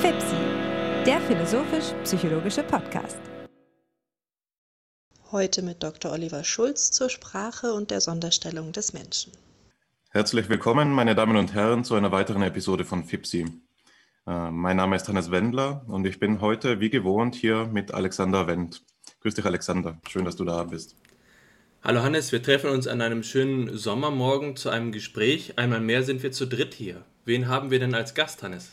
FIPSI, 0.00 0.36
der 1.06 1.20
philosophisch-psychologische 1.20 2.62
Podcast. 2.62 3.18
Heute 5.30 5.62
mit 5.62 5.82
Dr. 5.82 6.12
Oliver 6.12 6.44
Schulz 6.44 6.90
zur 6.90 7.08
Sprache 7.08 7.72
und 7.72 7.90
der 7.90 8.00
Sonderstellung 8.00 8.72
des 8.72 8.92
Menschen. 8.92 9.32
Herzlich 10.10 10.50
willkommen, 10.50 10.92
meine 10.92 11.14
Damen 11.14 11.36
und 11.36 11.54
Herren, 11.54 11.84
zu 11.84 11.94
einer 11.94 12.12
weiteren 12.12 12.42
Episode 12.42 12.84
von 12.84 13.04
FIPSI. 13.04 13.46
Äh, 14.26 14.50
mein 14.50 14.76
Name 14.76 14.96
ist 14.96 15.08
Hannes 15.08 15.30
Wendler 15.30 15.84
und 15.88 16.06
ich 16.06 16.20
bin 16.20 16.40
heute 16.42 16.80
wie 16.80 16.90
gewohnt 16.90 17.34
hier 17.34 17.66
mit 17.66 17.94
Alexander 17.94 18.46
Wendt. 18.46 18.82
Grüß 19.20 19.34
dich, 19.34 19.46
Alexander. 19.46 19.98
Schön, 20.08 20.24
dass 20.26 20.36
du 20.36 20.44
da 20.44 20.64
bist. 20.64 20.96
Hallo 21.84 22.04
Hannes, 22.04 22.30
wir 22.30 22.40
treffen 22.40 22.70
uns 22.70 22.86
an 22.86 23.00
einem 23.00 23.24
schönen 23.24 23.76
Sommermorgen 23.76 24.54
zu 24.54 24.70
einem 24.70 24.92
Gespräch. 24.92 25.58
Einmal 25.58 25.80
mehr 25.80 26.04
sind 26.04 26.22
wir 26.22 26.30
zu 26.30 26.46
dritt 26.46 26.74
hier. 26.74 27.04
Wen 27.24 27.48
haben 27.48 27.72
wir 27.72 27.80
denn 27.80 27.92
als 27.92 28.14
Gast, 28.14 28.44
Hannes? 28.44 28.72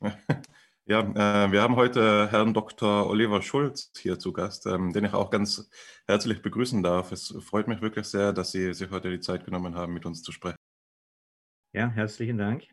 Ja, 0.90 1.00
äh, 1.00 1.52
wir 1.52 1.60
haben 1.60 1.76
heute 1.76 2.30
Herrn 2.30 2.54
Dr. 2.54 3.06
Oliver 3.10 3.42
Schulz 3.42 3.92
hier 3.98 4.18
zu 4.18 4.32
Gast, 4.32 4.64
ähm, 4.64 4.94
den 4.94 5.04
ich 5.04 5.12
auch 5.12 5.28
ganz 5.28 5.68
herzlich 6.06 6.40
begrüßen 6.40 6.82
darf. 6.82 7.12
Es 7.12 7.28
freut 7.40 7.68
mich 7.68 7.82
wirklich 7.82 8.06
sehr, 8.06 8.32
dass 8.32 8.52
Sie 8.52 8.72
sich 8.72 8.90
heute 8.90 9.10
die 9.10 9.20
Zeit 9.20 9.44
genommen 9.44 9.74
haben, 9.74 9.92
mit 9.92 10.06
uns 10.06 10.22
zu 10.22 10.32
sprechen. 10.32 10.56
Ja, 11.74 11.90
herzlichen 11.90 12.38
Dank. 12.38 12.68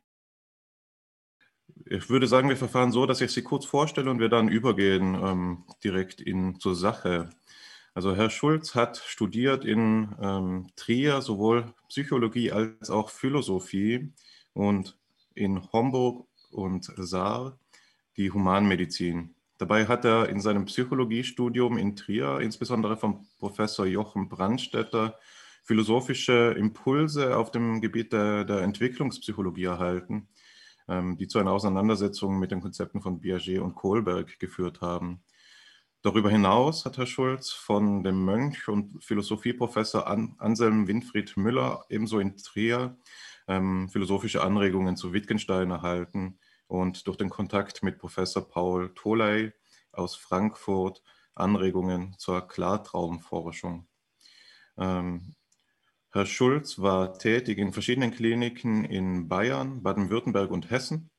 Ich 1.87 2.09
würde 2.09 2.27
sagen, 2.27 2.47
wir 2.47 2.55
verfahren 2.55 2.93
so, 2.93 3.05
dass 3.05 3.19
ich 3.19 3.31
Sie 3.31 3.43
kurz 3.43 3.65
vorstelle 3.65 4.09
und 4.09 4.19
wir 4.19 4.29
dann 4.29 4.47
übergehen 4.47 5.15
ähm, 5.15 5.65
direkt 5.83 6.21
in, 6.21 6.57
zur 6.57 6.73
Sache. 6.73 7.29
Also 7.95 8.13
Herr 8.13 8.29
Schulz 8.29 8.75
hat 8.75 8.97
studiert 8.97 9.63
in 9.63 10.13
ähm, 10.21 10.67
Trier 10.75 11.21
sowohl 11.21 11.73
Psychologie 11.87 12.51
als 12.51 12.89
auch 12.89 13.09
Philosophie 13.09 14.11
und 14.51 14.97
in 15.33 15.71
Homburg 15.71 16.27
und 16.51 16.91
Saar 16.97 17.57
die 18.17 18.31
Humanmedizin. 18.31 19.33
Dabei 19.57 19.85
hat 19.85 20.03
er 20.03 20.27
in 20.27 20.41
seinem 20.41 20.65
Psychologiestudium 20.65 21.77
in 21.77 21.95
Trier, 21.95 22.41
insbesondere 22.41 22.97
vom 22.97 23.25
Professor 23.39 23.85
Jochen 23.85 24.27
Brandstetter, 24.27 25.17
philosophische 25.63 26.53
Impulse 26.57 27.37
auf 27.37 27.49
dem 27.49 27.79
Gebiet 27.79 28.11
der, 28.11 28.43
der 28.43 28.59
Entwicklungspsychologie 28.63 29.63
erhalten, 29.63 30.27
ähm, 30.89 31.15
die 31.15 31.29
zu 31.29 31.39
einer 31.39 31.53
Auseinandersetzung 31.53 32.39
mit 32.39 32.51
den 32.51 32.59
Konzepten 32.59 33.01
von 33.01 33.21
Piaget 33.21 33.61
und 33.61 33.73
Kohlberg 33.73 34.37
geführt 34.37 34.81
haben. 34.81 35.23
Darüber 36.05 36.29
hinaus 36.29 36.85
hat 36.85 36.99
Herr 36.99 37.07
Schulz 37.07 37.49
von 37.49 38.03
dem 38.03 38.23
Mönch 38.25 38.67
und 38.67 39.03
Philosophieprofessor 39.03 40.05
Anselm 40.05 40.87
Winfried 40.87 41.35
Müller 41.35 41.83
ebenso 41.89 42.19
in 42.19 42.37
Trier 42.37 42.95
ähm, 43.47 43.89
philosophische 43.89 44.43
Anregungen 44.43 44.97
zu 44.97 45.13
Wittgenstein 45.13 45.71
erhalten 45.71 46.37
und 46.67 47.07
durch 47.07 47.17
den 47.17 47.29
Kontakt 47.31 47.81
mit 47.81 47.97
Professor 47.97 48.47
Paul 48.47 48.93
Toley 48.93 49.51
aus 49.93 50.15
Frankfurt 50.15 51.01
Anregungen 51.33 52.13
zur 52.19 52.47
Klartraumforschung. 52.47 53.87
Ähm, 54.77 55.33
Herr 56.11 56.27
Schulz 56.27 56.77
war 56.77 57.17
tätig 57.17 57.57
in 57.57 57.73
verschiedenen 57.73 58.11
Kliniken 58.11 58.85
in 58.85 59.27
Bayern, 59.27 59.81
Baden-Württemberg 59.81 60.51
und 60.51 60.69
Hessen, 60.69 61.09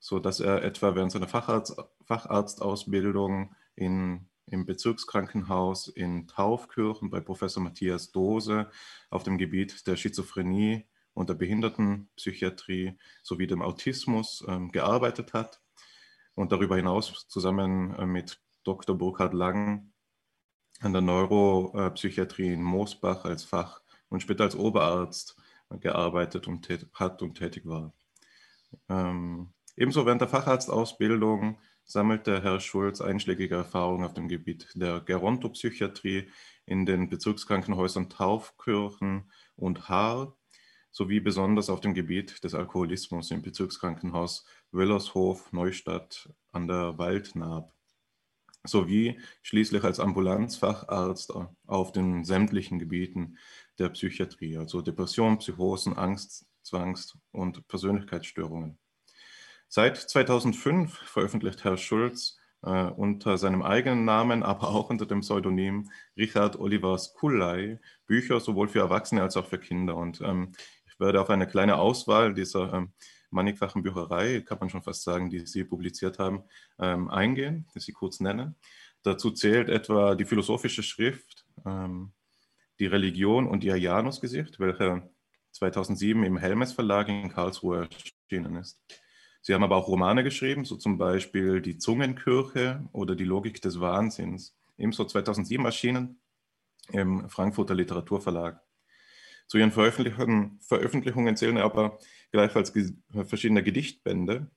sodass 0.00 0.40
er 0.40 0.64
etwa 0.64 0.96
während 0.96 1.12
seiner 1.12 1.28
Facharzt, 1.28 1.76
Facharztausbildung 2.06 3.54
in, 3.76 4.28
im 4.46 4.66
Bezirkskrankenhaus 4.66 5.88
in 5.88 6.26
Taufkirchen 6.26 7.10
bei 7.10 7.20
Professor 7.20 7.62
Matthias 7.62 8.10
Dose 8.10 8.70
auf 9.10 9.22
dem 9.22 9.38
Gebiet 9.38 9.86
der 9.86 9.96
Schizophrenie 9.96 10.86
und 11.14 11.28
der 11.28 11.34
Behindertenpsychiatrie 11.34 12.98
sowie 13.22 13.46
dem 13.46 13.62
Autismus 13.62 14.44
ähm, 14.48 14.70
gearbeitet 14.72 15.32
hat 15.32 15.62
und 16.34 16.52
darüber 16.52 16.76
hinaus 16.76 17.26
zusammen 17.28 17.94
äh, 17.94 18.06
mit 18.06 18.40
Dr. 18.64 18.96
Burkhard 18.96 19.32
Lang 19.32 19.92
an 20.80 20.92
der 20.92 21.02
Neuropsychiatrie 21.02 22.52
in 22.52 22.62
Moosbach 22.62 23.24
als 23.24 23.44
Fach- 23.44 23.80
und 24.08 24.20
später 24.20 24.44
als 24.44 24.56
Oberarzt 24.56 25.36
äh, 25.70 25.78
gearbeitet 25.78 26.48
und 26.48 26.68
hat 26.94 27.22
und 27.22 27.38
tätig 27.38 27.64
war. 27.66 27.92
Ähm, 28.88 29.54
ebenso 29.76 30.04
während 30.04 30.20
der 30.20 30.28
Facharztausbildung 30.28 31.58
sammelte 31.86 32.42
Herr 32.42 32.60
Schulz 32.60 33.00
einschlägige 33.00 33.54
Erfahrungen 33.54 34.04
auf 34.04 34.12
dem 34.12 34.28
Gebiet 34.28 34.68
der 34.74 35.00
Gerontopsychiatrie 35.00 36.28
in 36.66 36.84
den 36.84 37.08
Bezirkskrankenhäusern 37.08 38.10
Taufkirchen 38.10 39.30
und 39.54 39.88
Haar 39.88 40.36
sowie 40.90 41.20
besonders 41.20 41.70
auf 41.70 41.80
dem 41.80 41.94
Gebiet 41.94 42.42
des 42.42 42.54
Alkoholismus 42.54 43.30
im 43.30 43.42
Bezirkskrankenhaus 43.42 44.44
Wöllershof 44.72 45.52
Neustadt 45.52 46.28
an 46.52 46.66
der 46.66 46.98
Waldnaab 46.98 47.72
sowie 48.64 49.20
schließlich 49.42 49.84
als 49.84 50.00
Ambulanzfacharzt 50.00 51.32
auf 51.66 51.92
den 51.92 52.24
sämtlichen 52.24 52.80
Gebieten 52.80 53.38
der 53.78 53.90
Psychiatrie, 53.90 54.56
also 54.56 54.82
Depression, 54.82 55.38
Psychosen, 55.38 55.96
Angst, 55.96 56.46
Zwangs- 56.62 57.16
und 57.30 57.68
Persönlichkeitsstörungen. 57.68 58.76
Seit 59.68 59.96
2005 59.96 60.96
veröffentlicht 60.98 61.64
Herr 61.64 61.76
Schulz 61.76 62.38
äh, 62.62 62.84
unter 62.84 63.36
seinem 63.38 63.62
eigenen 63.62 64.04
Namen, 64.04 64.42
aber 64.42 64.68
auch 64.68 64.90
unter 64.90 65.06
dem 65.06 65.20
Pseudonym 65.20 65.90
Richard 66.16 66.58
Olivers 66.58 67.14
Kullei 67.14 67.80
Bücher 68.06 68.40
sowohl 68.40 68.68
für 68.68 68.80
Erwachsene 68.80 69.22
als 69.22 69.36
auch 69.36 69.46
für 69.46 69.58
Kinder. 69.58 69.96
Und 69.96 70.20
ähm, 70.20 70.52
ich 70.88 70.98
werde 71.00 71.20
auf 71.20 71.30
eine 71.30 71.46
kleine 71.46 71.76
Auswahl 71.78 72.34
dieser 72.34 72.72
ähm, 72.72 72.92
mannigfachen 73.30 73.82
Bücherei, 73.82 74.40
kann 74.40 74.58
man 74.58 74.70
schon 74.70 74.82
fast 74.82 75.02
sagen, 75.02 75.30
die 75.30 75.46
Sie 75.46 75.64
publiziert 75.64 76.18
haben, 76.18 76.44
ähm, 76.78 77.10
eingehen, 77.10 77.66
die 77.74 77.80
Sie 77.80 77.92
kurz 77.92 78.20
nennen. 78.20 78.54
Dazu 79.02 79.30
zählt 79.30 79.68
etwa 79.68 80.14
die 80.14 80.24
philosophische 80.24 80.82
Schrift, 80.82 81.44
ähm, 81.64 82.12
die 82.78 82.86
Religion 82.86 83.46
und 83.46 83.64
ihr 83.64 83.76
Janusgesicht, 83.76 84.58
welche 84.58 85.08
2007 85.52 86.24
im 86.24 86.36
Helmes 86.36 86.72
Verlag 86.72 87.08
in 87.08 87.28
Karlsruhe 87.28 87.88
erschienen 87.88 88.56
ist. 88.56 88.82
Sie 89.46 89.54
haben 89.54 89.62
aber 89.62 89.76
auch 89.76 89.86
Romane 89.86 90.24
geschrieben, 90.24 90.64
so 90.64 90.74
zum 90.74 90.98
Beispiel 90.98 91.60
Die 91.60 91.78
Zungenkirche 91.78 92.84
oder 92.90 93.14
Die 93.14 93.22
Logik 93.22 93.62
des 93.62 93.78
Wahnsinns, 93.78 94.58
ebenso 94.76 95.04
2007 95.04 95.64
erschienen 95.64 96.20
im 96.90 97.28
Frankfurter 97.28 97.76
Literaturverlag. 97.76 98.60
Zu 99.46 99.58
ihren 99.58 99.70
Veröffentlichungen, 99.70 100.58
Veröffentlichungen 100.62 101.36
zählen 101.36 101.58
aber 101.58 102.00
gleichfalls 102.32 102.72
verschiedene 103.24 103.62
Gedichtbände, 103.62 104.50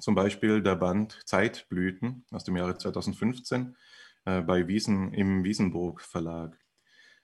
zum 0.00 0.14
Beispiel 0.14 0.62
der 0.62 0.76
Band 0.76 1.20
Zeitblüten 1.26 2.24
aus 2.30 2.44
dem 2.44 2.56
Jahre 2.56 2.78
2015 2.78 3.76
äh, 4.24 4.40
bei 4.40 4.66
Wiesen, 4.66 5.12
im 5.12 5.44
Wiesenburg 5.44 6.00
Verlag. 6.00 6.58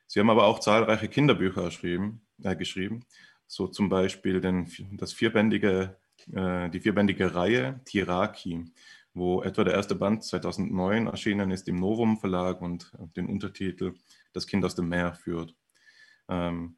Sie 0.06 0.20
haben 0.20 0.28
aber 0.28 0.44
auch 0.44 0.58
zahlreiche 0.58 1.08
Kinderbücher 1.08 1.64
geschrieben, 1.64 2.26
äh, 2.42 2.54
geschrieben 2.56 3.06
so 3.50 3.66
zum 3.66 3.88
Beispiel 3.88 4.40
den, 4.40 4.70
das 4.92 5.12
vierbändige, 5.12 5.96
äh, 6.32 6.68
die 6.70 6.80
vierbändige 6.80 7.34
Reihe 7.34 7.80
Tiraki, 7.84 8.64
wo 9.14 9.42
etwa 9.42 9.64
der 9.64 9.74
erste 9.74 9.94
Band 9.94 10.24
2009 10.24 11.06
erschienen 11.06 11.50
ist 11.50 11.68
im 11.68 11.76
Novum 11.76 12.18
Verlag 12.18 12.60
und 12.62 12.92
den 13.16 13.26
Untertitel 13.26 13.94
Das 14.32 14.46
Kind 14.46 14.64
aus 14.64 14.74
dem 14.74 14.88
Meer 14.88 15.14
führt. 15.14 15.54
Ähm, 16.28 16.76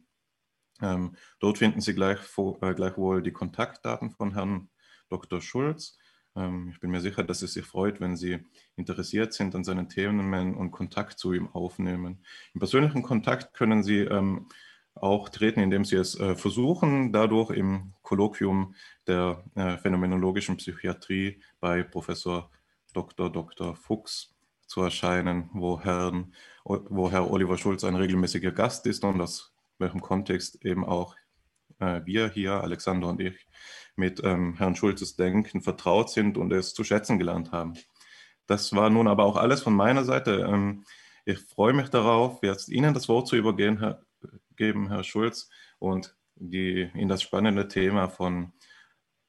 Ähm, 0.82 1.16
dort 1.40 1.58
finden 1.58 1.82
Sie 1.82 1.96
gleich, 1.96 2.20
äh, 2.62 2.74
gleichwohl 2.74 3.24
die 3.24 3.32
Kontaktdaten 3.32 4.12
von 4.12 4.34
Herrn 4.34 4.70
Dr. 5.10 5.42
Schulz. 5.42 5.98
Ähm, 6.36 6.70
ich 6.72 6.80
bin 6.80 6.92
mir 6.92 7.02
sicher, 7.02 7.24
dass 7.24 7.42
es 7.42 7.54
sich 7.54 7.66
freut, 7.66 8.00
wenn 8.00 8.16
Sie 8.16 8.40
interessiert 8.76 9.34
sind 9.34 9.56
an 9.56 9.64
seinen 9.64 9.90
Themen 9.90 10.56
und 10.56 10.72
Kontakt 10.72 11.20
zu 11.20 11.34
ihm 11.34 11.48
aufnehmen. 11.48 12.24
Im 12.54 12.60
persönlichen 12.60 13.02
Kontakt 13.02 13.54
können 13.54 13.84
Sie 13.84 14.00
ähm, 14.00 14.48
auch 14.94 15.30
treten, 15.30 15.60
indem 15.60 15.86
Sie 15.86 15.96
es 15.96 16.20
äh, 16.20 16.36
versuchen, 16.36 17.12
dadurch 17.12 17.52
im 17.52 17.94
Kolloquium 18.02 18.76
der 19.08 19.44
äh, 19.56 19.78
phänomenologischen 19.78 20.58
Psychiatrie 20.58 21.42
bei 21.60 21.84
Professor 21.84 22.52
Dr. 22.98 23.32
Dr. 23.32 23.76
Fuchs 23.76 24.34
zu 24.66 24.82
erscheinen, 24.82 25.52
wo, 25.54 25.80
Herrn, 25.80 26.34
wo 26.64 27.12
Herr 27.12 27.30
Oliver 27.30 27.60
Schulz 27.60 27.84
ein 27.84 27.96
regelmäßiger 27.96 28.52
Gast 28.52 28.88
ist 28.88 29.04
und 29.04 29.22
aus 29.22 29.54
welchem 29.78 30.02
Kontext 30.02 30.66
eben 30.66 30.84
auch 30.84 31.16
äh, 31.80 32.02
wir 32.06 32.30
hier, 32.30 32.54
Alexander 32.54 33.08
und 33.08 33.22
ich, 33.22 33.46
mit 33.96 34.20
ähm, 34.24 34.56
Herrn 34.58 34.76
Schulzes 34.76 35.16
Denken 35.16 35.62
vertraut 35.62 36.10
sind 36.10 36.40
und 36.40 36.52
es 36.52 36.74
zu 36.74 36.84
schätzen 36.84 37.20
gelernt 37.20 37.52
haben. 37.52 37.74
Das 38.48 38.74
war 38.76 38.90
nun 38.90 39.08
aber 39.08 39.26
auch 39.26 39.38
alles 39.38 39.62
von 39.62 39.76
meiner 39.76 40.04
Seite. 40.04 40.48
Ähm, 40.50 40.84
ich 41.24 41.38
freue 41.38 41.74
mich 41.74 41.90
darauf, 41.90 42.42
jetzt 42.42 42.68
Ihnen 42.68 42.96
das 42.96 43.08
Wort 43.10 43.28
zu 43.28 43.36
übergeben, 43.36 43.78
Herr, 43.78 44.02
geben, 44.56 44.88
Herr 44.88 45.04
Schulz, 45.04 45.52
und 45.78 46.16
die, 46.34 46.90
in 46.96 47.08
das 47.08 47.22
spannende 47.22 47.68
Thema 47.68 48.10
von 48.10 48.54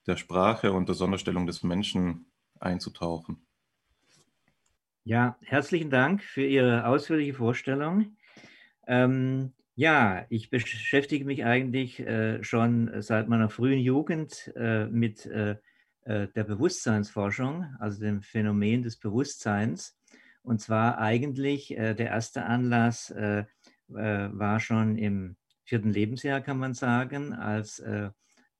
der 0.07 0.17
Sprache 0.17 0.73
und 0.73 0.89
der 0.89 0.95
Sonderstellung 0.95 1.47
des 1.47 1.63
Menschen 1.63 2.33
einzutauchen. 2.59 3.48
Ja, 5.09 5.39
herzlichen 5.41 5.89
Dank 5.89 6.23
für 6.23 6.45
Ihre 6.45 6.85
ausführliche 6.85 7.33
Vorstellung. 7.33 8.19
Ähm, 8.87 9.55
ja, 9.75 10.27
ich 10.29 10.51
beschäftige 10.51 11.25
mich 11.25 11.47
eigentlich 11.47 11.99
äh, 12.01 12.45
schon 12.45 12.91
seit 13.01 13.27
meiner 13.27 13.49
frühen 13.49 13.79
Jugend 13.79 14.53
äh, 14.55 14.85
mit 14.85 15.25
äh, 15.25 15.57
äh, 16.03 16.29
der 16.29 16.45
Bewusstseinsforschung, 16.45 17.65
also 17.79 18.01
dem 18.01 18.21
Phänomen 18.21 18.83
des 18.83 18.99
Bewusstseins. 18.99 19.99
Und 20.43 20.61
zwar 20.61 20.99
eigentlich 20.99 21.71
äh, 21.71 21.95
der 21.95 22.09
erste 22.09 22.45
Anlass 22.45 23.11
äh, 23.11 23.47
war 23.87 24.61
schon 24.61 24.99
im 24.99 25.37
vierten 25.65 25.91
Lebensjahr, 25.91 26.43
kann 26.43 26.59
man 26.59 26.75
sagen, 26.75 27.33
als 27.33 27.83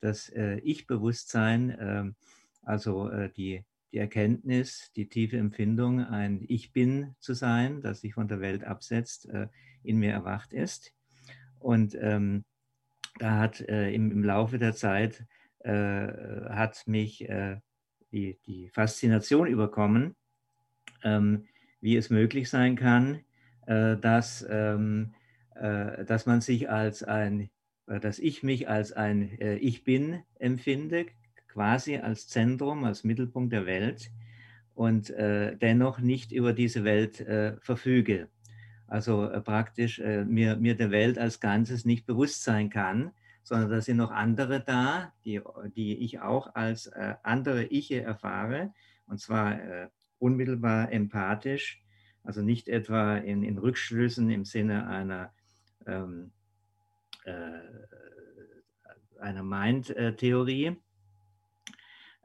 das 0.01 0.33
Ich-Bewusstsein, 0.63 1.77
ähm, 1.79 2.17
also 2.63 3.11
die, 3.37 3.67
die 3.93 3.99
Erkenntnis, 3.99 4.93
die 4.97 5.09
tiefe 5.09 5.39
Empfindung, 5.39 6.05
ein 6.05 6.45
Ich 6.49 6.73
bin 6.73 7.15
zu 7.19 7.35
sein, 7.35 7.81
das 7.81 8.01
sich 8.01 8.15
von 8.15 8.29
der 8.29 8.41
Welt 8.41 8.65
absetzt, 8.65 9.29
in 9.83 9.99
mir 9.99 10.13
erwacht 10.13 10.53
ist. 10.53 10.93
Und 11.59 11.97
ähm, 12.01 12.45
da 13.19 13.39
hat 13.39 13.61
äh, 13.61 13.93
im, 13.93 14.11
im, 14.13 14.23
Laufe 14.23 14.59
der 14.59 14.75
Zeit 14.75 15.25
äh, 15.61 15.71
hat 15.71 16.87
mich 16.87 17.29
äh, 17.29 17.57
die, 18.13 18.39
die, 18.47 18.71
Faszination 18.71 19.49
überkommen, 19.49 20.15
ähm, 21.03 21.47
wie 21.81 21.97
es 21.97 22.11
möglich 22.11 22.49
sein 22.49 22.77
kann, 22.77 23.21
äh, 23.67 23.97
dass, 23.97 24.47
ähm, 24.49 25.15
äh, 25.55 26.05
dass 26.05 26.27
man 26.27 26.41
sich 26.41 26.71
als 26.71 27.03
ein, 27.03 27.51
äh, 27.87 28.01
dass 28.01 28.19
ich 28.19 28.43
mich 28.43 28.69
als 28.69 28.93
ein 28.93 29.37
Ich 29.61 29.85
bin 29.85 30.23
empfinde, 30.39 31.07
quasi 31.59 31.97
als 31.97 32.29
Zentrum, 32.29 32.85
als 32.85 33.03
Mittelpunkt 33.03 33.53
der 33.53 33.67
Welt 33.67 34.11
und 34.75 35.11
dennoch 35.11 35.99
nicht 35.99 36.31
über 36.31 36.53
diese 36.53 36.85
Welt 36.85 37.17
verfüge 37.61 38.29
also 38.89 39.27
äh, 39.27 39.41
praktisch 39.41 40.01
äh, 40.01 40.25
mir, 40.25 40.57
mir 40.57 40.75
der 40.75 40.91
Welt 40.91 41.19
als 41.19 41.41
Ganzes 41.41 41.85
nicht 41.85 42.07
bewusst 42.07 42.43
sein 42.43 42.71
kann, 42.71 43.13
sondern 43.43 43.71
da 43.71 43.81
sind 43.81 43.99
noch 43.99 44.11
andere 44.11 44.61
da, 44.61 45.13
die, 45.25 45.41
die 45.77 45.99
ich 45.99 46.21
auch 46.21 46.55
als 46.55 46.87
äh, 46.87 47.15
andere 47.23 47.71
Iche 47.71 48.01
erfahre, 48.01 48.73
und 49.07 49.21
zwar 49.21 49.61
äh, 49.61 49.89
unmittelbar 50.19 50.91
empathisch, 50.91 51.83
also 52.25 52.43
nicht 52.43 52.69
etwa 52.69 53.17
in, 53.17 53.43
in 53.43 53.59
Rückschlüssen 53.59 54.31
im 54.31 54.45
Sinne 54.45 54.89
einer, 54.89 55.33
ähm, 55.87 56.33
äh, 57.25 57.61
einer 59.21 59.43
Mind-Theorie. 59.43 60.77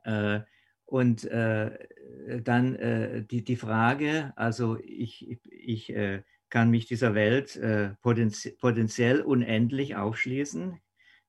Äh, 0.03 0.41
und 0.85 1.27
dann 1.27 3.25
die, 3.31 3.43
die 3.43 3.55
Frage, 3.55 4.33
also 4.35 4.77
ich, 4.83 5.39
ich, 5.49 5.91
kann 6.53 6.69
mich 6.69 6.85
dieser 6.85 7.15
Welt 7.15 7.55
äh, 7.55 7.95
potenzie 8.03 8.51
potenziell 8.51 9.21
unendlich 9.21 9.95
aufschließen, 9.95 10.79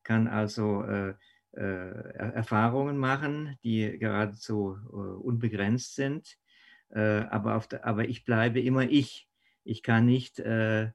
kann 0.02 0.28
also 0.28 0.82
äh, 0.82 1.14
äh, 1.56 2.16
Erfahrungen 2.16 2.98
machen, 2.98 3.56
die 3.64 3.98
geradezu 3.98 4.76
äh, 4.86 4.96
unbegrenzt 4.96 5.94
sind. 5.94 6.36
Äh, 6.90 7.00
aber, 7.30 7.58
der, 7.70 7.86
aber, 7.86 8.06
ich 8.06 8.26
bleibe 8.26 8.60
immer 8.60 8.82
ich. 8.82 9.26
Ich 9.64 9.82
kann 9.82 10.04
nicht 10.04 10.40
äh, 10.40 10.90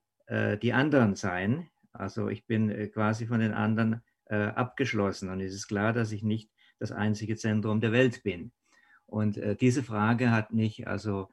die 0.62 0.74
anderen 0.74 1.16
sein. 1.16 1.68
Also 1.92 2.30
ich 2.30 2.46
bin 2.46 2.92
quasi 2.92 3.26
von 3.26 3.40
den 3.40 3.52
anderen 3.52 4.04
abgeschlossen. 4.28 5.30
Und 5.30 5.42
es 5.42 5.56
ist 5.56 5.68
klar, 5.68 5.92
dass 5.92 6.12
ich 6.12 6.22
nicht 6.22 6.52
das 6.80 6.92
einzige 6.92 7.36
Zentrum 7.36 7.82
der 7.82 7.92
Welt 7.92 8.24
bin. 8.24 8.52
Und 9.06 9.40
diese 9.60 9.84
Frage 9.84 10.32
hat 10.32 10.54
mich 10.54 10.88
also 10.88 11.30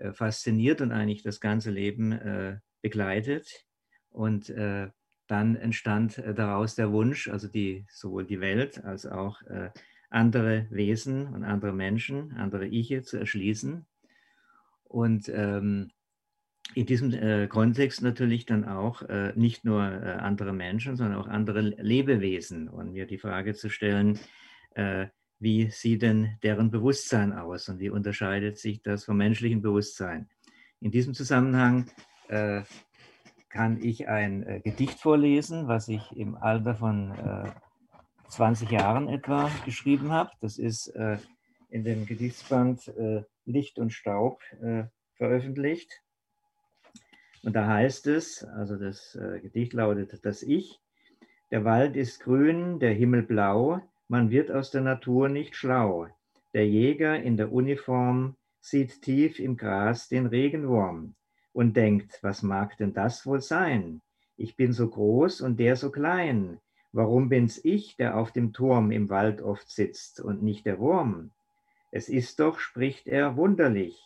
äh, 0.00 0.12
fasziniert 0.12 0.80
und 0.80 0.92
eigentlich 0.92 1.22
das 1.22 1.40
ganze 1.40 1.70
Leben 1.70 2.12
äh, 2.12 2.58
begleitet. 2.80 3.66
Und 4.08 4.48
äh, 4.48 4.88
dann 5.26 5.56
entstand 5.56 6.22
daraus 6.34 6.74
der 6.74 6.90
Wunsch, 6.90 7.28
also 7.28 7.48
die, 7.48 7.86
sowohl 7.90 8.24
die 8.24 8.40
Welt 8.40 8.84
als 8.84 9.06
auch 9.06 9.40
andere 10.08 10.66
Wesen 10.70 11.28
und 11.28 11.44
andere 11.44 11.72
Menschen, 11.72 12.32
andere 12.32 12.66
Iche 12.66 13.02
zu 13.02 13.16
erschließen. 13.16 13.86
Und 14.82 15.28
ähm, 15.28 15.92
in 16.74 16.86
diesem 16.86 17.12
äh, 17.12 17.48
Kontext 17.48 18.02
natürlich 18.02 18.46
dann 18.46 18.64
auch 18.64 19.02
äh, 19.02 19.32
nicht 19.34 19.64
nur 19.64 19.82
äh, 19.82 20.12
andere 20.12 20.52
Menschen, 20.52 20.96
sondern 20.96 21.18
auch 21.18 21.26
andere 21.26 21.60
Lebewesen 21.60 22.68
und 22.68 22.92
mir 22.92 23.06
die 23.06 23.18
Frage 23.18 23.54
zu 23.54 23.68
stellen, 23.68 24.18
wie 25.40 25.68
sieht 25.70 26.02
denn 26.02 26.36
deren 26.44 26.70
Bewusstsein 26.70 27.32
aus 27.32 27.68
und 27.68 27.80
wie 27.80 27.90
unterscheidet 27.90 28.56
sich 28.56 28.82
das 28.82 29.04
vom 29.04 29.16
menschlichen 29.16 29.62
Bewusstsein. 29.62 30.28
In 30.80 30.92
diesem 30.92 31.12
Zusammenhang 31.12 31.90
äh, 32.28 32.62
kann 33.48 33.82
ich 33.82 34.08
ein 34.08 34.44
äh, 34.44 34.60
Gedicht 34.60 35.00
vorlesen, 35.00 35.66
was 35.66 35.88
ich 35.88 36.12
im 36.12 36.36
Alter 36.36 36.74
von 36.74 37.10
äh, 37.18 37.50
20 38.28 38.70
Jahren 38.70 39.08
etwa 39.08 39.50
geschrieben 39.64 40.12
habe. 40.12 40.30
Das 40.40 40.56
ist 40.56 40.88
äh, 40.88 41.18
in 41.68 41.84
dem 41.84 42.06
Gedichtsband 42.06 42.88
äh, 42.88 43.24
Licht 43.44 43.78
und 43.78 43.92
Staub 43.92 44.40
äh, 44.62 44.84
veröffentlicht. 45.14 46.00
Und 47.42 47.54
da 47.56 47.66
heißt 47.66 48.06
es, 48.06 48.44
also 48.44 48.76
das 48.76 49.18
Gedicht 49.42 49.72
lautet, 49.72 50.24
das 50.24 50.42
Ich, 50.42 50.80
der 51.50 51.64
Wald 51.64 51.96
ist 51.96 52.20
grün, 52.20 52.78
der 52.78 52.92
Himmel 52.92 53.22
blau, 53.22 53.80
man 54.08 54.30
wird 54.30 54.50
aus 54.50 54.70
der 54.70 54.82
Natur 54.82 55.28
nicht 55.28 55.56
schlau. 55.56 56.06
Der 56.52 56.66
Jäger 56.66 57.20
in 57.20 57.36
der 57.36 57.52
Uniform 57.52 58.36
sieht 58.60 59.02
tief 59.02 59.38
im 59.38 59.56
Gras 59.56 60.08
den 60.08 60.26
Regenwurm 60.26 61.14
und 61.52 61.76
denkt, 61.76 62.18
was 62.22 62.42
mag 62.42 62.76
denn 62.76 62.92
das 62.92 63.24
wohl 63.26 63.40
sein? 63.40 64.02
Ich 64.36 64.56
bin 64.56 64.72
so 64.72 64.88
groß 64.88 65.40
und 65.40 65.58
der 65.58 65.76
so 65.76 65.90
klein. 65.90 66.60
Warum 66.92 67.28
bin's 67.28 67.60
ich, 67.64 67.96
der 67.96 68.16
auf 68.16 68.32
dem 68.32 68.52
Turm 68.52 68.90
im 68.90 69.08
Wald 69.10 69.42
oft 69.42 69.70
sitzt 69.70 70.20
und 70.20 70.42
nicht 70.42 70.66
der 70.66 70.78
Wurm? 70.78 71.30
Es 71.90 72.08
ist 72.08 72.40
doch, 72.40 72.58
spricht 72.58 73.06
er, 73.06 73.36
wunderlich. 73.36 73.98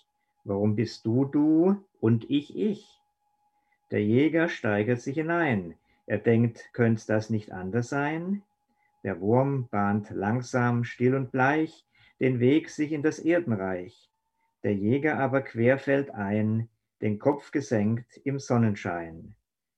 Warum 0.44 0.76
bist 0.76 1.04
du 1.06 1.24
du 1.24 1.84
und 2.00 2.28
ich 2.30 2.56
ich? 2.56 2.86
Der 3.94 4.02
Jäger 4.02 4.48
steigert 4.48 5.00
sich 5.00 5.14
hinein. 5.14 5.76
Er 6.06 6.18
denkt, 6.18 6.68
könnte 6.72 7.06
das 7.06 7.30
nicht 7.30 7.52
anders 7.52 7.90
sein? 7.90 8.42
Der 9.04 9.20
Wurm 9.20 9.68
bahnt 9.70 10.10
langsam, 10.10 10.82
still 10.82 11.14
und 11.14 11.30
bleich 11.30 11.86
den 12.18 12.40
Weg 12.40 12.70
sich 12.70 12.90
in 12.90 13.04
das 13.04 13.20
Erdenreich. 13.20 14.10
Der 14.64 14.74
Jäger 14.74 15.20
aber 15.20 15.42
querfällt 15.42 16.10
ein, 16.10 16.68
den 17.02 17.20
Kopf 17.20 17.52
gesenkt 17.52 18.20
im 18.24 18.40
Sonnenschein. 18.40 19.36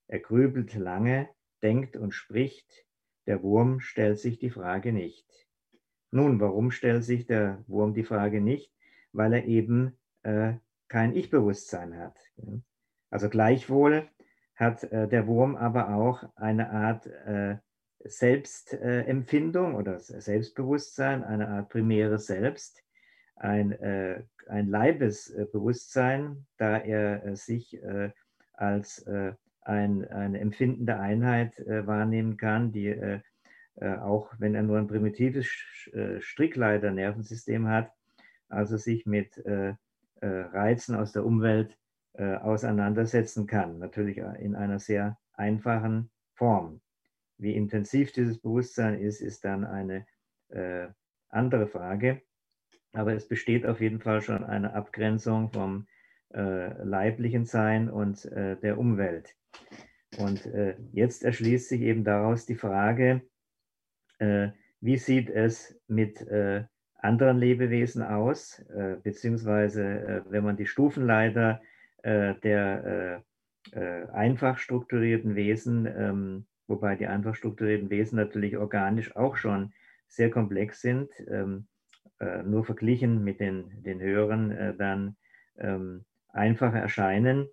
Er 0.09 0.21
grübelt 0.21 0.73
lange, 0.77 1.29
denkt 1.63 1.95
und 1.95 2.13
spricht, 2.13 2.87
der 3.27 3.43
Wurm 3.43 3.81
stellt 3.81 4.19
sich 4.19 4.39
die 4.39 4.49
Frage 4.49 4.95
nicht. 4.95 5.27
Nun, 6.11 6.41
warum 6.41 6.71
stellt 6.71 7.05
sich 7.05 7.27
der 7.27 7.63
Wurm 7.67 7.93
die 7.93 8.05
Frage 8.05 8.41
nicht? 8.41 8.73
Weil 9.13 9.35
er 9.35 9.45
eben 9.45 9.93
äh, 10.23 10.55
kein 10.89 11.15
Ich-Bewusstsein 11.15 11.99
hat. 11.99 12.17
Also 13.11 13.29
gleichwohl 13.29 14.09
hat 14.55 14.85
äh, 14.85 15.09
der 15.09 15.27
Wurm 15.27 15.57
aber 15.57 15.95
auch 15.95 16.25
eine 16.37 16.71
Art 16.71 17.07
äh, 17.07 17.57
Selbstempfindung 18.09 19.75
oder 19.75 19.99
Selbstbewusstsein, 19.99 21.25
eine 21.25 21.49
Art 21.49 21.69
primäres 21.69 22.27
Selbst, 22.27 22.83
ein, 23.37 23.73
äh, 23.73 24.23
ein 24.49 24.69
Leibesbewusstsein, 24.69 26.47
da 26.57 26.79
er 26.79 27.25
äh, 27.25 27.37
sich 27.37 27.83
äh, 27.83 28.11
als 28.53 29.07
ein, 29.61 30.09
eine 30.09 30.41
empfindende 30.41 30.99
Einheit 30.99 31.53
wahrnehmen 31.59 32.39
kann, 32.39 32.73
die 32.73 33.21
auch 33.79 34.33
wenn 34.39 34.55
er 34.55 34.63
nur 34.63 34.79
ein 34.79 34.87
primitives 34.87 35.47
Strickleiter-Nervensystem 36.21 37.69
hat, 37.69 37.93
also 38.49 38.79
sich 38.79 39.05
mit 39.05 39.39
Reizen 40.23 40.95
aus 40.95 41.13
der 41.13 41.27
Umwelt 41.27 41.77
auseinandersetzen 42.19 43.47
kann. 43.47 43.79
Natürlich 43.79 44.19
in 44.19 44.55
einer 44.55 44.79
sehr 44.79 45.19
einfachen 45.35 46.11
Form. 46.35 46.81
Wie 47.39 47.55
intensiv 47.55 48.13
dieses 48.13 48.39
Bewusstsein 48.39 48.99
ist, 48.99 49.21
ist 49.21 49.45
dann 49.45 49.65
eine 49.65 50.07
äh, 50.49 50.89
andere 51.29 51.67
Frage. 51.67 52.23
Aber 52.93 53.15
es 53.15 53.29
besteht 53.29 53.67
auf 53.67 53.81
jeden 53.81 54.01
Fall 54.01 54.23
schon 54.23 54.45
eine 54.45 54.73
Abgrenzung 54.75 55.51
vom 55.53 55.87
äh, 56.35 56.83
leiblichen 56.83 57.45
Sein 57.45 57.91
und 57.91 58.25
äh, 58.27 58.57
der 58.57 58.79
Umwelt. 58.79 59.35
Und 60.19 60.47
äh, 60.47 60.77
jetzt 60.93 61.25
erschließt 61.25 61.69
sich 61.69 61.83
eben 61.83 62.05
daraus 62.05 62.47
die 62.47 62.55
Frage, 62.55 63.23
äh, 64.19 64.49
wie 64.81 64.97
sieht 64.97 65.29
es 65.29 65.79
mit 65.89 66.23
äh, 66.23 66.65
anderen 66.95 67.39
Lebewesen 67.39 68.03
aus, 68.03 68.61
äh, 68.71 68.97
beziehungsweise 69.03 69.83
äh, 69.85 70.23
wenn 70.31 70.45
man 70.45 70.57
die 70.57 70.67
Stufenleiter 70.67 71.61
äh, 71.61 71.65
der 72.07 73.25
einfach 74.13 74.59
strukturierten 74.59 75.35
Wesen, 75.35 75.87
ähm, 75.87 76.47
wobei 76.69 76.95
die 76.95 77.09
einfach 77.09 77.35
strukturierten 77.35 77.91
Wesen 77.91 78.15
natürlich 78.15 78.57
organisch 78.57 79.17
auch 79.17 79.37
schon 79.37 79.73
sehr 80.07 80.31
komplex 80.31 80.81
sind, 80.81 81.11
ähm, 81.29 81.67
nur 82.45 82.65
verglichen 82.65 83.25
mit 83.25 83.41
den, 83.41 83.83
den 83.83 84.01
höheren 84.01 84.77
dann 84.79 85.17
ähm, 85.59 86.05
einfacher 86.29 86.79
erscheinen. 86.79 87.49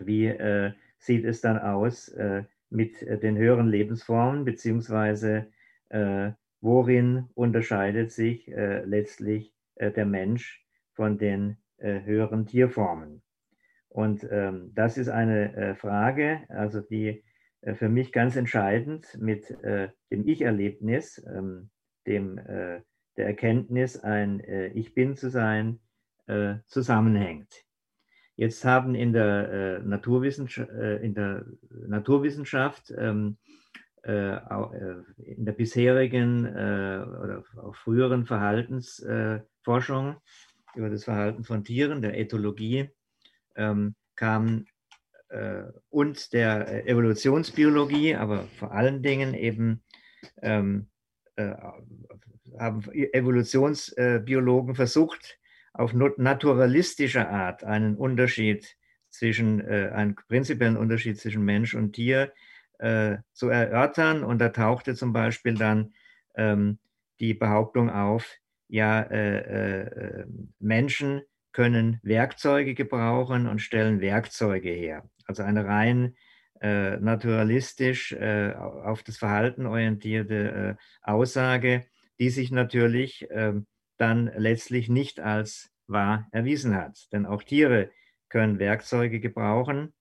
Wie 0.00 0.34
sieht 0.98 1.24
es 1.24 1.40
dann 1.40 1.58
aus 1.58 2.12
mit 2.68 3.00
den 3.00 3.38
höheren 3.38 3.68
Lebensformen, 3.68 4.44
beziehungsweise 4.44 5.46
worin 6.60 7.28
unterscheidet 7.34 8.12
sich 8.12 8.48
äh, 8.48 8.84
letztlich 8.84 9.54
äh, 9.76 9.90
der 9.90 10.06
Mensch 10.06 10.64
von 10.94 11.18
den 11.18 11.56
äh, 11.78 12.00
höheren 12.02 12.46
Tierformen? 12.46 13.22
Und 13.88 14.26
ähm, 14.30 14.72
das 14.74 14.98
ist 14.98 15.08
eine 15.08 15.54
äh, 15.56 15.74
Frage, 15.74 16.42
also 16.48 16.80
die 16.80 17.24
äh, 17.62 17.74
für 17.74 17.88
mich 17.88 18.12
ganz 18.12 18.36
entscheidend 18.36 19.06
mit 19.18 19.50
äh, 19.62 19.88
dem 20.10 20.26
Ich-Erlebnis, 20.26 21.24
ähm, 21.26 21.70
dem 22.06 22.36
der 22.36 23.26
Erkenntnis, 23.26 23.98
ein 23.98 24.40
Ich 24.74 24.94
bin 24.94 25.14
zu 25.14 25.28
sein, 25.28 25.80
zusammenhängt. 26.64 27.52
Jetzt 28.36 28.64
haben 28.64 28.94
in 28.94 29.12
der, 29.12 29.82
Naturwissenschaft, 29.84 30.70
in 30.70 31.14
der 31.14 31.44
Naturwissenschaft 31.68 32.94
ähm, 32.96 33.36
äh, 34.08 34.36
äh, 34.36 35.02
in 35.18 35.44
der 35.44 35.52
bisherigen 35.52 36.46
äh, 36.46 37.04
oder 37.04 37.44
auch 37.56 37.74
früheren 37.74 38.24
Verhaltensforschung 38.24 40.16
über 40.74 40.88
das 40.88 41.04
Verhalten 41.04 41.44
von 41.44 41.62
Tieren, 41.62 42.00
der 42.00 42.16
Ethologie, 42.16 42.88
ähm, 43.58 43.94
kam 44.16 44.64
und 45.90 46.32
der 46.32 46.88
Evolutionsbiologie, 46.88 48.14
aber 48.14 48.44
vor 48.58 48.72
allen 48.72 49.02
Dingen 49.02 49.34
eben 49.34 49.82
ähm, 50.40 50.88
haben 52.58 52.82
Evolutionsbiologen 52.90 54.74
versucht, 54.74 55.38
auf 55.74 55.92
naturalistischer 55.92 57.28
Art 57.28 57.62
einen 57.62 57.96
Unterschied 57.96 58.74
zwischen, 59.10 59.60
einen 59.60 60.14
prinzipiellen 60.14 60.78
Unterschied 60.78 61.20
zwischen 61.20 61.44
Mensch 61.44 61.74
und 61.74 61.92
Tier 61.92 62.32
äh, 62.78 63.18
zu 63.32 63.48
erörtern. 63.48 64.24
Und 64.24 64.38
da 64.38 64.50
tauchte 64.50 64.94
zum 64.94 65.12
Beispiel 65.12 65.54
dann 65.54 65.92
ähm, 66.36 66.78
die 67.20 67.34
Behauptung 67.34 67.90
auf, 67.90 68.36
ja, 68.68 69.00
äh, 69.02 70.20
äh, 70.20 70.26
Menschen 70.58 71.22
können 71.58 71.98
Werkzeuge 72.04 72.74
gebrauchen 72.74 73.48
und 73.48 73.58
stellen 73.58 74.00
Werkzeuge 74.00 74.70
her. 74.70 75.10
Also 75.26 75.42
eine 75.42 75.64
rein 75.64 76.14
äh, 76.60 76.98
naturalistisch 76.98 78.12
äh, 78.12 78.52
auf 78.54 79.02
das 79.02 79.16
Verhalten 79.18 79.66
orientierte 79.66 80.76
äh, 80.78 80.82
Aussage, 81.02 81.86
die 82.20 82.30
sich 82.30 82.52
natürlich 82.52 83.26
ähm, 83.32 83.66
dann 83.96 84.30
letztlich 84.36 84.88
nicht 84.88 85.18
als 85.18 85.72
wahr 85.88 86.28
erwiesen 86.30 86.76
hat. 86.76 87.08
Denn 87.10 87.26
auch 87.26 87.42
Tiere 87.42 87.90
können 88.28 88.60
Werkzeuge 88.60 89.18
gebrauchen 89.18 89.92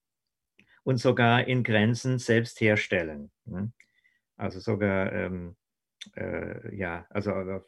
und 0.84 0.98
sogar 0.98 1.48
in 1.48 1.64
Grenzen 1.64 2.20
selbst 2.20 2.62
herstellen. 2.62 3.32
Ne? 3.46 3.72
Also 4.36 4.60
sogar, 4.60 5.12
ähm, 5.12 5.56
äh, 6.16 6.76
ja, 6.76 7.08
also 7.10 7.32
äh, 7.32 7.62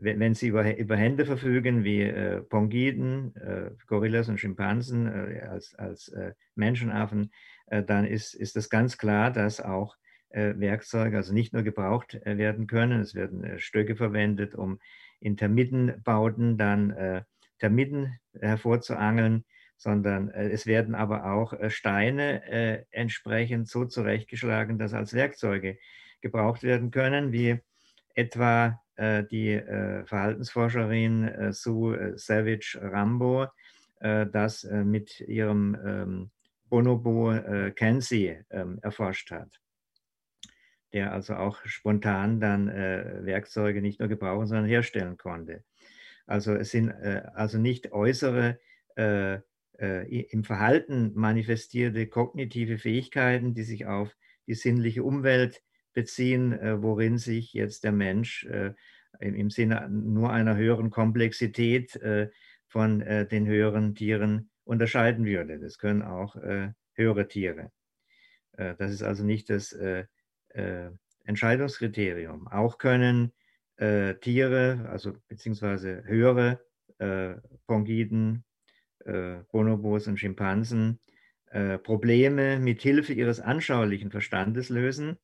wenn 0.00 0.34
sie 0.34 0.48
über, 0.48 0.76
über 0.76 0.96
Hände 0.96 1.26
verfügen 1.26 1.84
wie 1.84 2.02
äh, 2.02 2.40
Pongiden, 2.42 3.34
äh, 3.36 3.70
Gorillas 3.86 4.28
und 4.28 4.38
Schimpansen 4.38 5.06
äh, 5.06 5.40
als, 5.40 5.74
als 5.74 6.08
äh, 6.08 6.32
Menschenaffen, 6.54 7.32
dann 7.86 8.04
ist, 8.04 8.34
ist 8.34 8.56
das 8.56 8.68
ganz 8.68 8.98
klar, 8.98 9.30
dass 9.30 9.60
auch 9.60 9.96
Werkzeuge 10.30 11.16
also 11.16 11.32
nicht 11.32 11.52
nur 11.52 11.62
gebraucht 11.62 12.20
werden 12.24 12.66
können, 12.66 13.00
es 13.00 13.14
werden 13.14 13.60
Stöcke 13.60 13.94
verwendet, 13.94 14.56
um 14.56 14.80
in 15.20 15.36
Termitenbauten 15.36 16.58
dann 16.58 17.24
Termiten 17.60 18.18
hervorzuangeln, 18.40 19.44
sondern 19.80 20.28
äh, 20.28 20.50
es 20.50 20.66
werden 20.66 20.94
aber 20.94 21.32
auch 21.32 21.54
äh, 21.54 21.70
Steine 21.70 22.46
äh, 22.46 22.84
entsprechend 22.90 23.66
so 23.66 23.86
zurechtgeschlagen, 23.86 24.78
dass 24.78 24.92
als 24.92 25.14
Werkzeuge 25.14 25.78
gebraucht 26.20 26.62
werden 26.62 26.90
können, 26.90 27.32
wie 27.32 27.60
etwa 28.14 28.80
die 29.30 29.58
Verhaltensforscherin 30.04 31.52
Sue 31.52 32.12
Savage 32.16 32.78
Rambo 32.82 33.46
das 33.98 34.64
mit 34.64 35.20
ihrem 35.20 35.74
ähm, 35.82 36.30
Bonobo 36.68 37.34
Kenzie 37.74 38.44
ähm, 38.50 38.78
erforscht 38.82 39.30
hat 39.30 39.58
der 40.92 41.12
also 41.12 41.34
auch 41.34 41.58
spontan 41.64 42.40
dann 42.40 42.68
äh, 42.68 43.20
Werkzeuge 43.24 43.80
nicht 43.80 44.00
nur 44.00 44.08
gebrauchen, 44.08 44.46
sondern 44.46 44.66
herstellen 44.66 45.16
konnte. 45.16 45.64
Also 46.26 46.54
es 46.54 46.70
sind 46.70 46.90
äh, 46.90 47.22
also 47.34 47.58
nicht 47.58 47.92
äußere 47.92 48.58
äh, 48.96 49.38
äh, 49.78 50.22
im 50.30 50.44
Verhalten 50.44 51.12
manifestierte 51.14 52.06
kognitive 52.06 52.78
Fähigkeiten, 52.78 53.54
die 53.54 53.62
sich 53.62 53.86
auf 53.86 54.16
die 54.46 54.54
sinnliche 54.54 55.04
Umwelt 55.04 55.62
beziehen, 55.92 56.52
äh, 56.52 56.82
worin 56.82 57.18
sich 57.18 57.52
jetzt 57.52 57.84
der 57.84 57.92
Mensch 57.92 58.44
äh, 58.44 58.72
im 59.18 59.50
Sinne 59.50 59.88
nur 59.90 60.30
einer 60.30 60.56
höheren 60.56 60.90
Komplexität 60.90 61.96
äh, 61.96 62.30
von 62.68 63.00
den 63.00 63.48
höheren 63.48 63.96
Tieren 63.96 64.48
unterscheiden 64.62 65.26
würde. 65.26 65.58
Das 65.58 65.76
können 65.76 66.02
auch 66.02 66.36
höhere 66.94 67.26
Tiere. 67.26 67.72
das 68.52 68.92
ist 68.92 69.02
also 69.02 69.24
nicht 69.24 69.50
das 69.50 69.76
Entscheidungskriterium. 71.24 72.46
Auch 72.46 72.78
können 72.78 73.32
Tiere, 73.76 74.86
also 74.88 75.14
beziehungsweise 75.26 76.04
höhere 76.04 76.60
Pongiden, 77.66 78.44
Bonobos 79.50 80.06
und 80.06 80.18
Schimpansen 80.18 81.00
Probleme 81.82 82.60
mit 82.60 82.82
Hilfe 82.82 83.14
ihres 83.14 83.40
anschaulichen 83.40 84.12
Verstandes 84.12 84.68
lösen, 84.68 85.18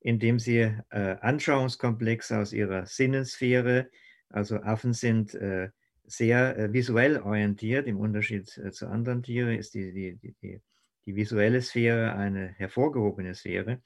indem 0.00 0.38
sie 0.38 0.74
äh, 0.90 1.16
Anschauungskomplexe 1.20 2.38
aus 2.38 2.52
ihrer 2.52 2.86
Sinnensphäre, 2.86 3.90
also 4.28 4.56
Affen 4.56 4.92
sind 4.92 5.34
äh, 5.34 5.70
sehr 6.04 6.58
äh, 6.58 6.72
visuell 6.72 7.20
orientiert, 7.20 7.86
im 7.86 7.98
Unterschied 7.98 8.56
äh, 8.58 8.70
zu 8.70 8.88
anderen 8.88 9.22
Tieren 9.22 9.56
ist 9.56 9.74
die, 9.74 9.92
die, 9.92 10.16
die, 10.16 10.60
die, 11.06 11.16
visuelle 11.16 11.60
Sphäre 11.60 12.14
eine 12.14 12.48
hervorgehobene 12.48 13.34
Sphäre. 13.34 13.82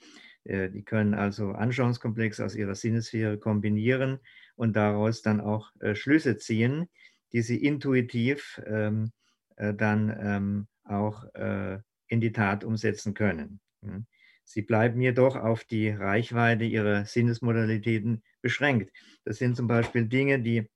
Die 0.47 0.83
können 0.85 1.15
also 1.15 1.53
Anschauungskomplexe 1.53 2.45
aus 2.45 2.55
ihrer 2.55 2.75
Sinnessphäre 2.75 3.39
kombinieren 3.39 4.19
und 4.57 4.77
daraus 4.77 5.23
dann 5.23 5.41
auch 5.41 5.73
Schlüsse 5.95 6.37
ziehen, 6.37 6.91
die 7.33 7.41
sie 7.41 7.57
intuitiv 7.65 8.61
ähm, 8.67 9.11
äh, 9.57 9.75
dann 9.75 10.15
ähm, 10.21 10.67
auch 10.85 11.25
äh, 11.35 11.79
in 12.09 12.21
die 12.21 12.33
Tat 12.33 12.65
umsetzen 12.65 13.15
können. 13.15 13.61
Hm. 13.83 14.07
Sie 14.45 14.63
bleiben 14.63 15.01
jedoch 15.01 15.37
auf 15.37 15.65
die 15.65 15.89
Reichweite 15.89 16.65
ihrer 16.65 17.05
Sinnesmodalitäten 17.07 18.23
beschränkt. 18.43 18.93
Das 19.25 19.39
sind 19.39 19.57
zum 19.57 19.67
Beispiel 19.67 20.07
Dinge, 20.07 20.41
die 20.41 20.71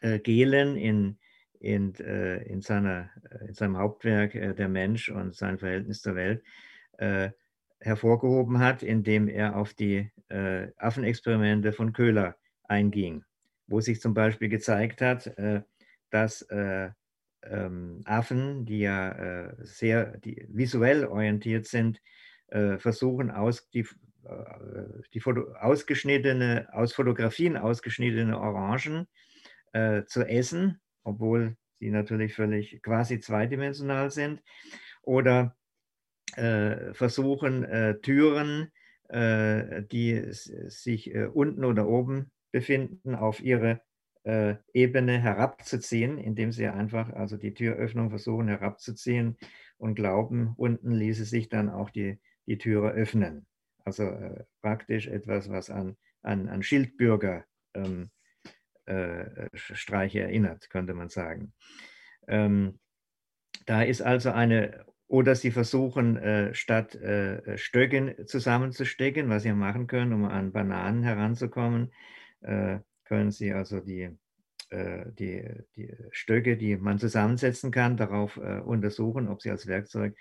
äh, 0.00 0.18
Gehlen 0.18 0.76
in, 0.76 1.18
in, 1.60 1.94
äh, 1.96 2.42
in, 2.44 2.62
seiner, 2.62 3.10
äh, 3.30 3.48
in 3.48 3.54
seinem 3.54 3.76
Hauptwerk 3.76 4.34
äh, 4.34 4.54
Der 4.54 4.68
Mensch 4.68 5.08
und 5.10 5.34
sein 5.34 5.58
Verhältnis 5.58 6.02
zur 6.02 6.14
Welt 6.14 6.42
hervorgehoben 7.80 8.58
hat, 8.58 8.82
indem 8.82 9.28
er 9.28 9.54
auf 9.54 9.74
die 9.74 10.10
Affenexperimente 10.78 11.74
von 11.74 11.92
Köhler 11.92 12.36
einging, 12.64 13.22
wo 13.66 13.82
sich 13.82 14.00
zum 14.00 14.14
Beispiel 14.14 14.48
gezeigt 14.48 15.02
hat, 15.02 15.30
dass 16.08 16.40
äh, 16.40 16.88
ähm, 17.42 18.00
Affen, 18.06 18.64
die 18.64 18.78
ja 18.78 19.10
äh, 19.10 19.54
sehr 19.58 20.16
die 20.16 20.46
visuell 20.48 21.04
orientiert 21.04 21.66
sind, 21.66 21.98
äh, 21.98 22.25
versuchen 22.48 23.30
aus 23.30 23.68
die, 23.70 23.86
äh, 24.26 25.02
die 25.14 25.20
Foto, 25.20 25.52
ausgeschnittene, 25.60 26.68
aus 26.72 26.92
Fotografien 26.92 27.56
ausgeschnittene 27.56 28.38
Orangen 28.38 29.06
äh, 29.72 30.04
zu 30.04 30.24
essen, 30.24 30.80
obwohl 31.04 31.56
sie 31.74 31.90
natürlich 31.90 32.34
völlig 32.34 32.82
quasi 32.82 33.20
zweidimensional 33.20 34.10
sind, 34.10 34.42
oder 35.02 35.56
äh, 36.34 36.92
versuchen 36.94 37.64
Türen, 38.02 38.72
die 39.08 40.26
sich 40.32 41.14
unten 41.14 41.64
oder 41.64 41.86
oben 41.86 42.32
befinden, 42.50 43.14
auf 43.14 43.40
ihre 43.40 43.80
Ebene 44.24 45.20
herabzuziehen, 45.20 46.18
indem 46.18 46.50
sie 46.50 46.66
einfach 46.66 47.12
also 47.12 47.36
die 47.36 47.54
Türöffnung 47.54 48.10
versuchen 48.10 48.48
herabzuziehen 48.48 49.36
und 49.78 49.94
glauben, 49.94 50.54
unten 50.56 50.90
ließe 50.90 51.24
sich 51.24 51.48
dann 51.48 51.70
auch 51.70 51.90
die, 51.90 52.18
die 52.46 52.58
Türe 52.58 52.92
öffnen. 52.92 53.46
Also 53.84 54.04
äh, 54.04 54.44
praktisch 54.62 55.06
etwas, 55.06 55.48
was 55.48 55.70
an, 55.70 55.96
an, 56.22 56.48
an 56.48 56.62
Schildbürger 56.62 57.44
ähm, 57.74 58.10
äh, 58.86 59.48
erinnert, 60.18 60.70
könnte 60.70 60.94
man 60.94 61.08
sagen. 61.08 61.52
Ähm, 62.28 62.78
da 63.66 63.82
ist 63.82 64.02
also 64.02 64.30
eine, 64.30 64.84
oder 65.08 65.34
sie 65.34 65.50
versuchen 65.50 66.16
äh, 66.16 66.54
statt 66.54 66.94
äh, 66.96 67.56
Stöcken 67.58 68.26
zusammenzustecken, 68.26 69.28
was 69.28 69.42
sie 69.44 69.52
machen 69.52 69.86
können, 69.86 70.12
um 70.12 70.24
an 70.24 70.52
Bananen 70.52 71.02
heranzukommen, 71.02 71.92
äh, 72.40 72.78
können 73.04 73.30
sie 73.30 73.52
also 73.52 73.80
die, 73.80 74.10
äh, 74.70 75.04
die, 75.12 75.44
die 75.76 75.94
Stöcke, 76.10 76.56
die 76.56 76.76
man 76.76 76.98
zusammensetzen 76.98 77.70
kann, 77.70 77.96
darauf 77.96 78.36
äh, 78.36 78.60
untersuchen, 78.60 79.28
ob 79.28 79.42
sie 79.42 79.50
als 79.50 79.66
Werkzeug 79.66 80.16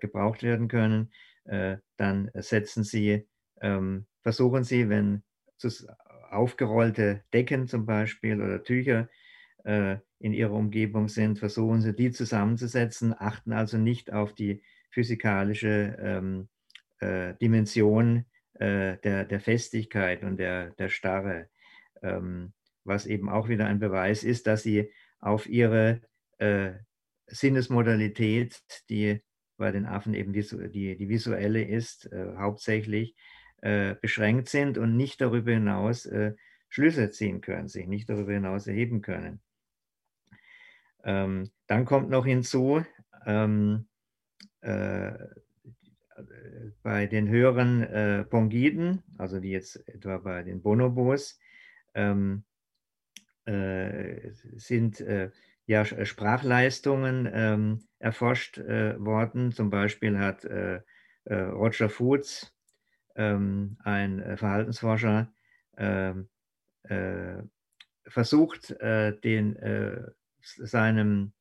gebraucht 0.00 0.42
werden 0.42 0.68
können. 0.68 1.10
Dann 1.46 2.30
setzen 2.34 2.82
sie, 2.82 3.28
ähm, 3.60 4.06
versuchen 4.22 4.64
sie, 4.64 4.88
wenn 4.88 5.22
aufgerollte 6.30 7.22
Decken 7.32 7.66
zum 7.66 7.86
Beispiel 7.86 8.40
oder 8.42 8.62
Tücher 8.62 9.08
äh, 9.64 9.96
in 10.18 10.32
ihrer 10.32 10.52
Umgebung 10.52 11.08
sind, 11.08 11.38
versuchen 11.38 11.80
sie 11.80 11.94
die 11.94 12.10
zusammenzusetzen, 12.10 13.14
achten 13.16 13.52
also 13.52 13.78
nicht 13.78 14.12
auf 14.12 14.34
die 14.34 14.62
physikalische 14.90 15.96
ähm, 16.00 16.48
äh, 17.00 17.34
Dimension 17.34 18.26
äh, 18.54 18.96
der, 18.98 19.24
der 19.24 19.40
Festigkeit 19.40 20.24
und 20.24 20.38
der, 20.38 20.70
der 20.70 20.88
Starre, 20.88 21.48
ähm, 22.02 22.52
was 22.84 23.06
eben 23.06 23.28
auch 23.28 23.48
wieder 23.48 23.66
ein 23.66 23.78
Beweis 23.78 24.24
ist, 24.24 24.46
dass 24.46 24.62
sie 24.62 24.90
auf 25.18 25.46
ihre 25.48 26.00
äh, 26.38 26.72
Sinnesmodalität, 27.26 28.62
die 28.88 29.20
bei 29.56 29.72
den 29.72 29.86
Affen 29.86 30.14
eben 30.14 30.32
die, 30.32 30.96
die 30.96 31.08
visuelle 31.08 31.64
ist, 31.64 32.12
äh, 32.12 32.34
hauptsächlich 32.36 33.14
äh, 33.62 33.94
beschränkt 34.00 34.48
sind 34.48 34.78
und 34.78 34.96
nicht 34.96 35.20
darüber 35.20 35.52
hinaus 35.52 36.06
äh, 36.06 36.34
Schlüsse 36.68 37.10
ziehen 37.10 37.40
können, 37.40 37.68
sich 37.68 37.86
nicht 37.86 38.08
darüber 38.08 38.32
hinaus 38.32 38.66
erheben 38.66 39.00
können. 39.00 39.40
Ähm, 41.04 41.50
dann 41.66 41.84
kommt 41.84 42.10
noch 42.10 42.26
hinzu, 42.26 42.84
ähm, 43.24 43.86
äh, 44.60 45.12
bei 46.82 47.06
den 47.06 47.28
höheren 47.28 47.82
äh, 47.82 48.24
Pongiden, 48.24 49.02
also 49.18 49.42
wie 49.42 49.50
jetzt 49.50 49.86
etwa 49.88 50.18
bei 50.18 50.42
den 50.42 50.62
Bonobos, 50.62 51.38
ähm, 51.94 52.44
äh, 53.44 54.30
sind 54.56 55.00
äh, 55.00 55.30
ja 55.66 55.84
Sprachleistungen 55.84 57.28
ähm, 57.32 57.85
erforscht 57.98 58.58
äh, 58.58 58.98
worden. 58.98 59.52
Zum 59.52 59.70
Beispiel 59.70 60.18
hat 60.18 60.44
äh, 60.44 60.80
Roger 61.28 61.88
Foods 61.88 62.56
ähm, 63.16 63.76
ein 63.82 64.20
äh, 64.20 64.36
Verhaltensforscher, 64.36 65.32
ähm, 65.76 66.28
äh, 66.84 67.42
versucht, 68.06 68.70
äh, 68.80 69.18
den, 69.18 69.58
seinem 70.40 71.32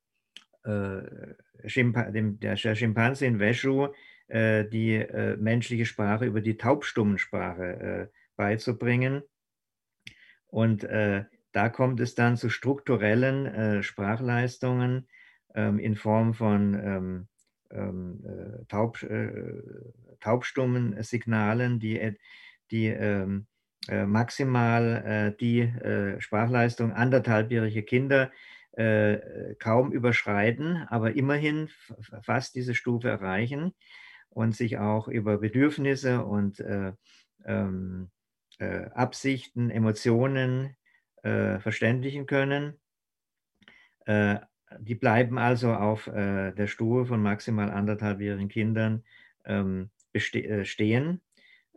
Schimpa 1.67 2.09
dem, 2.09 2.39
der 2.39 2.55
Schimpanse 2.55 3.27
in 3.27 3.39
Weshu 3.39 3.89
die 4.27 5.05
menschliche 5.37 5.85
Sprache 5.85 6.25
über 6.25 6.41
die 6.41 6.57
Taubstummensprache 6.57 8.09
beizubringen. 8.35 9.21
Und 10.47 10.83
da 10.83 11.69
kommt 11.69 11.99
es 11.99 12.15
dann 12.15 12.35
zu 12.35 12.49
strukturellen 12.49 13.83
Sprachleistungen 13.83 15.07
in 15.55 15.95
Form 15.95 16.33
von 16.33 17.27
ähm, 17.71 18.23
äh, 18.23 18.65
taub, 18.67 19.01
äh, 19.03 19.53
taubstummen 20.19 21.01
Signalen, 21.03 21.79
die, 21.79 22.17
die 22.71 22.87
ähm, 22.87 23.47
äh, 23.87 24.05
maximal 24.05 25.03
äh, 25.05 25.37
die 25.37 25.61
äh, 25.61 26.19
Sprachleistung 26.19 26.91
anderthalbjährige 26.91 27.83
Kinder 27.83 28.31
äh, 28.73 29.55
kaum 29.59 29.91
überschreiten, 29.91 30.85
aber 30.89 31.15
immerhin 31.15 31.69
fast 32.21 32.55
diese 32.55 32.75
Stufe 32.75 33.09
erreichen 33.09 33.73
und 34.29 34.55
sich 34.55 34.77
auch 34.79 35.07
über 35.07 35.37
Bedürfnisse 35.37 36.25
und 36.25 36.63
ähm, 37.45 38.09
Absichten, 38.57 39.69
Emotionen 39.69 40.75
verständigen 41.21 42.25
können 42.25 42.79
die 44.79 44.95
bleiben 44.95 45.37
also 45.37 45.73
auf 45.73 46.07
äh, 46.07 46.51
der 46.51 46.67
Stufe 46.67 47.05
von 47.05 47.21
maximal 47.21 47.71
anderthalbjährigen 47.71 48.49
Kindern 48.49 49.03
ähm, 49.45 49.89
äh, 50.13 50.65
stehen. 50.65 51.21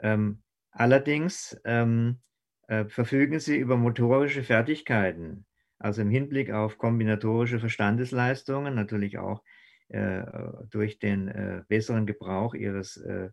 Ähm, 0.01 0.43
allerdings 0.71 1.61
ähm, 1.65 2.21
äh, 2.69 2.85
verfügen 2.87 3.41
sie 3.41 3.57
über 3.57 3.77
motorische 3.77 4.43
Fertigkeiten, 4.43 5.47
also 5.79 6.03
im 6.03 6.11
Hinblick 6.11 6.51
auf 6.51 6.79
kombinatorische 6.79 7.59
Verstandesleistungen, 7.61 8.75
natürlich 8.75 9.19
auch 9.19 9.43
äh, 9.89 10.23
durch 10.71 10.99
den 10.99 11.29
äh, 11.29 11.63
besseren 11.69 12.07
Gebrauch 12.07 12.55
ihres, 12.55 12.97
äh, 12.99 13.31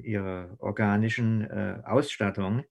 ihrer 0.00 0.54
organischen 0.60 1.50
Ausstattung, 1.82 2.62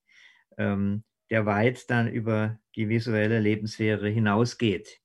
ähm, 0.57 1.03
der 1.29 1.45
weit 1.45 1.89
dann 1.89 2.07
über 2.07 2.57
die 2.75 2.87
visuelle 2.87 3.39
Lebenssphäre 3.39 4.07
hinausgeht. 4.07 5.01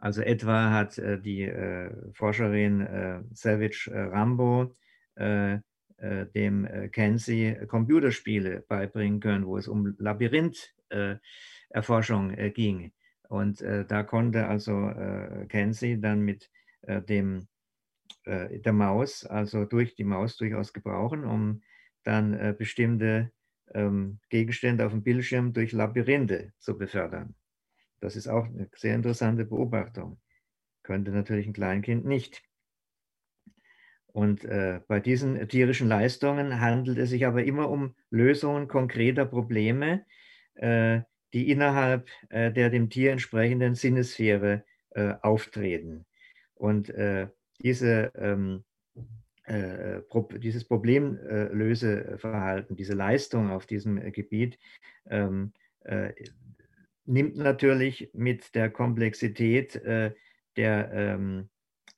Also 0.00 0.22
etwa 0.22 0.70
hat 0.70 0.98
äh, 0.98 1.20
die 1.20 1.42
äh, 1.42 1.90
Forscherin 2.14 2.80
äh, 2.80 3.20
Savage 3.32 3.90
äh, 3.92 4.00
Rambo 4.00 4.74
äh, 5.16 5.58
äh, 5.98 6.26
dem 6.34 6.66
Kenzie 6.90 7.66
Computerspiele 7.66 8.64
beibringen 8.66 9.20
können, 9.20 9.46
wo 9.46 9.58
es 9.58 9.68
um 9.68 9.94
Labyrintherforschung 9.98 12.34
ging. 12.54 12.92
Und 13.28 13.62
da 13.62 14.02
konnte 14.02 14.48
also 14.48 14.90
Kenzie 15.48 16.00
dann 16.00 16.22
mit 16.22 16.50
dem, 16.88 17.46
der 18.26 18.72
Maus, 18.72 19.24
also 19.24 19.66
durch 19.66 19.94
die 19.94 20.02
Maus 20.02 20.36
durchaus 20.36 20.72
gebrauchen, 20.72 21.24
um 21.24 21.62
dann 22.02 22.56
bestimmte 22.56 23.30
ähm, 23.72 24.18
Gegenstände 24.30 24.84
auf 24.84 24.90
dem 24.90 25.04
Bildschirm 25.04 25.52
durch 25.52 25.70
Labyrinthe 25.70 26.52
zu 26.58 26.76
befördern. 26.76 27.36
Das 28.00 28.16
ist 28.16 28.28
auch 28.28 28.46
eine 28.46 28.70
sehr 28.74 28.94
interessante 28.94 29.44
Beobachtung. 29.44 30.18
Könnte 30.82 31.10
natürlich 31.10 31.46
ein 31.46 31.52
Kleinkind 31.52 32.06
nicht. 32.06 32.42
Und 34.12 34.44
äh, 34.44 34.80
bei 34.88 34.98
diesen 34.98 35.48
tierischen 35.48 35.86
Leistungen 35.86 36.60
handelt 36.60 36.98
es 36.98 37.10
sich 37.10 37.26
aber 37.26 37.44
immer 37.44 37.70
um 37.70 37.94
Lösungen 38.10 38.66
konkreter 38.66 39.24
Probleme, 39.24 40.04
äh, 40.54 41.02
die 41.32 41.48
innerhalb 41.50 42.08
äh, 42.28 42.52
der 42.52 42.70
dem 42.70 42.90
Tier 42.90 43.12
entsprechenden 43.12 43.76
Sinnessphäre 43.76 44.64
äh, 44.90 45.14
auftreten. 45.22 46.06
Und 46.54 46.90
äh, 46.90 47.28
diese, 47.60 48.10
ähm, 48.16 48.64
äh, 49.44 50.00
Pro 50.00 50.22
dieses 50.22 50.64
Problemlöseverhalten, 50.64 52.74
diese 52.74 52.94
Leistung 52.94 53.50
auf 53.50 53.66
diesem 53.66 54.10
Gebiet 54.12 54.58
ähm, 55.08 55.52
nimmt 57.04 57.36
natürlich 57.36 58.10
mit 58.12 58.54
der 58.54 58.70
Komplexität 58.70 59.76
äh, 59.76 60.14
der, 60.56 60.92
ähm, 60.92 61.48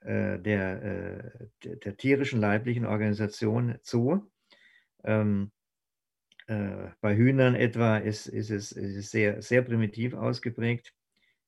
äh, 0.01 0.39
der, 0.39 0.83
äh, 0.83 1.77
der, 1.77 1.97
tierischen 1.97 2.41
leiblichen 2.41 2.87
Organisation 2.87 3.79
zu. 3.83 4.31
Ähm, 5.05 5.53
äh, 6.47 6.89
bei 7.01 7.17
Hühnern 7.17 7.55
etwa 7.55 7.99
ist, 7.99 8.27
ist, 8.27 8.51
es, 8.51 8.73
ist 8.73 9.11
sehr, 9.11 9.43
sehr 9.43 9.63
primitiv 9.63 10.15
ausgeprägt. 10.15 10.93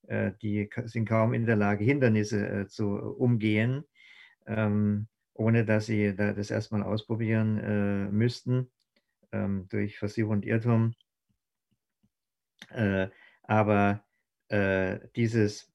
Äh, 0.06 0.32
die 0.42 0.68
sind 0.84 1.08
kaum 1.08 1.34
in 1.34 1.46
der 1.46 1.56
Lage, 1.56 1.84
Hindernisse 1.84 2.48
äh, 2.48 2.66
zu 2.66 2.96
umgehen, 2.96 3.84
ähm, 4.46 5.08
ohne 5.32 5.64
dass 5.64 5.86
sie 5.86 6.14
das 6.14 6.50
erstmal 6.50 6.84
ausprobieren 6.84 8.12
müssten 8.12 8.70
ähm, 9.32 9.66
durch 9.68 9.98
Versuch 9.98 10.28
und 10.28 10.46
Irrtum. 10.46 10.94
Aber 13.44 14.04
äh, 14.48 14.98
dieses, 15.16 15.72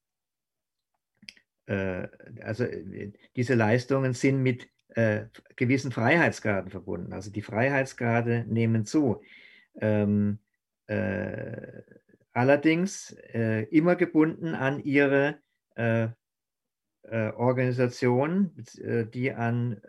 äh, 1.66 2.08
also 2.42 2.64
äh, 2.64 3.12
diese 3.36 3.54
Leistungen 3.54 4.12
sind 4.12 4.42
mit 4.42 4.68
äh, 4.88 5.26
gewissen 5.56 5.92
Freiheitsgraden 5.92 6.70
verbunden. 6.70 7.12
Also 7.12 7.30
die 7.30 7.42
Freiheitsgrade 7.42 8.44
nehmen 8.48 8.84
zu. 8.84 9.22
Ähm, 9.80 10.40
äh, 10.86 11.82
allerdings 12.32 13.16
äh, 13.32 13.62
immer 13.70 13.96
gebunden 13.96 14.54
an 14.54 14.80
ihre 14.80 15.38
Organisation, 17.10 18.52
die 19.14 19.32
an 19.32 19.80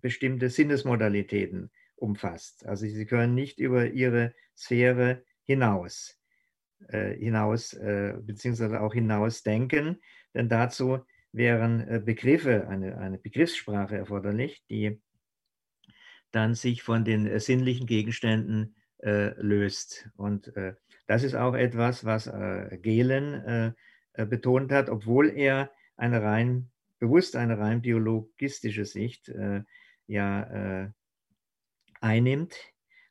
bestimmte 0.00 0.48
Sinnesmodalitäten 0.48 1.70
umfasst. 1.96 2.64
Also 2.64 2.86
sie 2.86 3.04
können 3.04 3.34
nicht 3.34 3.58
über 3.58 3.88
ihre 3.88 4.32
Sphäre 4.56 5.24
hinaus. 5.42 6.18
Hinaus, 6.90 7.76
beziehungsweise 8.22 8.80
auch 8.80 8.94
hinaus 8.94 9.42
denken. 9.42 10.00
Denn 10.34 10.48
dazu 10.48 11.00
wären 11.32 12.04
Begriffe, 12.04 12.68
eine, 12.68 12.98
eine 12.98 13.18
Begriffssprache 13.18 13.96
erforderlich, 13.96 14.64
die 14.68 15.00
dann 16.30 16.54
sich 16.54 16.82
von 16.82 17.04
den 17.04 17.38
sinnlichen 17.38 17.86
Gegenständen 17.86 18.76
löst. 19.00 20.08
Und 20.16 20.52
das 21.06 21.22
ist 21.22 21.34
auch 21.34 21.54
etwas, 21.54 22.04
was 22.04 22.30
Gehlen 22.82 23.74
betont 24.14 24.72
hat, 24.72 24.90
obwohl 24.90 25.30
er 25.30 25.70
eine 25.96 26.22
rein 26.22 26.70
bewusst 27.04 27.36
eine 27.36 27.58
rein 27.58 27.82
biologistische 27.82 28.86
Sicht 28.86 29.28
äh, 29.28 29.62
ja 30.06 30.84
äh, 30.84 30.90
einnimmt 32.00 32.56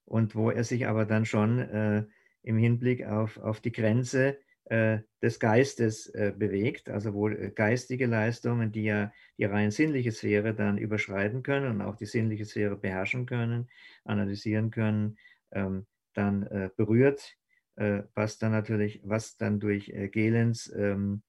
und 0.06 0.36
wo 0.36 0.50
er 0.50 0.64
sich 0.64 0.88
aber 0.88 1.06
dann 1.06 1.26
schon 1.26 1.60
äh, 1.60 2.06
im 2.44 2.58
Hinblick 2.58 3.06
auf, 3.06 3.38
auf 3.38 3.60
die 3.60 3.72
Grenze 3.72 4.38
äh, 4.66 5.00
des 5.22 5.40
Geistes 5.40 6.08
äh, 6.08 6.34
bewegt, 6.36 6.90
also 6.90 7.14
wo 7.14 7.30
äh, 7.30 7.52
geistige 7.52 8.06
Leistungen, 8.06 8.72
die 8.72 8.84
ja 8.84 9.12
die 9.38 9.46
rein 9.46 9.72
sinnliche 9.72 10.12
Sphäre 10.12 10.54
dann 10.54 10.78
überschreiten 10.78 11.44
können 11.44 11.72
und 11.72 11.82
auch 11.82 11.96
die 11.96 12.06
sinnliche 12.06 12.46
Sphäre 12.46 12.76
beherrschen 12.76 13.26
können, 13.26 13.70
analysieren 14.06 14.72
können, 14.72 15.18
ähm, 15.52 15.86
dann 16.14 16.72
berührt, 16.78 17.40
was 17.76 18.38
dann 18.38 18.52
natürlich, 18.52 19.02
was 19.04 19.36
dann 19.36 19.60
durch 19.60 19.92
Gelens 20.12 20.72
ähm, 20.78 21.24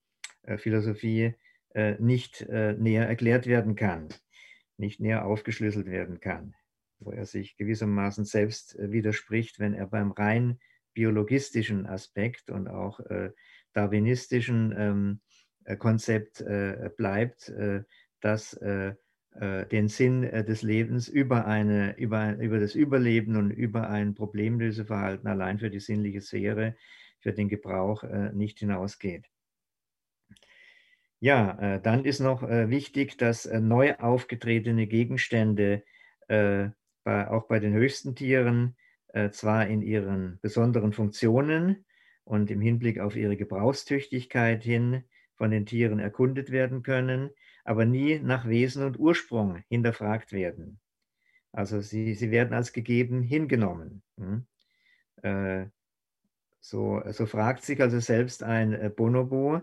Philosophie 0.59 1.33
äh, 1.75 1.97
nicht 2.01 2.41
äh, 2.43 2.75
näher 2.75 3.09
erklärt 3.09 3.47
werden 3.49 3.75
kann, 3.75 4.09
nicht 4.77 5.01
näher 5.01 5.25
aufgeschlüsselt 5.25 5.87
werden 5.87 6.21
kann, 6.21 6.55
wo 7.01 7.11
er 7.11 7.27
sich 7.27 7.57
gewissermaßen 7.57 8.25
selbst 8.25 8.79
äh, 8.79 8.93
widerspricht, 8.93 9.59
wenn 9.59 9.75
er 9.75 9.89
beim 9.89 10.13
rein 10.13 10.61
biologistischen 10.95 11.87
Aspekt 11.87 12.51
und 12.51 12.69
auch 12.69 13.01
darwinistischen 13.73 14.75
ähm, 14.77 15.21
Konzept 15.79 16.45
bleibt, 16.97 17.53
dass 18.21 18.59
den 18.61 19.89
Sinn 19.89 20.23
des 20.23 20.63
Lebens 20.63 21.09
über, 21.09 21.47
eine, 21.47 21.97
über, 21.99 22.37
über 22.37 22.61
das 22.61 22.75
Überleben 22.75 23.37
und 23.37 23.51
über 23.51 23.91
ein 23.91 24.15
Problemlöseverhalten 24.15 25.29
allein 25.29 25.59
für 25.59 25.71
die 25.71 25.81
sinnliche 25.81 26.21
Sphäre, 26.21 26.77
für 27.19 27.33
den 27.33 27.49
Gebrauch 27.49 28.05
nicht 28.33 28.61
hinausgeht. 28.61 29.29
Ja, 31.25 31.77
äh, 31.77 31.81
dann 31.81 32.05
ist 32.05 32.21
noch 32.21 32.43
äh, 32.43 32.69
wichtig, 32.69 33.17
dass 33.17 33.47
äh, 33.47 33.59
neu 33.59 33.95
aufgetretene 33.97 34.87
Gegenstände 34.87 35.83
äh, 36.29 36.69
bei, 37.03 37.31
auch 37.31 37.47
bei 37.47 37.61
den 37.61 37.73
höchsten 37.73 38.15
Tieren 38.15 38.77
äh, 38.77 38.84
zwar 39.31 39.67
in 39.69 39.81
ihren 39.81 40.39
besonderen 40.43 40.93
Funktionen 40.93 41.85
und 42.25 42.51
im 42.51 42.61
Hinblick 42.61 42.99
auf 42.99 43.15
ihre 43.17 43.37
Gebrauchstüchtigkeit 43.37 44.65
hin 44.65 45.05
von 45.37 45.51
den 45.51 45.67
Tieren 45.67 46.01
erkundet 46.01 46.51
werden 46.51 46.83
können, 46.83 47.31
aber 47.65 47.85
nie 47.85 48.19
nach 48.19 48.49
Wesen 48.49 48.85
und 48.85 48.99
Ursprung 48.99 49.63
hinterfragt 49.69 50.33
werden. 50.33 50.81
Also 51.53 51.81
sie, 51.81 52.15
sie 52.15 52.31
werden 52.31 52.55
als 52.55 52.73
gegeben 52.73 53.23
hingenommen. 53.23 54.03
Hm? 54.19 54.47
Äh, 55.23 55.67
so, 56.61 57.03
so 57.11 57.27
fragt 57.27 57.63
sich 57.63 57.81
also 57.81 58.01
selbst 58.01 58.43
ein 58.43 58.93
Bonobo, 58.97 59.63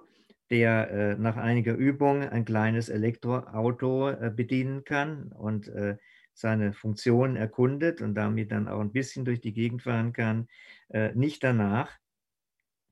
der 0.51 0.91
äh, 0.91 1.15
nach 1.15 1.37
einiger 1.37 1.73
Übung 1.73 2.21
ein 2.21 2.45
kleines 2.45 2.89
Elektroauto 2.89 4.09
äh, 4.09 4.31
bedienen 4.35 4.83
kann 4.83 5.31
und 5.31 5.67
äh, 5.69 5.97
seine 6.41 6.73
Funktion 6.73 7.35
erkundet 7.35 8.01
und 8.01 8.15
damit 8.15 8.51
dann 8.51 8.67
auch 8.67 8.81
ein 8.81 8.91
bisschen 8.91 9.23
durch 9.25 9.39
die 9.39 9.53
Gegend 9.53 9.83
fahren 9.83 10.11
kann, 10.11 10.47
äh, 10.89 11.13
nicht 11.13 11.43
danach, 11.43 11.97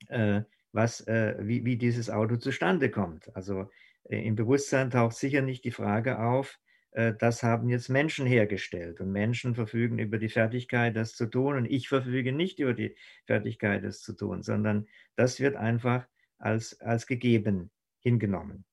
äh, 0.07 0.43
was, 0.71 1.05
äh, 1.07 1.35
wie, 1.39 1.65
wie 1.65 1.77
dieses 1.77 2.09
Auto 2.09 2.38
zustande 2.38 2.89
kommt. 2.89 3.35
Also 3.35 3.69
im 4.05 4.35
Bewusstsein 4.35 4.91
taucht 4.91 5.17
sicher 5.17 5.41
nicht 5.41 5.65
die 5.65 5.71
Frage 5.71 6.19
auf, 6.19 6.57
das 6.91 7.43
haben 7.43 7.69
jetzt 7.69 7.89
Menschen 7.89 8.25
hergestellt 8.25 8.99
und 9.01 9.12
Menschen 9.12 9.53
verfügen 9.53 9.99
über 9.99 10.17
die 10.17 10.29
Fertigkeit, 10.29 10.95
das 10.95 11.13
zu 11.13 11.27
tun 11.27 11.57
und 11.57 11.65
ich 11.65 11.88
verfüge 11.88 12.31
nicht 12.31 12.57
über 12.59 12.73
die 12.73 12.95
Fertigkeit, 13.27 13.83
das 13.83 14.01
zu 14.01 14.13
tun, 14.13 14.41
sondern 14.41 14.88
das 15.15 15.39
wird 15.39 15.55
einfach 15.55 16.07
als, 16.39 16.81
als 16.81 17.05
gegeben 17.05 17.69
hingenommen. 17.99 18.65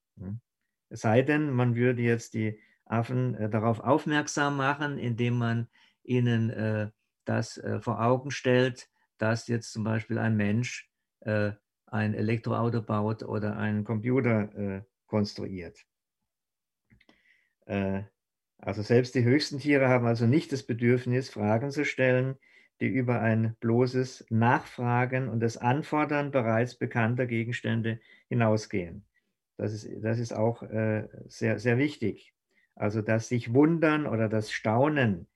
Es 0.88 1.00
sei 1.00 1.20
denn, 1.20 1.50
man 1.50 1.76
würde 1.76 2.00
jetzt 2.00 2.32
die 2.32 2.58
Affen 2.86 3.34
äh, 3.34 3.50
darauf 3.50 3.80
aufmerksam 3.80 4.56
machen, 4.56 4.98
indem 4.98 5.38
man 5.38 5.68
ihnen 6.02 6.50
äh, 6.50 6.90
das 7.24 7.58
äh, 7.58 7.80
vor 7.80 8.00
Augen 8.00 8.30
stellt, 8.30 8.88
dass 9.18 9.48
jetzt 9.48 9.72
zum 9.72 9.84
Beispiel 9.84 10.18
ein 10.18 10.36
Mensch 10.36 10.90
ein 11.86 12.14
Elektroauto 12.14 12.82
baut 12.82 13.24
oder 13.24 13.56
einen 13.56 13.82
Computer 13.82 14.84
konstruiert. 15.06 15.84
Also 17.66 18.82
selbst 18.82 19.14
die 19.14 19.24
höchsten 19.24 19.58
Tiere 19.58 19.88
haben 19.88 20.06
also 20.06 20.26
nicht 20.26 20.52
das 20.52 20.62
Bedürfnis, 20.62 21.30
Fragen 21.30 21.70
zu 21.72 21.84
stellen, 21.84 22.36
die 22.80 22.86
über 22.86 23.20
ein 23.20 23.56
bloßes 23.60 24.26
Nachfragen 24.30 25.28
und 25.28 25.40
das 25.40 25.56
Anfordern 25.56 26.30
bereits 26.30 26.76
bekannter 26.76 27.26
Gegenstände 27.26 28.00
hinausgehen. 28.28 29.06
Das 29.56 29.72
ist, 29.72 29.88
das 30.04 30.18
ist 30.18 30.32
auch 30.34 30.62
äh, 30.62 31.08
sehr, 31.26 31.58
sehr 31.58 31.78
wichtig. 31.78 32.35
Also 32.76 33.02
das 33.02 33.28
sich 33.28 33.54
wundern 33.54 34.06
oder 34.06 34.28
das 34.28 34.52
Staunen, 34.52 35.26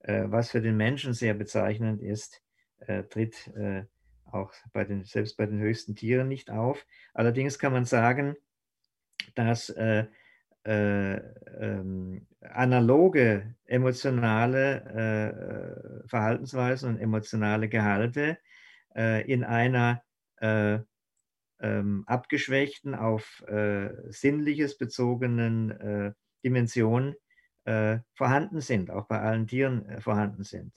äh, 0.00 0.24
was 0.26 0.50
für 0.50 0.60
den 0.60 0.76
Menschen 0.76 1.14
sehr 1.14 1.34
bezeichnend 1.34 2.02
ist, 2.02 2.42
äh, 2.80 3.04
tritt 3.04 3.48
äh, 3.56 3.84
auch 4.24 4.52
bei 4.72 4.84
den, 4.84 5.04
selbst 5.04 5.36
bei 5.36 5.46
den 5.46 5.60
höchsten 5.60 5.94
Tieren 5.94 6.28
nicht 6.28 6.50
auf. 6.50 6.84
Allerdings 7.14 7.58
kann 7.58 7.72
man 7.72 7.84
sagen, 7.84 8.34
dass 9.34 9.70
äh, 9.70 10.06
äh, 10.64 11.14
ähm, 11.14 12.26
analoge 12.40 13.54
emotionale 13.64 14.82
äh, 16.04 16.08
Verhaltensweisen 16.08 16.90
und 16.90 17.00
emotionale 17.00 17.68
Gehalte 17.68 18.38
in 18.94 19.42
einer 19.42 20.02
äh, 20.36 20.80
ähm, 21.60 22.04
abgeschwächten, 22.06 22.94
auf 22.94 23.42
sinnliches 24.10 24.76
bezogenen 24.76 26.14
äh, 26.42 26.48
Dimension 26.48 27.14
vorhanden 28.14 28.60
sind, 28.60 28.90
auch 28.90 29.06
bei 29.06 29.20
allen 29.20 29.46
Tieren 29.46 30.00
vorhanden 30.00 30.42
sind. 30.42 30.72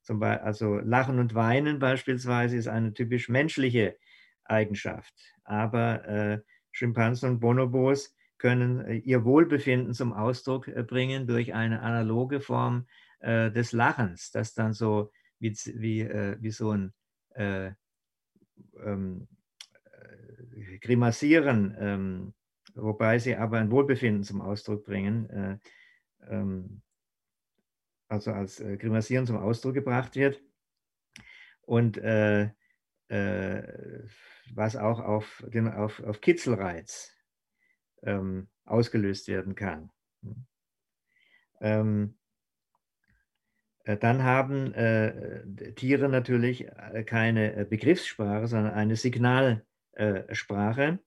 zum 0.00 0.18
Beispiel, 0.18 0.46
also 0.46 0.78
Lachen 0.78 1.18
und 1.18 1.34
Weinen 1.34 1.78
beispielsweise 1.78 2.56
ist 2.56 2.68
eine 2.68 2.94
typisch 2.94 3.28
menschliche 3.28 3.98
Eigenschaft, 4.44 5.12
aber 5.44 6.42
Schimpansen 6.72 7.32
und 7.32 7.40
Bonobos 7.40 8.14
können 8.40 8.80
äh, 8.80 8.96
ihr 8.96 9.24
Wohlbefinden 9.24 9.94
zum 9.94 10.12
Ausdruck 10.12 10.66
äh, 10.68 10.82
bringen 10.82 11.26
durch 11.26 11.54
eine 11.54 11.82
analoge 11.82 12.40
Form 12.40 12.86
äh, 13.20 13.50
des 13.50 13.72
Lachens, 13.72 14.30
das 14.32 14.54
dann 14.54 14.72
so 14.72 15.12
wie, 15.38 15.52
wie, 15.74 16.00
äh, 16.00 16.36
wie 16.40 16.50
so 16.50 16.72
ein 16.72 16.92
äh, 17.34 17.72
ähm, 18.82 19.28
äh, 19.92 20.78
Grimassieren, 20.78 21.76
ähm, 21.78 22.34
wobei 22.74 23.18
sie 23.18 23.36
aber 23.36 23.58
ein 23.58 23.70
Wohlbefinden 23.70 24.24
zum 24.24 24.40
Ausdruck 24.40 24.84
bringen, 24.84 25.60
ähm, 26.28 26.82
also 28.08 28.32
als 28.32 28.62
Grimassieren 28.78 29.26
zum 29.26 29.36
Ausdruck 29.36 29.74
gebracht 29.74 30.16
wird. 30.16 30.42
Und 31.62 32.00
was 34.54 34.76
auch 34.76 35.00
auf, 35.00 35.44
den, 35.48 35.68
auf, 35.68 36.02
auf 36.02 36.20
Kitzelreiz 36.20 37.12
ähm, 38.02 38.48
ausgelöst 38.64 39.28
werden 39.28 39.54
kann. 39.54 39.90
Ähm, 41.60 42.18
äh, 43.84 43.96
dann 43.96 44.22
haben 44.22 44.72
äh, 44.74 45.72
Tiere 45.74 46.08
natürlich 46.08 46.68
äh, 46.68 47.04
keine 47.04 47.54
äh, 47.54 47.64
Begriffssprache, 47.64 48.46
sondern 48.46 48.74
eine 48.74 48.96
Signalsprache. 48.96 50.98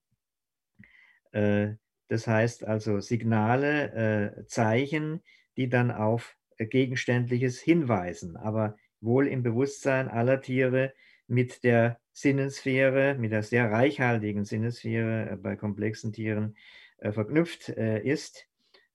Äh, 1.34 1.74
das 2.08 2.28
heißt 2.28 2.63
also 2.63 3.00
Signale, 3.00 4.38
äh, 4.39 4.46
Zeichen, 4.46 5.22
die 5.58 5.69
dann 5.69 5.91
auf 5.91 6.38
Gegenständliches 6.58 7.60
hinweisen, 7.60 8.38
aber 8.38 8.78
wohl 9.02 9.28
im 9.28 9.43
Bewusstsein 9.43 10.08
aller 10.08 10.41
Tiere 10.41 10.93
mit 11.28 11.63
der 11.63 12.00
Sinnensphäre, 12.13 13.15
mit 13.15 13.32
der 13.32 13.43
sehr 13.43 13.72
reichhaltigen 13.72 14.46
Sinnensphäre 14.46 15.38
bei 15.41 15.56
komplexen 15.56 16.13
Tieren 16.13 16.56
äh, 16.98 17.12
verknüpft 17.12 17.69
äh, 17.69 18.02
ist, 18.02 18.48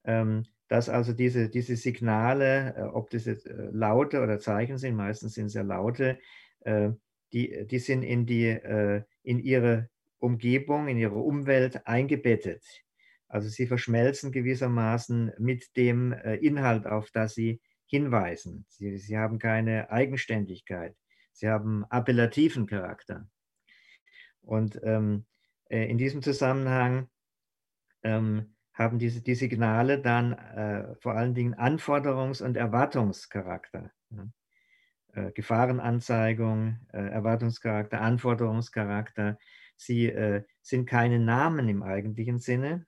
ähm, 0.04 0.44
dass 0.68 0.88
also 0.88 1.12
diese, 1.12 1.48
diese 1.48 1.76
Signale, 1.76 2.74
äh, 2.76 2.82
ob 2.82 3.10
das 3.10 3.24
jetzt 3.24 3.48
Laute 3.72 4.22
oder 4.22 4.38
Zeichen 4.38 4.78
sind, 4.78 4.94
meistens 4.94 5.34
sind 5.34 5.46
es 5.46 5.54
ja 5.54 5.62
Laute, 5.62 6.18
die, 7.32 7.66
die 7.66 7.78
sind 7.78 8.02
in, 8.02 8.26
die, 8.26 8.58
in 9.22 9.38
ihre 9.38 9.88
Umgebung, 10.18 10.88
in 10.88 10.98
ihre 10.98 11.18
Umwelt 11.18 11.86
eingebettet. 11.86 12.64
Also 13.28 13.48
sie 13.48 13.66
verschmelzen 13.66 14.32
gewissermaßen 14.32 15.32
mit 15.38 15.76
dem 15.76 16.12
Inhalt, 16.12 16.86
auf 16.86 17.10
das 17.10 17.34
sie 17.34 17.60
hinweisen. 17.86 18.64
Sie, 18.68 18.96
sie 18.98 19.18
haben 19.18 19.38
keine 19.38 19.90
Eigenständigkeit. 19.90 20.96
Sie 21.32 21.48
haben 21.48 21.84
appellativen 21.90 22.66
Charakter. 22.66 23.28
Und 24.40 24.80
ähm, 24.82 25.26
äh, 25.68 25.88
in 25.88 25.98
diesem 25.98 26.22
Zusammenhang 26.22 27.08
ähm, 28.02 28.54
haben 28.72 28.98
diese, 28.98 29.22
die 29.22 29.34
Signale 29.34 30.00
dann 30.00 30.32
äh, 30.32 30.94
vor 30.96 31.14
allen 31.14 31.34
Dingen 31.34 31.54
Anforderungs- 31.54 32.42
und 32.42 32.56
Erwartungscharakter. 32.56 33.90
Äh, 35.12 35.32
Gefahrenanzeigung, 35.32 36.78
äh, 36.92 36.98
Erwartungscharakter, 36.98 38.00
Anforderungscharakter. 38.00 39.38
Sie 39.78 40.06
äh, 40.06 40.42
sind 40.60 40.86
keine 40.86 41.20
Namen 41.20 41.68
im 41.68 41.82
eigentlichen 41.84 42.38
Sinne, 42.38 42.84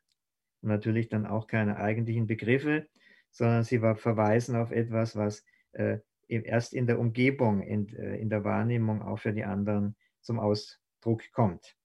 natürlich 0.61 1.09
dann 1.09 1.25
auch 1.25 1.47
keine 1.47 1.77
eigentlichen 1.77 2.27
Begriffe, 2.27 2.89
sondern 3.31 3.63
sie 3.63 3.79
verweisen 3.79 4.57
auf 4.57 4.73
etwas, 4.73 5.15
was 5.15 5.45
äh, 5.73 5.99
erst 6.27 6.75
in 6.75 6.89
der 6.89 6.99
Umgebung, 6.99 7.63
in, 7.63 7.89
äh, 7.97 8.17
in 8.17 8.29
der 8.29 8.43
Wahrnehmung 8.43 9.03
auch 9.03 9.21
für 9.21 9.33
die 9.33 9.45
anderen 9.45 9.97
zum 10.21 10.41
Ausdruck 10.41 11.23
kommt. 11.33 11.77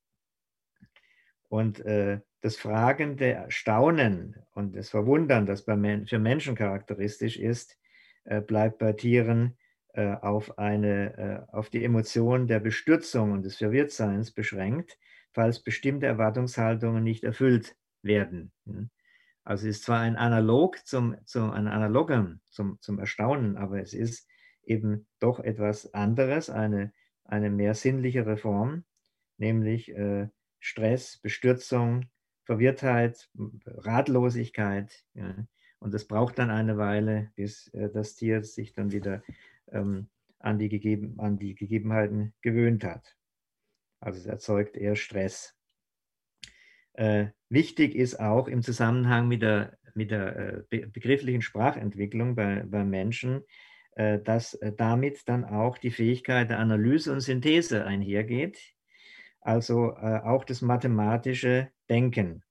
Und 1.49 1.85
äh, 1.85 2.19
das 2.41 2.57
fragende 2.57 3.45
Staunen 3.49 4.35
und 4.53 4.75
das 4.75 4.89
Verwundern, 4.89 5.45
das 5.45 5.65
bei, 5.65 6.05
für 6.05 6.19
Menschen 6.19 6.55
charakteristisch 6.55 7.37
ist, 7.37 7.77
äh, 8.23 8.41
bleibt 8.41 8.79
bei 8.79 8.93
Tieren 8.93 9.55
auf, 10.01 10.57
eine, 10.57 11.17
äh, 11.49 11.55
auf 11.55 11.69
die 11.69 11.83
Emotion 11.83 12.47
der 12.47 12.59
Bestürzung 12.59 13.31
und 13.31 13.43
des 13.43 13.57
Verwirrtseins 13.57 14.31
beschränkt, 14.31 14.97
falls 15.31 15.61
bestimmte 15.61 16.05
Erwartungshaltungen 16.05 17.03
nicht 17.03 17.23
erfüllt 17.23 17.75
werden. 18.01 18.51
Hm. 18.65 18.89
Also 19.43 19.67
es 19.67 19.77
ist 19.77 19.83
zwar 19.83 19.99
ein 19.99 20.15
Analog 20.15 20.85
zum, 20.87 21.15
zum, 21.25 21.51
ein 21.51 21.67
Analogem 21.67 22.41
zum, 22.49 22.79
zum 22.81 22.97
Erstaunen, 22.97 23.57
aber 23.57 23.79
es 23.79 23.93
ist 23.93 24.27
eben 24.63 25.07
doch 25.19 25.39
etwas 25.39 25.93
anderes, 25.93 26.49
eine, 26.49 26.91
eine 27.23 27.51
mehr 27.51 27.75
sinnlichere 27.75 28.37
Form, 28.37 28.85
nämlich 29.37 29.91
äh, 29.91 30.29
Stress, 30.59 31.19
Bestürzung, 31.19 32.05
Verwirrtheit, 32.45 33.29
Ratlosigkeit. 33.65 35.05
Ja. 35.13 35.35
Und 35.79 35.93
es 35.93 36.07
braucht 36.07 36.39
dann 36.39 36.49
eine 36.49 36.77
Weile, 36.77 37.31
bis 37.35 37.67
äh, 37.67 37.89
das 37.91 38.15
Tier 38.15 38.43
sich 38.43 38.73
dann 38.73 38.91
wieder 38.91 39.21
ähm, 39.71 40.09
an, 40.39 40.59
die 40.59 40.69
gegeben, 40.69 41.19
an 41.19 41.37
die 41.37 41.55
Gegebenheiten 41.55 42.33
gewöhnt 42.41 42.83
hat. 42.83 43.15
Also 43.99 44.19
es 44.19 44.25
erzeugt 44.25 44.77
eher 44.77 44.95
Stress. 44.95 45.55
Äh, 46.93 47.27
wichtig 47.49 47.95
ist 47.95 48.19
auch 48.19 48.47
im 48.47 48.61
Zusammenhang 48.61 49.27
mit 49.27 49.41
der, 49.41 49.77
mit 49.93 50.11
der 50.11 50.35
äh, 50.35 50.63
be 50.69 50.87
begrifflichen 50.87 51.41
Sprachentwicklung 51.41 52.35
bei, 52.35 52.63
bei 52.65 52.83
Menschen, 52.83 53.43
äh, 53.95 54.19
dass 54.19 54.53
äh, 54.55 54.71
damit 54.73 55.27
dann 55.27 55.43
auch 55.43 55.77
die 55.77 55.91
Fähigkeit 55.91 56.49
der 56.49 56.59
Analyse 56.59 57.11
und 57.11 57.21
Synthese 57.21 57.85
einhergeht, 57.85 58.75
also 59.41 59.91
äh, 59.91 60.21
auch 60.23 60.43
das 60.43 60.61
mathematische 60.61 61.69
Denken. 61.89 62.43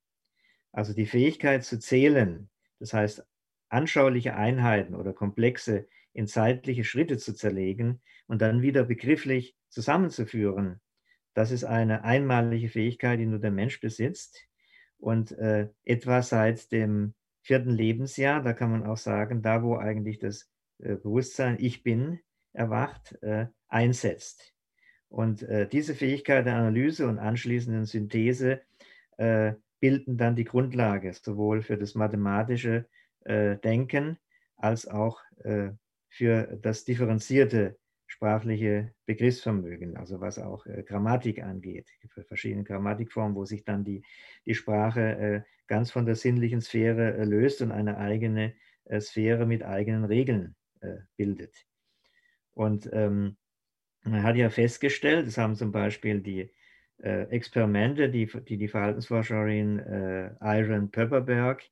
Also 0.72 0.92
die 0.92 1.06
Fähigkeit 1.06 1.64
zu 1.64 1.78
zählen, 1.78 2.50
das 2.80 2.92
heißt 2.92 3.26
anschauliche 3.68 4.36
Einheiten 4.36 4.94
oder 4.94 5.12
komplexe 5.12 5.88
in 6.14 6.26
zeitliche 6.26 6.84
Schritte 6.84 7.18
zu 7.18 7.34
zerlegen 7.34 8.00
und 8.26 8.40
dann 8.40 8.62
wieder 8.62 8.84
begrifflich 8.84 9.56
zusammenzuführen, 9.68 10.80
das 11.34 11.50
ist 11.50 11.64
eine 11.64 12.04
einmalige 12.04 12.68
Fähigkeit, 12.68 13.18
die 13.18 13.26
nur 13.26 13.40
der 13.40 13.50
Mensch 13.50 13.80
besitzt. 13.80 14.46
Und 14.98 15.32
äh, 15.32 15.68
etwa 15.84 16.22
seit 16.22 16.72
dem 16.72 17.14
vierten 17.42 17.70
Lebensjahr, 17.70 18.42
da 18.42 18.52
kann 18.52 18.70
man 18.70 18.86
auch 18.86 18.96
sagen, 18.96 19.42
da 19.42 19.62
wo 19.62 19.76
eigentlich 19.76 20.18
das 20.18 20.48
äh, 20.78 20.94
Bewusstsein 20.94 21.58
Ich 21.60 21.82
bin 21.82 22.20
erwacht, 22.52 23.20
äh, 23.22 23.48
einsetzt. 23.68 24.54
Und 25.08 25.42
äh, 25.42 25.68
diese 25.68 25.94
Fähigkeit 25.94 26.46
der 26.46 26.56
Analyse 26.56 27.06
und 27.08 27.18
anschließenden 27.18 27.84
Synthese 27.84 28.62
äh, 29.18 29.54
bilden 29.80 30.16
dann 30.16 30.36
die 30.36 30.44
Grundlage 30.44 31.12
sowohl 31.12 31.60
für 31.62 31.76
das 31.76 31.94
mathematische 31.94 32.86
äh, 33.24 33.56
Denken 33.56 34.18
als 34.56 34.86
auch 34.86 35.20
für 36.14 36.58
das 36.62 36.84
differenzierte 36.84 37.76
sprachliche 38.06 38.94
Begriffsvermögen, 39.04 39.96
also 39.96 40.20
was 40.20 40.38
auch 40.38 40.64
äh, 40.66 40.84
Grammatik 40.84 41.42
angeht, 41.42 41.90
für 42.08 42.22
verschiedene 42.22 42.62
Grammatikformen, 42.62 43.34
wo 43.34 43.44
sich 43.44 43.64
dann 43.64 43.82
die, 43.82 44.04
die 44.46 44.54
Sprache 44.54 45.00
äh, 45.00 45.40
ganz 45.66 45.90
von 45.90 46.06
der 46.06 46.14
sinnlichen 46.14 46.60
Sphäre 46.60 47.16
äh, 47.16 47.24
löst 47.24 47.62
und 47.62 47.72
eine 47.72 47.98
eigene 47.98 48.54
äh, 48.84 49.00
Sphäre 49.00 49.44
mit 49.44 49.64
eigenen 49.64 50.04
Regeln 50.04 50.54
äh, 50.82 50.98
bildet. 51.16 51.66
Und 52.52 52.88
ähm, 52.92 53.36
man 54.04 54.22
hat 54.22 54.36
ja 54.36 54.50
festgestellt, 54.50 55.26
das 55.26 55.36
haben 55.36 55.56
zum 55.56 55.72
Beispiel 55.72 56.20
die 56.20 56.52
äh, 57.02 57.24
Experimente, 57.30 58.08
die, 58.08 58.26
die 58.26 58.56
die 58.56 58.68
Verhaltensforscherin 58.68 60.36
Iron 60.40 60.90
Pepperberg 60.92 61.64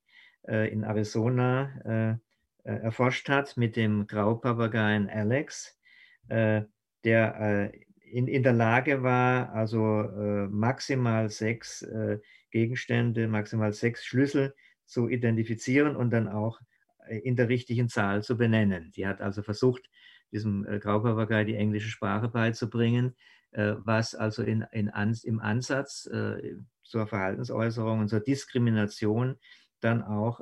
in 0.44 0.82
Arizona 0.82 2.18
erforscht 2.64 3.28
hat 3.28 3.56
mit 3.56 3.76
dem 3.76 4.06
Graupapageien 4.06 5.08
Alex, 5.08 5.78
äh, 6.28 6.62
der 7.04 7.70
äh, 7.72 7.80
in, 8.10 8.28
in 8.28 8.42
der 8.42 8.52
Lage 8.52 9.02
war, 9.02 9.52
also 9.52 10.02
äh, 10.02 10.46
maximal 10.48 11.30
sechs 11.30 11.84
Gegenstände, 12.50 13.26
maximal 13.28 13.72
sechs 13.72 14.04
Schlüssel 14.04 14.54
zu 14.84 15.08
identifizieren 15.08 15.96
und 15.96 16.10
dann 16.10 16.28
auch 16.28 16.60
in 17.08 17.34
der 17.34 17.48
richtigen 17.48 17.88
Zahl 17.88 18.22
zu 18.22 18.36
benennen. 18.36 18.92
Die 18.94 19.06
hat 19.06 19.22
also 19.22 19.42
versucht, 19.42 19.88
diesem 20.30 20.64
Graupapagei 20.80 21.44
die 21.44 21.56
englische 21.56 21.88
Sprache 21.88 22.28
beizubringen, 22.28 23.16
was 23.52 24.14
also 24.14 24.42
in, 24.42 24.66
in, 24.72 24.92
im 25.24 25.40
Ansatz 25.40 26.02
zur 26.82 27.06
Verhaltensäußerung 27.06 28.00
und 28.00 28.08
zur 28.08 28.20
Diskrimination 28.20 29.38
dann 29.80 30.02
auch 30.02 30.40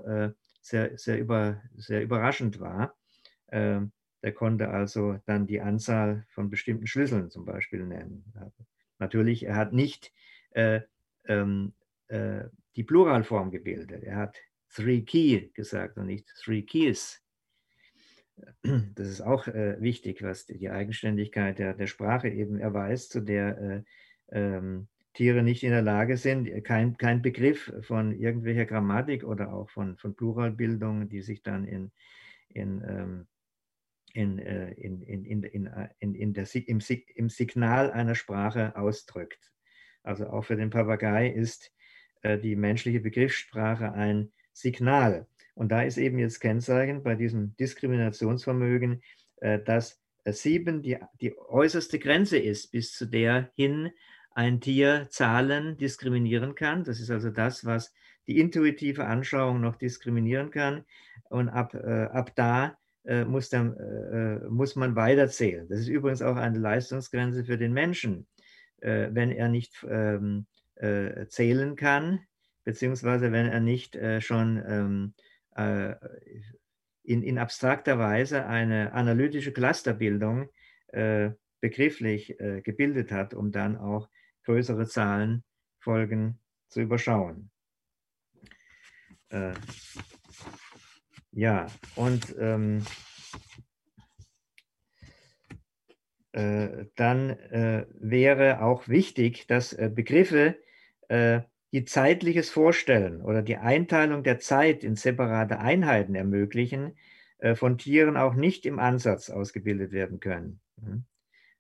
sehr, 0.61 0.97
sehr, 0.99 1.19
über, 1.19 1.63
sehr 1.77 2.03
überraschend 2.03 2.61
war. 2.61 2.97
Ähm, 3.51 3.93
der 4.23 4.33
konnte 4.33 4.69
also 4.69 5.19
dann 5.27 5.47
die 5.47 5.61
Anzahl 5.61 6.27
von 6.31 6.51
bestimmten 6.51 6.87
Schlüsseln 6.87 7.31
zum 7.31 7.45
Beispiel 7.45 7.87
nennen. 7.87 8.25
Natürlich, 8.99 9.45
er 9.45 9.57
hat 9.57 9.73
nicht 9.73 10.13
äh, 10.51 10.81
ähm, 11.25 11.73
äh, 12.09 12.45
die 12.77 12.85
Pluralform 12.85 13.51
gebildet. 13.51 14.05
Er 14.05 14.17
hat 14.17 14.37
three 14.69 15.03
key 15.03 15.51
gesagt 15.55 15.97
und 15.97 16.07
nicht 16.07 16.29
three 16.37 16.63
keys. 16.63 17.23
Das 18.63 19.09
ist 19.09 19.21
auch 19.21 19.49
äh, 19.49 19.81
wichtig, 19.81 20.23
was 20.23 20.47
die, 20.47 20.71
Eigenständigkeit 20.71 21.59
der, 21.59 21.75
der, 21.75 21.87
Sprache 21.87 22.29
eben 22.29 22.59
erweist, 22.59 23.11
zu 23.11 23.21
der 23.21 23.59
äh, 23.59 23.83
ähm, 24.33 24.89
Tiere 25.13 25.43
nicht 25.43 25.65
in 25.65 25.71
der 25.71 25.83
Lage 25.83 26.17
sind, 26.17 26.65
kein, 26.65 26.97
kein 26.97 27.23
Begriff 27.23 27.73
von 27.83 28.13
irgendwelcher 28.13 28.65
Grammatik 28.65 29.25
oder 29.25 29.53
auch 29.53 29.69
von, 29.71 29.97
von 29.97 30.15
Pluralbildung, 30.15 31.09
die 31.09 31.23
sich 31.23 31.43
dann 31.43 31.65
in, 31.65 31.91
in 32.49 32.83
ähm, 32.87 33.27
äh, 34.15 34.73
in, 34.73 35.03
in, 35.03 35.25
in, 35.25 35.43
in, 35.45 35.67
äh, 35.67 35.89
in, 36.01 36.15
in 36.15 36.35
der, 36.35 36.47
im, 36.67 36.81
im 37.15 37.29
Signal 37.29 37.93
einer 37.93 38.15
Sprache 38.15 38.77
ausdrückt. 38.77 39.53
Also 40.03 40.29
auch 40.29 40.43
für 40.43 40.57
den 40.57 40.71
Papagei 40.71 41.29
ist 41.29 41.73
äh, 42.23 42.39
die 42.39 42.57
menschliche 42.57 43.01
Begriffssprache 43.01 43.93
ein 43.93 44.33
Signal. 44.53 45.27
Und 45.55 45.71
da 45.71 45.83
ist 45.83 45.97
eben 45.97 46.19
jetzt 46.19 46.41
Kennzeichen 46.41 47.03
bei 47.03 47.15
diesem 47.15 47.55
Diskriminationsvermögen, 47.57 49.03
dass 49.65 50.03
sieben 50.25 50.83
die, 50.83 50.99
die 51.21 51.37
äußerste 51.37 51.99
Grenze 51.99 52.39
ist, 52.39 52.73
bis 52.73 52.93
zu 52.93 53.07
der 53.07 53.51
hin 53.55 53.91
ein 54.31 54.61
Tier 54.61 55.07
Zahlen 55.11 55.77
diskriminieren 55.77 56.55
kann. 56.55 56.85
Das 56.85 57.01
ist 57.01 57.11
also 57.11 57.31
das, 57.31 57.65
was 57.65 57.93
die 58.27 58.39
intuitive 58.39 59.07
Anschauung 59.07 59.61
noch 59.61 59.77
diskriminieren 59.77 60.51
kann. 60.51 60.85
Und 61.29 61.49
ab, 61.49 61.75
äh, 61.75 62.05
ab 62.05 62.33
da 62.35 62.77
äh, 63.05 63.25
muss, 63.25 63.49
dann, 63.49 63.77
äh, 63.77 64.45
äh, 64.45 64.49
muss 64.49 64.77
man 64.77 64.95
weiterzählen. 64.95 65.67
Das 65.69 65.81
ist 65.81 65.89
übrigens 65.89 66.23
auch 66.23 66.37
eine 66.37 66.59
Leistungsgrenze 66.59 67.45
für 67.45 67.59
den 67.59 67.73
Menschen. 67.73 68.27
Äh, 68.81 69.09
wenn 69.13 69.31
er 69.31 69.49
nicht 69.49 69.85
ähm, 69.89 70.47
äh, 70.77 71.27
zählen 71.29 71.77
kann, 71.77 72.21
beziehungsweise 72.65 73.33
wenn 73.33 73.47
er 73.47 73.61
nicht 73.61 73.99
schon 74.21 74.63
ähm, 74.67 75.15
in, 77.03 77.23
in, 77.23 77.39
abstrakter 77.39 77.99
Weise 77.99 78.47
eine 78.47 78.93
analytische 78.93 79.53
Clusterbildung 79.53 80.49
begrifflich 81.61 82.37
gebildet 82.63 83.11
hat, 83.11 83.35
um 83.35 83.51
dann 83.51 83.77
auch 83.77 84.09
größere 84.51 84.87
Zahlenfolgen 84.87 86.39
zu 86.69 86.81
überschauen. 86.81 87.51
Ja, 91.33 91.67
und 91.95 92.35
ähm, 92.39 92.85
äh, 96.33 96.87
dann 96.97 97.31
äh, 97.31 97.87
wäre 97.95 98.63
auch 98.63 98.89
wichtig, 98.89 99.47
dass 99.47 99.73
äh, 99.73 99.91
Begriffe, 99.95 100.57
äh, 101.09 101.43
die 101.73 101.85
zeitliches 101.85 102.51
Vorstellen 102.51 103.23
oder 103.23 103.43
die 103.43 103.57
Einteilung 103.57 104.25
der 104.25 104.41
Zeit 104.41 104.83
in 104.83 104.97
separate 104.97 105.61
Einheiten 105.61 106.17
ermöglichen, 106.17 106.97
äh, 107.39 107.55
von 107.55 107.79
Tieren 107.79 108.17
auch 108.17 108.35
nicht 108.35 108.67
im 108.67 108.81
Ansatz 108.81 109.31
ausgebildet 109.31 109.93
werden 109.93 110.19
können. 110.19 110.61
Mhm. 110.77 111.05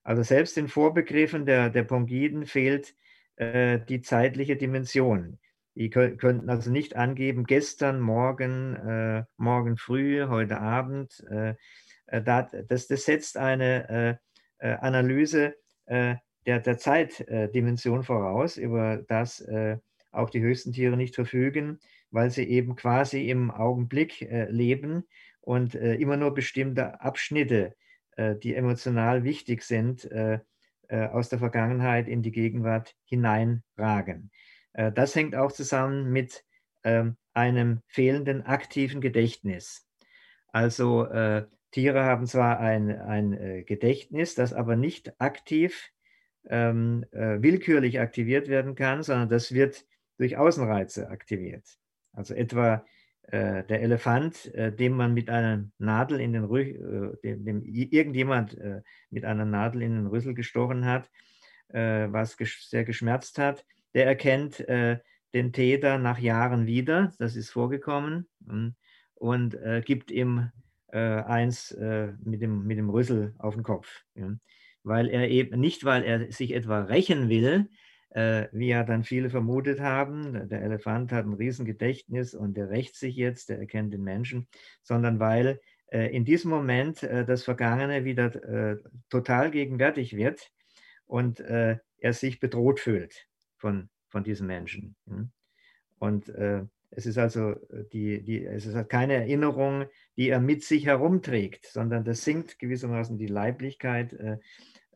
Also 0.03 0.23
selbst 0.23 0.57
in 0.57 0.69
Vorbegriffen 0.69 1.47
der, 1.47 1.71
der 1.71 1.85
Pongiden 1.85 2.47
fehlt 2.47 2.95
die 3.39 4.03
zeitliche 4.03 4.57
Dimension. 4.57 5.39
Die 5.75 5.89
könnten 5.89 6.51
also 6.51 6.71
nicht 6.71 6.97
angeben, 6.97 7.45
gestern, 7.45 8.01
morgen, 8.01 9.25
morgen 9.39 9.79
früh, 9.79 10.27
heute 10.27 10.61
Abend. 10.61 11.25
das, 12.07 12.51
das 12.69 13.05
setzt 13.05 13.39
eine 13.39 14.19
Analyse 14.59 15.55
der, 15.89 16.21
der 16.45 16.79
Zeitdimension 16.79 18.03
voraus, 18.03 18.59
über 18.59 18.99
das 19.09 19.47
auch 20.11 20.29
die 20.29 20.43
höchsten 20.43 20.73
Tiere 20.73 20.99
nicht 20.99 21.15
verfügen, 21.15 21.79
weil 22.11 22.31
sie 22.31 22.45
eben 22.45 22.77
quasi 22.77 23.31
im 23.31 23.51
Augenblick 23.51 24.29
leben 24.51 25.05
und 25.41 25.75
immer 25.75 26.19
nur 26.19 26.35
bestimmte 26.35 27.01
Abschnitte 27.01 27.69
äh, 27.69 27.75
die 28.43 28.55
emotional 28.55 29.25
wichtig 29.25 29.63
sind, 29.63 30.11
äh, 30.11 30.41
äh, 30.89 31.07
aus 31.07 31.29
der 31.29 31.39
Vergangenheit 31.39 32.09
in 32.09 32.23
die 32.23 32.33
Gegenwart 32.33 32.95
hineinragen. 33.05 34.31
das 34.73 35.17
hängt 35.17 35.35
auch 35.35 35.51
zusammen 35.51 36.13
mit 36.13 36.45
ähm, 36.85 37.17
einem 37.35 37.83
fehlenden 37.89 38.43
aktiven 38.47 39.01
Gedächtnis. 39.01 39.89
Also 40.53 41.07
Tiere 41.73 42.05
haben 42.05 42.27
zwar 42.27 42.61
ein, 42.61 42.91
ein 43.01 43.65
Gedächtnis, 43.67 44.35
das 44.35 44.53
aber 44.53 44.77
nicht 44.77 45.21
aktiv 45.21 45.91
ähm, 46.49 47.05
willkürlich 47.11 48.01
aktiviert 48.01 48.49
werden 48.49 48.75
kann, 48.75 49.03
sondern 49.03 49.29
das 49.29 49.53
wird 49.53 49.85
durch 50.19 50.37
Außenreize 50.37 51.09
aktiviert. 51.09 51.79
Also 52.13 52.35
etwa 52.35 52.85
äh, 53.31 53.63
der 53.65 53.83
Elefant, 53.83 54.53
äh, 54.55 54.73
dem 54.73 54.97
man 54.97 55.15
mit 55.15 55.31
einer 55.31 55.65
Nadel 55.79 56.21
in 56.21 56.33
den 56.33 56.43
Rüssel, 56.43 57.17
äh, 57.23 57.29
dem, 57.29 57.45
dem, 57.45 57.63
irgendjemand 57.63 58.59
äh, 58.59 58.83
mit 59.11 59.25
einer 59.25 59.45
Nadel 59.45 59.83
in 59.83 59.95
den 59.95 60.07
Rüssel 60.07 60.35
gestochen 60.35 60.85
hat, 60.85 61.11
was 61.73 62.37
ges 62.37 62.69
sehr 62.69 62.85
geschmerzt 62.85 63.39
hat, 63.39 63.65
der 63.95 64.05
erkennt 64.05 64.59
den 64.59 65.53
Täter 65.53 65.99
nach 65.99 66.19
Jahren 66.19 66.67
wieder, 66.67 67.13
das 67.21 67.37
ist 67.37 67.51
vorgekommen, 67.51 68.27
hm, 68.45 68.75
und 69.15 69.57
gibt 69.85 70.11
ihm 70.11 70.51
eins 70.91 71.73
mit, 72.25 72.43
dem, 72.43 72.67
mit 72.67 72.77
dem 72.77 72.91
Rüssel 72.91 73.37
auf 73.39 73.55
den 73.55 73.63
Kopf. 73.63 74.03
Ja. 74.17 74.35
Weil 74.83 75.09
er 75.11 75.29
eben, 75.29 75.61
nicht 75.61 75.85
weil 75.85 76.03
er 76.03 76.33
sich 76.33 76.55
etwa 76.55 76.81
rächen 76.81 77.29
will, 77.29 77.69
wie 78.13 78.69
ja 78.69 78.83
dann 78.83 79.05
viele 79.05 79.31
vermutet 79.31 79.79
haben, 79.81 80.49
der 80.49 80.63
Elefant 80.63 81.13
hat 81.13 81.27
ein 81.27 81.35
Riesengedächtnis 81.35 82.35
und 82.35 82.57
der 82.57 82.69
rächt 82.69 82.97
sich 82.97 83.15
jetzt, 83.15 83.49
der 83.51 83.61
erkennt 83.61 83.95
den 83.95 84.03
Menschen, 84.03 84.49
sondern 84.83 85.21
weil 85.21 85.61
äh, 85.91 86.15
in 86.15 86.25
diesem 86.25 86.51
Moment 86.51 87.03
äh, 87.03 87.25
das 87.25 87.45
Vergangene 87.45 88.05
wieder 88.05 88.35
äh, 88.45 88.77
total 89.09 89.51
gegenwärtig 89.51 90.17
wird 90.17 90.51
und 91.07 91.41
äh, 91.41 91.79
er 91.99 92.13
sich 92.13 92.41
bedroht 92.41 92.81
fühlt 92.81 93.27
von, 93.57 93.91
von 94.09 94.25
diesem 94.25 94.47
Menschen. 94.47 94.97
Und 95.99 96.29
äh, 96.31 96.63
es 96.91 97.07
ist 97.07 97.19
also 97.19 97.55
die, 97.93 98.23
die, 98.23 98.45
es 98.45 98.67
ist 98.67 98.89
keine 98.89 99.15
Erinnerung, 99.15 99.87
die 100.17 100.29
er 100.29 100.41
mit 100.41 100.65
sich 100.65 100.87
herumträgt, 100.87 101.67
sondern 101.67 102.05
das 102.05 102.25
sinkt 102.25 102.59
gewissermaßen 102.59 103.19
die 103.19 103.27
Leiblichkeit 103.29 104.17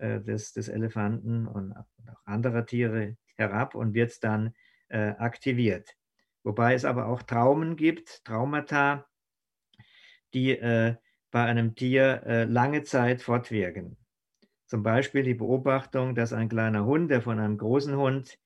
äh, 0.04 0.20
des, 0.20 0.52
des 0.52 0.68
Elefanten 0.68 1.46
und 1.46 1.72
auch 1.72 1.86
anderer 2.24 2.66
Tiere 2.66 3.16
herab 3.36 3.74
und 3.74 3.94
wird 3.94 4.22
dann 4.22 4.54
äh, 4.88 5.10
aktiviert. 5.18 5.96
Wobei 6.42 6.74
es 6.74 6.84
aber 6.84 7.06
auch 7.06 7.22
Traumen 7.22 7.76
gibt, 7.76 8.22
Traumata, 8.24 9.06
die 10.34 10.50
äh, 10.50 10.96
bei 11.30 11.44
einem 11.44 11.74
Tier 11.74 12.22
äh, 12.26 12.44
lange 12.44 12.82
Zeit 12.82 13.22
fortwirken. 13.22 13.96
Zum 14.66 14.82
Beispiel 14.82 15.22
die 15.22 15.34
Beobachtung, 15.34 16.14
dass 16.14 16.32
ein 16.34 16.50
kleiner 16.50 16.84
Hund, 16.84 17.10
der 17.10 17.22
von 17.22 17.38
einem 17.38 17.56
großen 17.56 17.96
Hund 17.96 18.38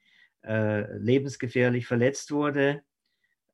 äh, 0.45 0.97
lebensgefährlich 0.97 1.87
verletzt 1.87 2.31
wurde 2.31 2.83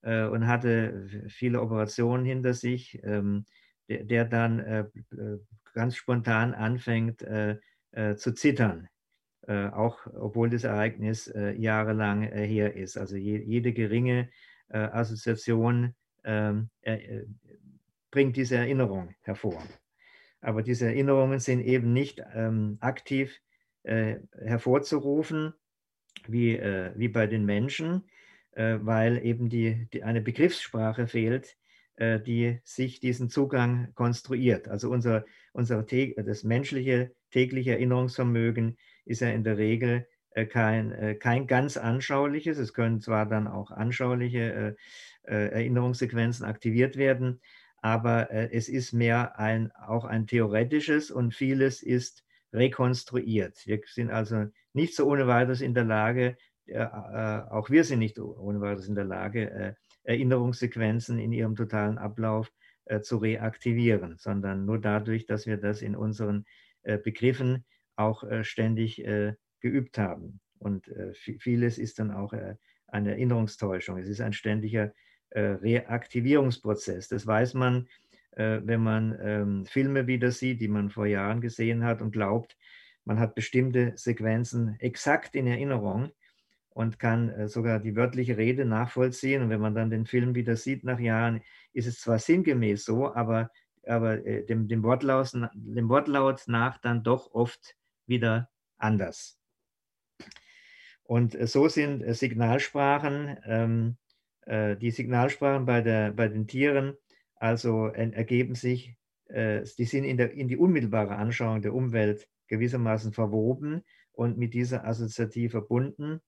und 0.02 0.46
hatte 0.46 1.08
viele 1.28 1.62
Operationen 1.62 2.26
hinter 2.26 2.52
sich, 2.52 3.02
ähm, 3.04 3.46
der, 3.88 4.26
dann 4.26 4.90
ganz 5.72 5.96
spontan 5.96 6.52
anfängt, 6.52 7.24
äh, 7.94 8.16
zu 8.16 8.32
zittern, 8.32 8.88
äh, 9.46 9.68
auch 9.68 10.04
obwohl 10.06 10.50
das 10.50 10.64
Ereignis 10.64 11.28
äh, 11.28 11.52
jahrelang 11.52 12.22
her 12.22 12.74
ist. 12.74 12.96
Also 12.96 13.16
je, 13.16 13.38
jede 13.38 13.72
geringe 13.72 14.30
Assoziation 14.70 15.94
ähm, 16.24 16.70
bringt 18.10 18.36
diese 18.36 18.56
Erinnerung 18.56 19.14
hervor. 19.20 19.62
Aber 20.40 20.62
diese 20.62 20.86
Erinnerungen 20.86 21.38
sind 21.38 21.60
eben 21.60 21.92
nicht 21.92 22.20
ähm, 22.34 22.78
aktiv 22.80 23.40
hervorzurufen, 23.84 25.52
wie, 26.26 26.58
wie 26.96 27.08
bei 27.08 27.26
den 27.26 27.44
Menschen, 27.44 28.08
weil 28.54 29.22
eben 29.22 29.50
die, 29.50 29.86
die, 29.92 30.02
eine 30.02 30.22
Begriffssprache 30.22 31.06
fehlt, 31.06 31.58
die 31.98 32.58
sich 32.64 32.98
diesen 32.98 33.30
Zugang 33.30 33.92
konstruiert. 33.94 34.66
Also 34.68 34.90
unser, 34.90 35.24
unser 35.52 35.82
das 35.82 36.42
menschliche 36.42 37.12
tägliche 37.30 37.72
Erinnerungsvermögen 37.72 38.76
ist 39.04 39.20
ja 39.20 39.28
in 39.28 39.44
der 39.44 39.58
Regel 39.58 40.06
äh, 40.34 40.46
kein, 40.46 40.92
äh, 40.92 41.14
kein 41.14 41.46
ganz 41.46 41.76
anschauliches. 41.76 42.58
Es 42.58 42.74
können 42.74 43.00
zwar 43.00 43.26
dann 43.26 43.46
auch 43.46 43.70
anschauliche 43.70 44.76
äh, 45.26 45.48
Erinnerungssequenzen 45.50 46.44
aktiviert 46.44 46.96
werden, 46.96 47.40
aber 47.78 48.30
es 48.30 48.68
ist 48.68 48.92
mehr 48.92 49.38
ein, 49.38 49.72
auch 49.72 50.04
ein 50.04 50.26
theoretisches 50.26 51.10
und 51.10 51.34
vieles 51.34 51.82
ist 51.82 52.24
rekonstruiert. 52.52 53.66
Wir 53.66 53.80
sind 53.86 54.10
also 54.10 54.46
nicht 54.74 54.94
so 54.94 55.06
ohne 55.06 55.26
weiteres 55.26 55.62
in 55.62 55.72
der 55.72 55.84
Lage, 55.84 56.36
auch 56.76 57.70
wir 57.70 57.84
sind 57.84 58.00
nicht 58.00 58.18
ohne 58.18 58.60
weiteres 58.60 58.86
in 58.86 58.94
der 58.94 59.04
Lage, 59.04 59.76
Erinnerungssequenzen 60.04 61.18
in 61.18 61.32
ihrem 61.32 61.56
totalen 61.56 61.98
Ablauf 61.98 62.52
zu 63.00 63.16
reaktivieren, 63.16 64.16
sondern 64.18 64.66
nur 64.66 64.78
dadurch, 64.78 65.24
dass 65.24 65.46
wir 65.46 65.56
das 65.56 65.80
in 65.80 65.96
unseren 65.96 66.44
äh, 66.84 66.98
Begriffen 66.98 67.64
auch 67.96 68.24
äh, 68.24 68.44
ständig 68.44 69.04
äh, 69.04 69.34
geübt 69.60 69.98
haben. 69.98 70.40
Und 70.58 70.90
vieles 71.40 71.78
ist 71.78 71.98
dann 71.98 72.10
auch 72.10 72.32
eine 72.86 73.10
Erinnerungstäuschung. 73.10 73.98
Es 73.98 74.08
ist 74.08 74.22
ein 74.22 74.32
ständiger 74.32 74.94
Reaktivierungsprozess. 75.34 77.08
Das 77.08 77.26
weiß 77.26 77.52
man, 77.52 77.86
wenn 78.34 78.80
man 78.80 79.18
ähm, 79.20 79.66
Filme 79.66 80.06
wieder 80.06 80.30
sieht, 80.30 80.62
die 80.62 80.68
man 80.68 80.88
vor 80.88 81.04
Jahren 81.04 81.42
gesehen 81.42 81.84
hat 81.84 82.00
und 82.00 82.12
glaubt, 82.12 82.56
man 83.04 83.18
hat 83.18 83.34
bestimmte 83.34 83.92
Sequenzen 83.96 84.76
exakt 84.80 85.34
in 85.34 85.46
Erinnerung 85.46 86.12
und 86.74 86.98
kann 86.98 87.48
sogar 87.48 87.80
die 87.80 87.96
wörtliche 87.96 88.36
Rede 88.36 88.66
nachvollziehen. 88.66 89.42
Und 89.42 89.48
wenn 89.50 89.60
man 89.60 89.74
dann 89.74 89.90
den 89.90 90.04
Film 90.04 90.34
wieder 90.34 90.56
sieht 90.56 90.84
nach 90.84 91.00
Jahren, 91.00 91.40
ist 91.72 91.86
es 91.86 92.00
zwar 92.00 92.18
sinngemäß 92.18 92.84
so, 92.84 93.14
aber 93.14 93.50
aber 93.86 94.24
äh, 94.26 94.44
dem, 94.44 94.68
dem, 94.68 94.82
Wortlaut, 94.82 95.32
dem 95.54 95.88
Wortlaut 95.88 96.44
nach 96.46 96.78
dann 96.78 97.02
doch 97.02 97.32
oft 97.32 97.76
wieder 98.06 98.50
anders. 98.78 99.38
Und 101.02 101.34
äh, 101.34 101.46
so 101.46 101.68
sind 101.68 102.02
äh, 102.02 102.14
Signalsprachen, 102.14 103.38
ähm, 103.44 103.96
äh, 104.46 104.76
die 104.76 104.90
Signalsprachen 104.90 105.66
bei, 105.66 105.80
der, 105.80 106.12
bei 106.12 106.28
den 106.28 106.46
Tieren, 106.46 106.94
also 107.36 107.88
ergeben 107.88 108.54
sich, 108.54 108.96
äh, 109.26 109.62
die 109.76 109.84
sind 109.84 110.04
in, 110.04 110.16
der, 110.16 110.32
in 110.32 110.48
die 110.48 110.56
unmittelbare 110.56 111.16
Anschauung 111.16 111.60
der 111.62 111.74
Umwelt 111.74 112.28
gewissermaßen 112.48 113.12
verwoben 113.12 113.82
und 114.12 114.38
mit 114.38 114.54
dieser 114.54 114.86
Assoziativ 114.86 115.52
verbunden 115.52 116.20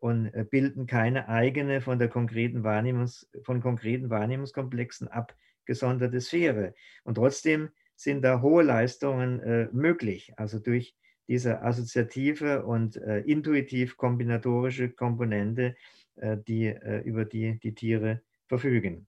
und 0.00 0.26
äh, 0.34 0.44
bilden 0.48 0.86
keine 0.86 1.28
eigene 1.28 1.80
von 1.80 1.98
der 1.98 2.08
konkreten 2.08 2.64
Wahrnehmungs, 2.64 3.28
von 3.42 3.60
konkreten 3.60 4.10
Wahrnehmungskomplexen 4.10 5.08
ab 5.08 5.36
gesonderte 5.64 6.20
Sphäre. 6.20 6.74
Und 7.04 7.16
trotzdem 7.16 7.70
sind 7.94 8.22
da 8.22 8.40
hohe 8.40 8.62
Leistungen 8.62 9.40
äh, 9.40 9.68
möglich, 9.72 10.32
also 10.36 10.58
durch 10.58 10.94
diese 11.28 11.62
assoziative 11.62 12.64
und 12.64 12.96
äh, 12.96 13.20
intuitiv 13.20 13.96
kombinatorische 13.96 14.88
Komponente, 14.88 15.76
äh, 16.16 16.38
die, 16.46 16.66
äh, 16.66 17.00
über 17.02 17.24
die 17.24 17.58
die 17.58 17.74
Tiere 17.74 18.22
verfügen. 18.46 19.06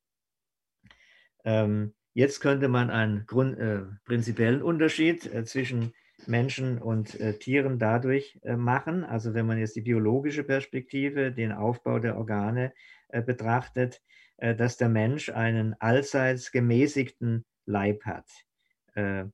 Ähm, 1.45 1.95
jetzt 2.13 2.41
könnte 2.41 2.69
man 2.69 2.91
einen 2.91 3.27
Grund, 3.27 3.59
äh, 3.59 3.83
prinzipiellen 4.05 4.63
Unterschied 4.63 5.23
zwischen 5.49 5.95
Menschen 6.27 6.79
und 6.79 7.19
Tieren 7.41 7.79
dadurch 7.79 8.41
machen, 8.45 9.05
also 9.05 9.35
wenn 9.35 9.47
man 9.47 9.59
jetzt 9.59 9.77
die 9.77 9.81
biologische 9.81 10.45
Perspektive, 10.45 11.33
den 11.33 11.53
Aufbau 11.53 11.99
der 11.99 12.17
Organe 12.17 12.73
betrachtet, 13.09 14.01
äh, 14.41 14.57
dass 14.57 14.79
der 14.79 14.89
Mensch 14.89 15.29
einen 15.29 15.75
allseits 15.81 16.51
gemäßigten 16.51 17.45
Leib 17.67 18.05
hat. 18.05 18.27
Äh, 18.95 19.25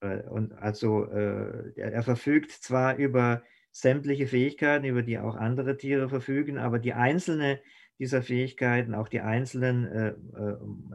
äh, 0.00 0.22
und 0.28 0.52
also 0.52 1.06
er 1.06 2.02
verfügt 2.02 2.50
zwar 2.50 2.96
über 2.96 3.42
sämtliche 3.70 4.26
Fähigkeiten, 4.26 4.84
über 4.84 5.02
die 5.02 5.18
auch 5.18 5.36
andere 5.36 5.78
Tiere 5.78 6.10
verfügen, 6.10 6.58
aber 6.58 6.78
die 6.78 6.92
einzelne 6.92 7.60
dieser 7.98 8.22
Fähigkeiten, 8.22 8.94
auch 8.94 9.08
die 9.08 9.20
einzelnen 9.20 10.16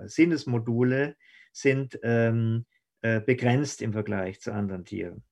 Sinnesmodule 0.06 1.16
sind 1.52 1.98
ähm, 2.04 2.66
begrenzt 3.02 3.82
im 3.82 3.94
Vergleich 3.94 4.42
zu 4.42 4.54
anderen 4.54 4.84
Tieren. 4.84 5.24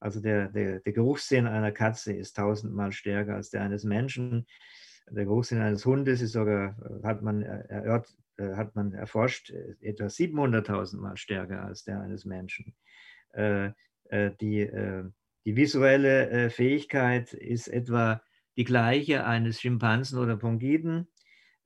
Also 0.00 0.20
der, 0.20 0.48
der, 0.48 0.80
der 0.80 0.92
Geruchssinn 0.92 1.46
einer 1.46 1.70
Katze 1.70 2.12
ist 2.12 2.36
tausendmal 2.36 2.90
stärker 2.92 3.36
als 3.36 3.50
der 3.50 3.62
eines 3.62 3.84
Menschen. 3.84 4.46
Der 5.08 5.24
Geruchssinn 5.24 5.60
eines 5.60 5.86
Hundes 5.86 6.20
ist 6.20 6.32
sogar, 6.32 6.76
hat 7.02 7.22
man, 7.22 7.42
erört, 7.42 8.08
hat 8.38 8.74
man 8.74 8.92
erforscht, 8.94 9.50
etwa 9.80 10.06
700.000 10.06 10.96
Mal 10.98 11.16
stärker 11.16 11.62
als 11.62 11.84
der 11.84 12.00
eines 12.00 12.24
Menschen. 12.24 12.74
Die, 13.36 14.70
die 15.44 15.56
visuelle 15.56 16.50
Fähigkeit 16.50 17.32
ist 17.32 17.68
etwa 17.68 18.22
die 18.56 18.64
gleiche 18.64 19.24
eines 19.24 19.60
Schimpansen 19.60 20.18
oder 20.18 20.36
Pongiden, 20.36 21.08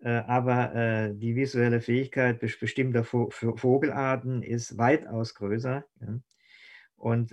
aber 0.01 1.11
die 1.15 1.37
visuelle 1.37 1.81
Fähigkeit 1.81 2.39
bestimmter 2.41 3.05
Vogelarten 3.05 4.43
ist 4.43 4.77
weitaus 4.77 5.35
größer. 5.35 5.85
Und 6.97 7.33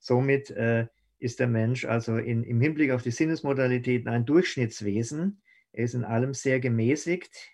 Somit 0.00 0.50
äh, 0.50 0.86
ist 1.18 1.38
der 1.38 1.46
Mensch 1.46 1.84
also 1.84 2.16
in, 2.16 2.42
im 2.42 2.60
Hinblick 2.60 2.90
auf 2.90 3.02
die 3.02 3.10
Sinnesmodalitäten 3.10 4.08
ein 4.08 4.24
Durchschnittswesen. 4.24 5.42
Er 5.72 5.84
ist 5.84 5.94
in 5.94 6.04
allem 6.04 6.34
sehr 6.34 6.58
gemäßigt, 6.58 7.50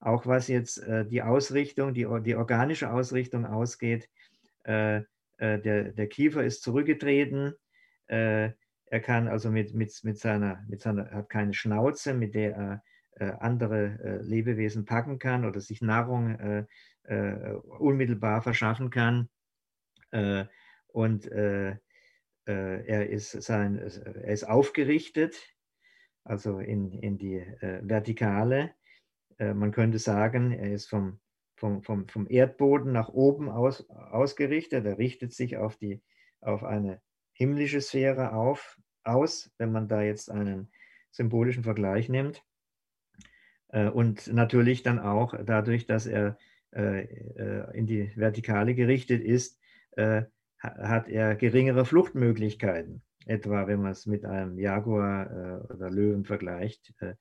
auch 0.00 0.26
was 0.26 0.48
jetzt 0.48 0.78
äh, 0.78 1.06
die 1.06 1.22
Ausrichtung, 1.22 1.92
die, 1.92 2.08
die 2.24 2.34
organische 2.34 2.90
Ausrichtung 2.90 3.44
ausgeht. 3.44 4.08
Äh, 4.64 5.02
äh 5.36 5.60
der, 5.60 5.92
der 5.92 6.06
Kiefer 6.08 6.42
ist 6.42 6.62
zurückgetreten. 6.62 7.52
Äh, 8.06 8.50
er 8.86 9.00
kann 9.00 9.28
also 9.28 9.50
mit, 9.50 9.74
mit, 9.74 9.92
mit, 10.02 10.18
seiner, 10.18 10.64
mit 10.68 10.80
seiner, 10.80 11.10
hat 11.10 11.28
keine 11.28 11.52
Schnauze, 11.52 12.14
mit 12.14 12.34
der 12.34 12.56
er 12.56 12.82
äh, 13.16 13.32
andere 13.40 14.20
Lebewesen 14.22 14.86
packen 14.86 15.18
kann 15.18 15.44
oder 15.44 15.60
sich 15.60 15.82
Nahrung 15.82 16.66
unmittelbar 17.78 18.42
verschaffen 18.42 18.90
kann 18.90 19.28
und 20.92 21.30
äh, 21.30 21.76
äh, 22.46 22.86
er, 22.86 23.08
ist 23.08 23.30
sein, 23.30 23.78
er 23.78 24.32
ist 24.32 24.44
aufgerichtet, 24.44 25.36
also 26.24 26.58
in, 26.58 26.92
in 26.92 27.18
die 27.18 27.36
äh, 27.36 27.80
Vertikale. 27.82 28.74
Äh, 29.38 29.54
man 29.54 29.70
könnte 29.70 29.98
sagen, 29.98 30.52
er 30.52 30.72
ist 30.72 30.88
vom, 30.88 31.20
vom, 31.56 31.82
vom, 31.82 32.08
vom 32.08 32.26
Erdboden 32.28 32.92
nach 32.92 33.08
oben 33.08 33.48
aus, 33.48 33.88
ausgerichtet. 33.90 34.84
Er 34.84 34.98
richtet 34.98 35.32
sich 35.32 35.56
auf, 35.56 35.76
die, 35.76 36.02
auf 36.40 36.64
eine 36.64 37.00
himmlische 37.32 37.80
Sphäre 37.80 38.32
auf, 38.32 38.78
aus, 39.04 39.52
wenn 39.58 39.70
man 39.70 39.88
da 39.88 40.02
jetzt 40.02 40.30
einen 40.30 40.72
symbolischen 41.10 41.64
Vergleich 41.64 42.08
nimmt. 42.08 42.44
Und 43.68 44.30
natürlich 44.32 44.82
dann 44.82 44.98
auch 44.98 45.34
dadurch, 45.44 45.86
dass 45.86 46.06
er 46.06 46.36
in 46.70 47.86
die 47.86 48.12
Vertikale 48.16 48.74
gerichtet 48.74 49.22
ist, 49.22 49.58
hat 50.62 51.08
er 51.08 51.34
geringere 51.34 51.84
Fluchtmöglichkeiten, 51.84 53.02
etwa 53.26 53.66
wenn 53.66 53.82
man 53.82 53.92
es 53.92 54.06
mit 54.06 54.24
einem 54.24 54.58
Jaguar 54.58 55.30
äh, 55.30 55.72
oder 55.72 55.90
Löwen 55.90 56.24
vergleicht. 56.24 56.94
Äh, 57.00 57.14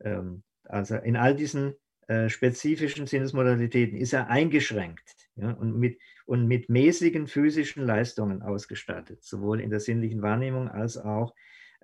ähm, 0.00 0.42
also 0.64 0.96
in 0.96 1.16
all 1.16 1.34
diesen 1.34 1.74
äh, 2.06 2.28
spezifischen 2.28 3.06
Sinnesmodalitäten 3.06 3.98
ist 3.98 4.12
er 4.12 4.28
eingeschränkt 4.30 5.28
ja, 5.36 5.50
und, 5.50 5.78
mit, 5.78 5.98
und 6.26 6.46
mit 6.46 6.68
mäßigen 6.68 7.26
physischen 7.26 7.84
Leistungen 7.84 8.42
ausgestattet, 8.42 9.22
sowohl 9.22 9.60
in 9.60 9.70
der 9.70 9.80
sinnlichen 9.80 10.22
Wahrnehmung 10.22 10.68
als 10.68 10.96
auch 10.96 11.34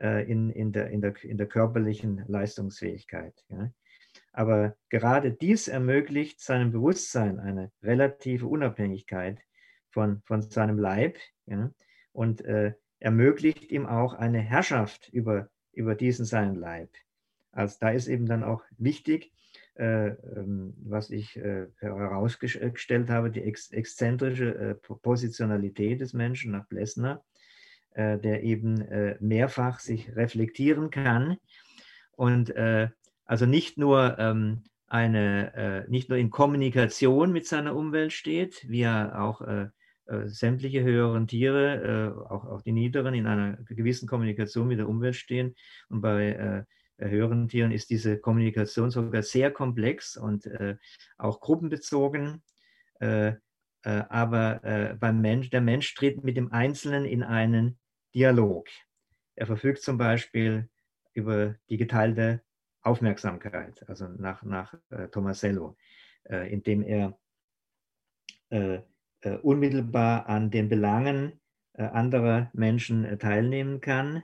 äh, 0.01 0.30
in, 0.30 0.51
in, 0.51 0.72
der, 0.72 0.90
in, 0.90 1.01
der, 1.01 1.14
in 1.24 1.38
der 1.38 1.47
körperlichen 1.47 2.24
Leistungsfähigkeit. 2.26 3.34
Ja. 3.49 3.70
Aber 4.32 4.76
gerade 4.88 5.32
dies 5.32 5.68
ermöglicht 5.68 6.40
seinem 6.40 6.72
Bewusstsein 6.72 7.38
eine 7.38 7.70
relative 7.82 8.47
Unabhängigkeit 8.47 9.40
von, 9.95 10.20
von 10.24 10.42
seinem 10.42 10.78
Leib 10.78 11.16
ja, 11.47 11.70
und 12.12 12.45
äh, 12.45 12.74
ermöglicht 12.99 13.70
ihm 13.70 13.86
auch 13.86 14.14
eine 14.14 14.40
Herrschaft 14.40 15.09
über, 15.12 15.49
über 15.72 15.95
diesen 15.95 16.24
seinen 16.24 16.57
Leib. 16.57 16.90
Also 17.53 17.76
da 17.80 17.90
ist 17.90 18.09
eben 18.09 18.26
dann 18.26 18.42
auch 18.42 18.62
wichtig, 18.76 19.32
äh, 19.76 20.09
ähm, 20.09 20.74
was 20.84 21.11
ich 21.11 21.36
äh, 21.36 21.66
herausgestellt 21.78 23.09
habe, 23.11 23.30
die 23.30 23.42
ex 23.42 23.70
exzentrische 23.70 24.55
äh, 24.55 24.74
Positionalität 24.74 26.01
des 26.01 26.12
Menschen 26.12 26.53
nach 26.53 26.66
Blessner, 26.66 27.24
äh, 27.95 28.18
der 28.18 28.42
eben 28.42 28.80
äh, 28.80 29.16
mehrfach 29.20 29.80
sich 29.80 30.14
reflektieren 30.16 30.90
kann 30.90 31.36
und 32.12 32.55
also 33.26 33.47
nicht 33.47 33.78
nur 33.78 34.18
ähm, 34.18 34.62
eine, 34.86 35.86
nicht 35.88 36.09
nur 36.09 36.18
in 36.18 36.30
Kommunikation 36.30 37.32
mit 37.32 37.47
seiner 37.47 37.74
Umwelt 37.74 38.12
steht, 38.12 38.64
wie 38.68 38.82
er 38.82 39.20
auch 39.20 39.40
äh, 39.40 39.68
sämtliche 40.26 40.82
höheren 40.82 41.26
Tiere, 41.26 42.14
äh, 42.26 42.32
auch, 42.32 42.44
auch 42.44 42.62
die 42.62 42.72
niederen, 42.72 43.14
in 43.14 43.26
einer 43.26 43.57
gewissen 43.64 44.09
Kommunikation 44.09 44.68
mit 44.68 44.78
der 44.78 44.88
Umwelt 44.88 45.16
stehen. 45.16 45.55
Und 45.88 46.00
bei 46.00 46.66
äh, 46.98 47.09
höheren 47.09 47.48
Tieren 47.48 47.72
ist 47.72 47.90
diese 47.90 48.18
Kommunikation 48.18 48.90
sogar 48.90 49.22
sehr 49.22 49.50
komplex 49.50 50.16
und 50.16 50.48
auch 51.18 51.40
gruppenbezogen. 51.40 52.40
aber 53.82 54.96
beim 55.00 55.20
Mensch, 55.20 55.50
der 55.50 55.61
Mensch 55.61 55.92
tritt 55.96 56.22
mit 56.22 56.36
dem 56.36 56.52
Einzelnen 56.52 57.05
in 57.05 57.24
einen 57.24 57.78
Dialog. 58.14 58.68
Er 59.34 59.46
verfügt 59.46 59.82
zum 59.82 59.98
Beispiel 59.98 60.68
über 61.14 61.57
die 61.68 61.78
geteilte 61.78 62.42
Aufmerksamkeit, 62.80 63.84
also 63.88 64.07
nach, 64.07 64.44
nach 64.44 64.72
Tomasello, 65.11 65.76
indem 66.30 66.84
er 66.84 67.18
äh, 68.50 68.78
unmittelbar 69.30 70.28
an 70.28 70.50
den 70.50 70.68
Belangen 70.68 71.40
äh, 71.76 71.82
anderer 71.82 72.50
Menschen 72.52 73.04
äh, 73.04 73.18
teilnehmen 73.18 73.80
kann. 73.80 74.22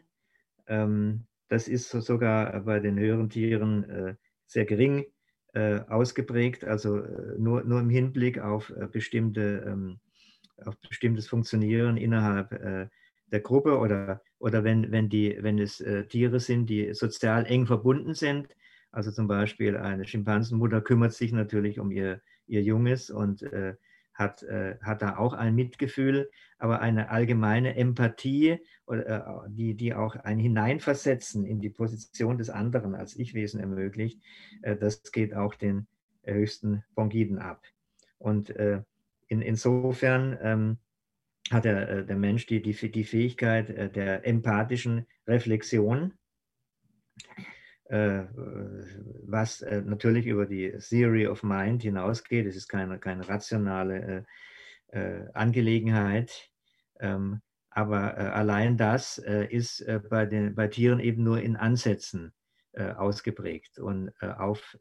Ähm, 0.69 1.27
das 1.49 1.67
ist 1.67 1.91
sogar 1.91 2.61
bei 2.61 2.79
den 2.79 2.97
höheren 2.97 3.29
Tieren 3.29 4.17
sehr 4.47 4.65
gering 4.65 5.05
ausgeprägt, 5.53 6.65
also 6.65 7.03
nur, 7.39 7.65
nur 7.65 7.81
im 7.81 7.91
Hinblick 7.91 8.39
auf, 8.39 8.73
bestimmte, 8.93 9.65
ähm, 9.67 9.99
auf 10.65 10.79
bestimmtes 10.79 11.27
Funktionieren 11.27 11.97
innerhalb 11.97 12.51
der 13.33 13.41
Gruppe 13.41 13.79
oder, 13.79 14.23
oder 14.39 14.63
wenn, 14.63 14.93
wenn, 14.93 15.09
die, 15.09 15.37
wenn 15.41 15.59
es 15.59 15.85
Tiere 16.09 16.39
sind, 16.39 16.71
die 16.71 16.95
sozial 16.95 17.47
eng 17.47 17.67
verbunden 17.67 18.15
sind. 18.15 18.55
Also 18.93 19.11
zum 19.11 19.27
Beispiel 19.27 19.77
eine 19.77 20.07
Schimpansenmutter 20.07 20.81
kümmert 20.81 21.15
sich 21.15 21.33
natürlich 21.33 21.81
um 21.81 21.91
ihr, 21.91 22.21
ihr 22.47 22.63
Junges 22.63 23.11
und 23.11 23.43
äh, 23.43 23.75
hat, 24.21 24.45
äh, 24.45 24.77
hat 24.83 25.03
da 25.03 25.17
auch 25.17 25.33
ein 25.33 25.57
Mitgefühl, 25.57 26.31
aber 26.59 26.81
eine 26.81 27.11
allgemeine 27.11 27.75
Empathie, 27.75 28.59
äh, 28.87 29.21
die, 29.49 29.75
die 29.75 29.95
auch 29.95 30.15
ein 30.15 30.39
Hineinversetzen 30.39 31.45
in 31.45 31.59
die 31.61 31.71
Position 31.71 32.39
des 32.39 32.51
anderen 32.51 32.95
als 32.95 33.17
Ich-Wesen 33.17 33.59
ermöglicht, 33.59 34.23
äh, 34.63 34.77
das 34.77 35.11
geht 35.11 35.35
auch 35.35 35.55
den 35.55 35.89
höchsten 36.23 36.85
Bongiden 36.95 37.39
ab. 37.39 37.65
Und 38.19 38.51
äh, 38.51 38.83
in, 39.27 39.43
insofern 39.43 40.39
ähm, 40.43 40.79
hat 41.51 41.65
der, 41.65 41.89
äh, 41.89 42.07
der 42.07 42.17
Mensch 42.17 42.47
die, 42.47 42.63
die, 42.63 42.75
die 42.75 43.05
Fähigkeit 43.05 43.71
äh, 43.71 43.91
der 43.91 44.27
empathischen 44.27 45.07
Reflexion 45.27 46.13
äh, 47.27 47.43
was 47.91 49.63
äh, 49.63 49.83
natürlich 49.83 50.27
über 50.27 50.47
die 50.47 50.73
Theory 50.79 51.27
of 51.27 51.43
Mind 51.43 51.83
hinausgeht. 51.83 52.47
Es 52.47 52.55
ist 52.55 52.69
keine, 52.69 52.99
keine 52.99 53.29
rationale 53.29 54.25
äh, 54.89 55.27
Angelegenheit. 55.35 56.51
Ähm, 57.01 57.41
aber 57.73 58.17
allein 58.35 58.77
das 58.77 59.17
ist 59.19 59.87
bei, 60.11 60.27
den, 60.27 60.57
bei 60.57 60.67
Tieren 60.67 60.99
eben 60.99 61.23
nur 61.23 61.41
in 61.41 61.55
Ansätzen 61.55 62.33
ausgeprägt 62.73 63.79
und 63.79 64.11
auf 64.21 64.77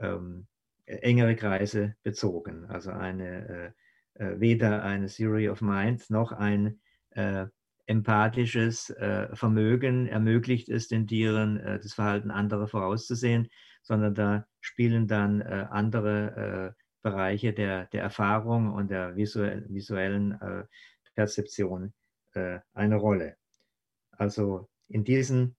ähm, 0.00 0.48
engere 0.86 1.36
Kreise 1.36 1.94
bezogen. 2.02 2.64
Also 2.64 2.90
eine, 2.90 3.74
weder 4.14 4.82
eine 4.82 5.06
Theory 5.06 5.48
of 5.50 5.60
Mind 5.60 6.10
noch 6.10 6.32
ein 6.32 6.80
empathisches 7.90 8.90
äh, 8.90 9.34
Vermögen 9.34 10.06
ermöglicht 10.06 10.68
es 10.68 10.86
den 10.86 11.08
Tieren, 11.08 11.58
äh, 11.58 11.80
das 11.80 11.94
Verhalten 11.94 12.30
anderer 12.30 12.68
vorauszusehen, 12.68 13.50
sondern 13.82 14.14
da 14.14 14.46
spielen 14.60 15.08
dann 15.08 15.40
äh, 15.40 15.66
andere 15.68 16.74
äh, 16.76 16.82
Bereiche 17.02 17.52
der, 17.52 17.86
der 17.86 18.02
Erfahrung 18.02 18.72
und 18.72 18.92
der 18.92 19.16
visuell, 19.16 19.66
visuellen 19.68 20.40
äh, 20.40 20.64
Perzeption 21.16 21.92
äh, 22.34 22.60
eine 22.74 22.94
Rolle. 22.94 23.36
Also 24.12 24.68
in 24.88 25.02
diesen 25.02 25.56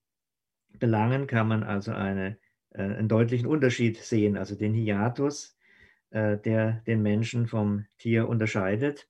Belangen 0.78 1.26
kann 1.26 1.48
man 1.48 1.62
also 1.62 1.92
eine, 1.92 2.38
einen 2.70 3.08
deutlichen 3.08 3.46
Unterschied 3.46 3.98
sehen, 3.98 4.38
also 4.38 4.54
den 4.54 4.72
Hiatus, 4.72 5.58
der 6.10 6.82
den 6.86 7.02
Menschen 7.02 7.46
vom 7.46 7.84
Tier 7.98 8.28
unterscheidet 8.28 9.08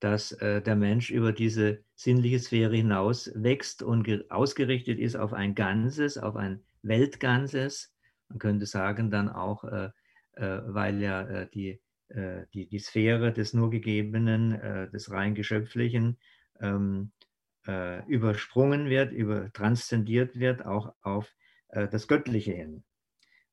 dass 0.00 0.32
äh, 0.32 0.62
der 0.62 0.76
Mensch 0.76 1.10
über 1.10 1.32
diese 1.32 1.82
sinnliche 1.94 2.38
Sphäre 2.38 2.76
hinaus 2.76 3.30
wächst 3.34 3.82
und 3.82 4.30
ausgerichtet 4.30 4.98
ist 4.98 5.16
auf 5.16 5.32
ein 5.32 5.54
Ganzes, 5.54 6.18
auf 6.18 6.36
ein 6.36 6.62
Weltganzes. 6.82 7.92
Man 8.28 8.38
könnte 8.38 8.66
sagen 8.66 9.10
dann 9.10 9.28
auch, 9.28 9.64
äh, 9.64 9.90
äh, 10.32 10.60
weil 10.66 11.00
ja 11.00 11.22
äh, 11.22 11.48
die, 11.52 11.80
äh, 12.08 12.46
die, 12.54 12.68
die 12.68 12.78
Sphäre 12.78 13.32
des 13.32 13.54
nur 13.54 13.70
Gegebenen, 13.70 14.52
äh, 14.52 14.90
des 14.90 15.10
rein 15.10 15.34
Geschöpflichen 15.34 16.18
ähm, 16.60 17.10
äh, 17.66 18.06
übersprungen 18.06 18.88
wird, 18.88 19.12
über, 19.12 19.52
transzendiert 19.52 20.38
wird, 20.38 20.64
auch 20.64 20.94
auf 21.02 21.34
das 21.70 22.08
Göttliche 22.08 22.52
hin. 22.52 22.82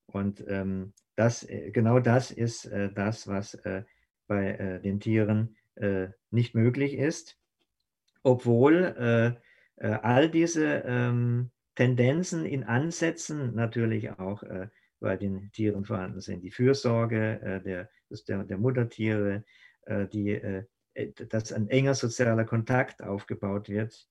Und 0.05 0.41
ähm, 0.47 0.93
das, 1.17 1.45
genau 1.73 1.99
das 1.99 2.31
ist 2.31 2.71
das, 2.93 3.27
was 3.27 3.61
bei 4.25 4.79
den 4.81 5.01
Tieren 5.01 5.57
nicht 6.31 6.55
möglich 6.55 6.93
ist, 6.93 7.37
obwohl 8.23 9.37
all 9.77 10.29
diese 10.29 10.83
ähm, 10.85 11.51
Tendenzen 11.75 12.45
in 12.45 12.63
Ansätzen 12.63 13.53
natürlich 13.55 14.11
auch 14.11 14.43
bei 14.99 15.17
den 15.17 15.51
Tieren 15.51 15.83
vorhanden 15.83 16.21
sind. 16.21 16.43
Die 16.43 16.51
Fürsorge 16.51 17.61
der, 17.65 17.89
der, 18.09 18.43
der 18.45 18.57
Muttertiere, 18.57 19.43
die 20.13 20.39
äh, 20.95 21.11
dass 21.29 21.51
ein 21.51 21.67
enger 21.69 21.93
sozialer 21.93 22.45
Kontakt 22.45 23.03
aufgebaut 23.03 23.69
wird, 23.69 24.07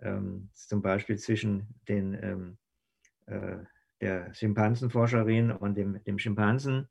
ähm, 0.00 0.48
zum 0.54 0.80
Beispiel 0.80 1.18
zwischen 1.18 1.74
den, 1.88 2.14
ähm, 2.22 2.58
äh, 3.26 3.64
der 4.00 4.32
Schimpansenforscherin 4.32 5.50
und 5.50 5.74
dem, 5.76 6.02
dem 6.04 6.18
Schimpansen. 6.18 6.88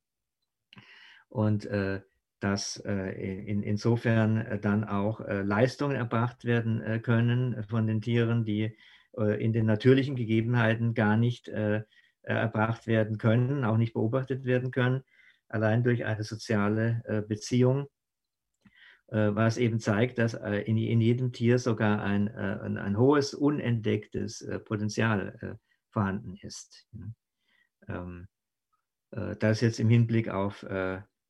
Und 1.30 1.66
äh, 1.66 2.02
dass 2.40 2.78
äh, 2.86 3.10
in, 3.46 3.64
insofern 3.64 4.38
äh, 4.38 4.60
dann 4.60 4.84
auch 4.84 5.22
äh, 5.22 5.42
Leistungen 5.42 5.96
erbracht 5.96 6.46
werden 6.46 7.02
können 7.02 7.64
von 7.64 7.88
den 7.88 8.02
Tieren, 8.02 8.46
die 8.46 8.78
in 9.40 9.52
den 9.52 9.66
natürlichen 9.66 10.16
Gegebenheiten 10.16 10.94
gar 10.94 11.18
nicht 11.18 11.48
erbracht 12.22 12.86
werden 12.86 13.18
können, 13.18 13.66
auch 13.66 13.78
nicht 13.78 13.94
beobachtet 13.94 14.46
werden 14.46 14.70
können, 14.70 15.02
allein 15.50 15.84
durch 15.84 16.06
eine 16.06 16.22
soziale 16.22 17.26
Beziehung 17.28 17.88
was 19.08 19.58
eben 19.58 19.80
zeigt, 19.80 20.20
dass 20.20 20.36
in, 20.36 20.78
in 20.78 21.02
jedem 21.02 21.32
Tier 21.32 21.58
sogar 21.58 22.04
ein, 22.04 22.28
ein, 22.28 22.78
ein 22.78 22.98
hohes, 23.00 23.34
unentdecktes 23.34 24.48
Potenzial 24.66 25.58
vorhanden 25.90 26.36
ist. 26.36 26.88
Ähm, 27.88 28.28
das 29.10 29.62
jetzt 29.62 29.80
im 29.80 29.90
Hinblick 29.90 30.30
auf 30.30 30.64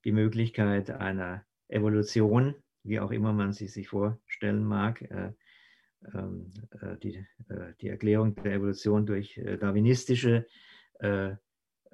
die 0.07 0.13
Möglichkeit 0.13 0.89
einer 0.89 1.45
Evolution, 1.67 2.55
wie 2.83 3.01
auch 3.01 3.11
immer 3.11 3.33
man 3.33 3.51
sie 3.51 3.67
sich 3.67 3.89
vorstellen 3.89 4.63
mag, 4.63 5.01
ähm, 6.13 6.53
die, 7.03 7.25
die 7.81 7.89
Erklärung 7.89 8.35
der 8.35 8.53
Evolution 8.53 9.05
durch 9.05 9.41
darwinistische 9.59 10.47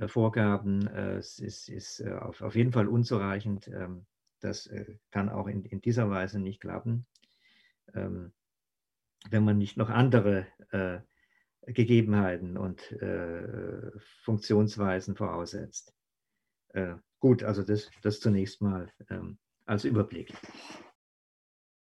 Vorgaben 0.06 0.86
ist, 1.18 1.40
ist 1.40 2.06
auf, 2.06 2.42
auf 2.42 2.56
jeden 2.56 2.72
Fall 2.72 2.88
unzureichend. 2.88 3.70
Ähm, 3.70 4.06
das 4.44 4.68
äh, 4.68 4.98
kann 5.12 5.30
auch 5.30 5.48
in, 5.48 5.64
in, 5.64 5.82
dieser 5.82 6.10
Weise 6.10 6.40
nicht 6.40 6.60
klappen, 6.60 7.06
ähm, 7.94 8.34
wenn 9.30 9.46
man 9.46 9.58
nicht 9.58 9.78
noch 9.78 9.90
andere 9.90 10.46
äh, 10.72 11.00
Gegebenheiten 11.72 12.58
und 12.58 12.92
äh, 12.92 13.92
Funktionsweisen 14.24 15.16
voraussetzt. 15.16 15.96
Gut, 17.24 17.42
also 17.42 17.64
das, 17.64 17.90
das 18.02 18.20
zunächst 18.20 18.62
mal 18.62 18.92
ähm, 19.10 19.38
als 19.66 19.86
Überblick. 19.86 20.34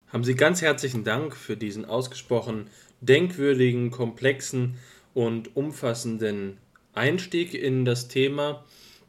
Haben 0.07 0.25
Sie 0.25 0.35
ganz 0.35 0.63
herzlichen 0.63 1.05
Dank 1.05 1.37
für 1.37 1.59
diesen 1.59 1.85
ausgesprochen 1.85 2.71
denkwürdigen, 3.03 3.91
komplexen 3.91 4.79
und 5.13 5.55
umfassenden 5.55 6.57
Einstieg 6.95 7.53
in 7.53 7.85
das 7.85 8.09
Thema 8.09 8.65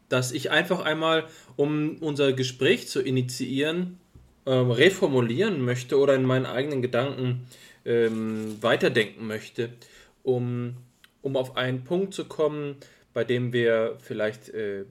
dass 0.09 0.31
ich 0.31 0.51
einfach 0.51 0.81
einmal, 0.81 1.25
um 1.55 1.97
unser 1.99 2.33
Gespräch 2.33 2.87
zu 2.87 3.01
initiieren, 3.01 3.99
ähm, 4.45 4.71
reformulieren 4.71 5.61
möchte 5.61 5.97
oder 5.99 6.15
in 6.15 6.23
meinen 6.23 6.45
eigenen 6.45 6.81
Gedanken 6.81 7.47
ähm, 7.85 8.57
weiterdenken 8.61 9.27
möchte, 9.27 9.69
um, 10.23 10.77
um 11.21 11.35
auf 11.35 11.57
einen 11.57 11.83
Punkt 11.83 12.13
zu 12.13 12.25
kommen, 12.25 12.77
bei 13.13 13.23
dem 13.23 13.51
wir 13.51 13.97
vielleicht 13.99 14.49
äh, 14.49 14.85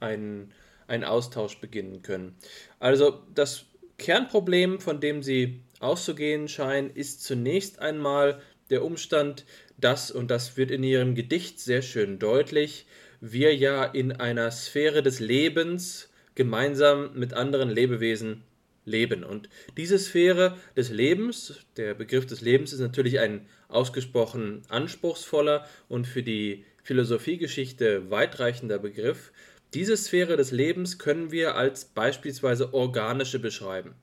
einen, 0.00 0.52
einen 0.86 1.04
Austausch 1.04 1.58
beginnen 1.58 2.02
können. 2.02 2.34
Also 2.78 3.22
das 3.34 3.66
Kernproblem, 3.98 4.80
von 4.80 5.00
dem 5.00 5.22
Sie 5.22 5.60
auszugehen 5.80 6.48
scheinen, 6.48 6.90
ist 6.90 7.22
zunächst 7.22 7.78
einmal 7.78 8.40
der 8.70 8.84
Umstand, 8.84 9.44
dass, 9.78 10.10
und 10.10 10.30
das 10.30 10.56
wird 10.56 10.70
in 10.70 10.82
Ihrem 10.82 11.14
Gedicht 11.14 11.60
sehr 11.60 11.82
schön 11.82 12.18
deutlich, 12.18 12.86
wir 13.20 13.54
ja 13.54 13.84
in 13.84 14.12
einer 14.12 14.50
Sphäre 14.50 15.02
des 15.02 15.20
Lebens 15.20 16.10
gemeinsam 16.34 17.10
mit 17.14 17.32
anderen 17.32 17.70
Lebewesen 17.70 18.42
leben. 18.84 19.24
Und 19.24 19.48
diese 19.76 19.98
Sphäre 19.98 20.58
des 20.76 20.90
Lebens, 20.90 21.60
der 21.76 21.94
Begriff 21.94 22.26
des 22.26 22.40
Lebens 22.40 22.72
ist 22.72 22.80
natürlich 22.80 23.20
ein 23.20 23.46
ausgesprochen 23.68 24.62
anspruchsvoller 24.68 25.66
und 25.88 26.06
für 26.06 26.22
die 26.22 26.64
Philosophiegeschichte 26.82 28.10
weitreichender 28.10 28.78
Begriff. 28.78 29.32
Diese 29.74 29.96
Sphäre 29.96 30.36
des 30.36 30.52
Lebens 30.52 30.98
können 30.98 31.32
wir 31.32 31.56
als 31.56 31.84
beispielsweise 31.84 32.72
organische 32.74 33.40
beschreiben. 33.40 33.94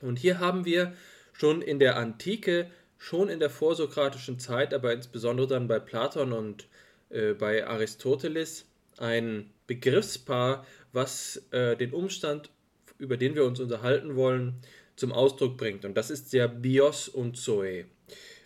Und 0.00 0.18
hier 0.18 0.38
haben 0.38 0.64
wir 0.64 0.94
schon 1.34 1.60
in 1.60 1.78
der 1.78 1.96
Antike, 1.96 2.70
schon 2.96 3.28
in 3.28 3.38
der 3.38 3.50
vorsokratischen 3.50 4.38
Zeit, 4.38 4.72
aber 4.72 4.94
insbesondere 4.94 5.46
dann 5.46 5.68
bei 5.68 5.78
Platon 5.78 6.32
und 6.32 6.68
äh, 7.10 7.34
bei 7.34 7.66
Aristoteles 7.66 8.64
ein 8.96 9.50
Begriffspaar, 9.66 10.66
was 10.92 11.42
äh, 11.50 11.76
den 11.76 11.92
Umstand, 11.92 12.48
über 12.96 13.18
den 13.18 13.34
wir 13.34 13.44
uns 13.44 13.60
unterhalten 13.60 14.16
wollen, 14.16 14.54
zum 14.96 15.12
Ausdruck 15.12 15.58
bringt. 15.58 15.84
Und 15.84 15.98
das 15.98 16.10
ist 16.10 16.32
der 16.32 16.48
Bios 16.48 17.08
und 17.08 17.36
Zoe. 17.36 17.84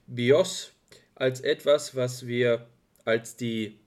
Bios 0.09 0.73
als 1.15 1.41
etwas, 1.41 1.95
was 1.95 2.27
wir 2.27 2.67
als 3.05 3.37
die 3.37 3.79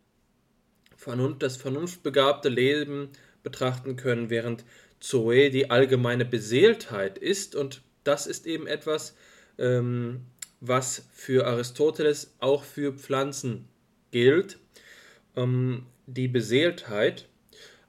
Das 1.40 1.58
vernunftbegabte 1.58 2.50
Leben 2.50 3.10
betrachten 3.44 3.96
können, 3.96 4.30
während 4.30 4.64
Zoe 5.00 5.50
die 5.50 5.70
allgemeine 5.72 6.26
Beseeltheit 6.26 7.18
ist. 7.18 7.56
Und 7.56 7.82
das 8.04 8.28
ist 8.28 8.46
eben 8.46 8.68
etwas, 8.68 9.16
ähm, 9.58 10.22
was 10.60 11.08
für 11.12 11.48
Aristoteles 11.48 12.36
auch 12.40 12.64
für 12.64 12.94
Pflanzen 12.94 13.68
gilt 14.12 14.60
ähm, 15.36 15.86
die 16.06 16.28
Beseeltheit, 16.28 17.28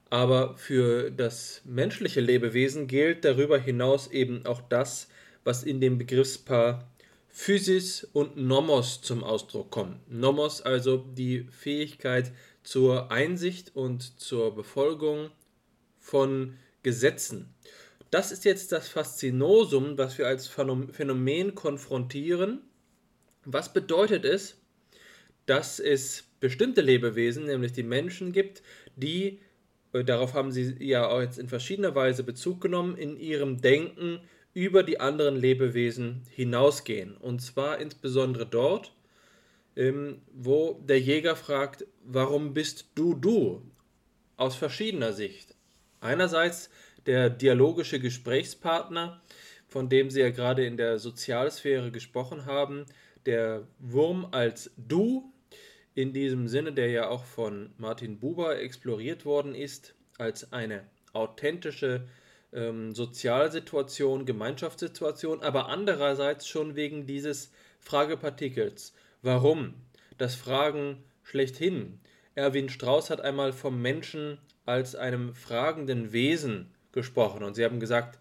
aber 0.09 0.55
für 0.57 1.11
das 1.11 1.61
menschliche 1.65 2.21
Lebewesen 2.21 2.87
gilt 2.87 3.25
darüber 3.25 3.57
hinaus 3.57 4.07
eben 4.11 4.45
auch 4.45 4.61
das, 4.61 5.07
was 5.43 5.63
in 5.63 5.81
dem 5.81 5.97
Begriffspaar 5.97 6.87
Physis 7.29 8.07
und 8.13 8.37
Nomos 8.37 9.01
zum 9.01 9.23
Ausdruck 9.23 9.71
kommt. 9.71 9.97
Nomos 10.11 10.61
also 10.61 10.97
die 10.97 11.47
Fähigkeit 11.49 12.31
zur 12.63 13.11
Einsicht 13.11 13.75
und 13.75 14.19
zur 14.19 14.55
Befolgung 14.55 15.29
von 15.99 16.57
Gesetzen. 16.81 17.53
Das 18.11 18.31
ist 18.31 18.45
jetzt 18.45 18.71
das 18.71 18.89
Faszinosum, 18.89 19.97
was 19.97 20.17
wir 20.17 20.27
als 20.27 20.47
Phänomen 20.47 21.55
konfrontieren. 21.55 22.61
Was 23.45 23.73
bedeutet 23.73 24.25
es, 24.25 24.61
dass 25.45 25.79
es 25.79 26.25
bestimmte 26.39 26.81
Lebewesen, 26.81 27.45
nämlich 27.45 27.71
die 27.71 27.83
Menschen 27.83 28.31
gibt, 28.31 28.61
die, 28.95 29.39
äh, 29.93 30.03
darauf 30.03 30.33
haben 30.33 30.51
sie 30.51 30.75
ja 30.79 31.07
auch 31.07 31.21
jetzt 31.21 31.39
in 31.39 31.49
verschiedener 31.49 31.95
Weise 31.95 32.23
Bezug 32.23 32.61
genommen, 32.61 32.97
in 32.97 33.17
ihrem 33.17 33.61
Denken 33.61 34.19
über 34.53 34.83
die 34.83 34.99
anderen 34.99 35.35
Lebewesen 35.35 36.21
hinausgehen. 36.29 37.17
Und 37.17 37.41
zwar 37.41 37.79
insbesondere 37.79 38.45
dort, 38.45 38.93
ähm, 39.75 40.21
wo 40.31 40.79
der 40.87 40.99
Jäger 40.99 41.35
fragt, 41.35 41.85
warum 42.03 42.53
bist 42.53 42.87
du 42.95 43.13
du? 43.13 43.61
Aus 44.37 44.55
verschiedener 44.55 45.13
Sicht. 45.13 45.55
Einerseits 46.01 46.69
der 47.05 47.29
dialogische 47.29 47.99
Gesprächspartner, 47.99 49.21
von 49.67 49.89
dem 49.89 50.09
Sie 50.09 50.21
ja 50.21 50.29
gerade 50.29 50.65
in 50.65 50.77
der 50.77 50.99
Sozialsphäre 50.99 51.91
gesprochen 51.91 52.45
haben, 52.45 52.85
der 53.25 53.67
Wurm 53.79 54.27
als 54.31 54.71
du 54.77 55.31
in 55.95 56.13
diesem 56.13 56.47
Sinne, 56.47 56.73
der 56.73 56.89
ja 56.89 57.09
auch 57.09 57.23
von 57.23 57.71
Martin 57.77 58.19
Buber 58.19 58.59
exploriert 58.59 59.25
worden 59.25 59.55
ist, 59.55 59.95
als 60.17 60.51
eine 60.51 60.83
authentische 61.13 62.07
ähm, 62.51 62.93
Sozialsituation, 62.93 64.25
Gemeinschaftssituation, 64.25 65.41
aber 65.41 65.69
andererseits 65.69 66.47
schon 66.47 66.75
wegen 66.75 67.05
dieses 67.05 67.51
Fragepartikels. 67.79 68.93
Warum? 69.23 69.73
Das 70.19 70.35
Fragen 70.35 71.03
schlechthin. 71.23 71.99
Erwin 72.35 72.69
Strauß 72.69 73.09
hat 73.09 73.21
einmal 73.21 73.53
vom 73.53 73.81
Menschen 73.81 74.37
als 74.65 74.95
einem 74.95 75.33
fragenden 75.33 76.13
Wesen 76.13 76.71
gesprochen 76.91 77.43
und 77.43 77.55
sie 77.55 77.65
haben 77.65 77.79
gesagt, 77.79 78.19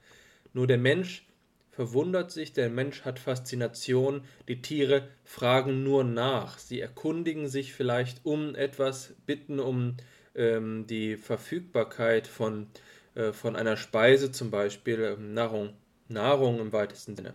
nur 0.55 0.67
der 0.67 0.79
Mensch 0.79 1.27
verwundert 1.71 2.31
sich, 2.31 2.55
der 2.55 2.71
Mensch 2.71 3.03
hat 3.03 3.19
Faszination, 3.19 4.25
die 4.49 4.63
Tiere 4.63 5.09
fragen 5.25 5.83
nur 5.83 6.05
nach, 6.05 6.59
sie 6.59 6.81
erkundigen 6.81 7.49
sich 7.49 7.75
vielleicht 7.75 8.25
um 8.25 8.55
etwas, 8.55 9.15
bitten 9.27 9.61
um 9.61 9.97
ähm, 10.35 10.87
die 10.87 11.17
Verfügbarkeit 11.17 12.27
von 12.27 12.69
äh, 13.15 13.33
von 13.33 13.57
einer 13.57 13.77
Speise 13.77 14.33
zum 14.33 14.51
Beispiel 14.51 15.17
ähm, 15.19 15.35
Nahrung, 15.35 15.75
Nahrung 16.09 16.61
im 16.61 16.73
weitesten 16.73 17.17
Sinne. 17.17 17.35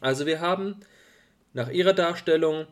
Also 0.00 0.26
wir 0.26 0.40
haben 0.40 0.80
nach 1.54 1.70
ihrer 1.70 1.94
Darstellung 1.94 2.66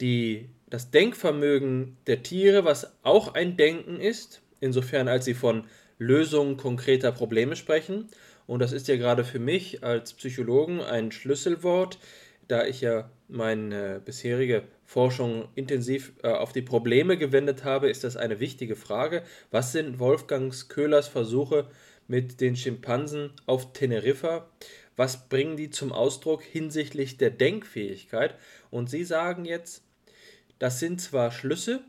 die, 0.00 0.48
das 0.68 0.90
Denkvermögen 0.90 1.96
der 2.06 2.22
Tiere, 2.24 2.64
was 2.64 2.92
auch 3.02 3.34
ein 3.34 3.56
Denken 3.56 4.00
ist, 4.00 4.42
insofern 4.60 5.06
als 5.06 5.24
sie 5.24 5.34
von 5.34 5.64
Lösungen 5.98 6.56
konkreter 6.56 7.12
Probleme 7.12 7.54
sprechen. 7.54 8.08
Und 8.46 8.58
das 8.58 8.72
ist 8.72 8.88
ja 8.88 8.96
gerade 8.96 9.24
für 9.24 9.38
mich 9.38 9.84
als 9.84 10.14
Psychologen 10.14 10.80
ein 10.80 11.12
Schlüsselwort, 11.12 11.98
da 12.48 12.66
ich 12.66 12.80
ja 12.80 13.08
meine 13.28 14.00
bisherige 14.04 14.64
Forschung 14.84 15.48
intensiv 15.54 16.12
äh, 16.22 16.28
auf 16.28 16.52
die 16.52 16.60
Probleme 16.60 17.16
gewendet 17.16 17.64
habe, 17.64 17.88
ist 17.88 18.04
das 18.04 18.16
eine 18.16 18.40
wichtige 18.40 18.76
Frage. 18.76 19.22
Was 19.50 19.72
sind 19.72 19.98
Wolfgangs 19.98 20.68
Köhlers 20.68 21.08
Versuche 21.08 21.68
mit 22.08 22.40
den 22.40 22.56
Schimpansen 22.56 23.30
auf 23.46 23.72
Teneriffa? 23.72 24.50
Was 25.02 25.28
bringen 25.28 25.56
die 25.56 25.68
zum 25.68 25.90
Ausdruck 25.90 26.44
hinsichtlich 26.44 27.16
der 27.16 27.30
Denkfähigkeit? 27.30 28.36
Und 28.70 28.88
Sie 28.88 29.02
sagen 29.02 29.44
jetzt, 29.44 29.82
das 30.60 30.78
sind 30.78 31.00
zwar 31.00 31.32
Schlüsse, 31.32 31.80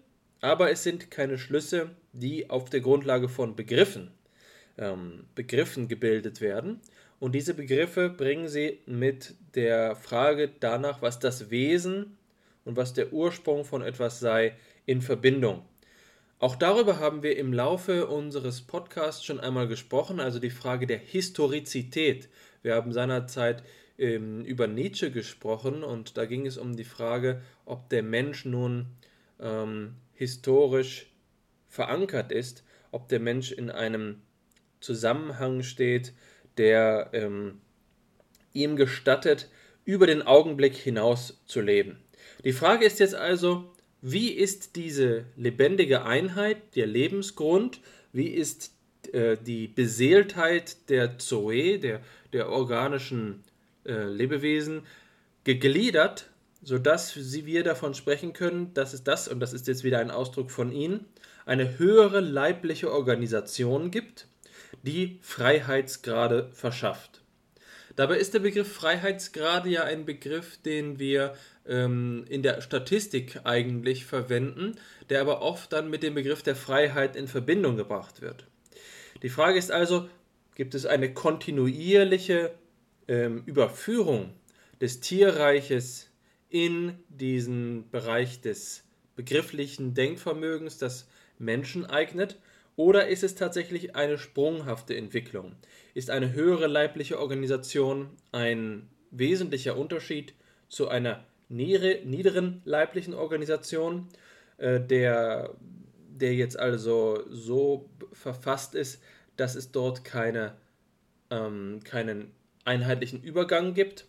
aber 0.41 0.71
es 0.71 0.81
sind 0.81 1.11
keine 1.11 1.37
Schlüsse, 1.37 1.91
die 2.11 2.49
auf 2.49 2.71
der 2.71 2.81
Grundlage 2.81 3.29
von 3.29 3.55
Begriffen, 3.55 4.09
ähm, 4.79 5.25
Begriffen 5.35 5.87
gebildet 5.87 6.41
werden. 6.41 6.79
Und 7.19 7.35
diese 7.35 7.53
Begriffe 7.53 8.09
bringen 8.09 8.47
Sie 8.47 8.79
mit 8.87 9.35
der 9.53 9.95
Frage 9.95 10.49
danach, 10.59 11.03
was 11.03 11.19
das 11.19 11.51
Wesen 11.51 12.17
und 12.65 12.77
was 12.77 12.93
der 12.93 13.13
Ursprung 13.13 13.63
von 13.63 13.83
etwas 13.83 14.19
sei, 14.21 14.55
in 14.87 15.03
Verbindung. 15.03 15.63
Auch 16.39 16.55
darüber 16.55 16.99
haben 16.99 17.21
wir 17.21 17.37
im 17.37 17.53
Laufe 17.53 18.07
unseres 18.07 18.61
Podcasts 18.61 19.23
schon 19.23 19.39
einmal 19.39 19.67
gesprochen, 19.67 20.19
also 20.19 20.39
die 20.39 20.49
Frage 20.49 20.87
der 20.87 20.97
Historizität. 20.97 22.27
Wir 22.63 22.75
haben 22.75 22.91
seinerzeit 22.91 23.63
ähm, 23.99 24.43
über 24.43 24.67
Nietzsche 24.67 25.11
gesprochen 25.11 25.83
und 25.83 26.17
da 26.17 26.25
ging 26.25 26.47
es 26.47 26.57
um 26.57 26.75
die 26.75 26.83
Frage, 26.83 27.41
ob 27.65 27.89
der 27.89 28.01
Mensch 28.01 28.45
nun 28.45 28.87
ähm, 29.39 29.95
historisch 30.13 31.11
verankert 31.67 32.31
ist, 32.31 32.63
ob 32.91 33.09
der 33.09 33.19
Mensch 33.19 33.51
in 33.51 33.69
einem 33.69 34.21
Zusammenhang 34.79 35.61
steht, 35.61 36.13
der 36.57 37.09
ähm, 37.13 37.61
ihm 38.53 38.75
gestattet, 38.75 39.49
über 39.85 40.07
den 40.07 40.21
Augenblick 40.21 40.75
hinaus 40.75 41.41
zu 41.45 41.59
leben. 41.59 41.99
Die 42.45 42.53
Frage 42.53 42.85
ist 42.85 42.99
jetzt 42.99 43.15
also, 43.15 43.73
wie 44.01 44.29
ist 44.29 44.75
diese 44.75 45.25
lebendige 45.35 46.03
Einheit, 46.03 46.75
der 46.75 46.87
Lebensgrund, 46.87 47.81
wie 48.11 48.27
ist 48.27 48.73
äh, 49.11 49.37
die 49.37 49.67
Beseeltheit 49.67 50.89
der 50.89 51.17
Zoe, 51.17 51.79
der, 51.79 52.01
der 52.33 52.49
organischen 52.49 53.43
äh, 53.85 54.05
Lebewesen, 54.05 54.83
gegliedert, 55.43 56.29
sodass 56.61 57.15
wir 57.45 57.63
davon 57.63 57.93
sprechen 57.93 58.33
können, 58.33 58.73
dass 58.73 58.93
es 58.93 59.03
das, 59.03 59.27
und 59.27 59.39
das 59.39 59.53
ist 59.53 59.67
jetzt 59.67 59.83
wieder 59.83 59.99
ein 59.99 60.11
Ausdruck 60.11 60.51
von 60.51 60.71
Ihnen, 60.71 61.05
eine 61.45 61.77
höhere 61.77 62.21
leibliche 62.21 62.91
Organisation 62.91 63.91
gibt, 63.91 64.27
die 64.81 65.19
Freiheitsgrade 65.21 66.49
verschafft. 66.53 67.21
Dabei 67.95 68.17
ist 68.17 68.33
der 68.33 68.39
Begriff 68.39 68.71
Freiheitsgrade 68.73 69.69
ja 69.69 69.83
ein 69.83 70.05
Begriff, 70.05 70.57
den 70.57 70.97
wir 70.97 71.35
ähm, 71.67 72.25
in 72.27 72.41
der 72.41 72.61
Statistik 72.61 73.41
eigentlich 73.43 74.05
verwenden, 74.05 74.77
der 75.09 75.21
aber 75.21 75.41
oft 75.41 75.73
dann 75.73 75.89
mit 75.89 76.01
dem 76.01 76.15
Begriff 76.15 76.41
der 76.41 76.55
Freiheit 76.55 77.15
in 77.15 77.27
Verbindung 77.27 77.77
gebracht 77.77 78.21
wird. 78.21 78.47
Die 79.21 79.29
Frage 79.29 79.59
ist 79.59 79.71
also, 79.71 80.09
gibt 80.55 80.75
es 80.75 80.85
eine 80.85 81.13
kontinuierliche 81.13 82.53
ähm, 83.07 83.43
Überführung 83.45 84.33
des 84.81 84.99
Tierreiches 84.99 86.09
in 86.49 86.93
diesen 87.09 87.89
Bereich 87.89 88.41
des 88.41 88.83
begrifflichen 89.15 89.93
Denkvermögens, 89.93 90.77
das 90.77 91.07
Menschen 91.39 91.85
eignet, 91.85 92.37
oder 92.75 93.07
ist 93.07 93.23
es 93.23 93.35
tatsächlich 93.35 93.95
eine 93.95 94.17
sprunghafte 94.17 94.95
Entwicklung? 94.95 95.53
Ist 95.93 96.09
eine 96.09 96.33
höhere 96.33 96.67
leibliche 96.67 97.19
Organisation 97.19 98.09
ein 98.31 98.89
wesentlicher 99.11 99.77
Unterschied 99.77 100.33
zu 100.69 100.87
einer 100.87 101.23
niederen 101.49 102.61
leiblichen 102.65 103.13
Organisation, 103.13 104.07
äh, 104.57 104.79
der, 104.79 105.55
der 106.09 106.33
jetzt 106.33 106.57
also 106.57 107.23
so 107.29 107.89
verfasst 108.11 108.73
ist, 108.73 109.01
dass 109.37 109.55
es 109.55 109.71
dort 109.71 110.03
keine, 110.03 110.55
ähm, 111.29 111.81
keinen 111.83 112.31
einheitlichen 112.65 113.21
Übergang 113.21 113.73
gibt? 113.73 114.05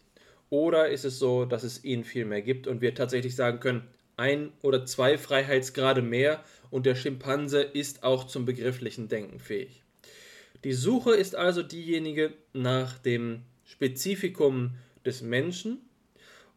Oder 0.51 0.89
ist 0.89 1.05
es 1.05 1.19
so, 1.19 1.45
dass 1.45 1.65
es 1.65 1.85
ihn 1.85 2.05
viel 2.05 2.25
mehr 2.25 2.43
gibt 2.43 2.67
und 2.67 2.81
wir 2.81 2.95
tatsächlich 2.95 3.35
sagen 3.35 3.61
können, 3.61 3.89
ein 4.17 4.53
oder 4.63 4.87
zwei 4.87 5.19
Freiheitsgrade 5.19 6.03
mehr 6.03 6.45
und 6.71 6.87
der 6.87 6.95
Schimpanse 6.95 7.63
ist 7.63 8.05
auch 8.05 8.25
zum 8.25 8.45
begrifflichen 8.45 9.09
Denken 9.09 9.41
fähig. 9.41 9.83
Die 10.63 10.73
Suche 10.73 11.15
ist 11.15 11.35
also 11.35 11.63
diejenige 11.63 12.33
nach 12.53 12.99
dem 12.99 13.43
Spezifikum 13.65 14.75
des 15.05 15.23
Menschen 15.23 15.79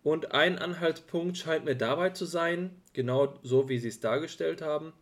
und 0.04 0.32
ein 0.32 0.58
Anhaltspunkt 0.60 1.38
scheint 1.38 1.66
mir 1.66 1.76
dabei 1.76 2.12
zu 2.12 2.26
sein, 2.26 2.72
genau 2.94 3.38
so 3.44 3.68
wie 3.68 3.80
Sie 3.80 3.90
es 3.90 4.00
dargestellt 4.00 4.62
haben, 4.62 4.94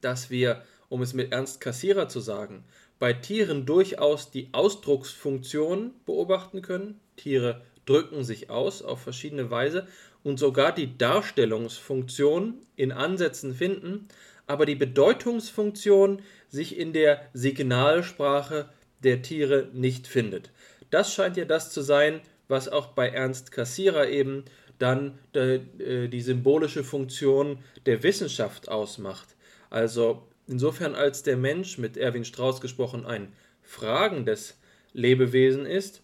dass 0.00 0.30
wir, 0.30 0.62
um 0.90 1.00
es 1.00 1.14
mit 1.14 1.32
Ernst 1.32 1.62
Kassierer 1.62 2.08
zu 2.08 2.20
sagen, 2.20 2.64
bei 2.98 3.14
Tieren 3.14 3.64
durchaus 3.64 4.30
die 4.30 4.50
Ausdrucksfunktion 4.52 5.92
beobachten 6.04 6.60
können. 6.60 7.00
Tiere 7.16 7.62
drücken 7.86 8.24
sich 8.24 8.50
aus 8.50 8.82
auf 8.82 9.00
verschiedene 9.00 9.50
Weise 9.50 9.86
und 10.22 10.38
sogar 10.38 10.74
die 10.74 10.98
Darstellungsfunktion 10.98 12.58
in 12.76 12.92
Ansätzen 12.92 13.54
finden, 13.54 14.08
aber 14.46 14.66
die 14.66 14.74
Bedeutungsfunktion 14.74 16.20
sich 16.48 16.76
in 16.76 16.92
der 16.92 17.22
Signalsprache 17.32 18.68
der 19.02 19.22
Tiere 19.22 19.68
nicht 19.72 20.06
findet. 20.06 20.50
Das 20.90 21.14
scheint 21.14 21.36
ja 21.36 21.46
das 21.46 21.72
zu 21.72 21.80
sein, 21.80 22.20
was 22.48 22.68
auch 22.68 22.88
bei 22.88 23.08
Ernst 23.08 23.52
Kassierer 23.52 24.08
eben 24.08 24.44
dann 24.78 25.18
de, 25.34 25.60
äh, 25.78 26.08
die 26.08 26.20
symbolische 26.20 26.82
Funktion 26.82 27.60
der 27.86 28.02
Wissenschaft 28.02 28.68
ausmacht. 28.68 29.36
Also 29.70 30.26
insofern 30.50 30.94
als 30.94 31.22
der 31.22 31.36
Mensch, 31.36 31.78
mit 31.78 31.96
Erwin 31.96 32.24
Strauss 32.24 32.60
gesprochen, 32.60 33.06
ein 33.06 33.32
fragendes 33.62 34.58
Lebewesen 34.92 35.64
ist, 35.64 36.02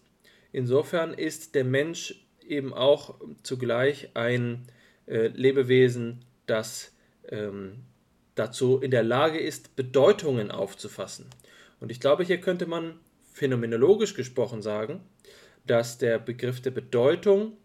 insofern 0.51 1.13
ist 1.13 1.53
der 1.53 1.65
Mensch 1.65 2.25
eben 2.47 2.73
auch 2.73 3.19
zugleich 3.43 4.09
ein 4.13 4.67
äh, 5.05 5.27
Lebewesen, 5.27 6.23
das 6.45 6.93
ähm, 7.29 7.83
dazu 8.35 8.79
in 8.79 8.91
der 8.91 9.03
Lage 9.03 9.39
ist, 9.39 9.75
Bedeutungen 9.75 10.49
aufzufassen. 10.49 11.25
Und 11.81 11.91
ich 11.91 11.99
glaube, 11.99 12.23
hier 12.23 12.39
könnte 12.39 12.67
man 12.67 12.99
phänomenologisch 13.33 14.13
gesprochen 14.13 14.61
sagen, 14.61 15.01
dass 15.65 15.97
der 15.97 16.19
Begriff 16.19 16.61
der 16.61 16.71
Bedeutung 16.71 17.57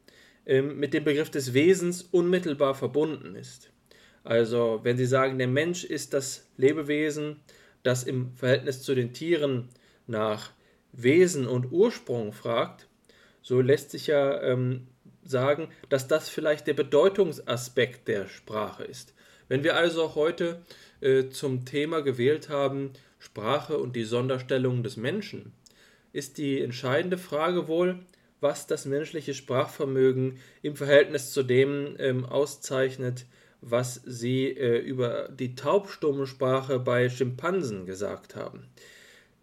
ähm, 0.46 0.80
mit 0.80 0.94
dem 0.94 1.04
Begriff 1.04 1.30
des 1.30 1.54
Wesens 1.54 2.02
unmittelbar 2.02 2.74
verbunden 2.74 3.36
ist. 3.36 3.71
Also 4.24 4.80
wenn 4.82 4.96
Sie 4.96 5.06
sagen, 5.06 5.38
der 5.38 5.48
Mensch 5.48 5.84
ist 5.84 6.14
das 6.14 6.48
Lebewesen, 6.56 7.40
das 7.82 8.04
im 8.04 8.34
Verhältnis 8.36 8.82
zu 8.82 8.94
den 8.94 9.12
Tieren 9.12 9.68
nach 10.06 10.52
Wesen 10.92 11.46
und 11.46 11.72
Ursprung 11.72 12.32
fragt, 12.32 12.88
so 13.42 13.60
lässt 13.60 13.90
sich 13.90 14.06
ja 14.06 14.40
ähm, 14.42 14.86
sagen, 15.24 15.68
dass 15.88 16.06
das 16.06 16.28
vielleicht 16.28 16.66
der 16.66 16.74
Bedeutungsaspekt 16.74 18.06
der 18.08 18.28
Sprache 18.28 18.84
ist. 18.84 19.14
Wenn 19.48 19.64
wir 19.64 19.76
also 19.76 20.14
heute 20.14 20.62
äh, 21.00 21.28
zum 21.28 21.64
Thema 21.64 22.00
gewählt 22.02 22.48
haben, 22.48 22.92
Sprache 23.18 23.78
und 23.78 23.96
die 23.96 24.04
Sonderstellung 24.04 24.82
des 24.82 24.96
Menschen, 24.96 25.52
ist 26.12 26.38
die 26.38 26.60
entscheidende 26.60 27.18
Frage 27.18 27.68
wohl, 27.68 28.00
was 28.40 28.66
das 28.66 28.86
menschliche 28.86 29.34
Sprachvermögen 29.34 30.38
im 30.62 30.76
Verhältnis 30.76 31.32
zu 31.32 31.42
dem 31.42 31.96
ähm, 31.98 32.24
auszeichnet, 32.24 33.24
was 33.62 34.02
Sie 34.04 34.48
äh, 34.48 34.78
über 34.78 35.28
die 35.28 35.54
taubstumme 35.54 36.26
Sprache 36.26 36.78
bei 36.78 37.08
Schimpansen 37.08 37.86
gesagt 37.86 38.36
haben. 38.36 38.66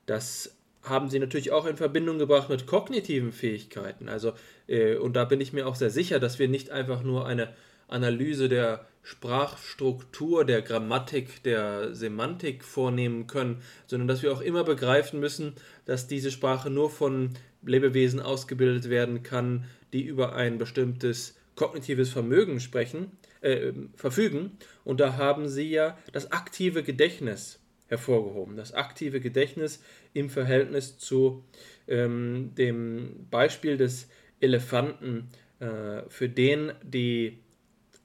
Das 0.05 0.55
haben 0.83 1.09
Sie 1.09 1.19
natürlich 1.19 1.51
auch 1.51 1.65
in 1.65 1.77
Verbindung 1.77 2.19
gebracht 2.19 2.49
mit 2.49 2.67
kognitiven 2.67 3.31
Fähigkeiten. 3.31 4.09
Also, 4.09 4.33
äh, 4.67 4.95
und 4.95 5.15
da 5.15 5.25
bin 5.25 5.41
ich 5.41 5.53
mir 5.53 5.67
auch 5.67 5.75
sehr 5.75 5.89
sicher, 5.89 6.19
dass 6.19 6.37
wir 6.37 6.49
nicht 6.49 6.69
einfach 6.69 7.01
nur 7.01 7.25
eine 7.25 7.53
Analyse 7.87 8.49
der 8.49 8.85
Sprachstruktur, 9.01 10.45
der 10.45 10.61
Grammatik, 10.61 11.41
der 11.43 11.95
Semantik 11.95 12.63
vornehmen 12.63 13.25
können, 13.25 13.61
sondern 13.87 14.07
dass 14.07 14.21
wir 14.21 14.31
auch 14.33 14.41
immer 14.41 14.63
begreifen 14.63 15.19
müssen, 15.19 15.53
dass 15.85 16.07
diese 16.07 16.29
Sprache 16.29 16.69
nur 16.69 16.89
von 16.89 17.31
Lebewesen 17.65 18.19
ausgebildet 18.19 18.89
werden 18.89 19.23
kann, 19.23 19.65
die 19.93 20.03
über 20.03 20.35
ein 20.35 20.57
bestimmtes 20.57 21.37
kognitives 21.55 22.09
Vermögen 22.09 22.59
sprechen, 22.59 23.11
äh, 23.41 23.73
verfügen. 23.95 24.57
Und 24.83 24.99
da 24.99 25.17
haben 25.17 25.47
sie 25.47 25.69
ja 25.69 25.97
das 26.11 26.31
aktive 26.31 26.83
Gedächtnis 26.83 27.59
hervorgehoben. 27.87 28.55
Das 28.55 28.73
aktive 28.73 29.19
Gedächtnis 29.19 29.83
im 30.13 30.29
Verhältnis 30.29 30.97
zu 30.97 31.43
ähm, 31.87 32.51
dem 32.55 33.27
Beispiel 33.29 33.77
des 33.77 34.09
Elefanten, 34.39 35.29
äh, 35.59 36.03
für 36.07 36.29
den 36.29 36.71
die 36.83 37.39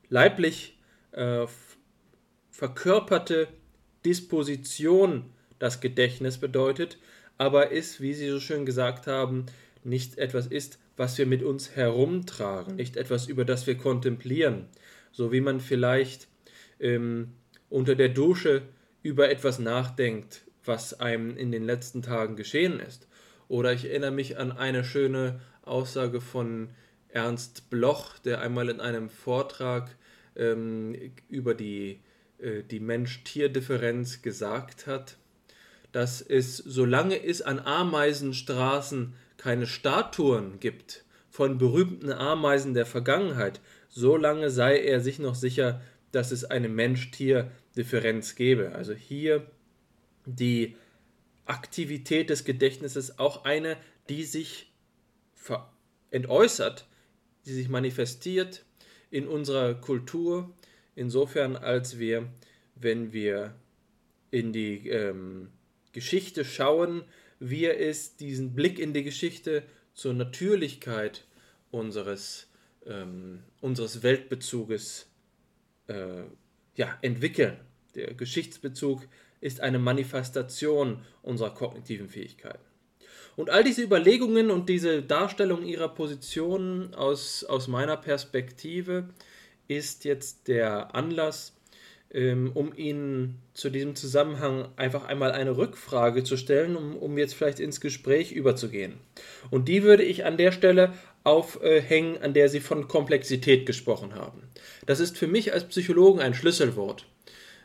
leiblich 0.09 0.79
äh, 1.13 1.47
verkörperte 2.51 3.49
Disposition 4.05 5.31
das 5.59 5.81
Gedächtnis 5.81 6.39
bedeutet, 6.39 6.99
aber 7.39 7.71
ist, 7.71 8.01
wie 8.01 8.15
Sie 8.15 8.29
so 8.29 8.41
schön 8.41 8.67
gesagt 8.67 9.07
haben, 9.07 9.47
nicht 9.83 10.19
etwas 10.19 10.47
ist, 10.47 10.79
was 10.97 11.19
wir 11.19 11.27
mit 11.27 11.43
uns 11.43 11.75
herumtragen, 11.75 12.77
nicht 12.77 12.97
etwas, 12.97 13.27
über 13.27 13.45
das 13.45 13.67
wir 13.67 13.77
kontemplieren, 13.77 14.67
so 15.15 15.31
wie 15.31 15.41
man 15.41 15.61
vielleicht 15.61 16.27
ähm, 16.81 17.35
unter 17.71 17.95
der 17.95 18.09
Dusche 18.09 18.63
über 19.03 19.31
etwas 19.31 19.61
nachdenkt, 19.61 20.43
was 20.65 20.99
einem 20.99 21.37
in 21.37 21.53
den 21.53 21.65
letzten 21.65 22.03
Tagen 22.03 22.35
geschehen 22.35 22.81
ist. 22.81 23.07
Oder 23.47 23.73
ich 23.73 23.85
erinnere 23.85 24.11
mich 24.11 24.39
an 24.39 24.51
eine 24.51 24.83
schöne 24.83 25.41
Aussage 25.63 26.21
von 26.21 26.71
Ernst 27.11 27.71
Bloch, 27.71 28.19
der 28.19 28.41
einmal 28.41 28.69
in 28.69 28.81
einem 28.81 29.09
Vortrag 29.09 29.95
ähm, 30.35 30.97
über 31.29 31.55
die, 31.55 32.01
äh, 32.39 32.65
die 32.65 32.81
Mensch-Tier-Differenz 32.81 34.21
gesagt 34.21 34.89
hat, 34.89 35.17
dass 35.93 36.23
es, 36.23 36.57
solange 36.57 37.25
es 37.25 37.41
an 37.41 37.61
Ameisenstraßen 37.61 39.15
keine 39.37 39.69
Statuen 39.69 40.59
gibt 40.59 41.05
von 41.31 41.59
berühmten 41.59 42.13
Ameisen 42.13 42.75
der 42.75 42.87
Vergangenheit, 42.87 43.61
solange 43.95 44.51
sei 44.51 44.81
er 44.81 45.01
sich 45.01 45.21
noch 45.21 45.37
sicher, 45.37 45.81
dass 46.11 46.33
es 46.33 46.45
eine 46.45 46.69
Mensch-Tier-Differenz 46.69 48.35
gäbe. 48.35 48.75
Also 48.75 48.93
hier 48.93 49.47
die 50.27 50.77
Aktivität 51.45 52.29
des 52.29 52.45
Gedächtnisses 52.45 53.21
auch 53.21 53.45
eine, 53.45 53.77
die 54.09 54.25
sich 54.25 54.73
entäußert, 56.11 56.89
die 57.47 57.53
sich 57.53 57.69
manifestiert 57.69 58.65
in 59.11 59.29
unserer 59.29 59.75
Kultur, 59.75 60.53
insofern 60.97 61.55
als 61.55 61.99
wir, 61.99 62.29
wenn 62.75 63.13
wir 63.13 63.55
in 64.33 64.53
die 64.53 64.89
ähm, 64.89 65.51
Geschichte 65.93 66.45
schauen, 66.45 67.05
wir 67.39 67.79
es 67.79 68.17
diesen 68.17 68.55
Blick 68.55 68.81
in 68.81 68.93
die 68.93 69.05
Geschichte 69.05 69.63
zur 69.93 70.15
Natürlichkeit 70.15 71.27
unseres, 71.71 72.49
ähm, 72.87 73.43
unseres 73.61 74.03
Weltbezuges 74.03 75.07
äh, 75.87 76.23
ja, 76.77 76.99
entwickeln. 77.03 77.57
Der 77.95 78.15
Geschichtsbezug 78.15 79.07
ist 79.41 79.61
eine 79.61 79.79
Manifestation 79.79 81.03
unserer 81.23 81.55
kognitiven 81.55 82.09
Fähigkeiten. 82.09 82.65
Und 83.37 83.51
all 83.51 83.65
diese 83.65 83.83
Überlegungen 83.83 84.51
und 84.51 84.69
diese 84.69 85.03
Darstellung 85.03 85.65
ihrer 85.65 85.89
Positionen 85.89 86.95
aus, 86.95 87.45
aus 87.45 87.69
meiner 87.69 87.97
Perspektive 87.97 89.09
ist 89.67 90.05
jetzt 90.05 90.49
der 90.49 90.95
Anlass, 90.95 91.55
ähm, 92.13 92.53
um 92.55 92.73
Ihnen 92.77 93.43
zu 93.55 93.71
diesem 93.71 93.97
Zusammenhang 93.97 94.69
einfach 94.77 95.05
einmal 95.05 95.33
eine 95.33 95.57
Rückfrage 95.57 96.23
zu 96.23 96.37
stellen, 96.37 96.77
um, 96.77 96.97
um 96.97 97.19
jetzt 97.19 97.35
vielleicht 97.35 97.59
ins 97.59 97.81
Gespräch 97.81 98.33
überzugehen. 98.33 98.95
Und 99.51 99.69
die 99.69 99.83
würde 99.83 100.05
ich 100.05 100.25
an 100.25 100.37
der 100.37 100.53
Stelle 100.53 100.93
aufhängen, 101.25 102.19
an 102.23 102.35
der 102.35 102.49
Sie 102.49 102.61
von 102.61 102.87
Komplexität 102.87 103.67
gesprochen 103.67 104.15
haben. 104.15 104.43
Das 104.87 105.01
ist 105.01 105.19
für 105.19 105.27
mich 105.27 105.53
als 105.53 105.65
Psychologen 105.65 106.21
ein 106.21 106.35
Schlüsselwort. 106.35 107.07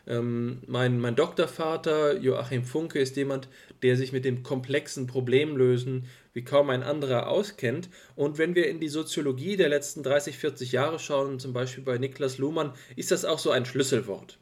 Ähm, 0.07 0.61
mein, 0.65 0.99
mein 0.99 1.15
Doktorvater 1.15 2.17
Joachim 2.17 2.63
Funke 2.63 2.99
ist 2.99 3.17
jemand, 3.17 3.47
der 3.83 3.95
sich 3.97 4.11
mit 4.11 4.25
dem 4.25 4.43
komplexen 4.43 5.07
Problemlösen 5.07 6.05
wie 6.33 6.43
kaum 6.43 6.69
ein 6.69 6.83
anderer 6.83 7.27
auskennt. 7.27 7.89
Und 8.15 8.37
wenn 8.37 8.55
wir 8.55 8.67
in 8.67 8.79
die 8.79 8.89
Soziologie 8.89 9.57
der 9.57 9.69
letzten 9.69 10.03
30, 10.03 10.37
40 10.37 10.71
Jahre 10.71 10.99
schauen, 10.99 11.39
zum 11.39 11.53
Beispiel 11.53 11.83
bei 11.83 11.97
Niklas 11.97 12.37
Luhmann, 12.37 12.73
ist 12.95 13.11
das 13.11 13.25
auch 13.25 13.39
so 13.39 13.51
ein 13.51 13.65
Schlüsselwort. 13.65 14.39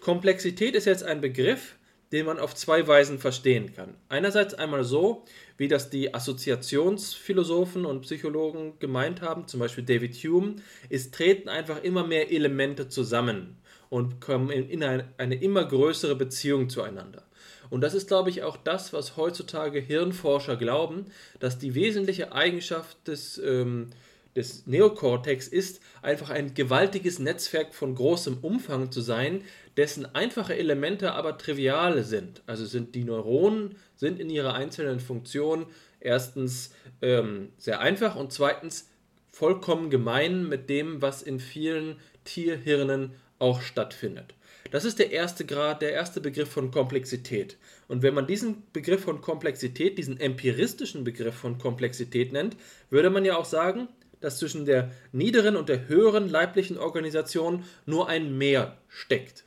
Komplexität 0.00 0.74
ist 0.74 0.86
jetzt 0.86 1.04
ein 1.04 1.20
Begriff, 1.20 1.76
den 2.12 2.26
man 2.26 2.38
auf 2.38 2.54
zwei 2.54 2.86
Weisen 2.86 3.18
verstehen 3.18 3.74
kann. 3.74 3.94
Einerseits 4.08 4.54
einmal 4.54 4.84
so, 4.84 5.24
wie 5.56 5.68
das 5.68 5.90
die 5.90 6.14
Assoziationsphilosophen 6.14 7.84
und 7.84 8.02
Psychologen 8.02 8.78
gemeint 8.78 9.20
haben, 9.20 9.46
zum 9.48 9.60
Beispiel 9.60 9.84
David 9.84 10.14
Hume, 10.14 10.56
es 10.90 11.10
treten 11.10 11.48
einfach 11.48 11.82
immer 11.82 12.06
mehr 12.06 12.30
Elemente 12.30 12.88
zusammen 12.88 13.56
und 13.88 14.20
kommen 14.20 14.50
in 14.50 14.82
eine, 14.82 15.08
eine 15.18 15.34
immer 15.34 15.64
größere 15.64 16.16
Beziehung 16.16 16.68
zueinander. 16.68 17.24
Und 17.72 17.80
das 17.80 17.94
ist, 17.94 18.08
glaube 18.08 18.30
ich, 18.30 18.42
auch 18.42 18.56
das, 18.56 18.92
was 18.92 19.16
heutzutage 19.16 19.80
Hirnforscher 19.80 20.56
glauben, 20.56 21.06
dass 21.40 21.58
die 21.58 21.74
wesentliche 21.74 22.32
Eigenschaft 22.32 23.08
des, 23.08 23.38
ähm, 23.38 23.88
des 24.36 24.66
Neokortex 24.66 25.48
ist, 25.48 25.80
einfach 26.02 26.30
ein 26.30 26.54
gewaltiges 26.54 27.18
Netzwerk 27.18 27.74
von 27.74 27.94
großem 27.94 28.38
Umfang 28.42 28.92
zu 28.92 29.00
sein, 29.00 29.42
dessen 29.76 30.06
einfache 30.14 30.56
Elemente 30.56 31.12
aber 31.12 31.38
triviale 31.38 32.04
sind. 32.04 32.42
Also 32.46 32.66
sind 32.66 32.94
die 32.94 33.04
Neuronen 33.04 33.76
sind 33.96 34.18
in 34.18 34.30
ihrer 34.30 34.54
einzelnen 34.54 35.00
Funktion 35.00 35.66
erstens 36.00 36.74
ähm, 37.00 37.50
sehr 37.58 37.80
einfach 37.80 38.16
und 38.16 38.32
zweitens 38.32 38.88
vollkommen 39.30 39.88
gemein 39.88 40.48
mit 40.48 40.68
dem, 40.68 41.00
was 41.00 41.22
in 41.22 41.40
vielen 41.40 41.96
Tierhirnen 42.24 43.12
auch 43.38 43.62
stattfindet. 43.62 44.34
Das 44.70 44.84
ist 44.84 44.98
der 44.98 45.10
erste 45.10 45.44
Grad, 45.44 45.82
der 45.82 45.92
erste 45.92 46.20
Begriff 46.20 46.48
von 46.48 46.70
Komplexität. 46.70 47.56
Und 47.88 48.02
wenn 48.02 48.14
man 48.14 48.26
diesen 48.26 48.62
Begriff 48.72 49.02
von 49.02 49.20
Komplexität, 49.20 49.98
diesen 49.98 50.18
empiristischen 50.20 51.04
Begriff 51.04 51.34
von 51.34 51.58
Komplexität 51.58 52.32
nennt, 52.32 52.56
würde 52.88 53.10
man 53.10 53.24
ja 53.24 53.36
auch 53.36 53.44
sagen, 53.44 53.88
dass 54.20 54.38
zwischen 54.38 54.64
der 54.64 54.92
niederen 55.10 55.56
und 55.56 55.68
der 55.68 55.88
höheren 55.88 56.28
leiblichen 56.28 56.78
Organisation 56.78 57.64
nur 57.86 58.08
ein 58.08 58.38
Mehr 58.38 58.78
steckt. 58.88 59.44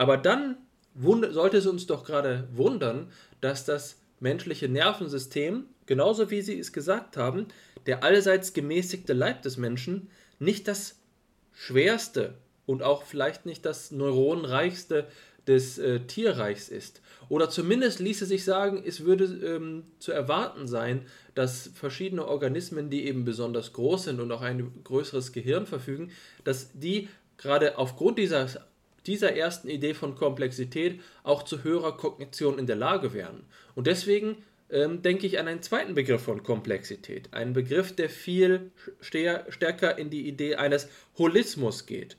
Aber 0.00 0.16
dann 0.16 0.56
sollte 0.94 1.58
es 1.58 1.66
uns 1.66 1.86
doch 1.86 2.04
gerade 2.04 2.48
wundern, 2.54 3.12
dass 3.42 3.66
das 3.66 3.98
menschliche 4.18 4.66
Nervensystem, 4.66 5.66
genauso 5.84 6.30
wie 6.30 6.40
Sie 6.40 6.58
es 6.58 6.72
gesagt 6.72 7.18
haben, 7.18 7.48
der 7.84 8.02
allseits 8.02 8.54
gemäßigte 8.54 9.12
Leib 9.12 9.42
des 9.42 9.58
Menschen, 9.58 10.08
nicht 10.38 10.68
das 10.68 10.98
schwerste 11.52 12.38
und 12.64 12.82
auch 12.82 13.02
vielleicht 13.02 13.44
nicht 13.44 13.66
das 13.66 13.90
neuronreichste 13.90 15.06
des 15.46 15.76
äh, 15.76 16.00
Tierreichs 16.00 16.70
ist. 16.70 17.02
Oder 17.28 17.50
zumindest 17.50 18.00
ließe 18.00 18.24
sich 18.24 18.42
sagen, 18.42 18.82
es 18.82 19.04
würde 19.04 19.24
ähm, 19.24 19.82
zu 19.98 20.12
erwarten 20.12 20.66
sein, 20.66 21.02
dass 21.34 21.70
verschiedene 21.74 22.26
Organismen, 22.26 22.88
die 22.88 23.04
eben 23.04 23.26
besonders 23.26 23.74
groß 23.74 24.04
sind 24.04 24.18
und 24.18 24.32
auch 24.32 24.40
ein 24.40 24.82
größeres 24.82 25.32
Gehirn 25.32 25.66
verfügen, 25.66 26.10
dass 26.44 26.70
die 26.72 27.10
gerade 27.36 27.76
aufgrund 27.76 28.18
dieser, 28.18 28.48
dieser 29.06 29.34
ersten 29.34 29.68
Idee 29.68 29.94
von 29.94 30.14
Komplexität 30.14 31.00
auch 31.22 31.42
zu 31.42 31.64
höherer 31.64 31.96
Kognition 31.96 32.58
in 32.58 32.66
der 32.66 32.76
Lage 32.76 33.12
wären. 33.14 33.44
Und 33.74 33.86
deswegen 33.86 34.36
ähm, 34.70 35.02
denke 35.02 35.26
ich 35.26 35.38
an 35.38 35.48
einen 35.48 35.62
zweiten 35.62 35.94
Begriff 35.94 36.22
von 36.22 36.42
Komplexität. 36.42 37.32
Einen 37.32 37.52
Begriff, 37.52 37.94
der 37.94 38.08
viel 38.08 38.70
stärker 39.00 39.98
in 39.98 40.10
die 40.10 40.28
Idee 40.28 40.56
eines 40.56 40.88
Holismus 41.18 41.86
geht 41.86 42.16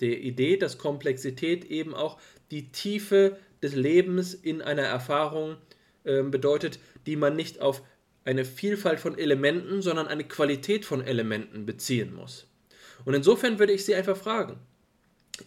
der 0.00 0.20
Idee, 0.20 0.56
dass 0.56 0.78
Komplexität 0.78 1.64
eben 1.66 1.94
auch 1.94 2.18
die 2.50 2.70
Tiefe 2.70 3.38
des 3.62 3.74
Lebens 3.74 4.34
in 4.34 4.62
einer 4.62 4.82
Erfahrung 4.82 5.56
äh, 6.04 6.22
bedeutet, 6.22 6.78
die 7.06 7.16
man 7.16 7.36
nicht 7.36 7.60
auf 7.60 7.82
eine 8.24 8.44
Vielfalt 8.44 9.00
von 9.00 9.18
Elementen, 9.18 9.82
sondern 9.82 10.08
eine 10.08 10.24
Qualität 10.24 10.84
von 10.84 11.02
Elementen 11.02 11.66
beziehen 11.66 12.14
muss. 12.14 12.46
Und 13.04 13.14
insofern 13.14 13.58
würde 13.58 13.72
ich 13.72 13.84
Sie 13.84 13.94
einfach 13.94 14.16
fragen, 14.16 14.56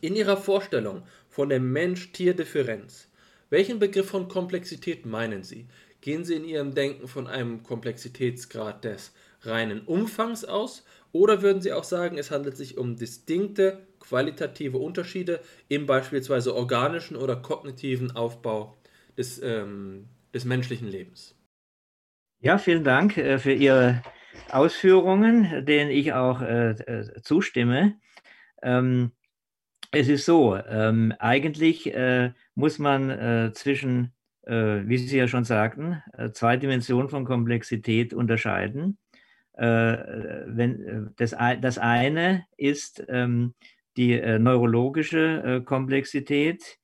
in 0.01 0.15
Ihrer 0.15 0.37
Vorstellung 0.37 1.03
von 1.29 1.49
der 1.49 1.59
Mensch-Tier-Differenz, 1.59 3.09
welchen 3.49 3.79
Begriff 3.79 4.09
von 4.09 4.27
Komplexität 4.27 5.05
meinen 5.05 5.43
Sie? 5.43 5.67
Gehen 6.01 6.25
Sie 6.25 6.35
in 6.35 6.45
Ihrem 6.45 6.75
Denken 6.75 7.07
von 7.07 7.27
einem 7.27 7.63
Komplexitätsgrad 7.63 8.83
des 8.83 9.13
reinen 9.41 9.81
Umfangs 9.81 10.45
aus 10.45 10.85
oder 11.11 11.41
würden 11.41 11.61
Sie 11.61 11.73
auch 11.73 11.83
sagen, 11.83 12.17
es 12.17 12.31
handelt 12.31 12.57
sich 12.57 12.77
um 12.77 12.95
distinkte 12.95 13.87
qualitative 13.99 14.77
Unterschiede 14.77 15.39
im 15.67 15.85
beispielsweise 15.85 16.55
organischen 16.55 17.15
oder 17.15 17.35
kognitiven 17.35 18.11
Aufbau 18.11 18.77
des, 19.17 19.41
ähm, 19.41 20.07
des 20.33 20.45
menschlichen 20.45 20.87
Lebens? 20.87 21.35
Ja, 22.39 22.57
vielen 22.57 22.83
Dank 22.83 23.17
äh, 23.17 23.39
für 23.39 23.53
Ihre 23.53 24.03
Ausführungen, 24.51 25.65
denen 25.65 25.89
ich 25.89 26.13
auch 26.13 26.41
äh, 26.41 26.71
äh, 26.71 27.21
zustimme. 27.21 27.99
Ähm, 28.61 29.11
es 29.97 30.07
ist 30.07 30.25
so, 30.25 30.55
ähm, 30.55 31.13
eigentlich 31.19 31.93
äh, 31.93 32.31
muss 32.55 32.79
man 32.79 33.09
äh, 33.09 33.51
zwischen, 33.53 34.13
äh, 34.43 34.81
wie 34.85 34.97
Sie 34.97 35.17
ja 35.17 35.27
schon 35.27 35.43
sagten, 35.43 36.01
zwei 36.33 36.57
Dimensionen 36.57 37.09
von 37.09 37.25
Komplexität 37.25 38.13
unterscheiden. 38.13 38.97
Äh, 39.53 39.97
wenn, 40.45 40.85
äh, 40.85 41.01
das, 41.17 41.35
das 41.61 41.77
eine 41.79 42.45
ist 42.57 43.03
ähm, 43.09 43.55
die 43.97 44.13
äh, 44.13 44.37
neurologische 44.37 45.63
Komplexität, 45.65 46.77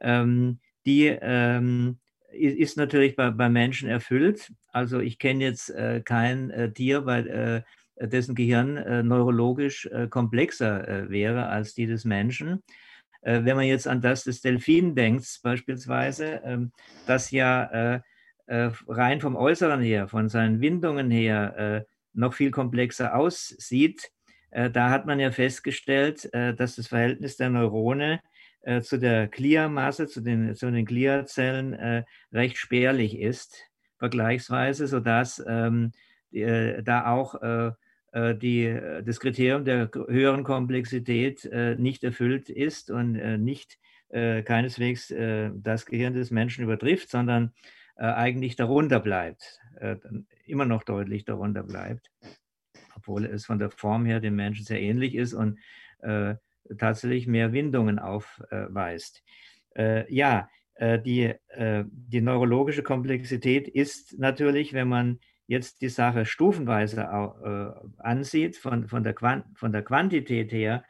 ähm, 0.00 0.60
die 0.84 1.06
ähm, 1.06 1.98
ist 2.32 2.76
natürlich 2.76 3.16
bei, 3.16 3.30
bei 3.30 3.48
Menschen 3.48 3.88
erfüllt. 3.88 4.52
Also 4.72 5.00
ich 5.00 5.18
kenne 5.18 5.44
jetzt 5.44 5.70
äh, 5.70 6.02
kein 6.04 6.50
äh, 6.50 6.70
Tier, 6.72 7.00
bei, 7.00 7.20
äh, 7.20 7.62
dessen 8.06 8.34
Gehirn 8.34 8.76
äh, 8.76 9.02
neurologisch 9.02 9.86
äh, 9.86 10.08
komplexer 10.08 10.86
äh, 10.88 11.10
wäre 11.10 11.46
als 11.46 11.74
die 11.74 11.86
des 11.86 12.04
Menschen. 12.04 12.62
wenn 13.20 13.56
man 13.56 13.66
jetzt 13.66 13.88
an 13.88 14.00
das 14.00 14.22
des 14.24 14.40
Delfinen 14.40 14.94
denkt, 14.94 15.40
beispielsweise, 15.42 16.40
ähm, 16.44 16.72
das 17.06 17.30
ja 17.32 18.00
rein 18.46 19.20
vom 19.20 19.36
Äußeren 19.36 19.82
her, 19.82 20.08
von 20.08 20.28
seinen 20.30 20.60
Windungen 20.62 21.10
her, 21.10 21.84
noch 22.14 22.32
viel 22.32 22.50
komplexer 22.50 23.14
aussieht, 23.14 24.10
da 24.50 24.88
hat 24.88 25.04
man 25.04 25.20
ja 25.20 25.30
festgestellt, 25.32 26.30
dass 26.32 26.76
das 26.76 26.86
Verhältnis 26.86 27.36
der 27.36 27.50
Neurone 27.50 28.20
zu 28.80 28.98
der 28.98 29.28
Gliamasse, 29.28 30.06
zu 30.06 30.22
den, 30.22 30.54
zu 30.54 30.70
den 30.70 30.86
Gliazellen 30.86 32.04
recht 32.32 32.56
spärlich 32.56 33.18
ist, 33.18 33.68
vergleichsweise, 33.98 34.86
sodass 34.86 35.44
ähm, 35.46 35.92
da 36.32 37.06
auch 37.06 37.34
die, 38.14 38.64
äh, 38.64 39.02
das 39.02 39.20
Kriterium 39.20 39.64
der 39.64 39.90
höheren 40.08 40.44
Komplexität 40.44 41.44
äh, 41.44 41.74
nicht 41.76 42.04
erfüllt 42.04 42.48
ist 42.48 42.90
und 42.90 43.12
nicht 43.42 43.78
keineswegs 44.10 45.08
das 45.08 45.84
Gehirn 45.84 46.14
des 46.14 46.30
Menschen 46.30 46.64
übertrifft, 46.64 47.10
sondern 47.10 47.52
eigentlich 47.96 48.56
darunter 48.56 49.00
bleibt, 49.00 49.60
immer 50.46 50.64
noch 50.64 50.82
deutlich 50.82 51.26
darunter 51.26 51.62
bleibt, 51.62 52.10
obwohl 52.96 53.26
es 53.26 53.44
von 53.44 53.58
der 53.58 53.70
Form 53.70 54.06
her 54.06 54.20
dem 54.20 54.34
Menschen 54.34 54.64
sehr 54.64 54.80
ähnlich 54.80 55.14
ist 55.14 55.34
und 55.34 55.58
tatsächlich 56.78 57.26
mehr 57.26 57.52
Windungen 57.52 57.98
aufweist. 57.98 59.22
Ja, 60.08 60.48
die, 60.80 61.34
die 61.90 62.20
neurologische 62.22 62.82
Komplexität 62.82 63.68
ist 63.68 64.18
natürlich, 64.18 64.72
wenn 64.72 64.88
man 64.88 65.20
jetzt 65.48 65.80
die 65.80 65.88
Sache 65.88 66.24
stufenweise 66.26 67.00
äh, 67.00 68.02
ansieht, 68.02 68.56
von, 68.56 68.86
von, 68.86 69.02
der 69.02 69.14
von 69.54 69.72
der 69.72 69.82
Quantität 69.82 70.52
her, 70.52 70.84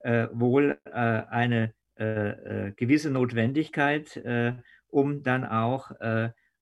äh, 0.00 0.26
wohl 0.32 0.78
äh, 0.86 0.90
eine 0.90 1.74
äh, 1.98 2.68
äh, 2.68 2.72
gewisse 2.76 3.10
Notwendigkeit, 3.10 4.16
äh, 4.16 4.54
um 4.88 5.22
dann 5.22 5.44
auch 5.44 5.90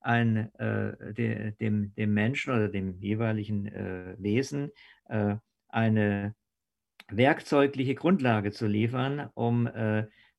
ein, 0.01 0.51
de, 0.59 1.53
dem, 1.53 1.95
dem 1.95 2.15
Menschen 2.15 2.55
oder 2.55 2.69
dem 2.69 2.99
jeweiligen 3.01 4.17
Wesen 4.19 4.71
eine 5.69 6.35
werkzeugliche 7.09 7.95
Grundlage 7.95 8.51
zu 8.51 8.67
liefern, 8.67 9.31
um 9.35 9.69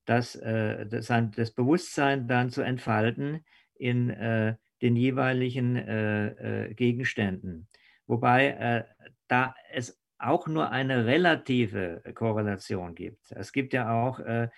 das, 0.06 0.34
das, 0.34 1.08
das 1.08 1.52
Bewusstsein 1.52 2.28
dann 2.28 2.50
zu 2.50 2.62
entfalten 2.62 3.46
in 3.76 4.58
den 4.82 4.96
jeweiligen 4.96 5.76
äh, 5.76 6.68
äh, 6.70 6.74
Gegenständen. 6.74 7.68
Wobei 8.06 8.50
äh, 8.50 8.84
da 9.28 9.56
es 9.72 10.02
auch 10.20 10.48
nur 10.48 10.72
eine 10.72 11.06
relative 11.06 12.02
Korrelation 12.16 12.96
gibt. 12.96 13.32
Es 13.32 13.52
gibt 13.52 13.74
ja 13.74 13.92
auch 13.92 14.20
äh, 14.20 14.50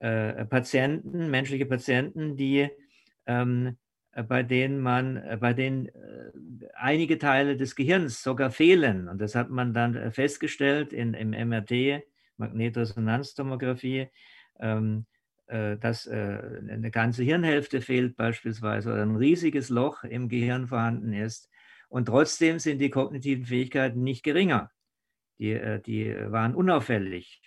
äh, 0.00 0.44
Patienten, 0.46 1.30
menschliche 1.30 1.66
Patienten, 1.66 2.36
die 2.36 2.70
ähm, 3.26 3.76
bei 4.28 4.42
denen 4.42 4.80
man, 4.80 5.22
bei 5.40 5.52
denen 5.52 5.90
einige 6.72 7.18
Teile 7.18 7.58
des 7.58 7.76
Gehirns 7.76 8.22
sogar 8.22 8.50
fehlen. 8.50 9.08
Und 9.08 9.20
das 9.20 9.34
hat 9.34 9.50
man 9.50 9.74
dann 9.74 10.10
festgestellt 10.10 10.94
in, 10.94 11.12
im 11.12 11.32
MRT, 11.32 12.02
Magnetresonanztomographie, 12.38 14.08
ähm, 14.58 15.04
äh, 15.04 15.15
dass 15.76 16.06
äh, 16.06 16.38
eine 16.68 16.90
ganze 16.90 17.22
Hirnhälfte 17.22 17.80
fehlt 17.80 18.16
beispielsweise 18.16 18.92
oder 18.92 19.02
ein 19.02 19.16
riesiges 19.16 19.68
Loch 19.68 20.02
im 20.02 20.28
Gehirn 20.28 20.66
vorhanden 20.66 21.12
ist. 21.12 21.48
Und 21.88 22.06
trotzdem 22.06 22.58
sind 22.58 22.78
die 22.78 22.90
kognitiven 22.90 23.44
Fähigkeiten 23.44 24.02
nicht 24.02 24.24
geringer. 24.24 24.70
Die, 25.38 25.52
äh, 25.52 25.80
die 25.80 26.14
waren 26.28 26.54
unauffällig 26.54 27.42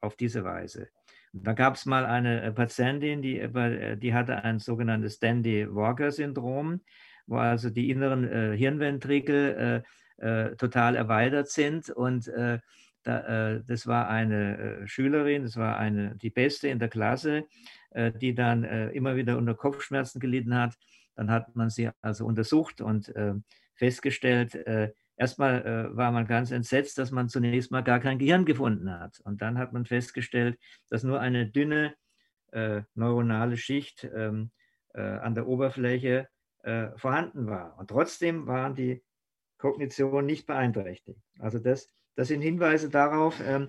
auf 0.00 0.16
diese 0.16 0.44
Weise. 0.44 0.88
Da 1.34 1.52
gab 1.52 1.74
es 1.74 1.84
mal 1.84 2.06
eine 2.06 2.50
Patientin, 2.52 3.20
die, 3.20 3.46
die 3.98 4.14
hatte 4.14 4.42
ein 4.44 4.60
sogenanntes 4.60 5.18
Dandy-Walker-Syndrom, 5.18 6.80
wo 7.26 7.36
also 7.36 7.68
die 7.68 7.90
inneren 7.90 8.54
Hirnventrikel 8.54 9.84
total 10.56 10.96
erweitert 10.96 11.50
sind 11.50 11.90
und 11.90 12.32
da, 13.02 13.54
äh, 13.54 13.62
das 13.66 13.86
war 13.86 14.08
eine 14.08 14.58
äh, 14.58 14.86
Schülerin, 14.86 15.44
das 15.44 15.56
war 15.56 15.78
eine, 15.78 16.16
die 16.16 16.30
Beste 16.30 16.68
in 16.68 16.78
der 16.78 16.88
Klasse, 16.88 17.46
äh, 17.90 18.12
die 18.12 18.34
dann 18.34 18.64
äh, 18.64 18.90
immer 18.90 19.16
wieder 19.16 19.38
unter 19.38 19.54
Kopfschmerzen 19.54 20.20
gelitten 20.20 20.54
hat. 20.54 20.76
Dann 21.14 21.30
hat 21.30 21.56
man 21.56 21.70
sie 21.70 21.90
also 22.00 22.26
untersucht 22.26 22.80
und 22.80 23.14
äh, 23.16 23.34
festgestellt, 23.74 24.54
äh, 24.54 24.92
erstmal 25.16 25.96
war 25.96 26.12
man 26.12 26.26
ganz 26.26 26.52
entsetzt, 26.52 26.98
dass 26.98 27.10
man 27.10 27.28
zunächst 27.28 27.72
mal 27.72 27.82
gar 27.82 27.98
kein 27.98 28.18
Gehirn 28.18 28.44
gefunden 28.44 28.90
hat. 28.90 29.18
Und 29.24 29.42
dann 29.42 29.58
hat 29.58 29.72
man 29.72 29.84
festgestellt, 29.84 30.58
dass 30.90 31.02
nur 31.02 31.18
eine 31.18 31.48
dünne 31.48 31.94
neuronale 32.94 33.56
Schicht 33.56 34.08
ähm, 34.14 34.52
an 34.94 35.34
der 35.34 35.48
Oberfläche 35.48 36.28
vorhanden 36.94 37.48
war. 37.48 37.76
Und 37.78 37.90
trotzdem 37.90 38.46
waren 38.46 38.76
die 38.76 39.02
Kognitionen 39.58 40.24
nicht 40.24 40.46
beeinträchtigt. 40.46 41.20
Also 41.40 41.58
das 41.58 41.92
das 42.18 42.28
sind 42.28 42.40
Hinweise 42.40 42.90
darauf, 42.90 43.40
ähm, 43.46 43.68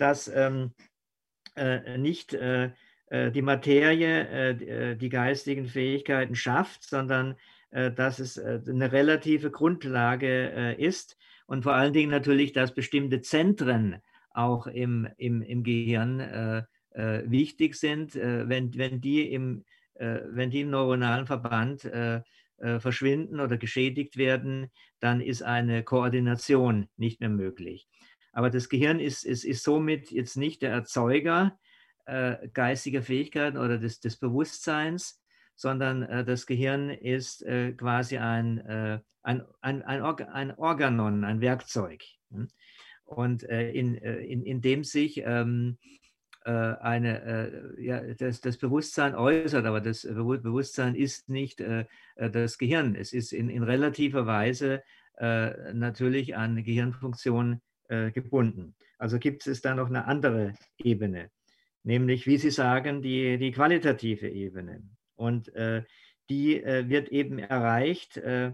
dass 0.00 0.26
ähm, 0.26 0.72
äh, 1.54 1.96
nicht 1.96 2.34
äh, 2.34 2.72
äh, 3.06 3.30
die 3.30 3.40
Materie 3.40 4.96
die 4.96 5.08
geistigen 5.08 5.66
Fähigkeiten 5.66 6.34
schafft, 6.34 6.82
sondern 6.82 7.36
dass 7.70 8.20
es 8.20 8.38
eine 8.38 8.92
relative 8.92 9.50
Grundlage 9.50 10.76
ist 10.78 11.16
und 11.46 11.64
vor 11.64 11.74
allen 11.74 11.92
Dingen 11.92 12.10
natürlich, 12.10 12.52
dass 12.52 12.72
bestimmte 12.72 13.20
Zentren 13.20 14.00
auch 14.30 14.68
im, 14.68 15.08
im, 15.16 15.42
im 15.42 15.64
Gehirn 15.64 16.64
wichtig 16.92 17.74
sind, 17.74 18.14
wenn, 18.14 18.78
wenn, 18.78 19.00
die 19.00 19.28
im, 19.32 19.64
wenn 19.96 20.50
die 20.50 20.60
im 20.60 20.70
neuronalen 20.70 21.26
Verband 21.26 21.90
verschwinden 22.78 23.40
oder 23.40 23.58
geschädigt 23.58 24.16
werden, 24.16 24.70
dann 25.00 25.20
ist 25.20 25.42
eine 25.42 25.82
Koordination 25.82 26.88
nicht 26.96 27.20
mehr 27.20 27.28
möglich. 27.28 27.88
Aber 28.32 28.50
das 28.50 28.68
Gehirn 28.68 29.00
ist, 29.00 29.24
ist, 29.24 29.44
ist 29.44 29.62
somit 29.62 30.10
jetzt 30.10 30.36
nicht 30.36 30.62
der 30.62 30.70
Erzeuger 30.70 31.58
äh, 32.06 32.48
geistiger 32.52 33.02
Fähigkeiten 33.02 33.56
oder 33.56 33.78
des, 33.78 34.00
des 34.00 34.18
Bewusstseins, 34.18 35.22
sondern 35.54 36.02
äh, 36.02 36.24
das 36.24 36.46
Gehirn 36.46 36.90
ist 36.90 37.42
äh, 37.42 37.72
quasi 37.72 38.18
ein, 38.18 38.58
äh, 38.58 39.00
ein, 39.22 39.42
ein, 39.60 39.82
ein, 39.82 40.02
Organ, 40.02 40.28
ein, 40.28 40.54
Organon, 40.56 41.24
ein 41.24 41.40
Werkzeug. 41.40 42.02
Hm? 42.30 42.48
Und 43.04 43.44
äh, 43.44 43.70
in, 43.70 43.94
in, 43.94 44.42
in 44.42 44.60
dem 44.60 44.82
sich 44.82 45.22
ähm, 45.24 45.78
äh, 45.82 46.03
eine, 46.44 47.22
äh, 47.76 47.82
ja, 47.82 48.00
das, 48.14 48.40
das 48.40 48.58
Bewusstsein 48.58 49.14
äußert, 49.14 49.64
aber 49.64 49.80
das 49.80 50.02
Bewusstsein 50.02 50.94
ist 50.94 51.28
nicht 51.28 51.60
äh, 51.60 51.86
das 52.16 52.58
Gehirn. 52.58 52.94
Es 52.94 53.12
ist 53.12 53.32
in, 53.32 53.48
in 53.48 53.62
relativer 53.62 54.26
Weise 54.26 54.82
natürlich 55.16 56.36
an 56.36 56.64
Gehirnfunktion 56.64 57.60
gebunden. 57.88 58.74
Also 58.98 59.20
gibt 59.20 59.46
es 59.46 59.60
da 59.60 59.72
noch 59.72 59.88
eine 59.88 60.06
andere 60.06 60.54
Ebene, 60.76 61.30
nämlich, 61.84 62.26
wie 62.26 62.36
Sie 62.36 62.50
sagen, 62.50 63.00
die, 63.00 63.38
die 63.38 63.52
qualitative 63.52 64.28
Ebene. 64.28 64.82
Und 65.14 65.54
äh, 65.54 65.84
die 66.30 66.62
äh, 66.62 66.88
wird 66.88 67.08
eben 67.10 67.38
erreicht, 67.38 68.16
äh, 68.16 68.52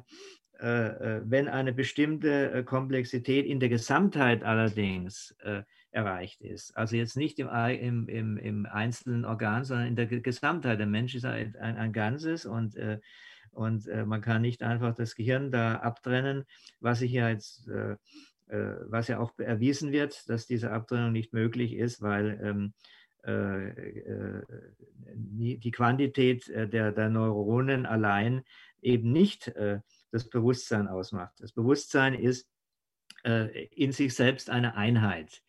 wenn 0.62 1.48
eine 1.48 1.72
bestimmte 1.72 2.64
Komplexität 2.64 3.46
in 3.46 3.60
der 3.60 3.70
Gesamtheit 3.70 4.42
allerdings 4.42 5.34
erreicht 5.92 6.40
ist. 6.40 6.76
Also 6.76 6.96
jetzt 6.96 7.16
nicht 7.16 7.38
im, 7.38 7.48
im, 7.48 8.08
im, 8.08 8.36
im 8.36 8.66
einzelnen 8.66 9.24
Organ, 9.24 9.64
sondern 9.64 9.88
in 9.88 9.96
der 9.96 10.06
Gesamtheit. 10.06 10.78
Der 10.78 10.86
Mensch 10.86 11.14
ist 11.14 11.24
ein, 11.24 11.56
ein 11.56 11.92
Ganzes 11.92 12.46
und, 12.46 12.76
äh, 12.76 13.00
und 13.50 13.88
äh, 13.88 14.04
man 14.04 14.20
kann 14.20 14.42
nicht 14.42 14.62
einfach 14.62 14.94
das 14.94 15.16
Gehirn 15.16 15.50
da 15.50 15.76
abtrennen, 15.76 16.44
was 16.78 17.02
ich 17.02 17.12
ja 17.12 17.28
jetzt, 17.28 17.68
äh, 17.68 17.96
äh 18.48 18.76
was 18.88 19.08
ja 19.08 19.18
auch 19.18 19.36
erwiesen 19.38 19.90
wird, 19.90 20.28
dass 20.28 20.46
diese 20.46 20.70
Abtrennung 20.70 21.12
nicht 21.12 21.32
möglich 21.32 21.74
ist, 21.74 22.00
weil 22.02 22.38
ähm, 22.42 22.72
äh, 23.24 23.68
äh, 23.68 24.42
die 25.14 25.70
Quantität 25.72 26.48
der, 26.48 26.92
der 26.92 27.08
Neuronen 27.08 27.84
allein 27.84 28.42
eben 28.80 29.12
nicht 29.12 29.52
das 30.10 30.30
Bewusstsein 30.30 30.88
ausmacht. 30.88 31.34
Das 31.40 31.52
Bewusstsein 31.52 32.14
ist 32.14 32.48
in 33.22 33.92
sich 33.92 34.14
selbst 34.14 34.48
eine 34.48 34.76
Einheit. 34.76 35.42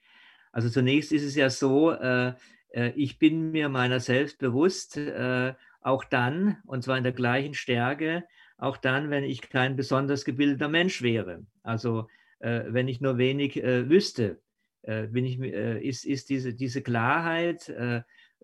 Also 0.52 0.70
zunächst 0.70 1.12
ist 1.12 1.24
es 1.24 1.36
ja 1.36 1.50
so, 1.50 1.92
äh, 1.92 2.34
äh, 2.70 2.92
ich 2.96 3.20
bin 3.20 3.52
mir 3.52 3.70
meiner 3.70 4.00
selbst 4.00 4.38
bewusst, 4.40 4.98
äh, 4.98 5.54
auch 5.82 6.04
dann, 6.04 6.58
und 6.66 6.84
zwar 6.84 6.98
in 6.98 7.04
der 7.04 7.14
gleichen 7.14 7.54
Stärke, 7.54 8.24
auch 8.58 8.78
dann, 8.78 9.10
wenn 9.10 9.24
ich 9.24 9.42
kein 9.42 9.76
besonders 9.76 10.26
gebildeter 10.26 10.68
Mensch 10.68 11.02
wäre. 11.02 11.46
Also 11.64 12.08
wenn 12.40 12.88
ich 12.88 13.02
nur 13.02 13.20
wenig 13.20 13.56
wüsste, 13.56 14.40
bin 14.84 15.26
ich, 15.26 15.40
ist, 15.40 16.06
ist 16.06 16.30
diese, 16.30 16.56
diese 16.56 16.82
Klarheit 16.82 17.72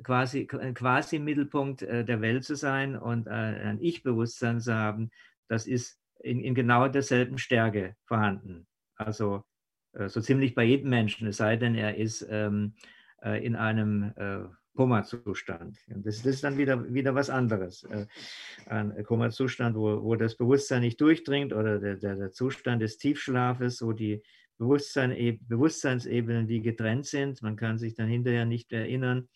quasi, 0.04 0.46
quasi 0.46 1.20
Mittelpunkt 1.20 1.82
äh, 1.82 2.06
der 2.06 2.22
Welt 2.22 2.44
zu 2.44 2.56
sein 2.56 2.96
und 2.96 3.28
ein 3.28 3.80
Ich-Bewusstsein 3.82 4.60
zu 4.60 4.74
haben, 4.74 5.12
das 5.48 5.68
ist 5.68 6.00
in, 6.20 6.40
in, 6.42 6.56
genau 6.56 6.88
derselben 6.88 7.38
Stärke 7.38 7.96
vorhanden. 8.06 8.68
Also 8.96 9.44
so 10.06 10.22
ziemlich 10.22 10.56
bei 10.56 10.64
jedem 10.64 10.90
Menschen, 10.90 11.28
es 11.28 11.38
sei 11.38 11.56
denn, 11.56 11.76
er 11.76 11.98
ist 11.98 12.26
ähm, 12.30 12.74
äh, 13.24 13.44
in 13.44 13.56
einem 13.56 14.14
äh, 14.16 14.40
Koma-Zustand. 14.76 15.78
Das, 15.88 16.22
das, 16.22 16.36
ist 16.36 16.44
dann 16.44 16.58
wieder, 16.58 16.94
wieder 16.94 17.16
was 17.16 17.30
anderes. 17.30 17.84
Äh, 17.84 18.06
ein 18.68 19.04
Koma-Zustand, 19.04 19.76
wo, 19.76 20.04
wo 20.04 20.16
das 20.16 20.36
Bewusstsein 20.36 20.82
nicht 20.82 21.02
durchdringt 21.02 21.52
oder 21.52 21.80
der, 21.80 21.96
der, 21.96 22.16
der 22.16 22.32
Zustand 22.32 22.82
des 22.82 22.98
Tiefschlafes, 22.98 23.82
wo 23.82 23.92
die 23.92 24.22
Bewusstsein, 24.58 25.40
Bewusstseinsebenen 25.48 26.48
wie 26.48 26.62
getrennt 26.62 27.06
sind. 27.08 27.42
Man 27.42 27.56
kann 27.56 27.78
sich 27.78 27.96
dann 27.96 28.08
hinterher 28.08 28.46
nicht 28.46 28.72
erinnern, 28.72 29.28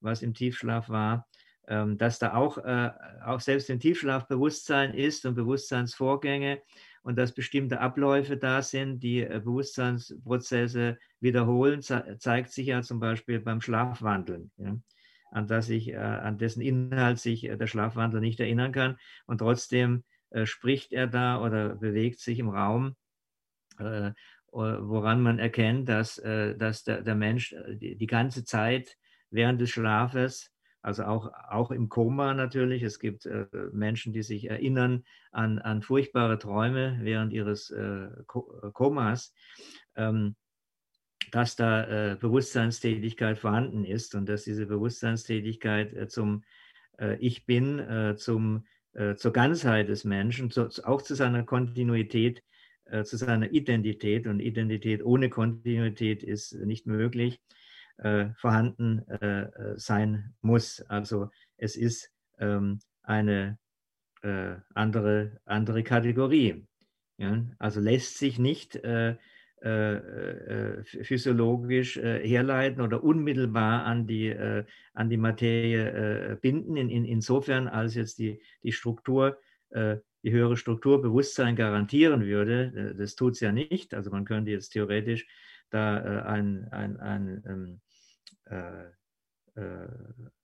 was 0.00 0.22
im 0.22 0.34
Tiefschlaf 0.34 0.88
war. 0.88 1.26
Ähm, 1.68 1.98
dass 1.98 2.20
da 2.20 2.34
auch, 2.34 2.58
äh, 2.58 2.90
auch 3.24 3.40
selbst 3.40 3.68
im 3.70 3.80
Tiefschlaf 3.80 4.28
Bewusstsein 4.28 4.94
ist 4.94 5.26
und 5.26 5.34
Bewusstseinsvorgänge 5.34 6.62
und 7.06 7.16
dass 7.16 7.32
bestimmte 7.32 7.80
Abläufe 7.80 8.36
da 8.36 8.62
sind, 8.62 9.00
die 9.00 9.22
äh, 9.22 9.40
Bewusstseinsprozesse 9.42 10.98
wiederholen, 11.20 11.80
zeigt 11.80 12.52
sich 12.52 12.66
ja 12.66 12.82
zum 12.82 12.98
Beispiel 12.98 13.40
beim 13.40 13.60
Schlafwandeln. 13.60 14.50
Ja 14.56 14.76
an, 15.32 15.48
das 15.48 15.68
ich, 15.68 15.88
äh, 15.88 15.96
an 15.96 16.38
dessen 16.38 16.62
Inhalt 16.62 17.18
sich 17.18 17.42
der 17.42 17.66
Schlafwandler 17.66 18.20
nicht 18.20 18.40
erinnern 18.40 18.72
kann. 18.72 18.96
Und 19.26 19.38
trotzdem 19.38 20.04
spricht 20.44 20.92
er 20.92 21.06
da 21.06 21.42
oder 21.42 21.74
bewegt 21.74 22.20
sich 22.20 22.38
im 22.38 22.48
Raum 22.48 22.96
woran 24.56 25.22
man 25.22 25.38
erkennt, 25.38 25.88
dass, 25.88 26.18
äh, 26.18 26.56
dass 26.56 26.84
der, 26.84 27.14
Mensch 27.14 27.52
äh, 27.52 27.76
die, 27.76 28.06
ganze 28.06 28.44
Zeit 28.44 28.96
während 29.30 29.60
des 29.60 29.70
Schlafes, 29.70 30.50
also 30.86 31.04
auch, 31.04 31.32
auch 31.48 31.70
im 31.70 31.88
Koma 31.88 32.32
natürlich, 32.32 32.82
es 32.82 32.98
gibt 32.98 33.26
äh, 33.26 33.46
Menschen, 33.72 34.12
die 34.12 34.22
sich 34.22 34.48
erinnern 34.48 35.04
an, 35.32 35.58
an 35.58 35.82
furchtbare 35.82 36.38
Träume 36.38 36.98
während 37.02 37.32
ihres 37.32 37.74
Komas, 38.72 39.34
ähm, 39.96 40.36
dass 41.32 41.56
da 41.56 42.16
Bewusstseinstätigkeit 42.20 43.38
vorhanden 43.38 43.84
ist 43.84 44.14
und 44.14 44.28
dass 44.28 44.44
diese 44.44 44.66
Bewusstseinstätigkeit 44.66 46.10
zum 46.10 46.44
Ich 47.18 47.46
bin, 47.46 48.14
zum, 48.16 48.64
zur 49.16 49.32
Ganzheit 49.32 49.88
des 49.88 50.04
Menschen, 50.04 50.50
zu, 50.50 50.68
auch 50.84 51.02
zu 51.02 51.16
seiner 51.16 51.42
Kontinuität 51.42 52.44
äh, 52.88 53.02
zu 53.02 53.16
seiner 53.16 53.50
Identität. 53.50 54.28
Und 54.28 54.38
Identität 54.38 55.04
ohne 55.04 55.28
Kontinuität 55.28 56.22
ist 56.22 56.54
nicht 56.54 56.86
möglich, 56.86 57.34
äh, 57.34 57.65
vorhanden 58.36 59.08
äh, 59.08 59.42
äh 59.42 59.78
sein 59.78 60.34
muss. 60.42 60.82
Also 60.82 61.30
es 61.56 61.76
ist 61.76 62.12
ähm, 62.38 62.80
eine 63.02 63.58
äh, 64.22 64.56
andere, 64.74 65.40
andere 65.44 65.82
Kategorie. 65.82 66.66
Ja? 67.16 67.44
Also 67.58 67.80
lässt 67.80 68.18
sich 68.18 68.38
nicht 68.38 68.76
äh, 68.76 69.16
physiologisch 70.84 71.96
herleiten 71.96 72.82
oder 72.82 73.02
unmittelbar 73.02 73.84
an 73.84 74.06
die, 74.06 74.32
an 74.92 75.08
die 75.08 75.16
Materie 75.16 76.38
binden, 76.42 76.76
in, 76.76 76.90
in, 76.90 77.06
insofern 77.06 77.66
als 77.66 77.94
jetzt 77.94 78.18
die, 78.18 78.42
die 78.62 78.72
Struktur 78.72 79.38
die 80.26 80.32
höhere 80.32 80.56
Struktur 80.56 81.00
Bewusstsein 81.00 81.54
garantieren 81.54 82.26
würde. 82.26 82.72
Äh, 82.74 82.98
das 82.98 83.14
tut 83.14 83.34
es 83.34 83.40
ja 83.40 83.52
nicht. 83.52 83.94
Also 83.94 84.10
man 84.10 84.24
könnte 84.24 84.50
jetzt 84.50 84.70
theoretisch 84.70 85.26
da 85.70 85.98
äh, 85.98 86.22
ein, 86.22 86.66
ein, 86.72 86.96
ein, 86.98 87.44
ähm, 87.46 87.54
äh, 87.54 87.70
äh, 87.70 87.78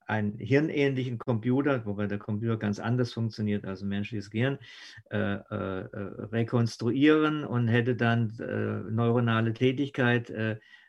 einen 0.06 0.38
hirnähnlichen 0.38 1.18
Computer, 1.18 1.84
wobei 1.86 2.06
der 2.06 2.18
Computer 2.18 2.56
ganz 2.56 2.78
anders 2.78 3.12
funktioniert 3.12 3.64
als 3.64 3.82
ein 3.82 3.88
menschliches 3.88 4.30
Gehirn, 4.30 4.58
äh, 5.10 5.16
äh, 5.16 5.88
rekonstruieren 6.32 7.44
und 7.44 7.68
hätte 7.68 7.94
dann 7.96 8.32
neuronale 8.90 9.52
Tätigkeit 9.52 10.32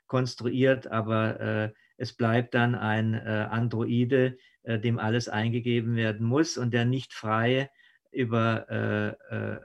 konstruiert, 0.07 0.87
aber 0.87 1.71
es 1.97 2.13
bleibt 2.13 2.53
dann 2.53 2.75
ein 2.75 3.15
Androide, 3.15 4.37
dem 4.65 4.99
alles 4.99 5.29
eingegeben 5.29 5.95
werden 5.95 6.25
muss 6.25 6.57
und 6.57 6.73
der 6.73 6.85
nicht 6.85 7.13
frei 7.13 7.69
über, 8.13 8.69
äh, 8.69 9.07
äh 9.35 9.59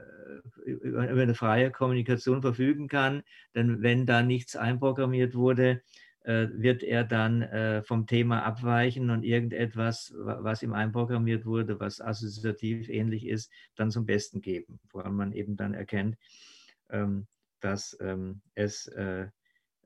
über, 0.65 1.01
eine 1.01 1.35
freie 1.35 1.71
Kommunikation 1.71 2.41
verfügen 2.41 2.87
kann. 2.87 3.23
Denn 3.55 3.81
wenn 3.81 4.05
da 4.05 4.21
nichts 4.21 4.55
einprogrammiert 4.55 5.35
wurde, 5.35 5.69
äh, 5.69 5.79
wird 6.23 6.83
er 6.83 7.05
dann 7.05 7.41
äh, 7.41 7.81
vom 7.81 8.05
Thema 8.05 8.43
abweichen 8.43 9.09
und 9.09 9.23
irgendetwas, 9.23 10.13
was 10.15 10.61
ihm 10.61 10.73
einprogrammiert 10.73 11.45
wurde, 11.45 11.79
was 11.79 12.01
assoziativ 12.01 12.89
ähnlich 12.89 13.25
ist, 13.25 13.51
dann 13.75 13.89
zum 13.89 14.05
Besten 14.05 14.41
geben, 14.41 14.79
woran 14.91 15.15
man 15.15 15.31
eben 15.31 15.55
dann 15.55 15.73
erkennt, 15.73 16.17
ähm, 16.89 17.25
dass 17.61 17.97
ähm, 18.01 18.41
es 18.53 18.87
äh, 18.87 19.27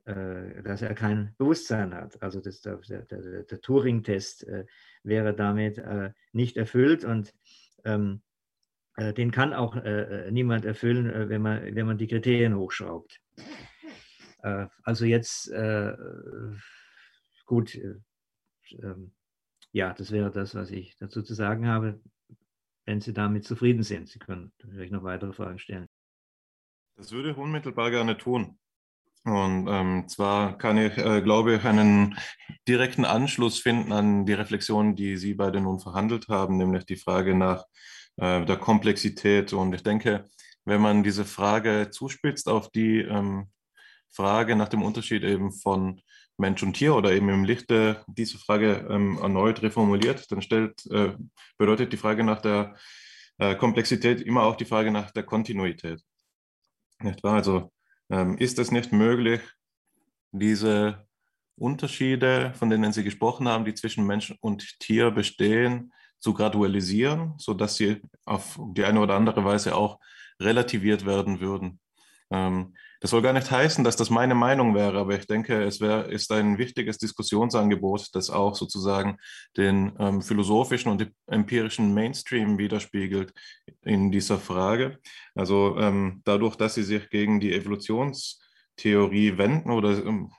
äh, 0.06 0.62
dass 0.62 0.82
er 0.82 0.94
kein 0.94 1.34
Bewusstsein 1.38 1.94
hat. 1.94 2.22
Also 2.22 2.40
das, 2.40 2.60
der, 2.60 2.76
der, 2.76 3.44
der 3.44 3.60
Turing-Test 3.62 4.46
äh, 4.46 4.66
wäre 5.02 5.34
damit 5.34 5.78
äh, 5.78 6.10
nicht 6.32 6.58
erfüllt 6.58 7.04
und 7.06 7.32
ähm, 7.86 8.20
äh, 8.96 9.14
den 9.14 9.30
kann 9.30 9.54
auch 9.54 9.76
äh, 9.76 10.26
äh, 10.26 10.30
niemand 10.30 10.66
erfüllen, 10.66 11.30
wenn, 11.30 11.40
man, 11.40 11.74
wenn 11.74 11.86
man 11.86 11.96
die 11.96 12.06
Kriterien 12.06 12.54
hochschraubt. 12.54 13.18
Also 14.82 15.04
jetzt, 15.06 15.50
gut, 17.46 17.78
ähm, 18.82 19.12
ja, 19.72 19.92
das 19.92 20.10
wäre 20.10 20.30
das, 20.30 20.54
was 20.54 20.70
ich 20.70 20.96
dazu 20.98 21.22
zu 21.22 21.34
sagen 21.34 21.66
habe. 21.66 22.00
Wenn 22.86 23.00
Sie 23.00 23.12
damit 23.12 23.44
zufrieden 23.44 23.82
sind, 23.82 24.08
Sie 24.08 24.18
können 24.18 24.52
vielleicht 24.58 24.92
noch 24.92 25.02
weitere 25.02 25.32
Fragen 25.32 25.58
stellen. 25.58 25.88
Das 26.96 27.10
würde 27.12 27.30
ich 27.30 27.36
unmittelbar 27.36 27.90
gerne 27.90 28.16
tun. 28.16 28.58
Und 29.24 29.66
ähm, 29.68 30.06
zwar 30.06 30.58
kann 30.58 30.76
ich, 30.76 30.98
äh, 30.98 31.22
glaube 31.22 31.54
ich, 31.54 31.64
einen 31.64 32.16
direkten 32.68 33.06
Anschluss 33.06 33.58
finden 33.58 33.90
an 33.90 34.26
die 34.26 34.34
Reflexion, 34.34 34.94
die 34.94 35.16
Sie 35.16 35.34
beide 35.34 35.60
nun 35.62 35.80
verhandelt 35.80 36.28
haben, 36.28 36.58
nämlich 36.58 36.84
die 36.84 36.96
Frage 36.96 37.34
nach 37.34 37.64
äh, 38.16 38.44
der 38.44 38.58
Komplexität. 38.58 39.54
Und 39.54 39.74
ich 39.74 39.82
denke, 39.82 40.28
wenn 40.66 40.82
man 40.82 41.02
diese 41.02 41.24
Frage 41.24 41.88
zuspitzt 41.90 42.48
auf 42.48 42.70
die 42.70 43.00
ähm, 43.00 43.48
Frage 44.14 44.56
nach 44.56 44.68
dem 44.68 44.82
Unterschied 44.82 45.22
eben 45.24 45.52
von 45.52 46.00
Mensch 46.36 46.62
und 46.62 46.74
Tier 46.74 46.94
oder 46.94 47.12
eben 47.12 47.28
im 47.28 47.44
Lichte 47.44 48.04
diese 48.06 48.38
Frage 48.38 48.86
ähm, 48.90 49.18
erneut 49.18 49.62
reformuliert, 49.62 50.30
dann 50.30 50.42
stellt, 50.42 50.84
äh, 50.90 51.12
bedeutet 51.58 51.92
die 51.92 51.96
Frage 51.96 52.24
nach 52.24 52.40
der 52.40 52.76
äh, 53.38 53.54
Komplexität 53.54 54.20
immer 54.20 54.42
auch 54.42 54.56
die 54.56 54.64
Frage 54.64 54.90
nach 54.90 55.10
der 55.10 55.22
Kontinuität. 55.22 56.00
Nicht 57.00 57.22
wahr? 57.22 57.34
Also 57.34 57.72
ähm, 58.10 58.36
ist 58.38 58.58
es 58.58 58.70
nicht 58.70 58.92
möglich, 58.92 59.40
diese 60.32 61.06
Unterschiede, 61.56 62.52
von 62.54 62.70
denen 62.70 62.92
Sie 62.92 63.04
gesprochen 63.04 63.48
haben, 63.48 63.64
die 63.64 63.74
zwischen 63.74 64.06
Mensch 64.06 64.34
und 64.40 64.80
Tier 64.80 65.12
bestehen, 65.12 65.92
zu 66.24 66.32
gradualisieren, 66.32 67.34
sodass 67.36 67.76
sie 67.76 68.00
auf 68.24 68.58
die 68.72 68.82
eine 68.84 68.98
oder 68.98 69.14
andere 69.14 69.44
Weise 69.44 69.76
auch 69.76 70.00
relativiert 70.40 71.04
werden 71.04 71.38
würden. 71.40 71.80
Ähm, 72.34 72.74
das 73.00 73.10
soll 73.10 73.22
gar 73.22 73.32
nicht 73.32 73.50
heißen, 73.50 73.84
dass 73.84 73.96
das 73.96 74.10
meine 74.10 74.34
Meinung 74.34 74.74
wäre, 74.74 74.98
aber 74.98 75.16
ich 75.16 75.26
denke, 75.26 75.62
es 75.62 75.80
wär, 75.80 76.06
ist 76.06 76.32
ein 76.32 76.58
wichtiges 76.58 76.98
Diskussionsangebot, 76.98 78.14
das 78.14 78.30
auch 78.30 78.54
sozusagen 78.54 79.18
den 79.56 79.92
ähm, 79.98 80.22
philosophischen 80.22 80.90
und 80.90 81.12
empirischen 81.26 81.94
Mainstream 81.94 82.58
widerspiegelt 82.58 83.32
in 83.82 84.10
dieser 84.10 84.38
Frage. 84.38 84.98
Also 85.34 85.76
ähm, 85.78 86.22
dadurch, 86.24 86.56
dass 86.56 86.74
sie 86.74 86.82
sich 86.82 87.08
gegen 87.10 87.40
die 87.40 87.52
Evolutionstheorie 87.54 89.38
wenden 89.38 89.70
oder 89.70 90.04
ähm, 90.04 90.30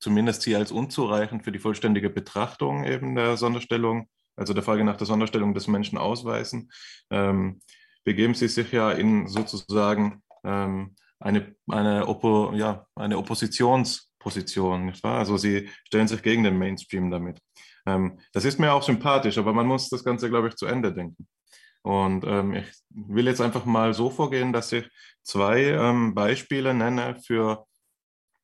zumindest 0.00 0.42
sie 0.42 0.56
als 0.56 0.72
unzureichend 0.72 1.44
für 1.44 1.52
die 1.52 1.60
vollständige 1.60 2.10
Betrachtung 2.10 2.84
eben 2.84 3.14
der 3.14 3.36
Sonderstellung 3.36 4.08
also 4.36 4.54
der 4.54 4.62
Frage 4.62 4.82
nach 4.84 4.96
der 4.96 5.06
Sonderstellung 5.06 5.54
des 5.54 5.68
Menschen 5.68 5.98
ausweisen, 5.98 6.72
ähm, 7.10 7.60
begeben 8.04 8.34
sie 8.34 8.48
sich 8.48 8.72
ja 8.72 8.90
in 8.90 9.28
sozusagen 9.28 10.22
ähm, 10.44 10.96
eine, 11.22 11.54
eine, 11.68 12.08
Oppo, 12.08 12.52
ja, 12.54 12.86
eine 12.96 13.18
Oppositionsposition. 13.18 14.86
Nicht 14.86 15.02
wahr? 15.02 15.18
Also 15.18 15.36
sie 15.36 15.68
stellen 15.86 16.08
sich 16.08 16.22
gegen 16.22 16.44
den 16.44 16.58
Mainstream 16.58 17.10
damit. 17.10 17.38
Ähm, 17.86 18.18
das 18.32 18.44
ist 18.44 18.58
mir 18.58 18.72
auch 18.72 18.82
sympathisch, 18.82 19.38
aber 19.38 19.52
man 19.52 19.66
muss 19.66 19.88
das 19.88 20.04
Ganze, 20.04 20.28
glaube 20.28 20.48
ich, 20.48 20.56
zu 20.56 20.66
Ende 20.66 20.92
denken. 20.92 21.26
Und 21.82 22.24
ähm, 22.24 22.54
ich 22.54 22.66
will 22.90 23.26
jetzt 23.26 23.40
einfach 23.40 23.64
mal 23.64 23.92
so 23.92 24.10
vorgehen, 24.10 24.52
dass 24.52 24.70
ich 24.72 24.88
zwei 25.22 25.62
ähm, 25.62 26.14
Beispiele 26.14 26.74
nenne 26.74 27.16
für 27.16 27.66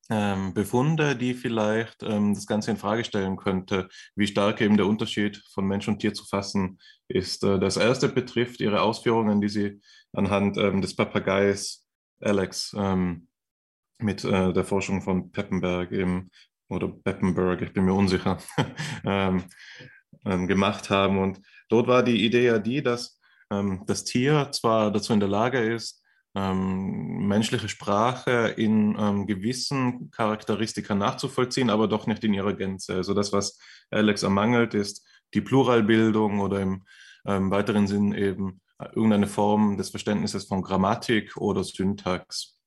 ähm, 0.09 0.53
Befunde, 0.53 1.15
die 1.15 1.33
vielleicht 1.33 2.03
ähm, 2.03 2.33
das 2.33 2.47
Ganze 2.47 2.71
in 2.71 2.77
Frage 2.77 3.03
stellen 3.05 3.37
könnte, 3.37 3.87
wie 4.15 4.27
stark 4.27 4.59
eben 4.59 4.75
der 4.75 4.87
Unterschied 4.87 5.41
von 5.53 5.65
Mensch 5.65 5.87
und 5.87 5.99
Tier 5.99 6.13
zu 6.13 6.25
fassen 6.25 6.79
ist. 7.07 7.43
Äh, 7.43 7.59
das 7.59 7.77
erste 7.77 8.09
betrifft 8.09 8.59
Ihre 8.59 8.81
Ausführungen, 8.81 9.39
die 9.39 9.49
Sie 9.49 9.79
anhand 10.11 10.57
ähm, 10.57 10.81
des 10.81 10.95
Papageis 10.95 11.85
Alex 12.21 12.75
ähm, 12.77 13.27
mit 13.99 14.23
äh, 14.23 14.53
der 14.53 14.63
Forschung 14.63 15.01
von 15.01 15.31
Peppenberg 15.31 15.91
eben 15.91 16.29
oder 16.69 16.87
Beppenberg, 16.87 17.61
ich 17.61 17.73
bin 17.73 17.85
mir 17.85 17.93
unsicher, 17.93 18.37
ähm, 19.05 19.43
ähm, 20.25 20.47
gemacht 20.47 20.89
haben. 20.89 21.17
Und 21.17 21.41
dort 21.69 21.87
war 21.87 22.03
die 22.03 22.25
Idee 22.25 22.45
ja 22.45 22.59
die, 22.59 22.83
dass 22.83 23.19
ähm, 23.51 23.83
das 23.87 24.03
Tier 24.03 24.49
zwar 24.51 24.91
dazu 24.91 25.13
in 25.13 25.19
der 25.19 25.29
Lage 25.29 25.59
ist, 25.59 26.03
ähm, 26.35 27.27
menschliche 27.27 27.69
Sprache 27.69 28.53
in 28.55 28.95
ähm, 28.99 29.25
gewissen 29.25 30.11
Charakteristika 30.11 30.93
nachzuvollziehen, 30.93 31.71
aber 31.71 31.87
doch 31.87 32.05
nicht 32.05 32.23
in 32.23 32.33
ihrer 32.33 32.53
Gänze. 32.53 32.95
Also 32.95 33.13
das, 33.15 33.33
was 33.33 33.59
Alex 33.89 34.21
ermangelt, 34.21 34.75
ist 34.75 35.07
die 35.33 35.41
Pluralbildung 35.41 36.39
oder 36.39 36.61
im 36.61 36.83
weiteren 37.25 37.85
Sinn 37.85 38.13
eben 38.13 38.61
irgendeine 38.93 39.27
Form 39.27 39.77
des 39.77 39.89
Verständnisses 39.89 40.45
von 40.45 40.61
Grammatik 40.61 41.37
oder 41.37 41.63
Syntax. 41.63 42.59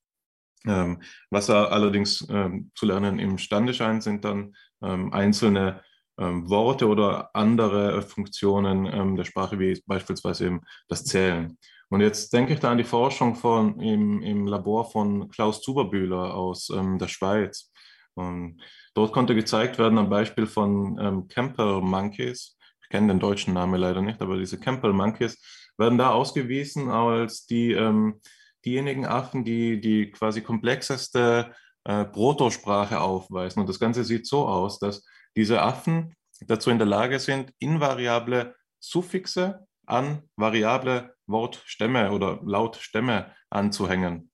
Ähm, 0.67 1.03
was 1.31 1.49
er 1.49 1.73
allerdings 1.73 2.27
ähm, 2.31 2.71
zu 2.75 2.87
lernen 2.87 3.19
imstande 3.19 3.75
scheint, 3.75 4.03
sind 4.03 4.25
dann 4.25 4.55
ähm, 4.83 5.13
einzelne 5.13 5.83
ähm, 6.19 6.49
Worte 6.49 6.87
oder 6.87 7.35
andere 7.35 8.03
Funktionen 8.03 8.87
ähm, 8.87 9.17
der 9.17 9.25
Sprache, 9.25 9.59
wie 9.59 9.81
beispielsweise 9.87 10.47
eben 10.47 10.61
das 10.89 11.05
Zählen. 11.05 11.59
Und 11.89 12.01
jetzt 12.01 12.33
denke 12.33 12.55
ich 12.55 12.61
da 12.61 12.71
an 12.71 12.79
die 12.79 12.85
Forschung 12.85 13.35
von, 13.35 13.81
im, 13.81 14.23
im 14.23 14.47
Labor 14.47 14.91
von 14.91 15.29
Klaus 15.29 15.61
Zuberbühler 15.63 16.35
aus 16.35 16.71
ähm, 16.71 16.99
der 16.99 17.09
Schweiz. 17.09 17.73
Und 18.15 18.63
dort 18.95 19.13
konnte 19.13 19.35
gezeigt 19.35 19.79
werden 19.79 19.99
am 19.99 20.11
Beispiel 20.11 20.47
von 20.47 21.27
Campbell 21.29 21.81
Monkeys, 21.81 22.59
ich 22.83 22.91
kenne 22.91 23.09
den 23.09 23.21
deutschen 23.21 23.55
Namen 23.55 23.81
leider 23.81 24.03
nicht, 24.03 24.21
aber 24.21 24.37
diese 24.37 24.61
Campbell 24.61 24.93
Monkeys 24.93 25.39
werden 25.79 25.99
da 25.99 26.11
ausgewiesen 26.11 26.91
als 26.91 27.47
die, 27.47 27.73
ähm, 27.73 28.21
diejenigen 28.65 29.07
Affen, 29.07 29.45
die 29.45 29.81
die 29.81 30.11
quasi 30.11 30.41
komplexeste 30.41 31.53
äh, 31.85 32.05
Protosprache 32.05 33.01
aufweisen. 33.01 33.61
Und 33.61 33.69
das 33.69 33.81
Ganze 33.81 34.05
sieht 34.05 34.27
so 34.27 34.47
aus, 34.47 34.79
dass 34.79 35.05
diese 35.37 35.63
Affen 35.63 36.15
dazu 36.47 36.71
in 36.71 36.79
der 36.79 36.87
Lage 36.87 37.19
sind, 37.19 37.53
invariable 37.59 38.55
Suffixe 38.79 39.67
an 39.87 40.23
variable 40.37 41.15
Wortstämme 41.27 42.13
oder 42.13 42.41
Lautstämme 42.45 43.35
anzuhängen. 43.51 44.31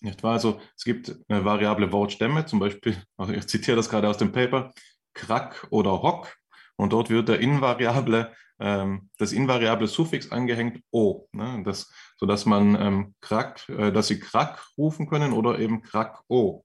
Nicht 0.00 0.22
wahr? 0.22 0.32
Also 0.32 0.60
es 0.76 0.84
gibt 0.84 1.14
eine 1.28 1.44
variable 1.44 1.92
Wortstämme, 1.92 2.46
zum 2.46 2.58
Beispiel, 2.58 2.96
also 3.16 3.32
ich 3.34 3.46
zitiere 3.46 3.76
das 3.76 3.88
gerade 3.88 4.08
aus 4.08 4.18
dem 4.18 4.32
Paper, 4.32 4.72
Krack 5.14 5.66
oder 5.70 6.02
Hock. 6.02 6.34
Und 6.76 6.92
dort 6.92 7.10
wird 7.10 7.28
der 7.28 7.40
invariable, 7.40 8.32
ähm, 8.60 9.10
das 9.18 9.32
invariable 9.32 9.88
Suffix 9.88 10.30
angehängt 10.30 10.82
O, 10.90 11.26
ne? 11.32 11.62
das, 11.64 11.90
sodass 12.18 12.46
man 12.46 12.76
ähm, 12.80 13.14
Krack, 13.20 13.68
äh, 13.68 13.90
dass 13.90 14.08
sie 14.08 14.20
Krack 14.20 14.64
rufen 14.76 15.08
können 15.08 15.32
oder 15.32 15.58
eben 15.58 15.82
Krack 15.82 16.22
O. 16.28 16.64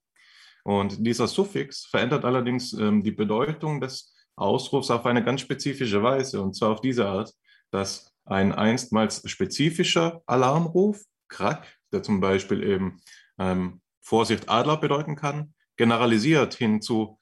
Und 0.64 1.06
dieser 1.06 1.28
Suffix 1.28 1.86
verändert 1.86 2.26
allerdings 2.26 2.74
ähm, 2.74 3.04
die 3.04 3.12
Bedeutung 3.12 3.80
des 3.80 4.14
Ausrufs 4.36 4.92
auf 4.92 5.06
eine 5.06 5.24
ganz 5.24 5.42
spezifische 5.42 6.04
Weise, 6.04 6.42
und 6.42 6.56
zwar 6.56 6.72
auf 6.72 6.82
diese 6.82 7.08
Art, 7.08 7.34
dass 7.72 8.12
ein 8.26 8.52
einstmals 8.52 9.22
spezifischer 9.30 10.22
Alarmruf, 10.26 11.04
Krack, 11.28 11.66
der 11.92 12.04
zum 12.04 12.20
Beispiel 12.20 12.64
eben 12.64 13.00
ähm, 13.38 13.82
Vorsicht 14.02 14.50
Adler 14.50 14.78
bedeuten 14.78 15.16
kann, 15.16 15.54
generalisiert 15.78 16.54
hin 16.54 16.82
zu, 16.82 17.20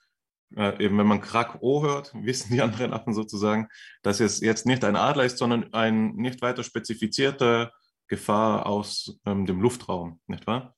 äh, 0.55 0.83
eben 0.83 0.97
wenn 0.97 1.07
man 1.07 1.21
Krack 1.21 1.57
O 1.61 1.83
hört, 1.83 2.13
wissen 2.21 2.53
die 2.53 2.61
anderen 2.61 2.93
Affen 2.93 3.13
sozusagen, 3.13 3.67
dass 4.01 4.19
es 4.19 4.39
jetzt 4.39 4.65
nicht 4.65 4.83
ein 4.83 4.95
Adler 4.95 5.25
ist, 5.25 5.37
sondern 5.37 5.73
eine 5.73 6.13
nicht 6.13 6.41
weiter 6.41 6.63
spezifizierte 6.63 7.71
Gefahr 8.07 8.65
aus 8.65 9.19
ähm, 9.25 9.45
dem 9.45 9.61
Luftraum, 9.61 10.19
nicht 10.27 10.45
wahr? 10.47 10.75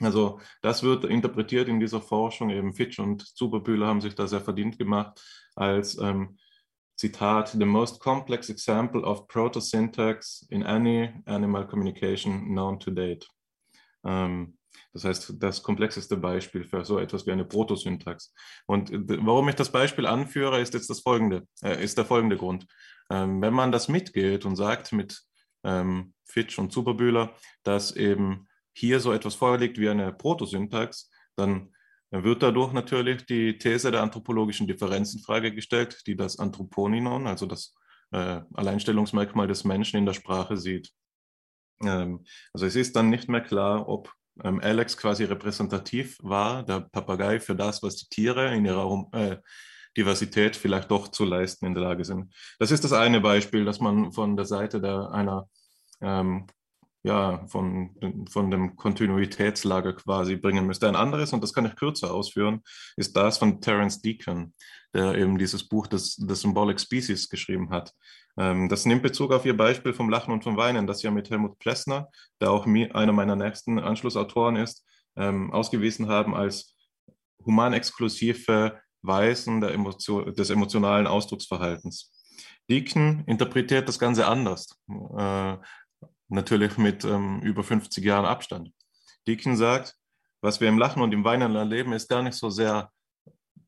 Also 0.00 0.40
das 0.62 0.82
wird 0.82 1.04
interpretiert 1.04 1.68
in 1.68 1.80
dieser 1.80 2.00
Forschung, 2.00 2.50
eben 2.50 2.74
Fitch 2.74 2.98
und 2.98 3.22
Zuberbühler 3.36 3.86
haben 3.86 4.00
sich 4.00 4.14
da 4.14 4.26
sehr 4.26 4.40
verdient 4.40 4.78
gemacht, 4.78 5.22
als 5.54 5.96
ähm, 5.98 6.38
Zitat, 6.96 7.48
the 7.48 7.64
most 7.64 8.00
complex 8.00 8.48
example 8.48 9.02
of 9.02 9.26
proto-syntax 9.28 10.46
in 10.50 10.62
any 10.62 11.10
animal 11.26 11.66
communication 11.66 12.46
known 12.46 12.78
to 12.78 12.90
date. 12.90 13.26
Ähm, 14.04 14.56
das 14.92 15.04
heißt, 15.04 15.34
das 15.38 15.62
komplexeste 15.62 16.16
Beispiel 16.16 16.64
für 16.64 16.84
so 16.84 16.98
etwas 16.98 17.26
wie 17.26 17.32
eine 17.32 17.44
Protosyntax. 17.44 18.34
Und 18.66 18.90
warum 18.92 19.48
ich 19.48 19.54
das 19.54 19.72
Beispiel 19.72 20.06
anführe, 20.06 20.60
ist 20.60 20.74
jetzt 20.74 20.90
das 20.90 21.00
folgende, 21.00 21.46
äh, 21.62 21.82
ist 21.82 21.98
der 21.98 22.04
folgende 22.04 22.36
Grund. 22.36 22.66
Ähm, 23.10 23.40
wenn 23.40 23.54
man 23.54 23.72
das 23.72 23.88
mitgeht 23.88 24.44
und 24.44 24.56
sagt 24.56 24.92
mit 24.92 25.22
ähm, 25.64 26.12
Fitch 26.24 26.58
und 26.58 26.72
Superbühler, 26.72 27.34
dass 27.62 27.92
eben 27.92 28.48
hier 28.74 29.00
so 29.00 29.12
etwas 29.12 29.34
vorliegt 29.34 29.78
wie 29.78 29.88
eine 29.88 30.12
Protosyntax, 30.12 31.10
dann 31.36 31.72
wird 32.10 32.42
dadurch 32.42 32.72
natürlich 32.72 33.24
die 33.24 33.56
These 33.56 33.90
der 33.90 34.02
anthropologischen 34.02 34.66
Differenz 34.66 35.14
in 35.14 35.20
Frage 35.20 35.54
gestellt, 35.54 36.02
die 36.06 36.14
das 36.14 36.38
Anthroponinon, 36.38 37.26
also 37.26 37.46
das 37.46 37.74
äh, 38.10 38.42
Alleinstellungsmerkmal 38.52 39.46
des 39.46 39.64
Menschen 39.64 39.96
in 39.96 40.06
der 40.06 40.12
Sprache 40.12 40.58
sieht. 40.58 40.92
Ähm, 41.82 42.24
also 42.52 42.66
es 42.66 42.76
ist 42.76 42.96
dann 42.96 43.08
nicht 43.08 43.28
mehr 43.28 43.40
klar, 43.40 43.88
ob 43.88 44.12
ähm, 44.42 44.60
Alex 44.62 44.96
quasi 44.96 45.24
repräsentativ 45.24 46.18
war, 46.22 46.62
der 46.62 46.80
Papagei, 46.80 47.40
für 47.40 47.54
das, 47.54 47.82
was 47.82 47.96
die 47.96 48.08
Tiere 48.08 48.54
in 48.54 48.64
ihrer 48.64 49.08
äh, 49.12 49.36
Diversität 49.96 50.56
vielleicht 50.56 50.90
doch 50.90 51.08
zu 51.08 51.24
leisten 51.24 51.66
in 51.66 51.74
der 51.74 51.82
Lage 51.82 52.04
sind. 52.04 52.34
Das 52.58 52.70
ist 52.70 52.84
das 52.84 52.92
eine 52.92 53.20
Beispiel, 53.20 53.64
das 53.64 53.80
man 53.80 54.12
von 54.12 54.36
der 54.36 54.46
Seite 54.46 54.80
der, 54.80 55.10
einer 55.12 55.48
ähm, 56.00 56.46
ja, 57.02 57.44
von, 57.48 58.26
von 58.30 58.50
dem 58.50 58.76
Kontinuitätslager 58.76 59.94
quasi 59.94 60.36
bringen 60.36 60.66
müsste. 60.66 60.88
Ein 60.88 60.96
anderes, 60.96 61.32
und 61.32 61.42
das 61.42 61.52
kann 61.52 61.66
ich 61.66 61.76
kürzer 61.76 62.12
ausführen, 62.12 62.62
ist 62.96 63.16
das 63.16 63.38
von 63.38 63.60
Terence 63.60 64.00
Deacon, 64.00 64.54
der 64.94 65.16
eben 65.16 65.38
dieses 65.38 65.68
Buch 65.68 65.86
des, 65.86 66.14
The 66.14 66.34
Symbolic 66.34 66.80
Species 66.80 67.28
geschrieben 67.28 67.70
hat. 67.70 67.92
Ähm, 68.38 68.68
das 68.68 68.86
nimmt 68.86 69.02
Bezug 69.02 69.32
auf 69.32 69.44
Ihr 69.44 69.56
Beispiel 69.56 69.92
vom 69.92 70.10
Lachen 70.10 70.32
und 70.32 70.44
vom 70.44 70.56
Weinen, 70.56 70.86
das 70.86 71.02
ja 71.02 71.10
mit 71.10 71.28
Helmut 71.30 71.58
Plessner, 71.58 72.08
der 72.40 72.50
auch 72.50 72.66
mir, 72.66 72.94
einer 72.94 73.12
meiner 73.12 73.36
nächsten 73.36 73.78
Anschlussautoren 73.78 74.56
ist, 74.56 74.86
ähm, 75.16 75.52
ausgewiesen 75.52 76.08
haben 76.08 76.34
als 76.34 76.76
humanexklusive 77.44 78.80
Weisen 79.02 79.60
der 79.60 79.72
Emotion, 79.72 80.32
des 80.34 80.50
emotionalen 80.50 81.08
Ausdrucksverhaltens. 81.08 82.12
Deacon 82.70 83.24
interpretiert 83.26 83.88
das 83.88 83.98
Ganze 83.98 84.26
anders. 84.26 84.68
Äh, 84.88 85.56
natürlich 86.32 86.78
mit 86.78 87.04
ähm, 87.04 87.40
über 87.42 87.62
50 87.62 88.04
Jahren 88.04 88.24
Abstand. 88.24 88.70
Deakin 89.26 89.56
sagt, 89.56 89.94
was 90.40 90.60
wir 90.60 90.68
im 90.68 90.78
Lachen 90.78 91.02
und 91.02 91.12
im 91.12 91.24
Weinen 91.24 91.54
erleben, 91.54 91.92
ist 91.92 92.08
gar 92.08 92.22
nicht 92.22 92.34
so 92.34 92.50
sehr 92.50 92.90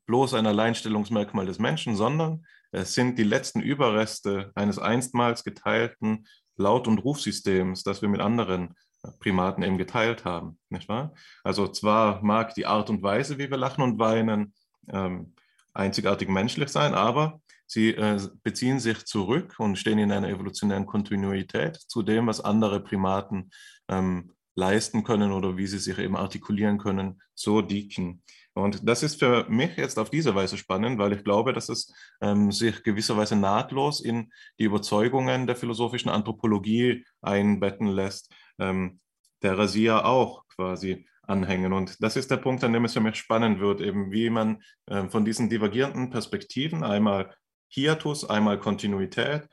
bloß 0.06 0.34
ein 0.34 0.46
Alleinstellungsmerkmal 0.46 1.46
des 1.46 1.58
Menschen, 1.58 1.94
sondern 1.96 2.44
es 2.72 2.94
sind 2.94 3.18
die 3.18 3.24
letzten 3.24 3.60
Überreste 3.60 4.50
eines 4.54 4.78
einstmals 4.78 5.44
geteilten 5.44 6.26
Laut- 6.56 6.88
und 6.88 6.98
Rufsystems, 6.98 7.84
das 7.84 8.02
wir 8.02 8.08
mit 8.08 8.20
anderen 8.20 8.74
Primaten 9.20 9.62
eben 9.62 9.78
geteilt 9.78 10.24
haben, 10.24 10.58
nicht 10.70 10.88
wahr? 10.88 11.14
Also 11.42 11.68
zwar 11.68 12.22
mag 12.22 12.54
die 12.54 12.66
Art 12.66 12.90
und 12.90 13.02
Weise, 13.02 13.38
wie 13.38 13.50
wir 13.50 13.56
lachen 13.56 13.82
und 13.82 13.98
weinen, 13.98 14.54
ähm, 14.88 15.34
einzigartig 15.72 16.28
menschlich 16.28 16.70
sein, 16.70 16.94
aber 16.94 17.40
Sie 17.74 17.90
äh, 17.90 18.20
beziehen 18.44 18.78
sich 18.78 19.04
zurück 19.04 19.56
und 19.58 19.76
stehen 19.76 19.98
in 19.98 20.12
einer 20.12 20.28
evolutionären 20.28 20.86
Kontinuität 20.86 21.74
zu 21.74 22.04
dem, 22.04 22.28
was 22.28 22.40
andere 22.40 22.78
Primaten 22.78 23.50
ähm, 23.88 24.30
leisten 24.54 25.02
können 25.02 25.32
oder 25.32 25.56
wie 25.56 25.66
sie 25.66 25.78
sich 25.78 25.98
eben 25.98 26.14
artikulieren 26.14 26.78
können, 26.78 27.20
so 27.34 27.62
Deakin. 27.62 28.22
Und 28.52 28.88
das 28.88 29.02
ist 29.02 29.18
für 29.18 29.46
mich 29.48 29.76
jetzt 29.76 29.98
auf 29.98 30.08
diese 30.08 30.36
Weise 30.36 30.56
spannend, 30.56 31.00
weil 31.00 31.14
ich 31.14 31.24
glaube, 31.24 31.52
dass 31.52 31.68
es 31.68 31.92
ähm, 32.20 32.52
sich 32.52 32.84
gewisserweise 32.84 33.34
nahtlos 33.34 34.00
in 34.00 34.32
die 34.60 34.64
Überzeugungen 34.64 35.48
der 35.48 35.56
philosophischen 35.56 36.12
Anthropologie 36.12 37.04
einbetten 37.22 37.88
lässt, 37.88 38.32
ähm, 38.60 39.00
der 39.42 39.66
sie 39.66 39.82
ja 39.82 40.04
auch 40.04 40.46
quasi 40.46 41.08
anhängen. 41.22 41.72
Und 41.72 42.00
das 42.00 42.14
ist 42.14 42.30
der 42.30 42.36
Punkt, 42.36 42.62
an 42.62 42.72
dem 42.72 42.84
es 42.84 42.92
für 42.92 43.00
mich 43.00 43.16
spannend 43.16 43.58
wird, 43.58 43.80
eben 43.80 44.12
wie 44.12 44.30
man 44.30 44.62
äh, 44.86 45.08
von 45.08 45.24
diesen 45.24 45.50
divergierenden 45.50 46.10
Perspektiven 46.10 46.84
einmal 46.84 47.34
Hiatus, 47.74 48.28
einmal 48.28 48.58
Kontinuität, 48.60 49.48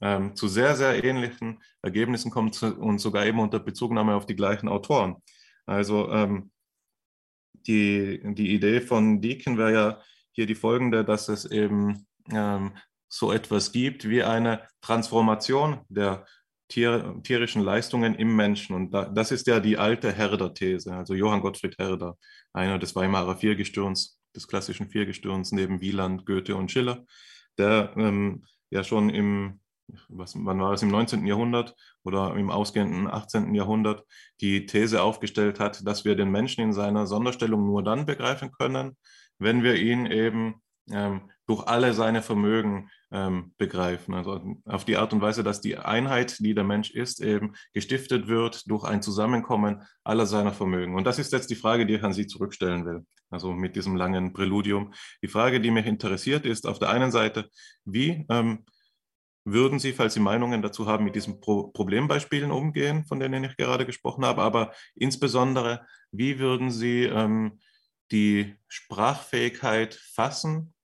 ähm, 0.00 0.34
zu 0.36 0.48
sehr, 0.48 0.76
sehr 0.76 1.02
ähnlichen 1.02 1.62
Ergebnissen 1.82 2.30
kommt 2.30 2.62
und 2.62 2.98
sogar 3.00 3.26
eben 3.26 3.40
unter 3.40 3.58
Bezugnahme 3.58 4.14
auf 4.14 4.26
die 4.26 4.36
gleichen 4.36 4.68
Autoren. 4.68 5.16
Also 5.66 6.10
ähm, 6.10 6.50
die, 7.66 8.20
die 8.34 8.54
Idee 8.54 8.80
von 8.80 9.20
Deakin 9.20 9.58
wäre 9.58 9.72
ja 9.72 10.00
hier 10.32 10.46
die 10.46 10.54
folgende, 10.54 11.04
dass 11.04 11.28
es 11.28 11.44
eben 11.44 12.06
ähm, 12.30 12.72
so 13.08 13.32
etwas 13.32 13.72
gibt 13.72 14.08
wie 14.08 14.22
eine 14.22 14.62
Transformation 14.80 15.80
der 15.88 16.26
Tier, 16.68 17.20
tierischen 17.22 17.62
Leistungen 17.62 18.14
im 18.14 18.34
Menschen. 18.34 18.74
Und 18.74 18.92
da, 18.92 19.04
das 19.04 19.30
ist 19.32 19.46
ja 19.46 19.60
die 19.60 19.76
alte 19.76 20.12
Herder-These, 20.12 20.94
also 20.94 21.14
Johann 21.14 21.40
Gottfried 21.40 21.78
Herder, 21.78 22.16
einer 22.52 22.78
des 22.78 22.96
Weimarer 22.96 23.36
Viergestirns, 23.36 24.18
des 24.34 24.48
klassischen 24.48 24.88
Viergestirns 24.88 25.52
neben 25.52 25.80
Wieland, 25.80 26.26
Goethe 26.26 26.56
und 26.56 26.70
Schiller 26.72 27.04
der 27.58 27.92
ähm, 27.96 28.44
ja 28.70 28.84
schon 28.84 29.10
im, 29.10 29.60
was, 30.08 30.34
wann 30.36 30.60
war 30.60 30.72
es, 30.72 30.82
im 30.82 30.88
19. 30.90 31.26
Jahrhundert 31.26 31.74
oder 32.02 32.34
im 32.36 32.50
ausgehenden 32.50 33.06
18. 33.06 33.54
Jahrhundert 33.54 34.04
die 34.40 34.66
These 34.66 35.02
aufgestellt 35.02 35.60
hat, 35.60 35.86
dass 35.86 36.04
wir 36.04 36.16
den 36.16 36.30
Menschen 36.30 36.62
in 36.62 36.72
seiner 36.72 37.06
Sonderstellung 37.06 37.66
nur 37.66 37.82
dann 37.82 38.06
begreifen 38.06 38.50
können, 38.52 38.96
wenn 39.38 39.62
wir 39.62 39.76
ihn 39.76 40.06
eben 40.06 40.62
ähm, 40.90 41.30
durch 41.46 41.66
alle 41.66 41.92
seine 41.94 42.22
Vermögen 42.22 42.90
ähm, 43.14 43.54
begreifen. 43.58 44.12
Also 44.12 44.40
auf 44.64 44.84
die 44.84 44.96
Art 44.96 45.12
und 45.12 45.20
Weise, 45.20 45.44
dass 45.44 45.60
die 45.60 45.78
Einheit, 45.78 46.36
die 46.40 46.52
der 46.52 46.64
Mensch 46.64 46.90
ist, 46.90 47.20
eben 47.20 47.54
gestiftet 47.72 48.26
wird 48.26 48.68
durch 48.68 48.84
ein 48.84 49.02
Zusammenkommen 49.02 49.82
aller 50.02 50.26
seiner 50.26 50.52
Vermögen. 50.52 50.96
Und 50.96 51.04
das 51.04 51.20
ist 51.20 51.32
jetzt 51.32 51.48
die 51.48 51.54
Frage, 51.54 51.86
die 51.86 51.94
ich 51.94 52.02
an 52.02 52.12
Sie 52.12 52.26
zurückstellen 52.26 52.84
will. 52.84 53.06
Also 53.30 53.52
mit 53.52 53.76
diesem 53.76 53.94
langen 53.94 54.32
Präludium. 54.32 54.92
Die 55.22 55.28
Frage, 55.28 55.60
die 55.60 55.70
mich 55.70 55.86
interessiert, 55.86 56.44
ist 56.44 56.66
auf 56.66 56.80
der 56.80 56.90
einen 56.90 57.12
Seite, 57.12 57.48
wie 57.84 58.26
ähm, 58.28 58.64
würden 59.44 59.78
Sie, 59.78 59.92
falls 59.92 60.14
Sie 60.14 60.20
Meinungen 60.20 60.60
dazu 60.60 60.86
haben, 60.86 61.04
mit 61.04 61.14
diesen 61.14 61.40
Pro 61.40 61.68
Problembeispielen 61.68 62.50
umgehen, 62.50 63.04
von 63.06 63.20
denen 63.20 63.44
ich 63.44 63.56
gerade 63.56 63.86
gesprochen 63.86 64.24
habe, 64.24 64.42
aber 64.42 64.72
insbesondere, 64.96 65.86
wie 66.10 66.40
würden 66.40 66.70
Sie 66.70 67.04
ähm, 67.04 67.60
die 68.10 68.56
Sprachfähigkeit 68.66 69.94
fassen 69.94 70.74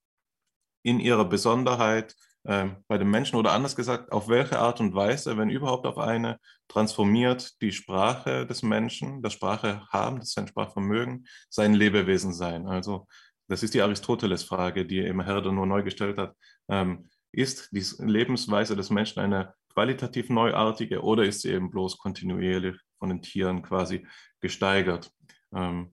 in 0.82 1.00
ihrer 1.00 1.24
Besonderheit 1.24 2.14
äh, 2.44 2.68
bei 2.88 2.98
den 2.98 3.10
Menschen 3.10 3.36
oder 3.36 3.52
anders 3.52 3.76
gesagt, 3.76 4.12
auf 4.12 4.28
welche 4.28 4.58
Art 4.58 4.80
und 4.80 4.94
Weise, 4.94 5.36
wenn 5.36 5.50
überhaupt 5.50 5.86
auf 5.86 5.98
eine, 5.98 6.38
transformiert 6.68 7.60
die 7.60 7.72
Sprache 7.72 8.46
des 8.46 8.62
Menschen, 8.62 9.22
das 9.22 9.34
Sprache 9.34 9.86
haben, 9.90 10.20
das 10.20 10.32
sein 10.32 10.48
Sprachvermögen, 10.48 11.26
sein 11.50 11.74
Lebewesen 11.74 12.32
sein. 12.32 12.66
Also 12.66 13.06
das 13.48 13.62
ist 13.62 13.74
die 13.74 13.82
Aristoteles-Frage, 13.82 14.86
die 14.86 14.98
eben 14.98 15.22
Herder 15.22 15.52
nur 15.52 15.66
neu 15.66 15.82
gestellt 15.82 16.18
hat. 16.18 16.34
Ähm, 16.68 17.08
ist 17.32 17.70
die 17.72 17.84
Lebensweise 17.98 18.76
des 18.76 18.90
Menschen 18.90 19.20
eine 19.20 19.54
qualitativ 19.72 20.30
neuartige 20.30 21.02
oder 21.02 21.24
ist 21.24 21.42
sie 21.42 21.50
eben 21.50 21.70
bloß 21.70 21.98
kontinuierlich 21.98 22.76
von 22.98 23.08
den 23.08 23.22
Tieren 23.22 23.62
quasi 23.62 24.06
gesteigert? 24.40 25.10
Ähm, 25.54 25.92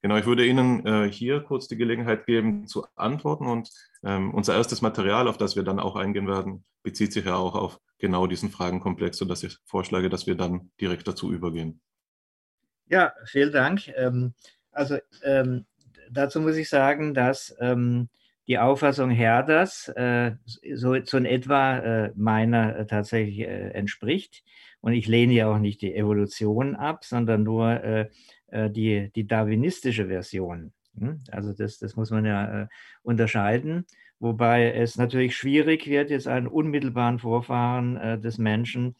Genau, 0.00 0.16
ich 0.16 0.26
würde 0.26 0.46
Ihnen 0.46 0.86
äh, 0.86 1.10
hier 1.10 1.40
kurz 1.40 1.66
die 1.66 1.76
Gelegenheit 1.76 2.26
geben 2.26 2.66
zu 2.68 2.86
antworten 2.94 3.46
und 3.46 3.70
ähm, 4.04 4.32
unser 4.32 4.54
erstes 4.54 4.80
Material, 4.80 5.26
auf 5.26 5.38
das 5.38 5.56
wir 5.56 5.64
dann 5.64 5.80
auch 5.80 5.96
eingehen 5.96 6.28
werden, 6.28 6.64
bezieht 6.84 7.12
sich 7.12 7.24
ja 7.24 7.34
auch 7.34 7.56
auf 7.56 7.80
genau 7.98 8.28
diesen 8.28 8.50
Fragenkomplex, 8.50 9.18
sodass 9.18 9.42
ich 9.42 9.58
vorschlage, 9.64 10.08
dass 10.08 10.26
wir 10.26 10.36
dann 10.36 10.70
direkt 10.80 11.08
dazu 11.08 11.32
übergehen. 11.32 11.80
Ja, 12.86 13.12
vielen 13.24 13.52
Dank. 13.52 13.88
Ähm, 13.96 14.34
also 14.70 14.98
ähm, 15.24 15.66
dazu 16.10 16.40
muss 16.40 16.56
ich 16.56 16.68
sagen, 16.68 17.12
dass 17.12 17.54
ähm, 17.58 18.08
die 18.46 18.58
Auffassung 18.58 19.10
Herders 19.10 19.88
äh, 19.88 20.32
so, 20.74 20.96
so, 21.04 21.18
in 21.18 21.26
etwa 21.26 21.78
äh, 21.78 22.12
meiner 22.14 22.76
äh, 22.76 22.86
tatsächlich 22.86 23.40
äh, 23.40 23.70
entspricht. 23.70 24.42
Und 24.80 24.92
ich 24.92 25.06
lehne 25.06 25.34
ja 25.34 25.52
auch 25.52 25.58
nicht 25.58 25.82
die 25.82 25.94
Evolution 25.94 26.76
ab, 26.76 27.04
sondern 27.04 27.42
nur 27.42 27.68
äh, 27.82 28.08
die, 28.50 29.10
die 29.14 29.26
darwinistische 29.26 30.06
Version. 30.06 30.72
Hm? 30.98 31.22
Also 31.30 31.52
das, 31.52 31.78
das 31.78 31.96
muss 31.96 32.10
man 32.10 32.24
ja 32.24 32.62
äh, 32.62 32.66
unterscheiden, 33.02 33.86
wobei 34.18 34.72
es 34.72 34.96
natürlich 34.96 35.36
schwierig 35.36 35.86
wird, 35.86 36.10
jetzt 36.10 36.28
einen 36.28 36.46
unmittelbaren 36.46 37.18
Vorfahren 37.18 37.96
äh, 37.96 38.18
des 38.18 38.38
Menschen 38.38 38.96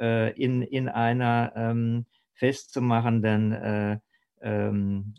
in, 0.00 0.62
in 0.62 0.88
einer 0.88 1.52
ähm, 1.56 2.06
festzumachenden 2.34 4.00
ähm, 4.40 5.14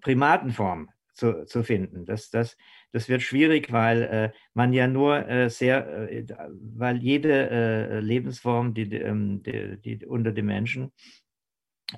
Primatenform 0.00 0.90
zu, 1.12 1.44
zu 1.46 1.64
finden. 1.64 2.04
Das, 2.04 2.30
das, 2.30 2.56
das 2.92 3.08
wird 3.08 3.22
schwierig, 3.22 3.72
weil 3.72 4.02
äh, 4.02 4.30
man 4.54 4.72
ja 4.72 4.86
nur 4.86 5.28
äh, 5.28 5.48
sehr, 5.50 6.10
äh, 6.10 6.26
weil 6.60 6.98
jede 6.98 7.50
äh, 7.50 8.00
Lebensform, 8.00 8.74
die, 8.74 8.94
ähm, 8.94 9.42
die, 9.42 9.80
die, 9.80 10.06
unter 10.06 10.32
den 10.32 10.46
Menschen 10.46 10.92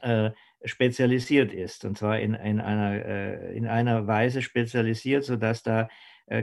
äh, 0.01 0.31
spezialisiert 0.65 1.53
ist. 1.53 1.85
Und 1.85 1.99
zwar 1.99 2.19
in, 2.21 2.35
in, 2.35 2.61
einer, 2.61 3.05
äh, 3.05 3.57
in 3.57 3.67
einer 3.67 4.07
Weise 4.07 4.43
spezialisiert, 4.43 5.25
sodass 5.25 5.63
da 5.63 5.89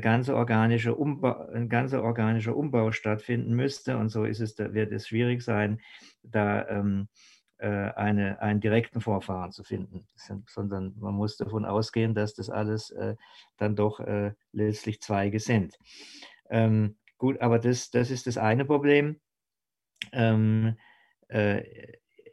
ganze 0.02 0.36
organische 0.36 0.94
Umbau, 0.94 1.48
ein 1.48 1.70
ganzer 1.70 2.04
organischer 2.04 2.56
Umbau 2.56 2.92
stattfinden 2.92 3.56
müsste. 3.56 3.98
Und 3.98 4.10
so 4.10 4.26
ist 4.26 4.42
es, 4.42 4.56
wird 4.60 4.92
es 4.92 5.08
schwierig 5.08 5.42
sein, 5.42 5.80
da 6.22 6.68
ähm, 6.68 7.08
äh, 7.08 7.39
eine, 7.62 8.42
einen 8.42 8.62
direkten 8.62 9.02
Vorfahren 9.02 9.52
zu 9.52 9.64
finden, 9.64 10.08
sondern 10.48 10.96
man 10.98 11.14
muss 11.14 11.36
davon 11.36 11.66
ausgehen, 11.66 12.16
dass 12.16 12.34
das 12.34 12.50
alles 12.50 12.90
äh, 12.92 13.16
dann 13.58 13.76
doch 13.76 14.00
äh, 14.00 14.32
letztlich 14.54 15.02
Zweige 15.02 15.40
sind. 15.40 15.78
Ähm, 16.50 16.96
gut, 17.18 17.42
aber 17.42 17.60
das, 17.60 17.92
das 17.92 18.12
ist 18.12 18.28
das 18.28 18.38
eine 18.38 18.64
Problem. 18.64 19.20
Ähm, 20.12 20.78
äh, 21.28 21.64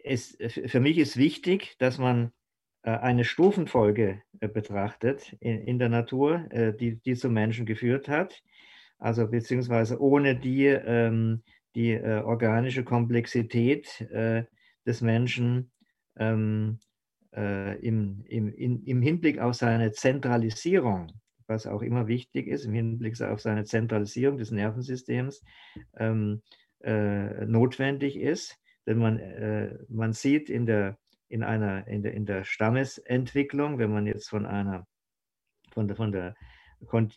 es, 0.04 0.36
für 0.66 0.80
mich 0.80 0.98
ist 0.98 1.16
wichtig, 1.16 1.76
dass 1.78 1.98
man 1.98 2.32
äh, 2.82 2.90
eine 2.90 3.24
Stufenfolge 3.24 4.22
äh, 4.40 4.48
betrachtet 4.48 5.34
in, 5.40 5.60
in, 5.62 5.78
der 5.78 5.88
Natur, 5.88 6.38
die, 6.80 6.96
die 6.96 7.14
zum 7.14 7.32
Menschen 7.32 7.66
geführt 7.66 8.08
hat, 8.08 8.42
also 8.98 9.26
beziehungsweise 9.26 10.00
ohne 10.00 10.36
die 10.36 10.66
ähm, 10.66 11.42
die 11.74 12.00
organische 12.00 12.84
Komplexität 12.84 14.08
des 14.86 15.00
Menschen 15.00 15.72
ähm, 16.16 16.78
äh, 17.34 17.78
im, 17.80 18.24
im, 18.26 18.48
in, 18.48 18.82
im 18.84 19.02
Hinblick 19.02 19.38
auf 19.38 19.54
seine 19.54 19.92
Zentralisierung, 19.92 21.12
was 21.46 21.66
auch 21.66 21.82
immer 21.82 22.06
wichtig 22.06 22.46
ist, 22.46 22.64
im 22.64 22.72
Hinblick 22.72 23.20
auf 23.22 23.40
seine 23.40 23.64
Zentralisierung 23.64 24.38
des 24.38 24.50
Nervensystems 24.50 25.42
ähm, 25.96 26.42
äh, 26.82 27.44
notwendig 27.46 28.16
ist. 28.16 28.56
Denn 28.86 28.98
man, 28.98 29.18
äh, 29.18 29.76
man 29.88 30.12
sieht 30.12 30.48
in 30.48 30.66
der, 30.66 30.98
in, 31.28 31.42
einer, 31.42 31.86
in, 31.88 32.02
der, 32.02 32.14
in 32.14 32.24
der 32.24 32.44
Stammesentwicklung, 32.44 33.78
wenn 33.78 33.90
man 33.90 34.06
jetzt 34.06 34.28
von 34.28 34.46
einer 34.46 34.86
von 35.76 35.88
der, 35.88 35.96
von 35.96 36.10
der 36.10 36.34
von 36.88 37.10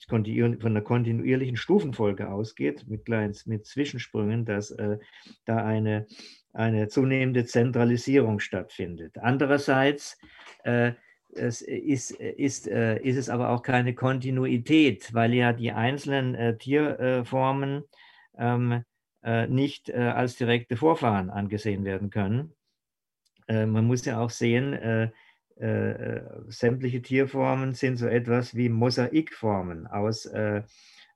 der 0.74 0.84
kontinuierlichen 0.84 1.58
Stufenfolge 1.58 2.30
ausgeht, 2.30 2.86
mit, 2.88 3.06
kleinen, 3.06 3.36
mit 3.46 3.66
Zwischensprüngen, 3.66 4.46
dass 4.46 4.72
äh, 4.72 4.98
da 5.46 5.58
eine, 5.58 6.08
eine 6.54 6.88
zunehmende 6.88 7.46
Zentralisierung 7.46 8.40
stattfindet. 8.40 9.18
Andererseits 9.20 10.18
äh, 10.64 10.94
es 11.32 11.62
ist, 11.62 12.12
ist, 12.12 12.68
äh, 12.68 13.00
ist 13.02 13.18
es 13.18 13.30
aber 13.30 13.50
auch 13.50 13.62
keine 13.62 13.94
Kontinuität, 13.94 15.14
weil 15.14 15.34
ja 15.34 15.54
die 15.54 15.72
einzelnen 15.72 16.36
äh, 16.36 16.58
Tierformen 16.58 17.84
ähm, 18.38 18.84
äh, 19.24 19.48
nicht 19.48 19.90
äh, 19.90 19.98
als 19.98 20.38
direkte 20.38 20.76
Vorfahren 20.76 21.30
angesehen 21.30 21.86
werden 21.86 22.10
können. 22.10 22.54
man 23.48 23.86
muss 23.86 24.06
ja 24.06 24.20
auch 24.20 24.30
sehen, 24.30 25.12
äh, 25.60 25.92
äh, 25.92 26.22
sämtliche 26.48 27.02
Tierformen 27.02 27.74
sind 27.74 27.98
so 27.98 28.08
etwas 28.08 28.56
wie 28.56 28.70
Mosaikformen 28.70 29.88
aus, 29.88 30.26
äh, 30.26 30.62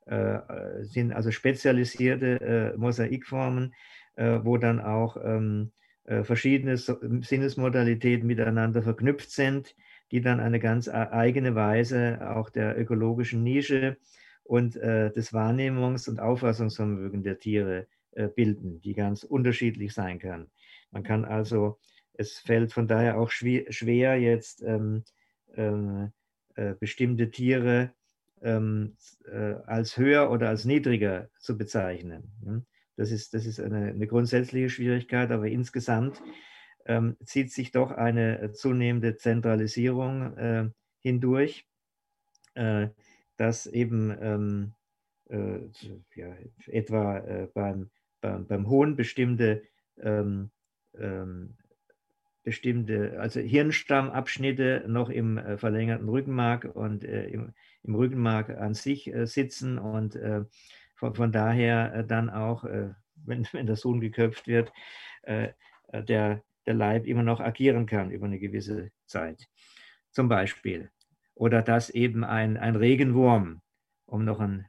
äh 0.04 0.40
sind 0.82 1.14
also 1.14 1.30
spezialisierte 1.30 2.40
äh, 2.74 2.76
Mosaikformen, 2.76 3.74
wo 4.16 4.58
dann 4.58 4.78
auch 4.78 5.16
ähm, 5.16 5.72
verschiedene 6.04 6.76
Sinnesmodalitäten 6.76 8.24
miteinander 8.28 8.80
verknüpft 8.80 9.32
sind, 9.32 9.74
die 10.12 10.20
dann 10.20 10.38
eine 10.38 10.60
ganz 10.60 10.88
eigene 10.88 11.56
Weise 11.56 12.20
auch 12.30 12.48
der 12.48 12.78
ökologischen 12.78 13.42
Nische 13.42 13.96
und 14.44 14.76
des 14.76 15.32
Wahrnehmungs- 15.32 16.08
und 16.08 16.20
Auffassungsvermögens 16.20 17.24
der 17.24 17.40
Tiere 17.40 17.88
bilden, 18.36 18.80
die 18.82 18.94
ganz 18.94 19.24
unterschiedlich 19.24 19.92
sein 19.92 20.20
kann. 20.20 20.48
Man 20.92 21.02
kann 21.02 21.24
also 21.24 21.80
es 22.14 22.38
fällt 22.38 22.72
von 22.72 22.86
daher 22.86 23.18
auch 23.18 23.30
schwer, 23.30 24.18
jetzt 24.20 24.62
ähm, 24.62 25.04
ähm, 25.56 26.12
äh, 26.54 26.74
bestimmte 26.74 27.30
Tiere 27.30 27.92
ähm, 28.42 28.96
äh, 29.26 29.54
als 29.66 29.96
höher 29.96 30.30
oder 30.30 30.48
als 30.48 30.64
niedriger 30.64 31.28
zu 31.38 31.56
bezeichnen. 31.56 32.32
Ne? 32.42 32.64
Das 32.96 33.10
ist, 33.10 33.34
das 33.34 33.46
ist 33.46 33.60
eine, 33.60 33.88
eine 33.88 34.06
grundsätzliche 34.06 34.70
Schwierigkeit, 34.70 35.30
aber 35.32 35.48
insgesamt 35.48 36.22
ähm, 36.86 37.16
zieht 37.24 37.50
sich 37.52 37.72
doch 37.72 37.90
eine 37.90 38.52
zunehmende 38.52 39.16
Zentralisierung 39.16 40.36
äh, 40.36 40.70
hindurch, 41.00 41.66
äh, 42.54 42.88
dass 43.36 43.66
eben 43.66 44.16
ähm, 44.20 44.74
äh, 45.28 45.58
ja, 46.14 46.36
etwa 46.66 47.18
äh, 47.18 47.48
beim, 47.52 47.90
beim, 48.20 48.46
beim 48.46 48.68
Hohn 48.68 48.94
bestimmte 48.94 49.62
ähm, 49.98 50.50
ähm, 50.96 51.56
bestimmte, 52.44 53.18
also 53.18 53.40
Hirnstammabschnitte 53.40 54.84
noch 54.86 55.08
im 55.08 55.38
äh, 55.38 55.56
verlängerten 55.56 56.08
Rückenmark 56.08 56.70
und 56.74 57.02
äh, 57.02 57.26
im, 57.28 57.54
im, 57.82 57.94
Rückenmark 57.94 58.50
an 58.50 58.74
sich 58.74 59.12
äh, 59.12 59.26
sitzen 59.26 59.78
und 59.78 60.14
äh, 60.14 60.44
von, 60.94 61.14
von, 61.14 61.32
daher 61.32 61.94
äh, 61.94 62.06
dann 62.06 62.30
auch, 62.30 62.64
äh, 62.64 62.90
wenn, 63.24 63.48
wenn 63.52 63.66
der 63.66 63.76
Sohn 63.76 64.00
geköpft 64.00 64.46
wird, 64.46 64.72
der, 65.26 66.42
der 66.66 66.74
Leib 66.74 67.06
immer 67.06 67.22
noch 67.22 67.40
agieren 67.40 67.86
kann 67.86 68.10
über 68.10 68.26
eine 68.26 68.38
gewisse 68.38 68.90
Zeit. 69.06 69.48
Zum 70.10 70.28
Beispiel. 70.28 70.90
Oder 71.34 71.62
dass 71.62 71.88
eben 71.88 72.24
ein, 72.24 72.58
ein 72.58 72.76
Regenwurm, 72.76 73.62
um 74.04 74.26
noch 74.26 74.38
ein 74.38 74.66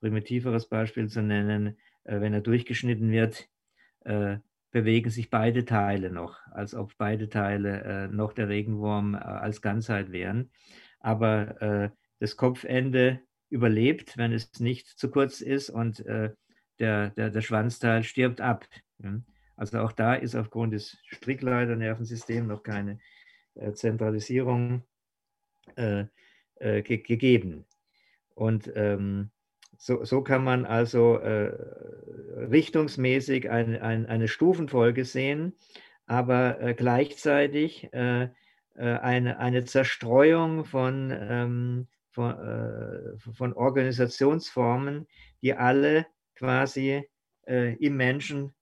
primitiveres 0.00 0.68
Beispiel 0.68 1.08
zu 1.08 1.22
nennen, 1.22 1.78
wenn 2.04 2.34
er 2.34 2.42
durchgeschnitten 2.42 3.10
wird, 3.10 3.48
bewegen 4.76 5.08
sich 5.08 5.30
beide 5.30 5.64
Teile 5.64 6.10
noch, 6.10 6.38
als 6.50 6.74
ob 6.74 6.92
beide 6.98 7.30
Teile 7.30 7.80
äh, 7.82 8.08
noch 8.08 8.34
der 8.34 8.50
Regenwurm 8.50 9.14
äh, 9.14 9.16
als 9.16 9.62
Ganzheit 9.62 10.12
wären. 10.12 10.50
Aber 11.00 11.62
äh, 11.62 11.90
das 12.18 12.36
Kopfende 12.36 13.22
überlebt, 13.48 14.18
wenn 14.18 14.34
es 14.34 14.60
nicht 14.60 14.86
zu 14.86 15.10
kurz 15.10 15.40
ist 15.40 15.70
und 15.70 16.04
äh, 16.04 16.34
der, 16.78 17.08
der, 17.08 17.30
der 17.30 17.40
Schwanzteil 17.40 18.02
stirbt 18.02 18.42
ab. 18.42 18.66
Ja. 18.98 19.18
Also 19.56 19.78
auch 19.78 19.92
da 19.92 20.14
ist 20.14 20.34
aufgrund 20.34 20.74
des 20.74 20.98
Strickleiternervensystems 21.06 22.46
noch 22.46 22.62
keine 22.62 22.98
äh, 23.54 23.72
Zentralisierung 23.72 24.82
äh, 25.76 26.04
ge 26.60 26.98
gegeben. 26.98 27.64
Und 28.34 28.70
ähm, 28.74 29.30
so, 29.78 30.04
so 30.04 30.22
kann 30.22 30.44
man 30.44 30.64
also 30.64 31.18
äh, 31.18 31.52
richtungsmäßig 32.50 33.50
ein, 33.50 33.76
ein, 33.76 34.06
eine 34.06 34.28
Stufenfolge 34.28 35.04
sehen, 35.04 35.54
aber 36.06 36.60
äh, 36.60 36.74
gleichzeitig 36.74 37.92
äh, 37.92 38.24
äh 38.24 38.28
eine, 38.76 39.38
eine 39.38 39.64
Zerstreuung 39.64 40.64
von, 40.64 41.12
ähm, 41.12 41.88
von, 42.10 42.32
äh, 42.38 43.18
von, 43.18 43.52
Organisationsformen, 43.52 45.06
die 45.42 45.54
alle 45.54 46.06
quasi 46.34 47.08
äh, 47.46 47.74
im 47.76 47.96
Menschen 47.96 48.54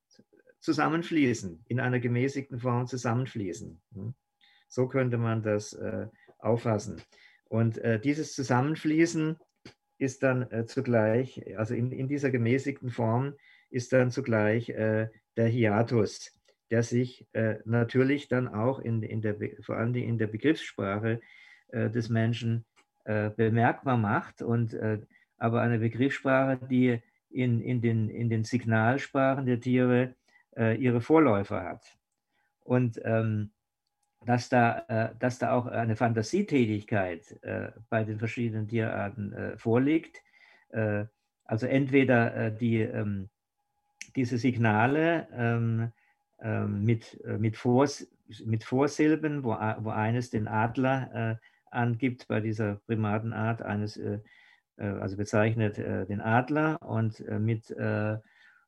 zusammenfließen, 0.60 1.64
in 1.68 1.80
einer 1.80 2.00
gemäßigten 2.00 2.58
Form 2.58 2.86
zusammenfließen. 2.86 3.82
Hm? 3.92 4.14
So 4.68 4.88
könnte 4.88 5.18
man 5.18 5.42
das 5.42 5.78
auffassen. 6.38 7.00
Und 7.44 7.80
dieses 8.02 8.34
Zusammenfließen 8.34 9.38
ist 9.98 10.22
dann 10.22 10.50
äh, 10.50 10.66
zugleich, 10.66 11.42
also 11.56 11.74
in, 11.74 11.92
in 11.92 12.08
dieser 12.08 12.30
gemäßigten 12.30 12.90
Form, 12.90 13.34
ist 13.70 13.92
dann 13.92 14.10
zugleich 14.10 14.68
äh, 14.70 15.08
der 15.36 15.48
Hiatus, 15.48 16.32
der 16.70 16.82
sich 16.82 17.26
äh, 17.32 17.56
natürlich 17.64 18.28
dann 18.28 18.48
auch 18.48 18.78
in, 18.78 19.02
in 19.02 19.20
der, 19.20 19.36
vor 19.60 19.76
allem 19.76 19.94
in 19.94 20.18
der 20.18 20.26
Begriffssprache 20.26 21.20
äh, 21.68 21.90
des 21.90 22.08
Menschen 22.08 22.64
äh, 23.04 23.30
bemerkbar 23.30 23.96
macht. 23.96 24.42
Und, 24.42 24.74
äh, 24.74 25.00
aber 25.38 25.60
eine 25.60 25.78
Begriffssprache, 25.78 26.58
die 26.68 27.00
in, 27.30 27.60
in, 27.60 27.80
den, 27.80 28.08
in 28.08 28.30
den 28.30 28.44
Signalsprachen 28.44 29.46
der 29.46 29.60
Tiere 29.60 30.14
ihre 30.56 31.00
Vorläufer 31.00 31.64
hat. 31.64 31.98
Und 32.62 33.00
ähm, 33.02 33.50
dass 34.26 34.48
da, 34.48 34.84
äh, 34.88 35.14
dass 35.18 35.38
da 35.38 35.52
auch 35.52 35.66
eine 35.66 35.96
Fantasietätigkeit 35.96 37.42
äh, 37.42 37.70
bei 37.90 38.04
den 38.04 38.18
verschiedenen 38.18 38.68
Tierarten 38.68 39.32
äh, 39.32 39.56
vorliegt. 39.56 40.22
also 41.46 41.66
entweder 41.66 42.50
die, 42.50 42.80
ähm, 42.80 43.28
diese 44.16 44.38
Signale 44.38 45.28
ähm, 45.32 45.92
ähm, 46.40 46.84
mit, 46.84 47.20
mit, 47.38 47.56
Vors, 47.56 48.08
mit 48.44 48.64
Vorsilben, 48.64 49.44
wo, 49.44 49.50
wo 49.50 49.90
eines 49.90 50.30
den 50.30 50.48
Adler 50.48 51.38
angibt 51.70 52.26
bei 52.26 52.40
dieser 52.40 52.80
Primatenart, 52.86 53.62
eines, 53.62 54.00
also 54.76 55.16
bezeichnet 55.16 55.78
den 55.78 56.20
Adler 56.20 56.82
und 56.82 57.20
mit 57.38 57.70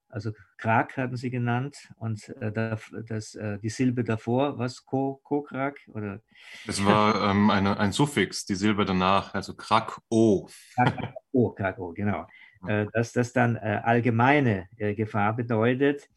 also 0.09 0.33
Krak 0.57 0.97
hatten 0.97 1.17
sie 1.17 1.31
genannt 1.31 1.77
und 1.97 2.29
äh, 2.41 2.53
das, 2.53 3.35
äh, 3.35 3.59
die 3.59 3.69
Silbe 3.69 4.05
davor, 4.05 4.59
was 4.59 4.85
Ko, 4.85 5.21
Kokrak 5.23 5.79
oder? 5.89 6.21
Es 6.67 6.85
war 6.85 7.31
ähm, 7.31 7.51
eine, 7.51 7.79
ein 7.79 7.93
Suffix, 7.93 8.47
die 8.47 8.55
Silbe 8.55 8.85
danach, 8.85 9.35
also 9.35 9.55
Krak-O. 9.55 10.49
Krak-O, 10.75 11.51
Krak-O, 11.51 11.93
genau. 11.93 12.27
Äh, 12.67 12.87
dass 12.93 13.13
das 13.13 13.33
dann 13.33 13.57
äh, 13.57 13.81
allgemeine 13.85 14.69
äh, 14.77 14.95
Gefahr 14.95 15.35
bedeutet, 15.37 16.09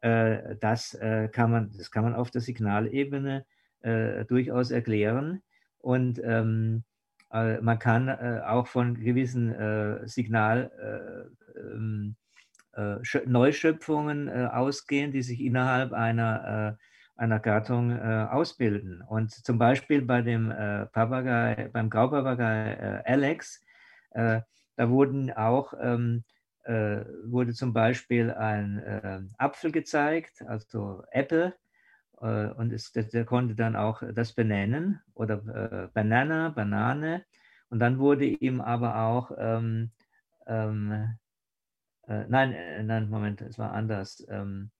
äh, 0.00 0.56
das, 0.60 0.96
kann 1.32 1.50
man, 1.50 1.72
das 1.76 1.90
kann 1.90 2.04
man 2.04 2.14
auf 2.14 2.30
der 2.30 2.40
Signalebene 2.40 3.44
durchaus 4.28 4.72
erklären 4.72 5.42
und 5.78 6.20
ähm, 6.24 6.82
man 7.30 7.78
kann 7.78 8.10
auch 8.40 8.66
von 8.66 8.94
gewissen 8.94 10.06
Signal 10.08 10.72
ähm, 11.58 12.16
äh, 12.16 12.17
Neuschöpfungen 13.26 14.28
äh, 14.28 14.48
ausgehen, 14.52 15.12
die 15.12 15.22
sich 15.22 15.40
innerhalb 15.40 15.92
einer, 15.92 16.76
äh, 16.78 17.20
einer 17.20 17.40
Gattung 17.40 17.98
ausbilden. 18.00 19.02
Und 19.02 19.32
zum 19.32 19.58
Beispiel 19.58 20.02
bei 20.02 20.22
dem 20.22 20.50
Papagei, 20.92 21.68
beim 21.72 21.90
Graupapagei 21.90 23.02
Alex, 23.04 23.64
da 24.12 24.44
wurden 24.76 25.32
auch 25.32 25.74
ähm, 25.82 26.22
wurde 26.64 27.54
zum 27.54 27.72
Beispiel 27.72 28.30
ein 28.30 29.34
Apfel 29.36 29.72
gezeigt, 29.72 30.44
also 30.46 31.02
Apple, 31.10 31.54
und 32.12 32.72
es, 32.72 32.92
der, 32.92 33.24
konnte 33.24 33.56
dann 33.56 33.74
auch 33.74 34.00
das 34.14 34.32
benennen 34.32 35.00
oder 35.14 35.90
Banana, 35.92 36.50
Banane. 36.50 37.24
Und 37.68 37.80
dann 37.80 37.98
wurde 37.98 38.26
ihm 38.26 38.60
aber 38.60 38.96
auch 39.02 39.32
ähm, 39.36 39.90
ähm, 40.46 41.18
äh, 42.08 42.24
nein, 42.28 42.52
äh, 42.52 42.82
nein, 42.82 43.10
Moment, 43.10 43.42
es 43.42 43.58
war 43.58 43.72
anders. 43.72 44.26
Ähm, 44.30 44.70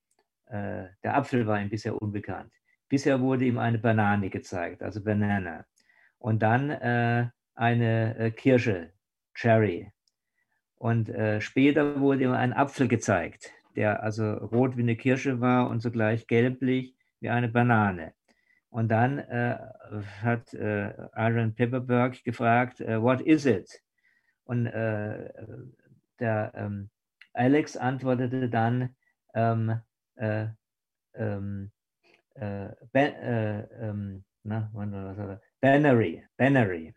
äh, 0.47 0.87
der 1.03 1.17
Apfel 1.17 1.47
war 1.47 1.61
ihm 1.61 1.69
bisher 1.69 2.01
unbekannt. 2.01 2.53
Bisher 2.89 3.21
wurde 3.21 3.45
ihm 3.45 3.59
eine 3.59 3.79
Banane 3.79 4.31
gezeigt, 4.31 4.83
also 4.83 5.05
Banana. 5.05 5.67
Und 6.19 6.43
dann 6.43 6.71
äh, 6.71 7.29
eine 7.55 8.17
äh, 8.19 8.31
Kirsche, 8.31 8.93
Cherry. 9.35 9.93
Und 10.77 11.11
äh, 11.11 11.41
später 11.41 12.01
wurde 12.01 12.25
ihm 12.25 12.33
ein 12.33 12.55
Apfel 12.55 12.89
gezeigt, 12.89 13.53
der 13.77 14.03
also 14.03 14.33
rot 14.33 14.77
wie 14.77 14.83
eine 14.83 14.97
Kirsche 14.97 15.41
war 15.41 15.69
und 15.69 15.83
zugleich 15.83 16.27
gelblich 16.27 16.97
wie 17.21 17.29
eine 17.29 17.49
Banane. 17.49 18.15
Und 18.71 18.89
dann 18.91 19.19
hat 20.23 20.55
Aaron 20.55 21.55
Pepperberg 21.55 22.23
gefragt, 22.23 22.81
what 22.81 23.23
is 23.23 23.47
it? 23.47 23.83
Und 24.45 24.67
der 24.67 26.53
ähm, 26.55 26.91
Alex 27.39 27.77
antwortete 27.77 28.48
dann, 28.48 28.97
ähm, 29.35 29.81
äh, 30.16 30.48
ähm, 31.15 31.70
äh, 32.35 32.70
äh, 32.93 33.62
ähm, 33.81 34.24
na, 34.43 34.70
Bannery, 35.60 36.24
Bannery. 36.36 36.94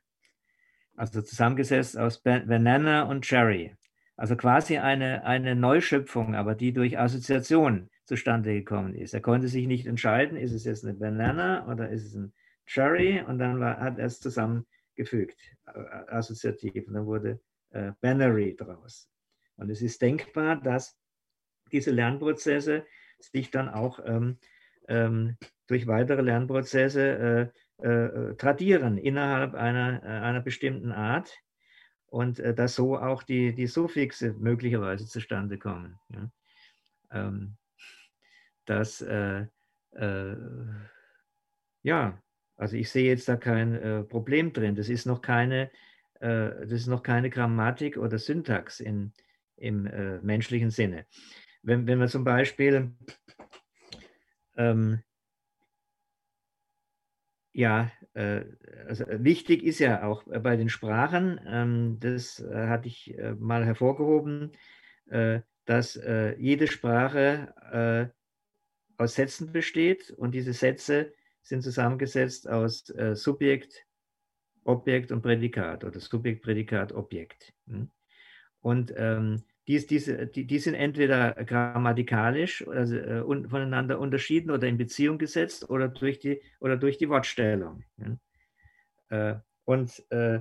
Also 0.95 1.21
zusammengesetzt 1.21 1.97
aus 1.97 2.21
Banana 2.21 3.03
und 3.03 3.23
Cherry. 3.23 3.75
Also 4.17 4.35
quasi 4.35 4.77
eine, 4.77 5.23
eine 5.23 5.55
Neuschöpfung, 5.55 6.35
aber 6.35 6.55
die 6.55 6.73
durch 6.73 6.99
Assoziation 6.99 7.89
zustande 8.05 8.53
gekommen 8.53 8.93
ist. 8.95 9.13
Er 9.13 9.21
konnte 9.21 9.47
sich 9.47 9.67
nicht 9.67 9.85
entscheiden, 9.85 10.37
ist 10.37 10.53
es 10.53 10.65
jetzt 10.65 10.83
eine 10.83 10.93
Banana 10.95 11.67
oder 11.67 11.89
ist 11.89 12.05
es 12.05 12.15
ein 12.15 12.33
Cherry? 12.65 13.21
Und 13.21 13.39
dann 13.39 13.59
war, 13.59 13.79
hat 13.79 13.99
er 13.99 14.05
es 14.05 14.19
zusammengefügt, 14.19 15.39
äh, 15.67 15.79
assoziativ. 16.07 16.87
Und 16.87 16.93
dann 16.95 17.05
wurde 17.05 17.39
äh, 17.71 17.91
Bannery 18.01 18.55
draus. 18.55 19.07
Und 19.57 19.69
es 19.69 19.81
ist 19.81 20.01
denkbar, 20.01 20.55
dass 20.57 20.97
diese 21.71 21.91
Lernprozesse 21.91 22.85
sich 23.19 23.51
dann 23.51 23.69
auch 23.69 23.99
ähm, 24.05 24.37
ähm, 24.87 25.37
durch 25.67 25.87
weitere 25.87 26.21
Lernprozesse 26.21 27.51
äh, 27.81 27.87
äh, 27.87 28.35
tradieren 28.35 28.97
innerhalb 28.97 29.55
einer, 29.55 30.03
äh, 30.03 30.07
einer 30.07 30.41
bestimmten 30.41 30.91
Art 30.91 31.35
und 32.07 32.39
äh, 32.39 32.53
dass 32.53 32.75
so 32.75 32.97
auch 32.97 33.23
die, 33.23 33.55
die 33.55 33.67
Suffixe 33.67 34.33
möglicherweise 34.33 35.07
zustande 35.07 35.57
kommen. 35.57 35.97
Ja. 36.09 36.31
Ähm, 37.11 37.57
dass, 38.65 39.01
äh, 39.01 39.45
äh, 39.93 40.35
ja, 41.83 42.21
also 42.57 42.75
ich 42.75 42.91
sehe 42.91 43.07
jetzt 43.07 43.27
da 43.27 43.35
kein 43.35 44.07
Problem 44.07 44.53
drin. 44.53 44.75
Das 44.75 44.87
ist 44.87 45.07
noch 45.07 45.23
keine, 45.23 45.71
das 46.19 46.71
ist 46.71 46.85
noch 46.85 47.01
keine 47.01 47.31
Grammatik 47.31 47.97
oder 47.97 48.19
Syntax 48.19 48.79
in, 48.79 49.13
im 49.61 49.85
äh, 49.85 50.19
menschlichen 50.21 50.71
Sinne. 50.71 51.05
Wenn, 51.63 51.87
wenn 51.87 51.99
wir 51.99 52.07
zum 52.07 52.23
Beispiel 52.23 52.93
ähm, 54.57 55.01
ja, 57.53 57.91
äh, 58.13 58.43
also 58.87 59.05
wichtig 59.09 59.63
ist 59.63 59.79
ja 59.79 60.03
auch 60.03 60.23
bei 60.23 60.55
den 60.55 60.69
Sprachen, 60.69 61.39
ähm, 61.45 61.97
das 61.99 62.39
äh, 62.39 62.67
hatte 62.67 62.87
ich 62.87 63.17
äh, 63.17 63.33
mal 63.33 63.65
hervorgehoben, 63.65 64.51
dass 65.65 65.99
jede 66.37 66.67
Sprache 66.67 68.13
aus 68.95 69.15
Sätzen 69.15 69.51
besteht 69.51 70.09
und 70.11 70.31
diese 70.31 70.53
Sätze 70.53 71.11
sind 71.41 71.63
zusammengesetzt 71.63 72.47
aus 72.47 72.85
Subjekt, 72.85 73.85
Objekt 74.63 75.11
und 75.11 75.21
Prädikat 75.21 75.83
oder 75.83 75.99
Subjekt, 75.99 76.43
Prädikat, 76.43 76.93
Objekt. 76.93 77.53
Hm? 77.67 77.91
Und 78.61 78.93
die, 79.67 79.85
diese, 79.85 80.27
die, 80.27 80.45
die 80.45 80.59
sind 80.59 80.73
entweder 80.73 81.33
grammatikalisch 81.33 82.67
also, 82.67 82.95
äh, 82.95 83.21
un, 83.21 83.49
voneinander 83.49 83.99
unterschieden 83.99 84.51
oder 84.51 84.67
in 84.67 84.77
Beziehung 84.77 85.17
gesetzt 85.17 85.69
oder 85.69 85.87
durch 85.87 86.19
die, 86.19 86.41
oder 86.59 86.77
durch 86.77 86.97
die 86.97 87.09
Wortstellung. 87.09 87.83
Ja. 87.97 89.31
Äh, 89.31 89.39
und 89.65 90.03
äh, 90.09 90.39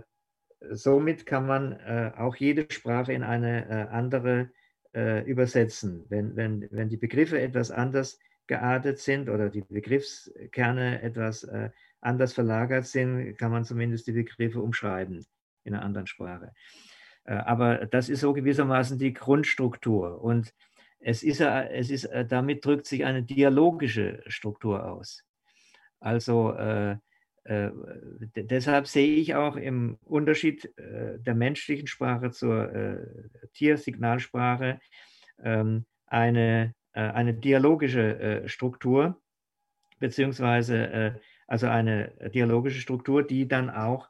somit 0.71 1.27
kann 1.27 1.47
man 1.47 1.73
äh, 1.73 2.13
auch 2.17 2.37
jede 2.37 2.67
Sprache 2.71 3.13
in 3.13 3.23
eine 3.23 3.69
äh, 3.69 3.89
andere 3.91 4.51
äh, 4.95 5.23
übersetzen. 5.25 6.07
Wenn, 6.09 6.37
wenn, 6.37 6.69
wenn 6.71 6.89
die 6.89 6.97
Begriffe 6.97 7.41
etwas 7.41 7.71
anders 7.71 8.19
geartet 8.47 8.99
sind 8.99 9.29
oder 9.29 9.49
die 9.49 9.63
Begriffskerne 9.63 11.03
etwas 11.03 11.49
anders 12.01 12.33
verlagert 12.33 12.85
sind, 12.85 13.37
kann 13.39 13.53
man 13.53 13.65
zumindest 13.65 14.09
die 14.09 14.13
Begriffe 14.13 14.61
umschreiben 14.61 15.25
in 15.63 15.75
einer 15.75 15.85
anderen 15.85 16.09
Sprache. 16.09 16.53
Äh, 17.25 17.35
aber 17.35 17.87
das 17.87 18.09
ist 18.09 18.21
so 18.21 18.33
gewissermaßen 18.33 18.99
die 18.99 19.13
Grundstruktur. 19.13 20.23
Und 20.23 20.55
es 21.01 21.23
ist, 21.23 21.41
es 21.41 21.91
ist, 21.91 22.05
äh, 22.05 22.27
damit 22.27 22.65
drückt 22.65 22.87
sich 22.87 23.05
eine 23.05 23.23
dialogische 23.23 24.23
Struktur 24.27 24.87
aus. 24.87 25.25
Also 26.01 26.53
äh, 26.53 26.97
äh, 27.45 27.71
deshalb 28.37 28.87
sehe 28.87 29.17
ich 29.17 29.35
auch 29.35 29.57
im 29.57 29.99
Unterschied 30.05 30.67
äh, 30.79 31.19
der 31.19 31.35
menschlichen 31.35 31.87
Sprache 31.87 32.31
zur 32.31 32.73
äh, 32.73 32.97
Tiersignalsprache 33.55 34.81
ähm, 35.43 35.87
eine, 36.07 36.75
eine 36.93 37.35
dialogische 37.35 38.43
Struktur, 38.47 39.23
beziehungsweise 40.01 41.21
also 41.47 41.69
eine 41.69 42.09
dialogische 42.35 42.81
Struktur, 42.81 43.23
die 43.23 43.47
dann 43.47 43.71
auch 43.71 44.10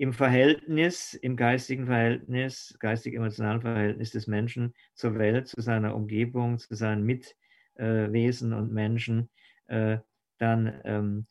im 0.00 0.14
Verhältnis, 0.14 1.12
im 1.12 1.36
geistigen 1.36 1.84
Verhältnis, 1.84 2.74
geistig-emotionalen 2.80 3.60
Verhältnis 3.60 4.12
des 4.12 4.26
Menschen 4.26 4.72
zur 4.94 5.18
Welt, 5.18 5.46
zu 5.46 5.60
seiner 5.60 5.94
Umgebung, 5.94 6.56
zu 6.56 6.74
seinen 6.74 7.04
Mitwesen 7.04 8.54
und 8.54 8.72
Menschen, 8.72 9.28
äh, 9.66 9.98
dann 10.38 10.80
ähm, 10.84 11.26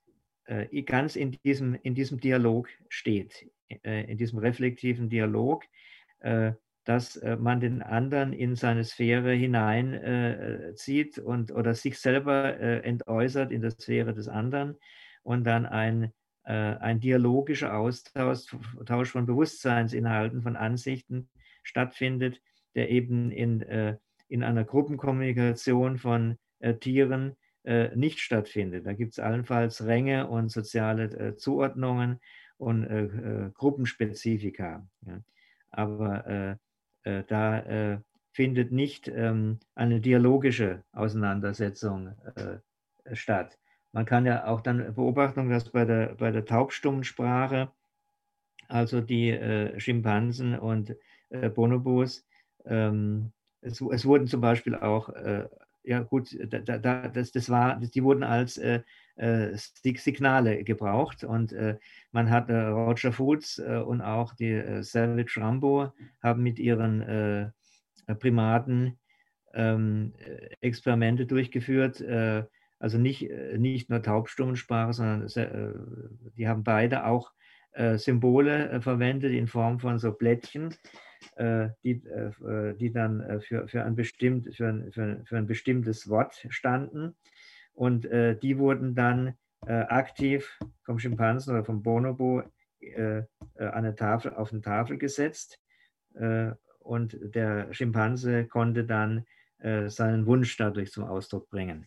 äh, 0.46 0.84
ganz 0.84 1.16
in 1.16 1.32
diesem, 1.44 1.74
in 1.82 1.96
diesem 1.96 2.20
Dialog 2.20 2.70
steht, 2.90 3.50
äh, 3.70 4.04
in 4.04 4.20
diesem 4.20 4.38
reflektiven 4.38 5.10
Dialog, 5.10 5.64
dass 6.84 7.22
man 7.40 7.62
den 7.62 7.82
anderen 7.82 8.34
in 8.34 8.58
seine 8.58 8.84
Sphäre 8.84 9.32
hineinzieht 9.32 11.18
und 11.18 11.52
oder 11.54 11.74
sich 11.76 11.98
selber 11.98 12.60
entäußert 12.60 13.54
in 13.54 13.62
der 13.62 13.72
Sphäre 13.72 14.14
des 14.14 14.28
anderen 14.28 14.76
und 15.24 15.46
dann 15.46 15.66
ein 15.66 16.04
äh, 16.04 16.10
ein 16.44 16.99
dialogischer 16.99 17.76
Austausch 17.78 19.11
von 19.11 19.26
Bewusstseinsinhalten, 19.26 20.41
von 20.41 20.56
Ansichten 20.56 21.30
stattfindet, 21.64 22.41
der 22.76 22.90
eben 22.90 23.32
in, 23.32 23.61
äh, 23.61 23.98
in 24.28 24.44
einer 24.44 24.64
Gruppenkommunikation 24.64 25.98
von 25.98 26.38
äh, 26.60 26.76
Tieren 26.76 27.36
nicht 27.94 28.20
stattfindet. 28.22 28.86
Da 28.88 28.94
gibt 28.94 29.11
es 29.11 29.20
allenfalls 29.20 29.86
Ränge 29.86 30.28
und 30.28 30.49
soziale 30.49 31.36
Zuordnungen 31.36 32.20
und 32.57 33.53
Gruppenspezifika. 33.53 34.88
Aber 35.70 36.57
da 37.03 38.02
findet 38.32 38.72
nicht 38.72 39.10
ähm, 39.10 39.60
eine 39.76 39.99
dialogische 39.99 40.84
Auseinandersetzung 40.94 42.16
statt. 43.11 43.60
Man 43.91 44.06
kann 44.06 44.26
ja 44.26 44.45
auch 44.45 44.61
dann 44.61 44.94
beobachten, 44.94 45.49
dass 45.49 45.72
bei 45.72 45.86
der, 45.86 46.16
bei 46.16 46.32
der 46.32 46.45
Taubstummensprache, 46.45 47.72
also 48.68 49.02
die 49.02 49.32
äh, 49.32 49.80
Schimpansen 49.80 50.57
und 50.57 50.95
äh, 51.30 51.49
Bonobos, 51.49 52.26
ähm, 52.66 53.32
es, 53.61 53.82
es, 53.82 54.06
wurden 54.06 54.28
zum 54.28 54.41
Beispiel 54.41 54.76
auch, 54.76 55.10
äh, 55.10 55.48
ja 55.84 56.02
gut, 56.02 56.38
da, 56.49 56.78
da, 56.78 57.07
das, 57.07 57.32
das 57.32 57.49
war, 57.49 57.80
die 57.80 58.03
wurden 58.03 58.24
als 58.24 58.57
äh, 58.57 58.82
äh, 59.16 59.57
Signale 59.57 60.64
gebraucht 60.64 61.24
und 61.24 61.52
äh, 61.52 61.78
man 62.11 62.30
hat 62.30 62.49
Roger 62.49 63.11
Foods 63.11 63.60
und 63.60 64.02
auch 64.02 64.36
die 64.36 64.84
Savage 64.84 65.41
Rambo 65.41 65.91
haben 66.22 66.44
mit 66.44 66.60
ihren 66.60 67.53
Primaten 68.20 68.99
ähm, 69.53 70.14
Experimente 70.61 71.26
durchgeführt, 71.26 72.03
also 72.80 72.98
nicht, 72.98 73.30
äh, 73.30 73.58
nicht 73.58 73.90
nur 73.90 74.02
Taubstummensprache, 74.02 74.94
sondern 74.94 75.28
äh, 75.36 76.32
die 76.38 76.48
haben 76.48 76.64
beide 76.64 77.06
auch 77.06 77.32
äh, 77.74 77.98
Symbole 77.98 78.82
verwendet 78.82 79.34
in 79.34 79.48
Form 79.48 79.80
von 79.80 80.00
so 80.00 80.12
Blättchen, 80.12 80.74
die, 81.84 82.02
die 82.80 82.92
dann 82.94 83.42
für, 83.42 83.68
für, 83.68 83.84
ein 83.84 83.96
bestimmt, 83.96 84.56
für, 84.56 84.68
ein, 84.70 84.92
für, 84.92 85.22
für 85.26 85.38
ein 85.38 85.48
bestimmtes 85.48 86.08
Wort 86.08 86.46
standen. 86.50 87.16
Und 87.74 88.06
die 88.06 88.58
wurden 88.58 88.96
dann 88.96 89.34
aktiv 89.62 90.58
vom 90.84 90.98
Schimpansen 90.98 91.54
oder 91.54 91.66
vom 91.66 91.84
Bonobo 91.84 92.44
an 92.98 93.28
eine 93.58 93.96
Tafel, 93.96 94.34
auf 94.34 94.54
eine 94.54 94.62
Tafel 94.62 94.98
gesetzt. 94.98 95.60
Und 96.80 97.18
der 97.22 97.74
Schimpanse 97.74 98.46
konnte 98.46 98.86
dann 98.86 99.26
seinen 99.88 100.26
Wunsch 100.26 100.56
dadurch 100.56 100.92
zum 100.92 101.04
Ausdruck 101.04 101.50
bringen. 101.50 101.86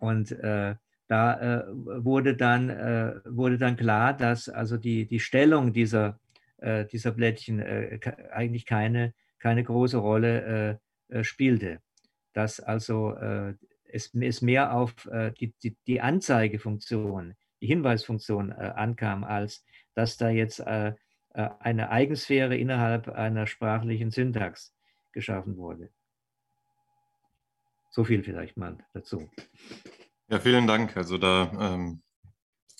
Und 0.00 0.32
äh, 0.32 0.74
da 1.06 1.40
äh, 1.40 1.64
wurde, 1.68 2.36
dann, 2.36 2.70
äh, 2.70 3.14
wurde 3.24 3.58
dann 3.58 3.76
klar, 3.76 4.16
dass 4.16 4.48
also 4.48 4.76
die, 4.76 5.06
die 5.06 5.20
Stellung 5.20 5.72
dieser, 5.72 6.18
äh, 6.58 6.86
dieser 6.86 7.12
Blättchen 7.12 7.60
äh, 7.60 7.98
eigentlich 8.32 8.64
keine, 8.64 9.12
keine 9.38 9.64
große 9.64 9.98
Rolle 9.98 10.80
äh, 11.08 11.24
spielte. 11.24 11.80
Dass 12.32 12.60
also 12.60 13.16
es, 13.92 14.14
es 14.14 14.40
mehr 14.40 14.72
auf 14.72 14.94
die, 15.40 15.52
die, 15.64 15.76
die, 15.88 16.00
Anzeigefunktion, 16.00 17.34
die 17.60 17.66
Hinweisfunktion 17.66 18.52
ankam, 18.52 19.24
als 19.24 19.64
dass 19.96 20.16
da 20.16 20.30
jetzt 20.30 20.64
eine 20.64 21.90
Eigensphäre 21.90 22.56
innerhalb 22.56 23.08
einer 23.08 23.48
sprachlichen 23.48 24.12
Syntax 24.12 24.72
geschaffen 25.10 25.56
wurde. 25.56 25.88
So 27.90 28.04
viel 28.04 28.22
vielleicht 28.22 28.56
mal 28.56 28.78
dazu. 28.94 29.28
Ja, 30.28 30.38
vielen 30.38 30.66
Dank. 30.66 30.96
Also 30.96 31.18
da 31.18 31.50
ähm, 31.60 32.02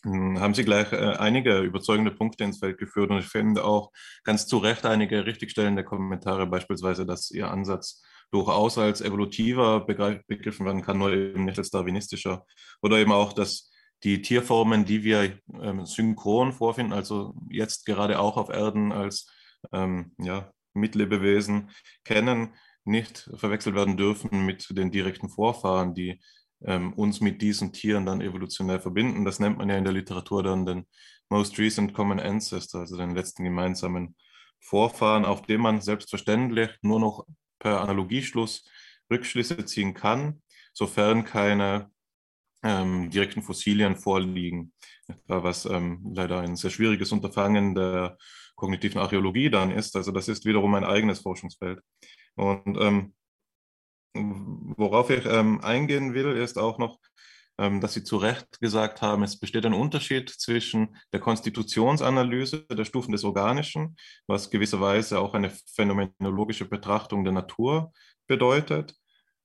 haben 0.05 0.55
Sie 0.55 0.65
gleich 0.65 0.93
äh, 0.93 1.17
einige 1.19 1.61
überzeugende 1.61 2.13
Punkte 2.13 2.45
ins 2.45 2.59
Feld 2.59 2.79
geführt 2.79 3.11
und 3.11 3.19
ich 3.19 3.27
finde 3.27 3.65
auch 3.65 3.91
ganz 4.25 4.47
zu 4.47 4.59
Recht 4.59 4.87
einige 4.87 5.27
richtigstellende 5.27 5.85
Kommentare, 5.85 6.47
beispielsweise, 6.47 7.05
dass 7.05 7.31
Ihr 7.31 7.51
Ansatz 7.51 8.03
durchaus 8.31 8.79
als 8.79 9.01
evolutiver 9.01 9.81
begriffen 9.81 10.65
werden 10.65 10.83
kann, 10.83 10.99
nur 10.99 11.13
eben 11.13 11.45
nicht 11.45 11.59
als 11.59 11.71
darwinistischer. 11.71 12.47
Oder 12.81 12.99
eben 12.99 13.13
auch, 13.13 13.33
dass 13.33 13.71
die 14.05 14.23
Tierformen, 14.23 14.85
die 14.85 15.03
wir 15.03 15.39
ähm, 15.61 15.85
synchron 15.85 16.53
vorfinden, 16.53 16.93
also 16.93 17.35
jetzt 17.51 17.85
gerade 17.85 18.21
auch 18.21 18.37
auf 18.37 18.49
Erden 18.49 18.93
als 18.93 19.31
ähm, 19.73 20.13
ja, 20.19 20.53
Mitlebewesen 20.73 21.71
kennen, 22.05 22.55
nicht 22.85 23.31
verwechselt 23.35 23.75
werden 23.75 23.97
dürfen 23.97 24.45
mit 24.47 24.67
den 24.71 24.91
direkten 24.91 25.29
Vorfahren, 25.29 25.95
die 25.95 26.21
ähm, 26.65 26.93
uns 26.95 27.21
mit 27.21 27.43
diesen 27.43 27.73
Tieren 27.73 28.07
dann 28.07 28.21
evolutionär 28.21 28.81
verbinden. 28.81 29.25
Das 29.25 29.39
nennt 29.39 29.59
man 29.59 29.69
ja 29.69 29.77
in 29.77 29.85
der 29.85 29.93
Literatur 29.93 30.43
dann 30.43 30.67
den 30.67 30.87
Most 31.29 31.59
Recent 31.59 31.95
Common 31.95 32.21
Ancestor, 32.21 32.83
also 32.83 32.97
den 32.97 33.15
letzten 33.15 33.45
gemeinsamen 33.45 34.17
Vorfahren, 34.61 35.25
auf 35.25 35.43
den 35.43 35.61
man 35.61 35.81
selbstverständlich 35.81 36.71
nur 36.83 37.01
noch 37.01 37.27
per 37.59 37.81
Analogieschluss 37.81 38.65
Rückschlüsse 39.11 39.65
ziehen 39.65 39.95
kann, 39.95 40.43
sofern 40.73 41.25
keine 41.25 41.91
ähm, 42.63 43.11
direkten 43.11 43.43
Fossilien 43.43 43.97
vorliegen, 43.97 44.73
was 45.27 45.65
ähm, 45.65 46.13
leider 46.15 46.41
ein 46.41 46.57
sehr 46.57 46.71
schwieriges 46.71 47.11
Unterfangen 47.13 47.75
der 47.75 48.19
kognitiven 48.55 49.01
Archäologie 49.01 49.51
dann 49.51 49.71
ist. 49.71 49.97
Also 49.97 50.13
das 50.13 50.29
ist 50.29 50.45
wiederum 50.45 50.75
ein 50.75 50.85
eigenes 50.85 51.21
Forschungsfeld. 51.21 51.81
Und 52.37 52.79
ähm, 52.81 53.15
worauf 54.15 55.11
ich 55.11 55.27
ähm, 55.27 55.61
eingehen 55.63 56.15
will, 56.15 56.37
ist 56.37 56.59
auch 56.59 56.79
noch, 56.79 56.99
ähm, 57.59 57.81
dass 57.81 57.95
Sie 57.95 58.05
zu 58.05 58.17
Recht 58.17 58.61
gesagt 58.61 59.03
haben, 59.03 59.23
es 59.23 59.39
besteht 59.39 59.67
ein 59.67 59.75
Unterschied 59.75 60.31
zwischen 60.31 60.97
der 61.13 61.21
Konstitutionsanalyse 61.21 62.67
der 62.67 62.85
Stufen 62.85 63.13
des 63.13 63.25
Organischen, 63.25 63.97
was 64.27 64.51
gewisserweise 64.51 65.21
auch 65.21 65.35
eine 65.35 65.51
phänomenologische 65.75 66.65
Betrachtung 66.65 67.25
der 67.25 67.35
Natur 67.35 67.93
bedeutet, 68.27 68.95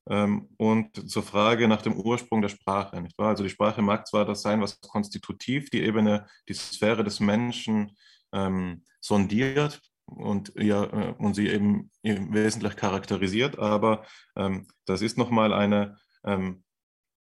ähm, 0.08 0.50
und 0.58 1.10
zur 1.10 1.24
Frage 1.24 1.68
nach 1.68 1.82
dem 1.82 1.96
Ursprung 1.96 2.42
der 2.42 2.50
Sprache. 2.50 3.02
Nicht 3.02 3.18
wahr? 3.18 3.30
Also 3.30 3.44
die 3.44 3.50
Sprache 3.50 3.82
mag 3.82 4.08
zwar 4.08 4.26
das 4.26 4.42
sein, 4.42 4.62
was 4.62 4.80
konstitutiv 4.82 5.70
die 5.70 5.82
Ebene, 5.82 6.28
die 6.48 6.54
Sphäre 6.54 7.04
des 7.04 7.20
Menschen 7.20 7.98
ähm, 8.32 8.84
sondiert, 9.02 9.82
und, 10.06 10.54
ja, 10.56 10.84
äh, 10.84 11.14
und 11.18 11.36
sie 11.36 11.48
eben 11.50 11.92
wesentlich 12.04 12.76
charakterisiert. 12.76 13.60
Aber 13.60 14.06
ähm, 14.36 14.68
das 14.86 15.02
ist 15.02 15.18
nochmal 15.18 15.54
eine 15.54 15.98
ähm, 16.24 16.64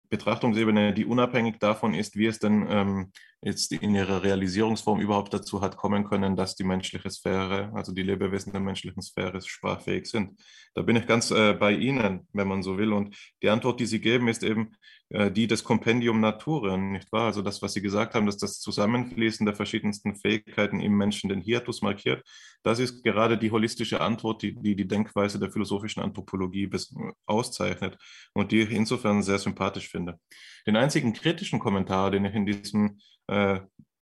Betrachtungsebene, 0.09 0.93
die 0.93 1.05
unabhängig 1.05 1.59
davon 1.59 1.93
ist, 1.93 2.15
wie 2.15 2.25
es 2.25 2.39
denn 2.39 2.65
ähm, 2.69 3.11
jetzt 3.41 3.71
in 3.71 3.95
ihrer 3.95 4.21
Realisierungsform 4.23 4.99
überhaupt 4.99 5.33
dazu 5.33 5.61
hat 5.61 5.77
kommen 5.77 6.03
können, 6.03 6.35
dass 6.35 6.55
die 6.55 6.65
menschliche 6.65 7.09
Sphäre, 7.09 7.71
also 7.73 7.93
die 7.93 8.03
Lebewesen 8.03 8.51
der 8.51 8.59
menschlichen 8.59 9.01
Sphäre 9.01 9.41
sprachfähig 9.41 10.07
sind. 10.07 10.41
Da 10.73 10.81
bin 10.81 10.97
ich 10.97 11.07
ganz 11.07 11.31
äh, 11.31 11.53
bei 11.53 11.71
Ihnen, 11.71 12.27
wenn 12.33 12.47
man 12.47 12.63
so 12.63 12.77
will. 12.77 12.91
Und 12.91 13.15
die 13.41 13.49
Antwort, 13.49 13.79
die 13.79 13.85
Sie 13.85 14.01
geben, 14.01 14.27
ist 14.27 14.43
eben 14.43 14.75
äh, 15.09 15.31
die 15.31 15.47
des 15.47 15.63
Compendium 15.63 16.19
Nature, 16.19 16.77
nicht 16.77 17.11
wahr? 17.13 17.27
Also 17.27 17.41
das, 17.41 17.61
was 17.61 17.73
Sie 17.73 17.81
gesagt 17.81 18.13
haben, 18.13 18.25
dass 18.25 18.37
das 18.37 18.59
Zusammenfließen 18.59 19.45
der 19.45 19.55
verschiedensten 19.55 20.15
Fähigkeiten 20.15 20.81
im 20.81 20.97
Menschen 20.97 21.29
den 21.29 21.41
Hiatus 21.41 21.81
markiert, 21.81 22.23
das 22.63 22.79
ist 22.79 23.03
gerade 23.03 23.37
die 23.37 23.51
holistische 23.51 24.01
Antwort, 24.01 24.41
die 24.41 24.53
die, 24.53 24.75
die 24.75 24.87
Denkweise 24.87 25.39
der 25.39 25.49
philosophischen 25.49 26.03
Anthropologie 26.03 26.67
bis, 26.67 26.93
auszeichnet 27.25 27.97
und 28.33 28.51
die 28.51 28.61
ich 28.61 28.71
insofern 28.71 29.23
sehr 29.23 29.39
sympathisch 29.39 29.87
finde. 29.87 30.19
Den 30.67 30.75
einzigen 30.75 31.13
kritischen 31.13 31.59
Kommentar, 31.59 32.11
den 32.11 32.25
ich 32.25 32.35
in 32.35 32.45
diesem 32.45 32.99
äh, 33.29 33.59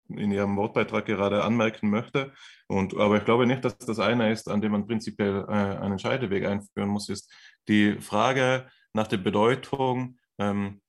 in 0.08 0.32
Ihrem 0.32 0.56
Wortbeitrag 0.56 1.06
gerade 1.06 1.44
anmerken 1.44 1.88
möchte. 1.90 2.32
Und, 2.66 2.94
aber 2.96 3.16
ich 3.16 3.24
glaube 3.24 3.46
nicht, 3.46 3.64
dass 3.64 3.78
das 3.78 3.98
einer 3.98 4.30
ist, 4.30 4.48
an 4.48 4.60
dem 4.60 4.72
man 4.72 4.86
prinzipiell 4.86 5.44
äh, 5.48 5.52
einen 5.52 5.98
Scheideweg 5.98 6.44
einführen 6.44 6.88
muss, 6.88 7.08
ist 7.08 7.32
die 7.68 7.98
Frage 8.00 8.66
nach 8.92 9.06
der 9.06 9.16
Bedeutung 9.18 10.18
ähm, 10.38 10.80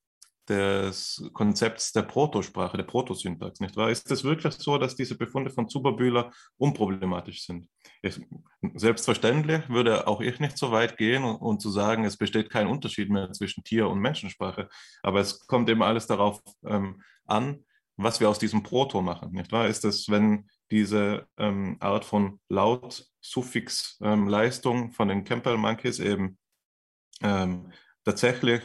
des 0.47 1.27
Konzepts 1.33 1.91
der 1.91 2.03
Protosprache, 2.03 2.77
der 2.77 2.83
Protosyntax, 2.83 3.59
nicht 3.61 3.75
wahr? 3.75 3.89
Ist 3.89 4.11
es 4.11 4.23
wirklich 4.23 4.53
so, 4.53 4.77
dass 4.77 4.95
diese 4.95 5.17
Befunde 5.17 5.49
von 5.49 5.67
Zuberbühler 5.67 6.31
unproblematisch 6.57 7.45
sind? 7.45 7.67
Ich, 8.03 8.19
selbstverständlich 8.75 9.67
würde 9.69 10.07
auch 10.07 10.21
ich 10.21 10.39
nicht 10.39 10.57
so 10.57 10.71
weit 10.71 10.97
gehen 10.97 11.23
und, 11.23 11.37
und, 11.37 11.61
zu 11.61 11.71
sagen, 11.71 12.05
es 12.05 12.17
besteht 12.17 12.51
kein 12.51 12.67
Unterschied 12.67 13.09
mehr 13.09 13.31
zwischen 13.31 13.63
Tier- 13.63 13.89
und 13.89 13.99
Menschensprache, 13.99 14.69
aber 15.01 15.19
es 15.19 15.47
kommt 15.47 15.69
eben 15.69 15.81
alles 15.81 16.05
darauf 16.05 16.41
ähm, 16.65 17.01
an, 17.25 17.65
was 17.97 18.19
wir 18.19 18.29
aus 18.29 18.39
diesem 18.39 18.63
Proto 18.63 19.01
machen, 19.01 19.31
nicht 19.31 19.51
wahr? 19.51 19.67
Ist 19.67 19.85
es, 19.85 20.09
wenn 20.09 20.49
diese 20.71 21.27
ähm, 21.37 21.77
Art 21.79 22.05
von 22.05 22.39
Laut-Suffix-Leistung 22.49 24.83
ähm, 24.83 24.91
von 24.91 25.07
den 25.07 25.23
Campbell 25.23 25.57
Monkeys 25.57 25.99
eben 25.99 26.39
ähm, 27.21 27.71
tatsächlich 28.03 28.63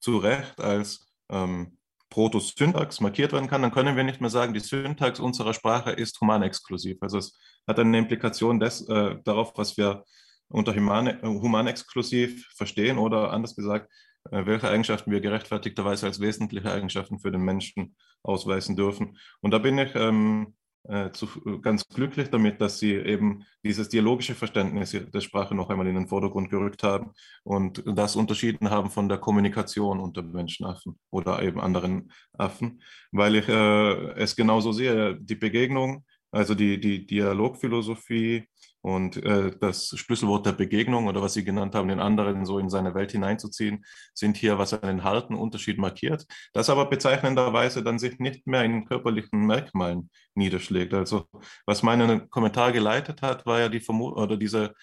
zu 0.00 0.16
Recht 0.18 0.60
als 0.60 1.06
ähm, 1.30 1.78
Proto-Syntax 2.10 3.00
markiert 3.00 3.32
werden 3.32 3.48
kann, 3.48 3.62
dann 3.62 3.72
können 3.72 3.96
wir 3.96 4.04
nicht 4.04 4.20
mehr 4.20 4.30
sagen, 4.30 4.52
die 4.52 4.60
Syntax 4.60 5.18
unserer 5.18 5.54
Sprache 5.54 5.92
ist 5.92 6.20
humanexklusiv. 6.20 6.98
Also 7.00 7.16
es 7.18 7.38
hat 7.66 7.78
eine 7.78 7.96
Implikation 7.98 8.60
des, 8.60 8.86
äh, 8.88 9.16
darauf, 9.24 9.56
was 9.56 9.78
wir 9.78 10.04
unter 10.48 10.74
human, 10.74 11.22
humanexklusiv 11.22 12.46
verstehen 12.54 12.98
oder 12.98 13.32
anders 13.32 13.56
gesagt, 13.56 13.90
äh, 13.90 14.11
welche 14.30 14.68
Eigenschaften 14.68 15.10
wir 15.10 15.20
gerechtfertigterweise 15.20 16.06
als 16.06 16.20
wesentliche 16.20 16.70
Eigenschaften 16.70 17.18
für 17.18 17.30
den 17.30 17.42
Menschen 17.42 17.96
ausweisen 18.22 18.76
dürfen. 18.76 19.18
Und 19.40 19.50
da 19.52 19.58
bin 19.58 19.78
ich 19.78 19.94
ähm, 19.94 20.54
äh, 20.84 21.12
zu, 21.12 21.28
ganz 21.60 21.86
glücklich 21.88 22.30
damit, 22.30 22.60
dass 22.60 22.78
Sie 22.78 22.92
eben 22.92 23.44
dieses 23.64 23.88
dialogische 23.88 24.34
Verständnis 24.34 24.90
der 24.90 25.20
Sprache 25.20 25.54
noch 25.54 25.70
einmal 25.70 25.86
in 25.86 25.94
den 25.94 26.08
Vordergrund 26.08 26.50
gerückt 26.50 26.82
haben 26.82 27.12
und 27.44 27.84
das 27.86 28.16
unterschieden 28.16 28.70
haben 28.70 28.90
von 28.90 29.08
der 29.08 29.18
Kommunikation 29.18 30.00
unter 30.00 30.22
Menschenaffen 30.22 30.98
oder 31.10 31.40
eben 31.42 31.60
anderen 31.60 32.10
Affen, 32.32 32.82
weil 33.12 33.36
ich 33.36 33.48
äh, 33.48 34.12
es 34.14 34.34
genauso 34.34 34.72
sehe. 34.72 35.16
Die 35.20 35.36
Begegnung, 35.36 36.04
also 36.32 36.54
die, 36.54 36.80
die 36.80 37.06
Dialogphilosophie 37.06 38.48
und 38.82 39.16
äh, 39.24 39.52
das 39.58 39.88
Schlüsselwort 39.96 40.44
der 40.44 40.52
Begegnung 40.52 41.06
oder 41.06 41.22
was 41.22 41.34
Sie 41.34 41.44
genannt 41.44 41.74
haben, 41.74 41.88
den 41.88 42.00
anderen 42.00 42.44
so 42.44 42.58
in 42.58 42.68
seine 42.68 42.94
Welt 42.94 43.12
hineinzuziehen, 43.12 43.84
sind 44.12 44.36
hier, 44.36 44.58
was 44.58 44.74
einen 44.74 45.04
harten 45.04 45.34
Unterschied 45.34 45.78
markiert, 45.78 46.26
das 46.52 46.68
aber 46.68 46.86
bezeichnenderweise 46.86 47.82
dann 47.82 47.98
sich 47.98 48.18
nicht 48.18 48.46
mehr 48.46 48.64
in 48.64 48.84
körperlichen 48.84 49.46
Merkmalen 49.46 50.10
niederschlägt. 50.34 50.94
Also 50.94 51.26
was 51.64 51.82
meinen 51.82 52.28
Kommentar 52.30 52.72
geleitet 52.72 53.22
hat, 53.22 53.46
war 53.46 53.60
ja 53.60 53.68
die 53.68 53.80
Vermutung 53.80 54.22
oder 54.22 54.36
diese 54.36 54.74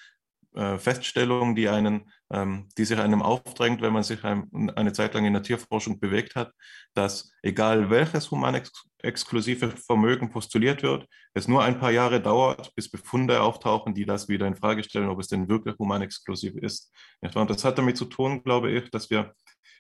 äh, 0.55 0.77
Feststellung, 0.77 1.55
die, 1.55 1.69
einen, 1.69 2.11
ähm, 2.31 2.69
die 2.77 2.85
sich 2.85 2.97
einem 2.97 3.21
aufdrängt, 3.21 3.81
wenn 3.81 3.93
man 3.93 4.03
sich 4.03 4.23
eine 4.23 4.93
Zeit 4.93 5.13
lang 5.13 5.25
in 5.25 5.33
der 5.33 5.43
Tierforschung 5.43 5.99
bewegt 5.99 6.35
hat, 6.35 6.51
dass 6.93 7.31
egal 7.43 7.89
welches 7.89 8.31
humanexklusive 8.31 9.71
Vermögen 9.71 10.31
postuliert 10.31 10.83
wird, 10.83 11.07
es 11.33 11.47
nur 11.47 11.63
ein 11.63 11.79
paar 11.79 11.91
Jahre 11.91 12.21
dauert, 12.21 12.73
bis 12.75 12.89
Befunde 12.89 13.41
auftauchen, 13.41 13.93
die 13.93 14.05
das 14.05 14.27
wieder 14.27 14.47
in 14.47 14.55
Frage 14.55 14.83
stellen, 14.83 15.09
ob 15.09 15.19
es 15.19 15.27
denn 15.27 15.49
wirklich 15.49 15.75
humanexklusiv 15.77 16.55
ist. 16.55 16.91
Und 17.21 17.49
das 17.49 17.63
hat 17.63 17.77
damit 17.77 17.97
zu 17.97 18.05
tun, 18.05 18.43
glaube 18.43 18.71
ich, 18.71 18.89
dass 18.89 19.09
wir 19.09 19.33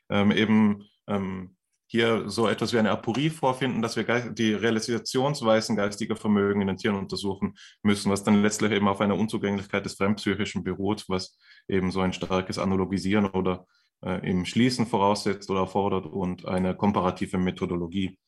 ähm, 0.09 0.31
eben 0.31 0.85
ähm, 1.07 1.55
hier 1.91 2.29
so 2.29 2.47
etwas 2.47 2.71
wie 2.71 2.77
eine 2.77 2.91
Aporie 2.91 3.31
vorfinden, 3.31 3.81
dass 3.81 3.95
wir 3.95 4.03
die 4.29 4.53
Realisationsweisen 4.53 5.75
geistiger 5.75 6.15
Vermögen 6.15 6.61
in 6.61 6.67
den 6.67 6.77
Tieren 6.77 6.95
untersuchen 6.95 7.55
müssen, 7.81 8.11
was 8.11 8.23
dann 8.23 8.43
letztlich 8.43 8.71
eben 8.71 8.87
auf 8.87 9.01
einer 9.01 9.17
Unzugänglichkeit 9.17 9.85
des 9.85 9.95
Fremdpsychischen 9.95 10.63
beruht, 10.63 11.05
was 11.07 11.39
eben 11.67 11.89
so 11.89 12.01
ein 12.01 12.13
starkes 12.13 12.59
Analogisieren 12.59 13.25
oder 13.25 13.65
äh, 14.03 14.29
im 14.29 14.45
Schließen 14.45 14.85
voraussetzt 14.85 15.49
oder 15.49 15.61
erfordert 15.61 16.05
und 16.05 16.45
eine 16.45 16.75
komparative 16.75 17.39
Methodologie. 17.39 18.19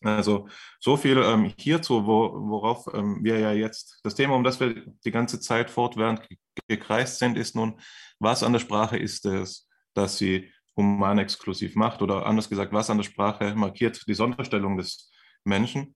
Also 0.00 0.46
so 0.78 0.96
viel 0.96 1.18
ähm, 1.18 1.52
hierzu, 1.58 2.06
wo, 2.06 2.32
worauf 2.48 2.86
ähm, 2.94 3.18
wir 3.22 3.40
ja 3.40 3.52
jetzt, 3.52 3.98
das 4.04 4.14
Thema, 4.14 4.36
um 4.36 4.44
das 4.44 4.60
wir 4.60 4.84
die 5.04 5.10
ganze 5.10 5.40
Zeit 5.40 5.68
fortwährend 5.68 6.20
gekreist 6.68 7.18
sind, 7.18 7.36
ist 7.36 7.56
nun, 7.56 7.80
was 8.20 8.44
an 8.44 8.52
der 8.52 8.60
Sprache 8.60 8.96
ist 8.96 9.26
es, 9.26 9.68
dass 9.94 10.16
sie 10.16 10.52
humanexklusiv 10.76 11.76
macht 11.76 12.02
oder 12.02 12.26
anders 12.26 12.48
gesagt, 12.48 12.72
was 12.72 12.90
an 12.90 12.98
der 12.98 13.04
Sprache 13.04 13.54
markiert 13.54 14.02
die 14.06 14.14
Sonderstellung 14.14 14.76
des 14.76 15.10
Menschen. 15.44 15.94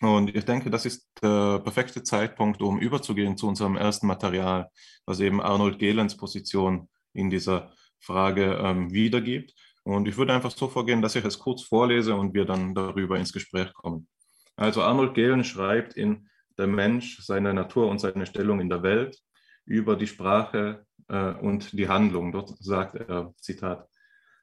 Und 0.00 0.34
ich 0.34 0.44
denke, 0.44 0.70
das 0.70 0.86
ist 0.86 1.08
der 1.22 1.60
perfekte 1.60 2.02
Zeitpunkt, 2.02 2.60
um 2.60 2.80
überzugehen 2.80 3.36
zu 3.36 3.46
unserem 3.46 3.76
ersten 3.76 4.06
Material, 4.06 4.68
was 5.06 5.20
eben 5.20 5.40
Arnold 5.40 5.78
Gehlens 5.78 6.16
Position 6.16 6.88
in 7.12 7.30
dieser 7.30 7.72
Frage 8.00 8.58
ähm, 8.60 8.92
wiedergibt. 8.92 9.54
Und 9.84 10.08
ich 10.08 10.16
würde 10.16 10.34
einfach 10.34 10.50
so 10.50 10.68
vorgehen, 10.68 11.02
dass 11.02 11.14
ich 11.14 11.24
es 11.24 11.38
kurz 11.38 11.62
vorlese 11.62 12.14
und 12.14 12.34
wir 12.34 12.44
dann 12.44 12.74
darüber 12.74 13.18
ins 13.18 13.32
Gespräch 13.32 13.72
kommen. 13.74 14.08
Also 14.56 14.82
Arnold 14.82 15.14
Gehlen 15.14 15.44
schreibt 15.44 15.94
in 15.94 16.28
Der 16.56 16.66
Mensch, 16.66 17.18
seine 17.20 17.52
Natur 17.52 17.88
und 17.88 17.98
seine 17.98 18.26
Stellung 18.26 18.60
in 18.60 18.68
der 18.68 18.82
Welt 18.82 19.18
über 19.64 19.96
die 19.96 20.06
Sprache 20.06 20.86
äh, 21.08 21.32
und 21.32 21.72
die 21.72 21.88
Handlung. 21.88 22.32
Dort 22.32 22.56
sagt 22.62 22.96
er, 22.96 23.34
Zitat, 23.40 23.88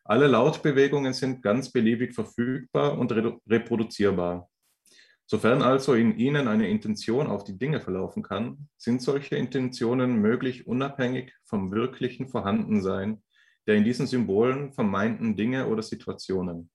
alle 0.04 0.28
Lautbewegungen 0.28 1.14
sind 1.14 1.42
ganz 1.42 1.72
beliebig 1.72 2.14
verfügbar 2.14 2.98
und 2.98 3.12
re 3.12 3.38
reproduzierbar. 3.48 4.50
Sofern 5.26 5.62
also 5.62 5.94
in 5.94 6.18
ihnen 6.18 6.48
eine 6.48 6.68
Intention 6.68 7.28
auf 7.28 7.44
die 7.44 7.58
Dinge 7.58 7.80
verlaufen 7.80 8.22
kann, 8.22 8.68
sind 8.78 9.02
solche 9.02 9.36
Intentionen 9.38 10.18
möglich 10.18 10.68
unabhängig 10.68 11.34
vom 11.44 11.72
wirklichen 11.72 12.28
Vorhandensein 12.28 13.22
der 13.68 13.76
in 13.76 13.84
diesen 13.84 14.08
Symbolen 14.08 14.74
vermeinten 14.74 15.36
Dinge 15.36 15.68
oder 15.68 15.84
Situationen. 15.84 16.70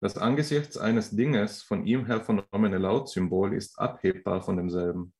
Das 0.00 0.16
angesichts 0.16 0.76
eines 0.76 1.10
Dinges 1.10 1.62
von 1.62 1.86
ihm 1.86 2.06
her 2.06 2.20
vernommene 2.20 2.78
Lautsymbol 2.78 3.54
ist 3.54 3.78
abhebbar 3.78 4.42
von 4.42 4.56
demselben. 4.56 5.14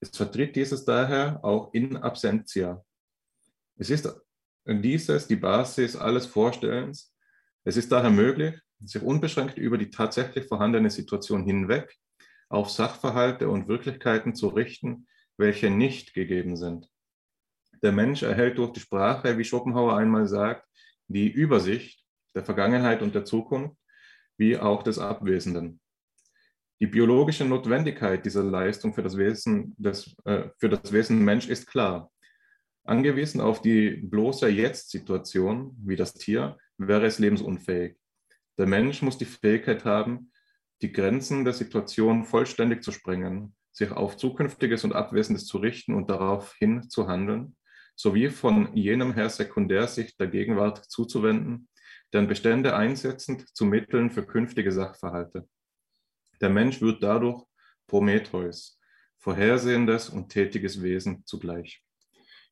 Es 0.00 0.10
vertritt 0.16 0.54
dieses 0.54 0.84
daher 0.84 1.44
auch 1.44 1.72
in 1.74 1.96
absentia. 1.96 2.84
Es 3.76 3.90
ist 3.90 4.08
dieses 4.64 5.26
die 5.26 5.36
Basis 5.36 5.96
alles 5.96 6.26
Vorstellens. 6.26 7.12
Es 7.64 7.76
ist 7.76 7.90
daher 7.90 8.10
möglich, 8.10 8.60
sich 8.80 9.02
unbeschränkt 9.02 9.58
über 9.58 9.78
die 9.78 9.90
tatsächlich 9.90 10.46
vorhandene 10.46 10.90
Situation 10.90 11.44
hinweg 11.44 11.96
auf 12.48 12.70
Sachverhalte 12.70 13.48
und 13.48 13.68
Wirklichkeiten 13.68 14.34
zu 14.34 14.48
richten, 14.48 15.06
welche 15.36 15.70
nicht 15.70 16.14
gegeben 16.14 16.56
sind. 16.56 16.88
Der 17.82 17.92
Mensch 17.92 18.22
erhält 18.22 18.58
durch 18.58 18.72
die 18.72 18.80
Sprache, 18.80 19.38
wie 19.38 19.44
Schopenhauer 19.44 19.96
einmal 19.96 20.26
sagt, 20.26 20.66
die 21.06 21.30
Übersicht 21.30 22.04
der 22.34 22.44
Vergangenheit 22.44 23.02
und 23.02 23.14
der 23.14 23.24
Zukunft, 23.24 23.76
wie 24.36 24.58
auch 24.58 24.82
des 24.82 24.98
Abwesenden. 24.98 25.80
Die 26.80 26.86
biologische 26.86 27.44
Notwendigkeit 27.44 28.24
dieser 28.24 28.44
Leistung 28.44 28.94
für 28.94 29.02
das 29.02 29.16
Wesen, 29.16 29.74
des, 29.78 30.14
äh, 30.24 30.50
für 30.58 30.68
das 30.68 30.92
Wesen 30.92 31.24
Mensch 31.24 31.48
ist 31.48 31.66
klar. 31.66 32.10
Angewiesen 32.84 33.40
auf 33.40 33.60
die 33.60 33.90
bloße 33.96 34.48
Jetzt-Situation, 34.48 35.76
wie 35.84 35.96
das 35.96 36.14
Tier, 36.14 36.56
wäre 36.78 37.06
es 37.06 37.18
lebensunfähig. 37.18 37.96
Der 38.58 38.66
Mensch 38.66 39.02
muss 39.02 39.18
die 39.18 39.24
Fähigkeit 39.24 39.84
haben, 39.84 40.30
die 40.80 40.92
Grenzen 40.92 41.44
der 41.44 41.52
Situation 41.52 42.24
vollständig 42.24 42.84
zu 42.84 42.92
sprengen, 42.92 43.56
sich 43.72 43.90
auf 43.90 44.16
Zukünftiges 44.16 44.84
und 44.84 44.92
Abwesendes 44.94 45.46
zu 45.46 45.58
richten 45.58 45.94
und 45.94 46.08
daraufhin 46.08 46.88
zu 46.88 47.08
handeln, 47.08 47.56
sowie 47.96 48.30
von 48.30 48.74
jenem 48.76 49.14
her 49.14 49.28
sekundär 49.30 49.88
sich 49.88 50.16
der 50.16 50.28
Gegenwart 50.28 50.84
zuzuwenden, 50.88 51.68
deren 52.12 52.28
Bestände 52.28 52.76
einsetzend 52.76 53.48
zu 53.54 53.64
Mitteln 53.64 54.10
für 54.10 54.24
künftige 54.24 54.70
Sachverhalte. 54.70 55.48
Der 56.40 56.50
Mensch 56.50 56.80
wird 56.80 57.02
dadurch 57.02 57.44
Prometheus, 57.86 58.80
vorhersehendes 59.18 60.08
und 60.08 60.28
tätiges 60.28 60.82
Wesen 60.82 61.24
zugleich. 61.26 61.82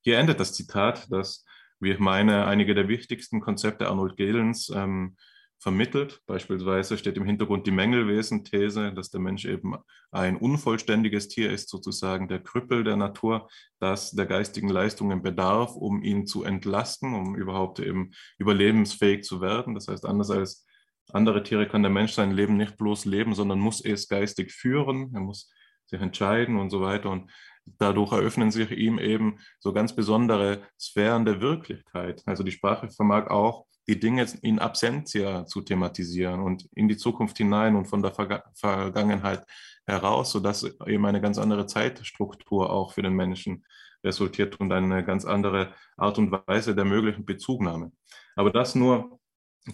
Hier 0.01 0.19
endet 0.19 0.39
das 0.39 0.53
Zitat, 0.53 1.07
das, 1.11 1.45
wie 1.79 1.91
ich 1.91 1.99
meine, 1.99 2.45
einige 2.45 2.75
der 2.75 2.87
wichtigsten 2.87 3.39
Konzepte 3.39 3.87
Arnold 3.87 4.17
Gehlens 4.17 4.69
ähm, 4.73 5.15
vermittelt. 5.59 6.21
Beispielsweise 6.27 6.97
steht 6.97 7.17
im 7.17 7.25
Hintergrund 7.25 7.65
die 7.65 7.71
Mängelwesen-These, 7.71 8.93
dass 8.93 9.09
der 9.09 9.21
Mensch 9.21 9.45
eben 9.45 9.75
ein 10.11 10.37
unvollständiges 10.37 11.29
Tier 11.29 11.51
ist, 11.51 11.69
sozusagen 11.69 12.27
der 12.27 12.43
Krüppel 12.43 12.83
der 12.83 12.95
Natur, 12.95 13.49
das 13.79 14.11
der 14.11 14.27
geistigen 14.27 14.69
Leistungen 14.69 15.23
bedarf, 15.23 15.75
um 15.75 16.03
ihn 16.03 16.27
zu 16.27 16.43
entlasten, 16.43 17.13
um 17.13 17.35
überhaupt 17.35 17.79
eben 17.79 18.11
überlebensfähig 18.37 19.23
zu 19.23 19.41
werden. 19.41 19.73
Das 19.73 19.87
heißt, 19.87 20.05
anders 20.05 20.29
als 20.29 20.66
andere 21.13 21.43
Tiere 21.43 21.67
kann 21.67 21.83
der 21.83 21.91
Mensch 21.91 22.13
sein 22.13 22.31
Leben 22.31 22.57
nicht 22.57 22.77
bloß 22.77 23.05
leben, 23.05 23.33
sondern 23.33 23.59
muss 23.59 23.83
es 23.83 24.07
geistig 24.07 24.51
führen. 24.51 25.11
Er 25.13 25.21
muss 25.21 25.49
sich 25.85 26.01
entscheiden 26.01 26.57
und 26.57 26.69
so 26.69 26.81
weiter. 26.81 27.09
Und 27.09 27.31
dadurch 27.65 28.11
eröffnen 28.11 28.51
sich 28.51 28.71
ihm 28.71 28.99
eben 28.99 29.39
so 29.59 29.73
ganz 29.73 29.95
besondere 29.95 30.63
Sphären 30.79 31.25
der 31.25 31.41
Wirklichkeit. 31.41 32.23
Also 32.25 32.43
die 32.43 32.51
Sprache 32.51 32.89
vermag 32.89 33.27
auch 33.27 33.65
die 33.87 33.99
Dinge 33.99 34.25
in 34.41 34.59
Absentia 34.59 35.45
zu 35.45 35.61
thematisieren 35.61 36.41
und 36.41 36.67
in 36.75 36.89
die 36.89 36.97
Zukunft 36.97 37.37
hinein 37.37 37.75
und 37.77 37.85
von 37.85 38.01
der 38.01 38.13
Verga 38.13 38.43
Vergangenheit 38.53 39.45
heraus, 39.85 40.31
sodass 40.31 40.63
eben 40.85 41.05
eine 41.05 41.21
ganz 41.21 41.37
andere 41.37 41.67
Zeitstruktur 41.67 42.69
auch 42.69 42.91
für 42.91 43.01
den 43.01 43.13
Menschen 43.13 43.65
resultiert 44.03 44.59
und 44.59 44.73
eine 44.73 45.05
ganz 45.05 45.23
andere 45.23 45.73
Art 45.95 46.17
und 46.17 46.31
Weise 46.31 46.75
der 46.75 46.83
möglichen 46.83 47.25
Bezugnahme. 47.25 47.93
Aber 48.35 48.51
das 48.51 48.75
nur 48.75 49.19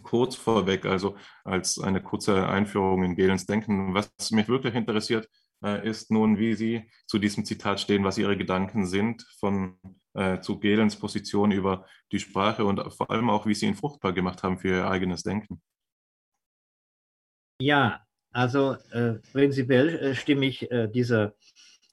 kurz 0.01 0.35
vorweg, 0.35 0.85
also 0.85 1.15
als 1.43 1.79
eine 1.79 2.01
kurze 2.01 2.47
Einführung 2.47 3.03
in 3.03 3.15
Gelens 3.15 3.45
Denken. 3.45 3.93
Was 3.93 4.09
mich 4.31 4.47
wirklich 4.47 4.73
interessiert, 4.75 5.29
äh, 5.63 5.87
ist 5.87 6.11
nun, 6.11 6.37
wie 6.37 6.55
Sie 6.55 6.89
zu 7.07 7.19
diesem 7.19 7.45
Zitat 7.45 7.79
stehen, 7.79 8.03
was 8.03 8.17
Ihre 8.17 8.37
Gedanken 8.37 8.85
sind 8.85 9.23
von 9.39 9.77
äh, 10.13 10.39
zu 10.39 10.59
Gelens 10.59 10.97
Position 10.97 11.51
über 11.51 11.85
die 12.11 12.19
Sprache 12.19 12.65
und 12.65 12.81
vor 12.93 13.09
allem 13.09 13.29
auch, 13.29 13.45
wie 13.45 13.55
Sie 13.55 13.67
ihn 13.67 13.75
fruchtbar 13.75 14.13
gemacht 14.13 14.43
haben 14.43 14.57
für 14.57 14.69
Ihr 14.69 14.87
eigenes 14.87 15.23
Denken. 15.23 15.61
Ja, 17.61 18.01
also 18.31 18.77
äh, 18.91 19.19
prinzipiell 19.31 19.89
äh, 19.89 20.15
stimme 20.15 20.45
ich 20.47 20.69
äh, 20.71 20.87
dieser 20.87 21.35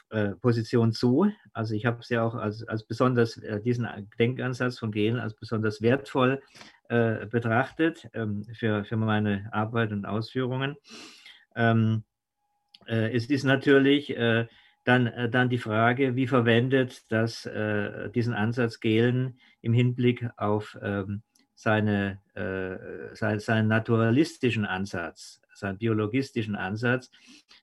äh, 0.09 0.31
Position 0.31 0.93
zu. 0.93 1.31
Also 1.53 1.75
ich 1.75 1.87
habe 1.87 2.01
es 2.01 2.09
ja 2.09 2.25
auch 2.25 2.35
als, 2.35 2.67
als 2.67 2.85
besonders, 2.85 3.41
diesen 3.65 3.87
Denkansatz 4.19 4.79
von 4.79 4.91
Gehlen 4.91 5.19
als 5.19 5.35
besonders 5.35 5.83
wertvoll 5.83 6.43
betrachtet 7.31 8.09
ähm, 8.15 8.45
für, 8.53 8.85
für 8.85 8.97
meine 8.97 9.49
Arbeit 9.53 9.93
und 9.93 10.07
Ausführungen. 10.07 10.77
Ähm, 11.55 12.05
es 12.87 13.27
ist 13.27 13.45
natürlich 13.45 14.17
dann, 14.85 15.07
äh, 15.07 15.29
dann 15.29 15.49
die 15.49 15.59
Frage, 15.59 16.17
wie 16.17 16.27
verwendet 16.27 17.05
das, 17.11 17.47
äh, 17.47 18.11
diesen 18.11 18.35
Ansatz 18.35 18.81
Gehlen 18.81 19.39
im 19.61 19.73
Hinblick 19.73 20.29
auf 20.37 20.79
ähm, 20.83 21.23
seine, 21.55 22.21
äh, 22.35 23.15
sein, 23.15 23.39
seinen 23.39 23.69
naturalistischen 23.69 24.65
Ansatz, 24.65 25.43
seinen 25.55 25.79
biologistischen 25.79 26.57
Ansatz, 26.57 27.11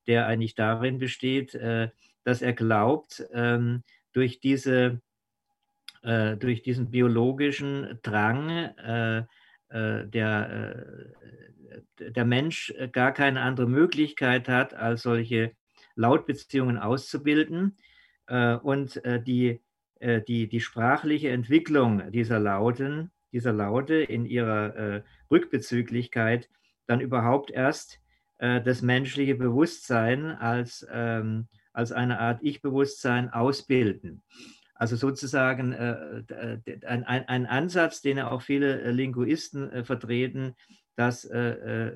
der 0.05 0.27
eigentlich 0.27 0.55
darin 0.55 0.99
besteht, 0.99 1.55
äh, 1.55 1.89
dass 2.23 2.41
er 2.41 2.53
glaubt, 2.53 3.25
ähm, 3.33 3.83
durch, 4.13 4.39
diese, 4.39 5.01
äh, 6.07 6.37
durch 6.37 6.63
diesen 6.63 6.89
biologischen 6.89 7.99
Drang, 8.01 8.49
äh, 8.49 9.23
der, 9.69 10.85
der 11.99 12.25
Mensch 12.25 12.73
gar 12.93 13.11
keine 13.11 13.41
andere 13.41 13.67
Möglichkeit 13.67 14.47
hat, 14.47 14.73
als 14.73 15.01
solche 15.01 15.51
Lautbeziehungen 15.97 16.77
auszubilden 16.77 17.75
äh, 18.27 18.55
und 18.55 19.03
äh, 19.03 19.21
die, 19.21 19.61
äh, 19.99 20.21
die, 20.21 20.47
die 20.47 20.61
sprachliche 20.61 21.29
Entwicklung 21.29 22.11
dieser 22.11 22.39
Lauten, 22.39 23.11
dieser 23.33 23.51
Laute 23.51 23.95
in 23.95 24.25
ihrer 24.25 25.03
Rückbezüglichkeit 25.29 26.49
dann 26.87 27.01
überhaupt 27.01 27.51
erst 27.51 27.99
das 28.37 28.81
menschliche 28.81 29.35
Bewusstsein 29.35 30.27
als, 30.27 30.87
ähm, 30.89 31.49
als 31.73 31.91
eine 31.91 32.19
Art 32.19 32.39
Ich-Bewusstsein 32.41 33.29
ausbilden. 33.29 34.23
Also 34.77 34.95
sozusagen 34.95 35.73
äh, 35.73 36.57
ein, 36.85 37.03
ein, 37.03 37.27
ein, 37.27 37.45
Ansatz, 37.45 38.01
den 38.01 38.19
auch 38.19 38.41
viele 38.41 38.91
Linguisten 38.91 39.71
äh, 39.71 39.83
vertreten, 39.83 40.55
dass, 40.95 41.25
äh, 41.25 41.91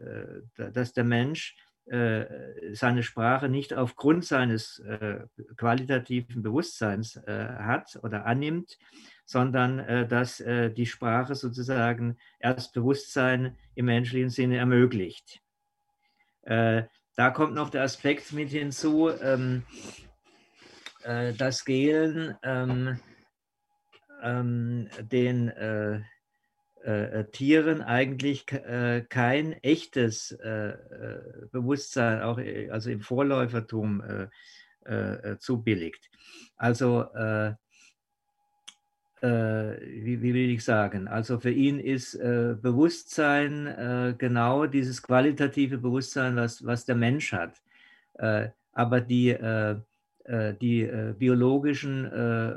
dass 0.56 0.94
der 0.94 1.04
Mensch 1.04 1.56
äh, 1.86 2.26
seine 2.74 3.04
Sprache 3.04 3.50
nicht 3.50 3.74
aufgrund 3.74 4.26
seines 4.26 4.80
äh, 4.80 5.22
qualitativen 5.58 6.42
Bewusstseins 6.42 7.18
äh, 7.18 7.48
hat 7.58 8.00
oder 8.04 8.26
annimmt, 8.26 8.78
sondern 9.26 9.80
äh, 9.80 10.08
dass 10.08 10.40
äh, 10.40 10.72
die 10.72 10.86
Sprache 10.86 11.36
sozusagen 11.36 12.18
erst 12.40 12.74
Bewusstsein 12.74 13.58
im 13.76 13.86
menschlichen 13.86 14.30
Sinne 14.30 14.58
ermöglicht. 14.58 15.42
Äh, 16.44 16.84
da 17.16 17.30
kommt 17.30 17.56
noch 17.56 17.70
der 17.70 17.84
Aspekt 17.84 18.32
mit 18.32 18.50
hinzu, 18.50 19.10
ähm, 21.06 21.34
dass 21.34 21.66
Gehlen 21.66 22.36
ähm, 22.44 23.00
ähm, 24.22 24.88
den 25.02 25.50
äh, 25.50 26.02
äh, 26.84 27.26
Tieren 27.26 27.82
eigentlich 27.82 28.52
äh, 28.52 29.06
kein 29.08 29.54
echtes 29.62 30.32
äh, 30.32 30.70
äh 30.70 31.48
Bewusstsein, 31.52 32.22
auch 32.22 32.40
äh, 32.40 32.70
also 32.70 32.90
im 32.90 33.02
Vorläufertum 33.02 34.04
zubilligt. 35.38 36.10
Also 36.58 37.06
wie, 39.22 40.22
wie, 40.24 40.34
will 40.34 40.50
ich 40.50 40.64
sagen? 40.64 41.08
Also 41.08 41.40
für 41.40 41.52
ihn 41.52 41.80
ist 41.80 42.18
Bewusstsein 42.18 44.16
genau 44.18 44.66
dieses 44.66 45.04
qualitative 45.04 45.78
Bewusstsein, 45.78 46.36
was, 46.36 46.66
was 46.66 46.86
der 46.86 46.96
Mensch 46.96 47.32
hat. 47.32 47.62
aber 48.74 49.02
die 49.02 49.30
äh, 49.30 49.76
die 50.28 50.84
äh, 50.84 51.16
biologischen, 51.18 52.06
äh, 52.06 52.54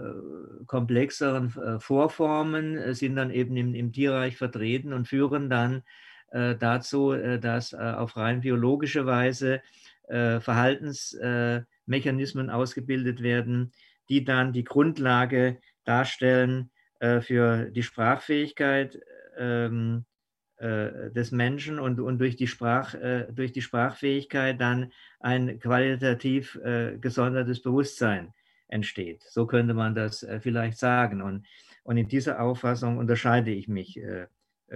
komplexeren 0.66 1.81
Vorformen 1.81 2.93
sind 2.95 3.16
dann 3.16 3.31
eben 3.31 3.57
im, 3.57 3.74
im, 3.74 3.91
Tierreich 3.93 4.36
vertreten 4.36 4.93
und 4.93 5.09
führen 5.09 5.49
dann 5.51 5.82
dazu, 6.31 7.12
dass 7.12 7.74
auf 7.74 8.16
rein 8.16 8.41
biologische 8.41 9.07
Weise 9.07 9.62
Verhaltensmechanismen 10.09 12.51
ausgebildet 12.51 13.23
werden, 13.23 13.70
die 14.09 14.24
dann 14.24 14.53
die 14.53 14.65
Grundlage 14.65 15.59
darstellen 15.85 16.73
für 17.20 17.70
die 17.70 17.85
Sprachfähigkeit 17.85 18.99
ähm, 19.39 20.05
äh, 20.05 20.14
des 20.61 21.33
Menschen 21.33 21.79
und, 21.79 22.01
und 22.01 22.19
durch, 22.19 22.37
die 22.37 22.47
Sprach, 22.47 22.95
äh, 22.95 23.27
durch 23.33 23.53
die 23.53 23.63
Sprachfähigkeit 23.63 24.61
dann 24.61 24.93
ein 25.21 25.59
qualitativ 25.59 26.57
äh, 26.57 26.97
gesondertes 26.99 27.61
Bewusstsein 27.61 28.33
entsteht. 28.69 29.23
So 29.23 29.47
könnte 29.47 29.75
man 29.75 29.95
das 29.95 30.27
vielleicht 30.41 30.79
sagen. 30.79 31.23
Und, 31.23 31.47
und 31.83 31.97
in 31.97 32.09
dieser 32.09 32.41
Auffassung 32.41 32.99
unterscheide 32.99 33.51
ich 33.51 33.69
mich 33.69 34.01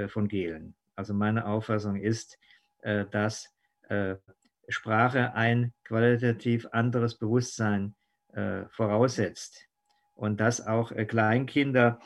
von 0.09 0.29
Gehlen. 0.29 0.75
Also 0.95 1.15
meine 1.15 1.47
Auffassung 1.47 1.97
ist, 1.97 2.39
dass 3.11 3.49
Sprache 4.69 5.35
ein 5.35 5.73
qualitativ 5.85 6.69
anderes 6.71 7.19
Bewusstsein 7.19 7.95
voraussetzt 8.71 9.67
und 10.15 10.39
dass 10.39 10.65
auch 10.65 10.93
Kleinkinder 10.95 11.99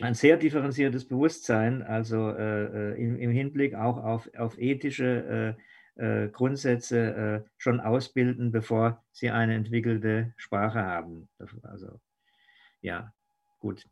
ein 0.00 0.14
sehr 0.14 0.36
differenziertes 0.36 1.06
Bewusstsein, 1.06 1.82
also 1.82 2.30
äh, 2.30 2.92
äh, 2.92 3.02
im, 3.02 3.18
im, 3.18 3.30
Hinblick 3.30 3.74
auch 3.74 3.98
auf, 3.98 4.30
auf 4.36 4.58
ethische 4.58 5.56
äh, 5.98 6.24
äh 6.24 6.28
Grundsätze 6.28 7.44
äh, 7.44 7.50
schon 7.58 7.80
ausbilden, 7.80 8.52
bevor 8.52 9.04
sie 9.12 9.30
eine 9.30 9.54
entwickelte 9.54 10.32
Sprache 10.36 10.82
haben. 10.82 11.28
Also 11.62 12.00
ja, 12.80 13.12
gut. 13.58 13.86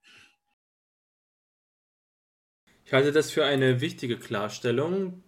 Ich 2.85 2.93
halte 2.95 3.13
das 3.13 3.31
für 3.31 3.45
eine 3.45 3.83
wichtige 3.83 4.17
Klarstellung. 4.17 5.23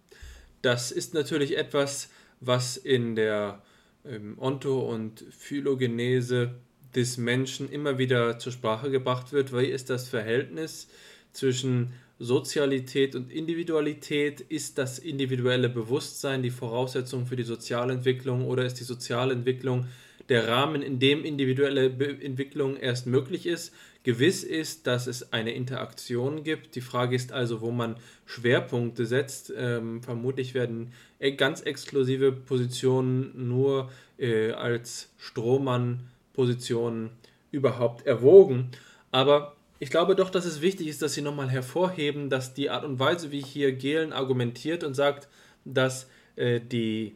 Das 0.63 0.91
ist 0.91 1.13
natürlich 1.13 1.57
etwas, 1.57 2.11
was 2.39 2.75
in 2.75 3.15
der 3.15 3.61
ähm, 4.03 4.37
Onto- 4.39 4.91
und 4.91 5.23
Phylogenese 5.29 6.59
des 6.95 7.17
Menschen 7.17 7.71
immer 7.71 7.97
wieder 7.97 8.39
zur 8.39 8.51
Sprache 8.51 8.91
gebracht 8.91 9.31
wird. 9.33 9.53
Wie 9.53 9.65
ist 9.65 9.89
das 9.89 10.07
Verhältnis 10.09 10.87
zwischen 11.33 11.93
Sozialität 12.19 13.15
und 13.15 13.31
Individualität? 13.31 14.41
Ist 14.41 14.77
das 14.77 14.99
individuelle 14.99 15.69
Bewusstsein 15.69 16.43
die 16.43 16.51
Voraussetzung 16.51 17.25
für 17.25 17.35
die 17.35 17.43
Sozialentwicklung 17.43 18.45
oder 18.45 18.65
ist 18.65 18.79
die 18.79 18.83
Sozialentwicklung 18.83 19.87
der 20.29 20.47
Rahmen, 20.47 20.81
in 20.81 20.99
dem 20.99 21.25
individuelle 21.25 21.87
Entwicklung 22.21 22.77
erst 22.77 23.07
möglich 23.07 23.45
ist? 23.45 23.73
Gewiss 24.03 24.43
ist, 24.43 24.87
dass 24.87 25.05
es 25.05 25.31
eine 25.31 25.53
Interaktion 25.53 26.43
gibt. 26.43 26.75
Die 26.75 26.81
Frage 26.81 27.15
ist 27.15 27.31
also, 27.31 27.61
wo 27.61 27.71
man 27.71 27.97
Schwerpunkte 28.25 29.05
setzt. 29.05 29.53
Ähm, 29.55 30.01
vermutlich 30.01 30.53
werden 30.53 30.91
e-, 31.19 31.31
ganz 31.35 31.61
exklusive 31.61 32.31
Positionen 32.31 33.47
nur 33.47 33.91
äh, 34.17 34.51
als 34.51 35.09
Strohmann 35.17 36.10
Positionen 36.33 37.11
überhaupt 37.51 38.05
erwogen. 38.05 38.71
Aber 39.11 39.55
ich 39.79 39.89
glaube 39.89 40.15
doch, 40.15 40.29
dass 40.29 40.45
es 40.45 40.61
wichtig 40.61 40.87
ist, 40.87 41.01
dass 41.01 41.13
Sie 41.13 41.21
nochmal 41.21 41.49
hervorheben, 41.49 42.29
dass 42.29 42.53
die 42.53 42.69
Art 42.69 42.85
und 42.85 42.99
Weise, 42.99 43.31
wie 43.31 43.41
hier 43.41 43.73
Gehlen 43.73 44.13
argumentiert 44.13 44.83
und 44.83 44.93
sagt, 44.93 45.27
dass 45.65 46.07
äh, 46.35 46.59
die 46.59 47.15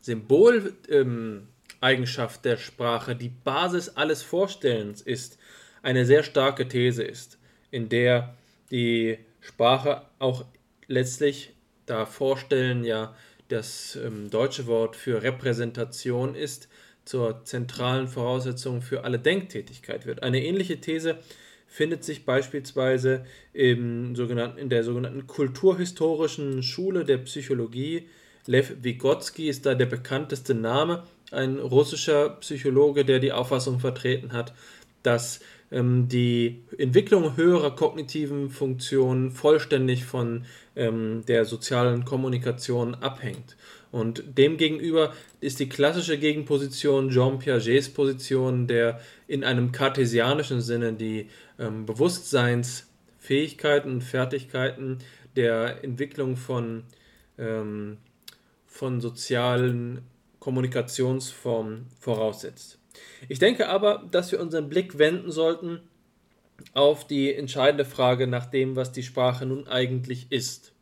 Symboleigenschaft 0.00 2.36
ähm, 2.38 2.42
der 2.42 2.56
Sprache 2.56 3.14
die 3.14 3.28
Basis 3.28 3.90
alles 3.90 4.22
Vorstellens 4.22 5.02
ist, 5.02 5.38
eine 5.82 6.04
sehr 6.04 6.22
starke 6.22 6.68
These 6.68 7.02
ist, 7.02 7.38
in 7.70 7.88
der 7.88 8.34
die 8.70 9.18
Sprache 9.40 10.02
auch 10.18 10.44
letztlich, 10.86 11.54
da 11.86 12.06
Vorstellen 12.06 12.84
ja 12.84 13.14
das 13.48 13.96
ähm, 13.96 14.30
deutsche 14.30 14.66
Wort 14.66 14.96
für 14.96 15.22
Repräsentation 15.22 16.34
ist, 16.34 16.68
zur 17.10 17.44
zentralen 17.44 18.06
Voraussetzung 18.06 18.82
für 18.82 19.02
alle 19.02 19.18
Denktätigkeit 19.18 20.06
wird. 20.06 20.22
Eine 20.22 20.44
ähnliche 20.44 20.80
These 20.80 21.18
findet 21.66 22.04
sich 22.04 22.24
beispielsweise 22.24 23.24
im 23.52 24.14
sogenannten, 24.14 24.58
in 24.58 24.68
der 24.68 24.84
sogenannten 24.84 25.26
kulturhistorischen 25.26 26.62
Schule 26.62 27.04
der 27.04 27.18
Psychologie. 27.18 28.08
Lev 28.46 28.76
Vygotsky 28.82 29.48
ist 29.48 29.66
da 29.66 29.74
der 29.74 29.86
bekannteste 29.86 30.54
Name, 30.54 31.02
ein 31.32 31.58
russischer 31.58 32.30
Psychologe, 32.40 33.04
der 33.04 33.18
die 33.18 33.32
Auffassung 33.32 33.80
vertreten 33.80 34.32
hat, 34.32 34.54
dass 35.02 35.40
ähm, 35.72 36.06
die 36.06 36.62
Entwicklung 36.78 37.36
höherer 37.36 37.74
kognitiven 37.74 38.50
Funktionen 38.50 39.32
vollständig 39.32 40.04
von 40.04 40.44
ähm, 40.76 41.24
der 41.26 41.44
sozialen 41.44 42.04
Kommunikation 42.04 42.94
abhängt. 42.94 43.56
Und 43.92 44.38
demgegenüber 44.38 45.12
ist 45.40 45.58
die 45.58 45.68
klassische 45.68 46.18
Gegenposition 46.18 47.10
Jean 47.10 47.38
Piagets 47.38 47.88
Position, 47.88 48.68
der 48.68 49.00
in 49.26 49.42
einem 49.42 49.72
kartesianischen 49.72 50.60
Sinne 50.60 50.92
die 50.92 51.28
ähm, 51.58 51.86
Bewusstseinsfähigkeiten 51.86 53.90
und 53.90 54.04
Fertigkeiten 54.04 54.98
der 55.34 55.82
Entwicklung 55.82 56.36
von, 56.36 56.84
ähm, 57.36 57.96
von 58.66 59.00
sozialen 59.00 60.02
Kommunikationsformen 60.38 61.86
voraussetzt. 61.98 62.78
Ich 63.28 63.38
denke 63.38 63.68
aber, 63.68 64.06
dass 64.10 64.32
wir 64.32 64.40
unseren 64.40 64.68
Blick 64.68 64.98
wenden 64.98 65.30
sollten 65.30 65.80
auf 66.74 67.06
die 67.06 67.34
entscheidende 67.34 67.84
Frage 67.84 68.26
nach 68.26 68.46
dem, 68.46 68.76
was 68.76 68.92
die 68.92 69.02
Sprache 69.02 69.46
nun 69.46 69.66
eigentlich 69.66 70.30
ist. 70.30 70.72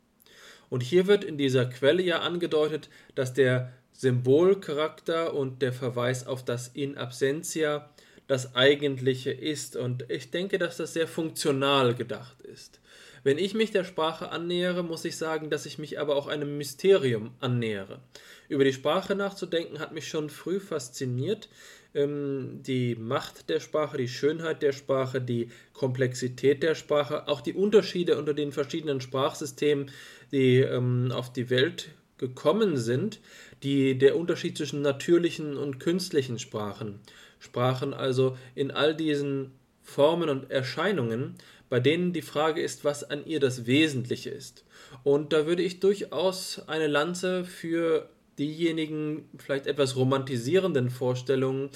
Und 0.69 0.81
hier 0.81 1.07
wird 1.07 1.23
in 1.23 1.37
dieser 1.37 1.65
Quelle 1.65 2.03
ja 2.03 2.19
angedeutet, 2.19 2.89
dass 3.15 3.33
der 3.33 3.73
Symbolcharakter 3.93 5.33
und 5.33 5.61
der 5.61 5.73
Verweis 5.73 6.25
auf 6.25 6.45
das 6.45 6.69
In 6.69 6.97
Absentia 6.97 7.89
das 8.27 8.55
Eigentliche 8.55 9.31
ist. 9.31 9.75
Und 9.75 10.05
ich 10.09 10.31
denke, 10.31 10.57
dass 10.57 10.77
das 10.77 10.93
sehr 10.93 11.07
funktional 11.07 11.95
gedacht 11.95 12.41
ist. 12.41 12.79
Wenn 13.23 13.37
ich 13.37 13.53
mich 13.53 13.71
der 13.71 13.83
Sprache 13.83 14.29
annähere, 14.31 14.83
muss 14.83 15.03
ich 15.03 15.17
sagen, 15.17 15.49
dass 15.49 15.65
ich 15.65 15.77
mich 15.77 15.99
aber 15.99 16.15
auch 16.15 16.27
einem 16.27 16.57
Mysterium 16.57 17.31
annähere. 17.39 17.99
Über 18.47 18.63
die 18.63 18.73
Sprache 18.73 19.15
nachzudenken 19.15 19.79
hat 19.79 19.93
mich 19.93 20.07
schon 20.07 20.29
früh 20.29 20.59
fasziniert. 20.59 21.49
Ähm, 21.93 22.61
die 22.61 22.95
Macht 22.95 23.49
der 23.49 23.59
Sprache, 23.59 23.97
die 23.97 24.07
Schönheit 24.07 24.61
der 24.61 24.71
Sprache, 24.71 25.19
die 25.19 25.49
Komplexität 25.73 26.61
der 26.63 26.75
Sprache, 26.75 27.27
auch 27.27 27.41
die 27.41 27.53
Unterschiede 27.53 28.17
unter 28.17 28.33
den 28.33 28.51
verschiedenen 28.51 29.01
Sprachsystemen, 29.01 29.91
die 30.31 30.59
ähm, 30.59 31.11
auf 31.11 31.31
die 31.33 31.49
Welt 31.49 31.89
gekommen 32.17 32.77
sind, 32.77 33.19
die, 33.63 33.97
der 33.97 34.15
Unterschied 34.17 34.57
zwischen 34.57 34.81
natürlichen 34.81 35.57
und 35.57 35.79
künstlichen 35.79 36.37
Sprachen. 36.37 36.99
Sprachen 37.39 37.93
also 37.93 38.37
in 38.55 38.71
all 38.71 38.95
diesen 38.95 39.51
Formen 39.81 40.29
und 40.29 40.51
Erscheinungen, 40.51 41.35
bei 41.69 41.79
denen 41.79 42.13
die 42.13 42.21
Frage 42.21 42.61
ist, 42.61 42.83
was 42.83 43.03
an 43.03 43.25
ihr 43.25 43.39
das 43.39 43.65
Wesentliche 43.65 44.29
ist. 44.29 44.65
Und 45.03 45.33
da 45.33 45.45
würde 45.45 45.63
ich 45.63 45.79
durchaus 45.79 46.61
eine 46.67 46.87
Lanze 46.87 47.45
für 47.45 48.09
diejenigen 48.37 49.29
vielleicht 49.37 49.67
etwas 49.67 49.95
romantisierenden 49.95 50.89
Vorstellungen 50.89 51.69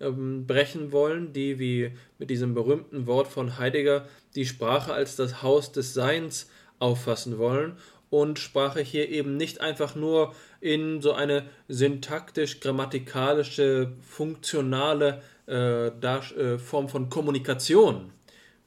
ähm, 0.00 0.46
brechen 0.46 0.92
wollen, 0.92 1.32
die 1.32 1.58
wie 1.58 1.92
mit 2.18 2.30
diesem 2.30 2.54
berühmten 2.54 3.06
Wort 3.06 3.28
von 3.28 3.58
Heidegger 3.58 4.06
die 4.34 4.46
Sprache 4.46 4.92
als 4.92 5.16
das 5.16 5.42
Haus 5.42 5.72
des 5.72 5.94
Seins 5.94 6.48
auffassen 6.78 7.38
wollen 7.38 7.76
und 8.10 8.38
Sprache 8.38 8.80
hier 8.80 9.08
eben 9.08 9.36
nicht 9.36 9.60
einfach 9.60 9.94
nur 9.94 10.34
in 10.60 11.00
so 11.00 11.12
eine 11.12 11.48
syntaktisch-grammatikalische, 11.68 13.92
funktionale 14.00 15.22
äh, 15.46 15.86
äh, 15.86 16.58
Form 16.58 16.88
von 16.88 17.08
Kommunikation 17.08 18.10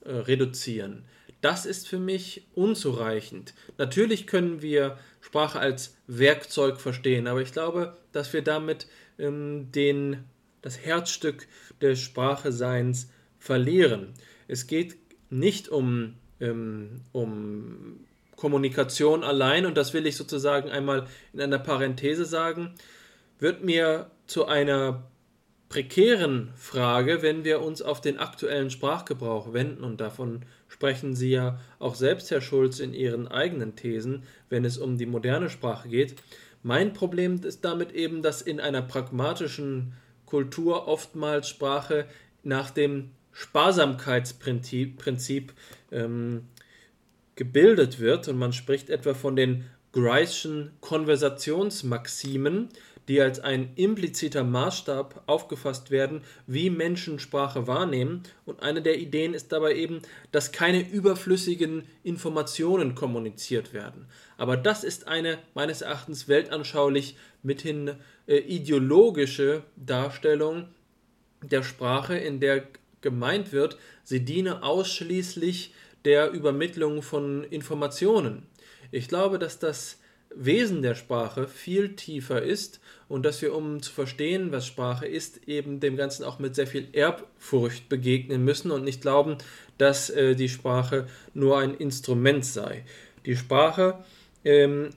äh, 0.02 0.12
reduzieren. 0.12 1.04
Das 1.42 1.66
ist 1.66 1.90
für 1.90 2.00
mich 2.00 2.48
unzureichend. 2.56 3.54
Natürlich 3.78 4.28
können 4.28 4.62
wir 4.62 4.98
Sprache 5.20 5.60
als 5.60 5.98
Werkzeug 6.08 6.80
verstehen, 6.80 7.28
aber 7.28 7.42
ich 7.42 7.52
glaube, 7.52 7.98
dass 8.14 8.32
wir 8.32 8.44
damit 8.44 8.88
ähm, 9.20 9.74
den, 9.74 10.24
das 10.62 10.80
Herzstück 10.80 11.48
des 11.82 12.00
Spracheseins 12.00 13.10
verlieren. 13.40 14.14
Es 14.48 14.68
geht 14.68 14.96
nicht 15.30 15.68
um, 15.68 16.14
ähm, 16.40 17.02
um 17.12 18.06
Kommunikation 18.36 19.24
allein, 19.24 19.66
und 19.66 19.78
das 19.78 19.94
will 19.94 20.06
ich 20.06 20.16
sozusagen 20.16 20.70
einmal 20.70 21.08
in 21.34 21.42
einer 21.42 21.60
Parenthese 21.60 22.26
sagen, 22.26 22.74
wird 23.40 23.64
mir 23.64 24.12
zu 24.28 24.46
einer 24.46 25.04
prekären 25.70 26.52
Frage, 26.56 27.22
wenn 27.22 27.44
wir 27.44 27.62
uns 27.62 27.82
auf 27.82 28.00
den 28.00 28.20
aktuellen 28.20 28.70
Sprachgebrauch 28.70 29.54
wenden, 29.54 29.84
und 29.84 30.00
davon 30.02 30.44
sprechen 30.68 31.16
Sie 31.16 31.32
ja 31.32 31.60
auch 31.80 31.96
selbst, 31.96 32.30
Herr 32.30 32.42
Schulz, 32.42 32.80
in 32.80 32.94
Ihren 32.94 33.28
eigenen 33.28 33.76
Thesen, 33.76 34.24
wenn 34.50 34.66
es 34.66 34.78
um 34.78 34.98
die 34.98 35.08
moderne 35.08 35.50
Sprache 35.50 35.90
geht. 35.90 36.16
Mein 36.62 36.94
Problem 36.94 37.42
ist 37.44 37.66
damit 37.66 37.92
eben, 37.92 38.22
dass 38.22 38.42
in 38.42 38.60
einer 38.60 38.82
pragmatischen 38.82 39.94
Kultur 40.26 40.88
oftmals 40.88 41.50
Sprache 41.50 42.06
nach 42.44 42.70
dem 42.70 43.10
Sparsamkeitsprinzip 43.32 44.98
Prinzip, 44.98 45.54
ähm, 45.92 46.48
gebildet 47.36 48.00
wird 48.00 48.28
und 48.28 48.38
man 48.38 48.54
spricht 48.54 48.90
etwa 48.90 49.14
von 49.14 49.36
den 49.36 49.66
Grice'schen 49.94 50.72
Konversationsmaximen, 50.82 52.70
die 53.08 53.22
als 53.22 53.40
ein 53.40 53.74
impliziter 53.76 54.44
Maßstab 54.44 55.24
aufgefasst 55.28 55.92
werden, 55.92 56.22
wie 56.48 56.70
Menschen 56.70 57.20
Sprache 57.20 57.68
wahrnehmen. 57.68 58.24
Und 58.46 58.64
eine 58.64 58.82
der 58.82 58.98
Ideen 58.98 59.34
ist 59.34 59.52
dabei 59.52 59.76
eben, 59.76 60.02
dass 60.32 60.52
keine 60.52 60.90
überflüssigen 60.90 61.84
Informationen 62.04 62.96
kommuniziert 62.96 63.74
werden. 63.74 64.08
Aber 64.38 64.58
das 64.58 64.84
ist 64.84 65.08
eine 65.08 65.38
meines 65.54 65.82
Erachtens 65.82 66.28
weltanschaulich 66.28 67.18
mithin 67.44 67.92
äh, 68.26 68.38
ideologische 68.38 69.64
Darstellung 69.76 70.70
der 71.42 71.64
Sprache, 71.64 72.18
in 72.18 72.40
der 72.40 72.64
gemeint 73.02 73.52
wird, 73.52 73.78
sie 74.04 74.24
diene 74.24 74.64
ausschließlich 74.64 75.74
der 76.06 76.32
Übermittlung 76.32 77.02
von 77.02 77.44
Informationen. 77.44 78.48
Ich 78.92 79.08
glaube, 79.08 79.40
dass 79.40 79.60
das 79.60 80.00
Wesen 80.36 80.82
der 80.82 80.96
Sprache 80.96 81.48
viel 81.48 81.96
tiefer 81.96 82.42
ist 82.42 82.80
und 83.08 83.24
dass 83.24 83.42
wir, 83.42 83.56
um 83.56 83.82
zu 83.82 83.92
verstehen, 83.92 84.52
was 84.52 84.66
Sprache 84.66 85.06
ist, 85.06 85.48
eben 85.48 85.80
dem 85.80 85.96
Ganzen 85.96 86.24
auch 86.24 86.40
mit 86.40 86.56
sehr 86.56 86.68
viel 86.68 86.88
Erbfurcht 86.92 87.90
begegnen 87.90 88.44
müssen 88.44 88.72
und 88.72 88.84
nicht 88.84 89.02
glauben, 89.02 89.38
dass 89.78 90.10
äh, 90.10 90.36
die 90.36 90.50
Sprache 90.50 91.08
nur 91.34 91.60
ein 91.60 91.76
Instrument 91.76 92.46
sei. 92.46 92.84
Die 93.26 93.36
Sprache 93.36 94.04
ähm, 94.44 94.90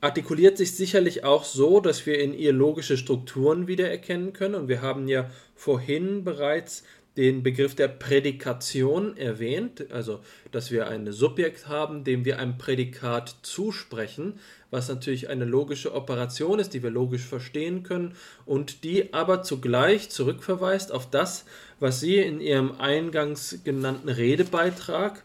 artikuliert 0.00 0.58
sich 0.58 0.74
sicherlich 0.74 1.24
auch 1.24 1.44
so, 1.44 1.80
dass 1.80 2.06
wir 2.06 2.18
in 2.20 2.34
ihr 2.34 2.52
logische 2.52 2.96
Strukturen 2.96 3.66
wiedererkennen 3.66 4.32
können 4.32 4.54
und 4.54 4.68
wir 4.68 4.82
haben 4.82 5.08
ja 5.08 5.30
vorhin 5.54 6.22
bereits 6.22 6.84
den 7.16 7.42
Begriff 7.42 7.74
der 7.74 7.88
Prädikation 7.88 9.16
erwähnt, 9.16 9.90
also 9.90 10.20
dass 10.52 10.70
wir 10.70 10.88
ein 10.88 11.10
Subjekt 11.12 11.68
haben, 11.68 12.04
dem 12.04 12.24
wir 12.24 12.38
ein 12.38 12.58
Prädikat 12.58 13.36
zusprechen, 13.42 14.38
was 14.70 14.88
natürlich 14.88 15.28
eine 15.28 15.44
logische 15.44 15.94
Operation 15.94 16.58
ist, 16.58 16.74
die 16.74 16.82
wir 16.82 16.90
logisch 16.90 17.24
verstehen 17.24 17.82
können 17.82 18.14
und 18.44 18.84
die 18.84 19.14
aber 19.14 19.42
zugleich 19.42 20.10
zurückverweist 20.10 20.92
auf 20.92 21.08
das, 21.08 21.46
was 21.80 22.00
Sie 22.00 22.16
in 22.16 22.40
Ihrem 22.40 22.78
eingangs 22.78 23.60
genannten 23.64 24.08
Redebeitrag 24.08 25.24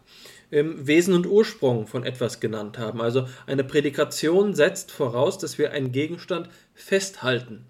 ähm, 0.50 0.86
Wesen 0.86 1.14
und 1.14 1.26
Ursprung 1.26 1.86
von 1.86 2.04
etwas 2.04 2.40
genannt 2.40 2.78
haben. 2.78 3.00
Also 3.00 3.26
eine 3.46 3.64
Prädikation 3.64 4.54
setzt 4.54 4.92
voraus, 4.92 5.38
dass 5.38 5.58
wir 5.58 5.72
einen 5.72 5.92
Gegenstand 5.92 6.48
festhalten. 6.74 7.66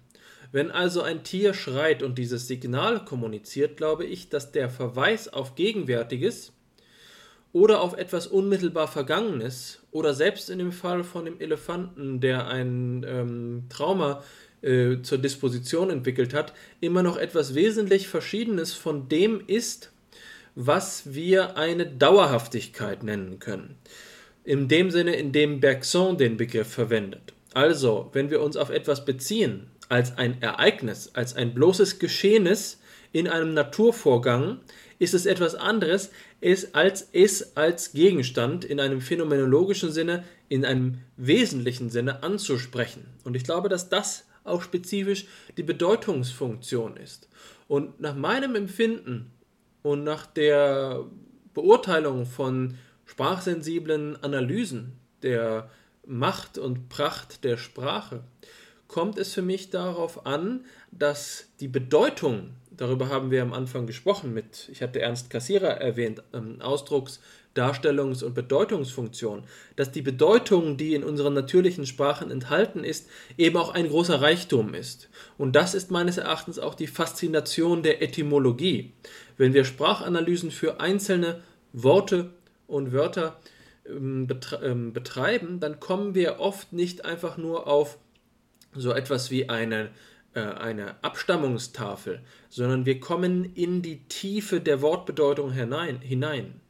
Wenn 0.53 0.69
also 0.69 1.01
ein 1.01 1.23
Tier 1.23 1.55
schreit 1.55 2.03
und 2.03 2.19
dieses 2.19 2.47
Signal 2.47 3.03
kommuniziert, 3.03 3.75
glaube 3.75 4.05
ich, 4.05 4.29
dass 4.29 4.51
der 4.51 4.69
Verweis 4.69 5.27
auf 5.27 5.55
Gegenwärtiges 5.55 6.53
oder 7.53 7.81
auf 7.81 7.97
etwas 7.97 8.27
unmittelbar 8.27 8.87
Vergangenes 8.87 9.81
oder 9.89 10.13
selbst 10.13 10.51
in 10.51 10.59
dem 10.59 10.71
Fall 10.71 11.03
von 11.03 11.25
dem 11.25 11.41
Elefanten, 11.41 12.21
der 12.21 12.45
ein 12.49 13.03
ähm, 13.07 13.63
Trauma 13.69 14.23
äh, 14.61 15.01
zur 15.01 15.17
Disposition 15.17 15.89
entwickelt 15.89 16.35
hat, 16.35 16.53
immer 16.81 17.01
noch 17.01 17.17
etwas 17.17 17.55
wesentlich 17.55 18.07
Verschiedenes 18.07 18.73
von 18.73 19.09
dem 19.09 19.41
ist, 19.47 19.91
was 20.53 21.15
wir 21.15 21.57
eine 21.57 21.87
Dauerhaftigkeit 21.87 23.01
nennen 23.01 23.39
können. 23.39 23.75
In 24.43 24.67
dem 24.67 24.91
Sinne, 24.91 25.15
in 25.15 25.31
dem 25.31 25.61
Bergson 25.61 26.19
den 26.19 26.37
Begriff 26.37 26.67
verwendet. 26.67 27.33
Also, 27.55 28.11
wenn 28.13 28.29
wir 28.29 28.39
uns 28.39 28.55
auf 28.55 28.69
etwas 28.69 29.03
beziehen, 29.03 29.71
als 29.89 30.17
ein 30.17 30.41
Ereignis, 30.41 31.11
als 31.13 31.35
ein 31.35 31.53
bloßes 31.53 31.99
Geschehnis 31.99 32.79
in 33.11 33.27
einem 33.27 33.53
Naturvorgang, 33.53 34.59
ist 34.99 35.13
es 35.13 35.25
etwas 35.25 35.55
anderes, 35.55 36.11
als 36.73 37.09
es 37.11 37.57
als 37.57 37.91
Gegenstand 37.93 38.65
in 38.65 38.79
einem 38.79 39.01
phänomenologischen 39.01 39.91
Sinne, 39.91 40.23
in 40.49 40.65
einem 40.65 40.99
wesentlichen 41.17 41.89
Sinne 41.89 42.23
anzusprechen. 42.23 43.05
Und 43.23 43.35
ich 43.35 43.43
glaube, 43.43 43.69
dass 43.69 43.89
das 43.89 44.25
auch 44.43 44.61
spezifisch 44.61 45.25
die 45.57 45.63
Bedeutungsfunktion 45.63 46.97
ist. 46.97 47.29
Und 47.67 47.99
nach 47.99 48.15
meinem 48.15 48.55
Empfinden 48.55 49.31
und 49.81 50.03
nach 50.03 50.25
der 50.25 51.05
Beurteilung 51.53 52.25
von 52.25 52.77
sprachsensiblen 53.05 54.21
Analysen 54.23 54.93
der 55.21 55.69
Macht 56.05 56.57
und 56.57 56.89
Pracht 56.89 57.43
der 57.43 57.57
Sprache 57.57 58.23
kommt 58.93 59.17
es 59.17 59.33
für 59.33 59.41
mich 59.41 59.71
darauf 59.71 60.27
an, 60.27 60.65
dass 60.91 61.47
die 61.59 61.67
Bedeutung, 61.67 62.51
darüber 62.69 63.09
haben 63.09 63.31
wir 63.31 63.41
am 63.41 63.51
Anfang 63.51 63.87
gesprochen 63.87 64.35
mit, 64.35 64.69
ich 64.71 64.83
hatte 64.83 65.01
Ernst 65.01 65.31
Kassierer 65.31 65.81
erwähnt, 65.81 66.21
ähm, 66.31 66.61
Ausdrucks-, 66.61 67.19
Darstellungs- 67.55 68.23
und 68.23 68.35
Bedeutungsfunktion, 68.35 69.45
dass 69.77 69.91
die 69.91 70.03
Bedeutung, 70.03 70.77
die 70.77 70.93
in 70.93 71.03
unseren 71.03 71.33
natürlichen 71.33 71.87
Sprachen 71.87 72.29
enthalten 72.29 72.83
ist, 72.83 73.09
eben 73.35 73.57
auch 73.57 73.73
ein 73.73 73.89
großer 73.89 74.21
Reichtum 74.21 74.75
ist. 74.75 75.09
Und 75.39 75.55
das 75.55 75.73
ist 75.73 75.89
meines 75.89 76.19
Erachtens 76.19 76.59
auch 76.59 76.75
die 76.75 76.85
Faszination 76.85 77.81
der 77.81 78.03
Etymologie. 78.03 78.93
Wenn 79.37 79.55
wir 79.55 79.65
Sprachanalysen 79.65 80.51
für 80.51 80.79
einzelne 80.79 81.41
Worte 81.71 82.29
und 82.67 82.93
Wörter 82.93 83.39
ähm, 83.87 84.27
ähm, 84.61 84.93
betreiben, 84.93 85.59
dann 85.59 85.79
kommen 85.79 86.13
wir 86.13 86.39
oft 86.39 86.73
nicht 86.73 87.05
einfach 87.05 87.37
nur 87.37 87.65
auf 87.65 87.97
so 88.75 88.91
etwas 88.91 89.31
wie 89.31 89.49
eine, 89.49 89.89
äh, 90.33 90.41
eine 90.41 91.03
Abstammungstafel, 91.03 92.21
sondern 92.49 92.85
wir 92.85 92.99
kommen 92.99 93.53
in 93.55 93.81
die 93.81 93.99
Tiefe 94.07 94.61
der 94.61 94.81
Wortbedeutung 94.81 95.51
hinein. 95.51 95.99
hinein. 96.01 96.61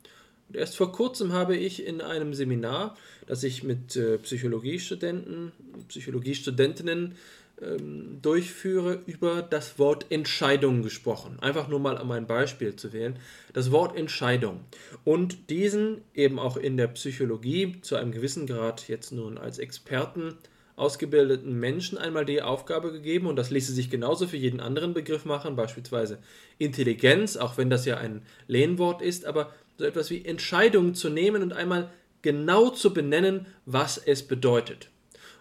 Und 0.50 0.58
erst 0.58 0.78
vor 0.78 0.92
kurzem 0.92 1.34
habe 1.34 1.56
ich 1.56 1.86
in 1.86 2.02
einem 2.02 2.34
Seminar, 2.34 2.96
das 3.28 3.44
ich 3.44 3.64
mit 3.64 3.96
äh, 3.96 4.18
Psychologiestudenten, 4.18 5.52
Psychologiestudentinnen 5.88 7.16
ähm, 7.62 8.20
durchführe, 8.22 9.00
über 9.06 9.42
das 9.42 9.80
Wort 9.80 10.08
Entscheidung 10.10 10.82
gesprochen. 10.82 11.38
Einfach 11.40 11.68
nur 11.68 11.80
mal 11.80 11.98
um 11.98 12.12
ein 12.12 12.28
Beispiel 12.28 12.76
zu 12.76 12.94
wählen. 12.94 13.18
Das 13.54 13.72
Wort 13.72 13.96
Entscheidung. 13.96 14.62
Und 15.04 15.50
diesen 15.50 16.02
eben 16.14 16.40
auch 16.40 16.58
in 16.58 16.78
der 16.78 16.88
Psychologie 16.88 17.80
zu 17.82 17.96
einem 17.96 18.12
gewissen 18.12 18.48
Grad 18.48 18.88
jetzt 18.88 19.12
nun 19.12 19.38
als 19.38 19.60
Experten 19.60 20.36
ausgebildeten 20.76 21.60
Menschen 21.60 21.98
einmal 21.98 22.26
die 22.26 22.42
Aufgabe 22.42 22.92
gegeben, 22.92 23.28
und 23.28 23.36
das 23.36 23.52
ließe 23.52 23.74
sich 23.74 23.90
genauso 23.90 24.28
für 24.28 24.38
jeden 24.38 24.60
anderen 24.60 24.94
Begriff 24.94 25.26
machen, 25.26 25.56
beispielsweise 25.56 26.20
Intelligenz, 26.58 27.38
auch 27.38 27.58
wenn 27.58 27.70
das 27.70 27.86
ja 27.86 27.98
ein 27.98 28.24
Lehnwort 28.48 29.02
ist, 29.02 29.26
aber 29.26 29.54
so 29.78 29.86
etwas 29.86 30.10
wie 30.10 30.26
Entscheidungen 30.26 30.96
zu 30.96 31.10
nehmen 31.10 31.44
und 31.44 31.54
einmal 31.54 31.92
genau 32.22 32.70
zu 32.70 32.94
benennen, 32.94 33.46
was 33.66 33.98
es 33.98 34.24
bedeutet. 34.24 34.90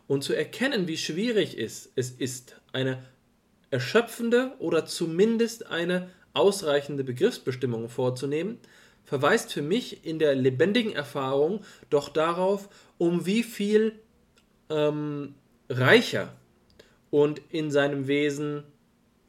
Und 0.06 0.22
zu 0.24 0.34
erkennen, 0.34 0.88
wie 0.88 0.96
schwierig 0.98 1.58
es 1.58 1.86
ist, 1.86 2.56
eine 2.72 3.02
erschöpfende 3.70 4.52
oder 4.58 4.84
zumindest 4.84 5.66
eine 5.68 6.10
ausreichende 6.34 7.04
Begriffsbestimmung 7.04 7.88
vorzunehmen, 7.88 8.58
verweist 9.04 9.52
für 9.52 9.62
mich 9.62 10.04
in 10.04 10.18
der 10.18 10.34
lebendigen 10.34 10.92
Erfahrung 10.92 11.62
doch 11.88 12.08
darauf, 12.08 12.68
um 12.98 13.26
wie 13.26 13.42
viel 13.42 13.98
ähm, 14.72 15.34
reicher 15.68 16.32
und 17.10 17.40
in 17.50 17.70
seinem 17.70 18.06
Wesen 18.06 18.64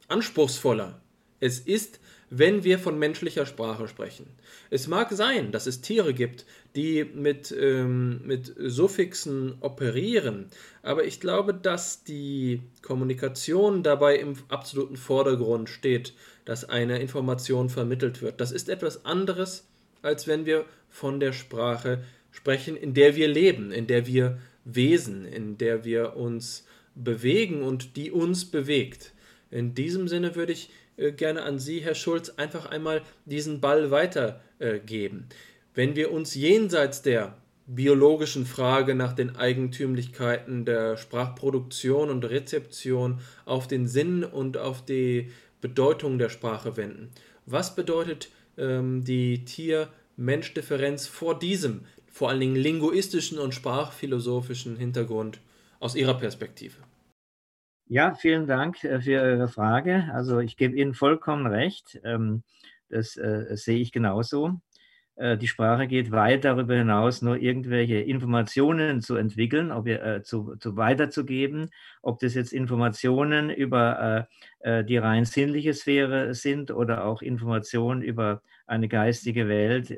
anspruchsvoller 0.07 1.01
es 1.43 1.59
ist, 1.59 1.99
wenn 2.29 2.63
wir 2.63 2.79
von 2.79 2.97
menschlicher 2.97 3.45
Sprache 3.45 3.89
sprechen. 3.89 4.27
Es 4.69 4.87
mag 4.87 5.11
sein, 5.11 5.51
dass 5.51 5.67
es 5.67 5.81
Tiere 5.81 6.13
gibt, 6.13 6.45
die 6.73 7.03
mit, 7.03 7.51
ähm, 7.51 8.21
mit 8.25 8.53
Suffixen 8.57 9.57
operieren, 9.59 10.47
aber 10.81 11.03
ich 11.03 11.19
glaube, 11.19 11.53
dass 11.53 12.05
die 12.05 12.61
Kommunikation 12.81 13.83
dabei 13.83 14.15
im 14.15 14.35
absoluten 14.47 14.95
Vordergrund 14.95 15.67
steht, 15.67 16.13
dass 16.45 16.63
eine 16.63 16.99
Information 16.99 17.69
vermittelt 17.69 18.21
wird. 18.21 18.39
Das 18.39 18.53
ist 18.53 18.69
etwas 18.69 19.03
anderes, 19.03 19.67
als 20.01 20.27
wenn 20.27 20.45
wir 20.45 20.63
von 20.89 21.19
der 21.19 21.33
Sprache 21.33 22.05
sprechen, 22.31 22.77
in 22.77 22.93
der 22.93 23.17
wir 23.17 23.27
leben, 23.27 23.73
in 23.73 23.85
der 23.85 24.07
wir 24.07 24.39
Wesen, 24.65 25.25
in 25.25 25.57
der 25.57 25.83
wir 25.83 26.15
uns 26.15 26.65
bewegen 26.95 27.63
und 27.63 27.95
die 27.95 28.11
uns 28.11 28.45
bewegt. 28.45 29.13
In 29.51 29.73
diesem 29.75 30.07
Sinne 30.07 30.35
würde 30.35 30.53
ich 30.53 30.69
äh, 30.97 31.11
gerne 31.11 31.43
an 31.43 31.59
Sie, 31.59 31.79
Herr 31.79 31.95
Schulz, 31.95 32.29
einfach 32.37 32.65
einmal 32.65 33.01
diesen 33.25 33.61
Ball 33.61 33.91
weitergeben. 33.91 35.27
Wenn 35.73 35.95
wir 35.95 36.11
uns 36.11 36.35
jenseits 36.35 37.01
der 37.01 37.37
biologischen 37.65 38.45
Frage 38.45 38.93
nach 38.93 39.13
den 39.13 39.35
Eigentümlichkeiten 39.35 40.65
der 40.65 40.97
Sprachproduktion 40.97 42.09
und 42.09 42.25
Rezeption 42.25 43.19
auf 43.45 43.67
den 43.67 43.87
Sinn 43.87 44.23
und 44.23 44.57
auf 44.57 44.83
die 44.83 45.31
Bedeutung 45.61 46.17
der 46.17 46.29
Sprache 46.29 46.75
wenden. 46.75 47.09
Was 47.45 47.75
bedeutet 47.75 48.29
ähm, 48.57 49.03
die 49.03 49.45
Tier-Mensch-Differenz 49.45 51.07
vor 51.07 51.39
diesem 51.39 51.81
vor 52.13 52.29
allen 52.29 52.39
Dingen 52.39 52.55
linguistischen 52.55 53.39
und 53.39 53.55
sprachphilosophischen 53.55 54.77
Hintergrund 54.77 55.41
aus 55.79 55.95
Ihrer 55.95 56.13
Perspektive? 56.13 56.77
Ja, 57.87 58.13
vielen 58.13 58.45
Dank 58.45 58.83
äh, 58.83 59.01
für 59.01 59.11
Ihre 59.11 59.47
Frage. 59.47 60.09
Also 60.13 60.39
ich 60.39 60.55
gebe 60.55 60.77
Ihnen 60.77 60.93
vollkommen 60.93 61.47
recht. 61.47 61.99
Ähm, 62.03 62.43
das 62.87 63.17
äh, 63.17 63.57
sehe 63.57 63.79
ich 63.79 63.91
genauso. 63.91 64.61
Äh, 65.15 65.37
die 65.37 65.47
Sprache 65.47 65.87
geht 65.87 66.11
weit 66.11 66.45
darüber 66.45 66.75
hinaus, 66.75 67.23
nur 67.23 67.37
irgendwelche 67.37 67.95
Informationen 67.97 69.01
zu 69.01 69.15
entwickeln, 69.15 69.71
ob 69.71 69.87
ihr, 69.87 70.21
zu, 70.23 70.55
zu 70.57 70.77
weiterzugeben, 70.77 71.71
ob 72.03 72.19
das 72.19 72.35
jetzt 72.35 72.53
Informationen 72.53 73.49
über 73.49 74.27
die 74.65 74.95
rein 74.95 75.25
sinnliche 75.25 75.73
Sphäre 75.73 76.33
sind 76.33 76.71
oder 76.71 77.03
auch 77.03 77.21
Informationen 77.21 78.01
über 78.01 78.41
eine 78.65 78.87
geistige 78.87 79.49
Welt, 79.49 79.91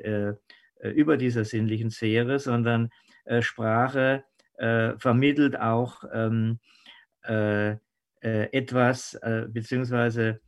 über 0.82 1.16
dieser 1.16 1.44
sinnlichen 1.44 1.90
Sphäre, 1.90 2.38
sondern 2.38 2.90
äh, 3.24 3.42
Sprache 3.42 4.24
äh, 4.56 4.92
vermittelt 4.98 5.58
auch 5.58 6.04
ähm, 6.12 6.60
etwas, 8.20 9.18
beziehungsweise 9.48 10.40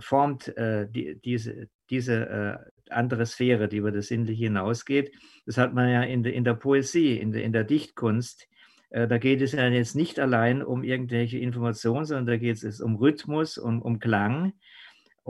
formt 0.00 0.52
die, 0.58 1.20
diese, 1.24 1.68
diese 1.88 2.58
andere 2.88 3.24
Sphäre, 3.24 3.68
die 3.68 3.76
über 3.76 3.92
das 3.92 4.08
Sinnliche 4.08 4.44
hinausgeht. 4.46 5.12
Das 5.46 5.58
hat 5.58 5.72
man 5.72 5.88
ja 5.88 6.02
in, 6.02 6.24
de, 6.24 6.32
in 6.32 6.42
der 6.42 6.54
Poesie, 6.54 7.18
in, 7.18 7.30
de, 7.30 7.44
in 7.44 7.52
der 7.52 7.62
Dichtkunst. 7.62 8.48
Da 8.90 9.18
geht 9.18 9.42
es 9.42 9.52
ja 9.52 9.68
jetzt 9.68 9.94
nicht 9.94 10.18
allein 10.18 10.60
um 10.60 10.82
irgendwelche 10.82 11.38
Informationen, 11.38 12.04
sondern 12.04 12.26
da 12.26 12.36
geht 12.36 12.64
es 12.64 12.80
um 12.80 12.96
Rhythmus, 12.96 13.56
um, 13.56 13.80
um 13.80 14.00
Klang. 14.00 14.54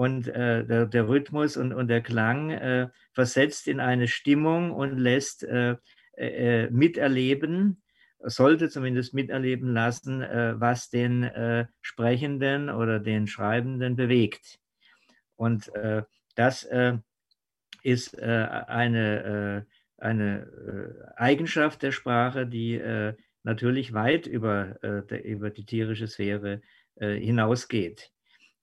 Und 0.01 0.28
äh, 0.28 0.64
der, 0.64 0.86
der, 0.86 1.09
Rhythmus 1.09 1.59
und, 1.59 1.74
und 1.74 1.89
der 1.89 2.01
Klang 2.01 2.48
äh, 2.48 2.89
versetzt 3.12 3.68
in 3.68 3.81
eine 3.81 4.09
Stimmung 4.09 4.70
und 4.70 4.97
lässt 4.97 5.43
äh, 5.44 5.77
äh, 6.16 6.64
äh 6.64 6.70
miterleben, 6.70 7.82
sollte 8.20 8.70
zumindest 8.70 9.12
miterleben 9.12 9.74
lassen, 9.74 10.22
äh, 10.22 10.59
was 10.59 10.89
den 10.89 11.31
Sprechenden 11.82 12.70
oder 12.70 12.98
den 12.98 13.27
Schreibenden 13.27 13.94
bewegt. 13.94 14.59
Und 15.36 15.70
das 16.35 16.66
ist 17.82 18.22
eine, 18.22 19.66
eine 19.98 21.12
Eigenschaft 21.16 21.82
der 21.82 21.93
Sprache, 21.93 22.47
die 22.47 22.81
natürlich 23.43 23.93
weit 23.93 24.27
über, 24.27 24.82
über 24.82 25.51
die 25.51 25.66
tierische 25.66 26.06
Sphäre 26.06 26.62
hinausgeht. 26.98 28.10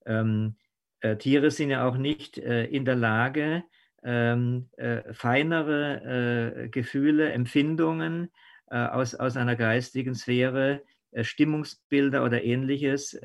Ähm, 0.06 0.56
äh, 1.02 1.18
Tiere 1.18 1.52
sind 1.52 1.70
ja 1.70 1.88
auch 1.88 1.98
nicht 1.98 2.38
äh, 2.38 2.66
in 2.66 2.86
der 2.86 2.96
Lage, 2.96 3.64
ähm, 4.04 4.70
äh, 4.78 5.14
feinere 5.14 6.70
Gefühle, 6.72 7.32
Empfindungen 7.32 8.30
aus, 8.70 9.16
aus 9.16 9.38
einer 9.38 9.56
geistigen 9.56 10.14
Sphäre, 10.14 10.84
Stimmungsbilder 11.20 12.24
oder 12.24 12.44
ähnliches 12.44 13.18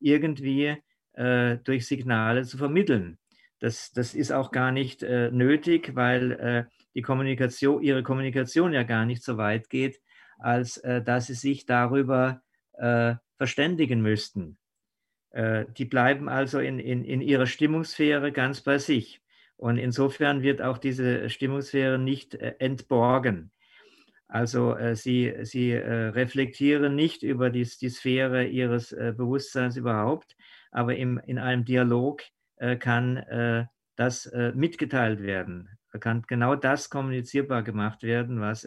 irgendwie 0.00 0.76
durch 1.16 1.86
Signale 1.86 2.42
zu 2.42 2.58
vermitteln. 2.58 3.18
Das, 3.60 3.92
das 3.92 4.14
ist 4.14 4.32
auch 4.32 4.50
gar 4.50 4.72
nicht 4.72 5.02
nötig, 5.02 5.94
weil 5.94 6.68
die 6.94 7.02
Kommunikation, 7.02 7.82
ihre 7.82 8.02
Kommunikation 8.02 8.72
ja 8.72 8.82
gar 8.82 9.06
nicht 9.06 9.22
so 9.22 9.36
weit 9.36 9.70
geht, 9.70 10.00
als 10.38 10.82
dass 10.82 11.28
sie 11.28 11.34
sich 11.34 11.66
darüber 11.66 12.42
verständigen 13.38 14.02
müssten. 14.02 14.58
Äh, 15.30 15.66
die 15.78 15.84
bleiben 15.84 16.28
also 16.28 16.58
in, 16.58 16.78
in, 16.78 17.04
in 17.04 17.20
ihrer 17.20 17.46
Stimmungssphäre 17.46 18.32
ganz 18.32 18.60
bei 18.60 18.78
sich. 18.78 19.20
Und 19.56 19.76
insofern 19.76 20.42
wird 20.42 20.62
auch 20.62 20.78
diese 20.78 21.28
Stimmungssphäre 21.30 21.98
nicht 21.98 22.34
äh, 22.34 22.54
entborgen. 22.58 23.52
Also 24.26 24.76
äh, 24.76 24.94
sie, 24.94 25.34
sie 25.42 25.72
äh, 25.72 26.06
reflektieren 26.08 26.94
nicht 26.94 27.22
über 27.22 27.50
die, 27.50 27.68
die 27.80 27.88
Sphäre 27.88 28.46
ihres 28.46 28.92
äh, 28.92 29.12
Bewusstseins 29.16 29.76
überhaupt, 29.76 30.36
aber 30.70 30.96
im, 30.96 31.18
in 31.26 31.38
einem 31.38 31.64
Dialog 31.64 32.22
äh, 32.56 32.76
kann 32.76 33.66
das 33.96 34.32
mitgeteilt 34.54 35.22
werden. 35.22 35.68
Kann 36.00 36.22
genau 36.26 36.54
das 36.54 36.88
kommunizierbar 36.88 37.62
gemacht 37.62 38.02
werden, 38.02 38.40
was 38.40 38.66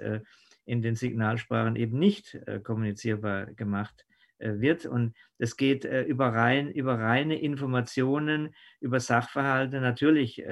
in 0.65 0.83
den 0.83 0.93
Signalsprachen 0.93 1.75
eben 1.75 1.97
nicht 1.97 2.37
kommunizierbar 2.63 3.47
gemacht 3.47 4.05
wird. 4.43 4.85
Und 4.85 5.15
es 5.37 5.57
geht 5.57 5.85
über, 5.85 6.27
rein, 6.27 6.69
über 6.71 6.99
reine 6.99 7.39
Informationen, 7.39 8.53
über 8.79 8.99
Sachverhalte 8.99 9.79
natürlich 9.79 10.43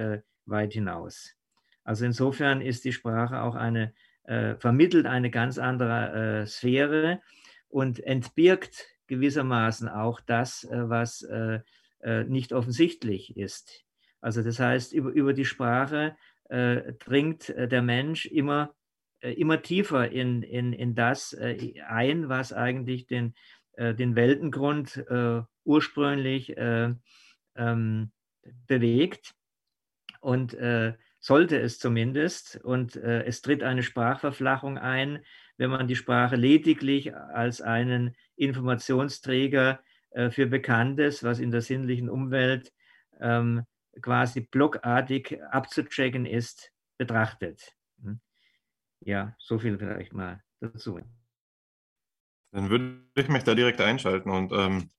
weit 0.45 0.73
hinaus. 0.73 1.35
Also 1.83 2.05
insofern 2.05 2.61
ist 2.61 2.85
die 2.85 2.93
Sprache 2.93 3.41
auch 3.41 3.55
eine 3.55 3.93
äh, 4.23 4.55
vermittelt 4.55 5.05
eine 5.07 5.31
ganz 5.31 5.57
andere 5.57 6.41
äh, 6.41 6.45
Sphäre 6.45 7.21
und 7.69 7.99
entbirgt 8.01 8.85
gewissermaßen 9.07 9.89
auch 9.89 10.21
das, 10.21 10.63
äh, 10.63 10.89
was 10.89 11.23
äh, 11.23 11.59
äh, 12.01 12.23
nicht 12.25 12.53
offensichtlich 12.53 13.35
ist. 13.35 13.83
Also 14.21 14.43
das 14.43 14.59
heißt, 14.59 14.93
über, 14.93 15.09
über 15.09 15.33
die 15.33 15.45
Sprache 15.45 16.15
äh, 16.49 16.93
dringt 16.93 17.49
der 17.49 17.81
Mensch 17.81 18.25
immer, 18.25 18.75
immer 19.21 19.61
tiefer 19.61 20.11
in, 20.11 20.43
in, 20.43 20.73
in 20.73 20.95
das 20.95 21.35
ein, 21.35 22.29
was 22.29 22.53
eigentlich 22.53 23.07
den, 23.07 23.33
den 23.81 24.15
Weltengrund 24.15 25.03
ursprünglich 25.63 26.53
ähm, 26.57 27.01
bewegt. 28.67 29.33
Und 30.19 30.53
äh, 30.53 30.93
sollte 31.21 31.59
es 31.59 31.79
zumindest. 31.79 32.59
Und 32.63 32.97
äh, 32.97 33.23
es 33.23 33.41
tritt 33.41 33.63
eine 33.63 33.83
Sprachverflachung 33.83 34.77
ein, 34.77 35.23
wenn 35.57 35.69
man 35.69 35.87
die 35.87 35.95
Sprache 35.95 36.35
lediglich 36.35 37.15
als 37.15 37.61
einen 37.61 38.15
Informationsträger 38.35 39.79
äh, 40.09 40.31
für 40.31 40.47
Bekanntes, 40.47 41.23
was 41.23 41.39
in 41.39 41.51
der 41.51 41.61
sinnlichen 41.61 42.09
Umwelt 42.09 42.73
ähm, 43.19 43.65
quasi 44.01 44.41
blockartig 44.41 45.39
abzuchecken 45.51 46.25
ist, 46.25 46.71
betrachtet. 46.97 47.75
Hm? 48.01 48.19
Ja, 49.01 49.35
so 49.37 49.59
viel 49.59 49.77
vielleicht 49.77 50.13
mal 50.13 50.43
dazu. 50.59 50.99
Dann 52.51 52.69
würde 52.69 53.03
ich 53.15 53.29
mich 53.29 53.43
da 53.43 53.55
direkt 53.55 53.81
einschalten 53.81 54.29
und 54.29 54.51
ähm, 54.51 54.89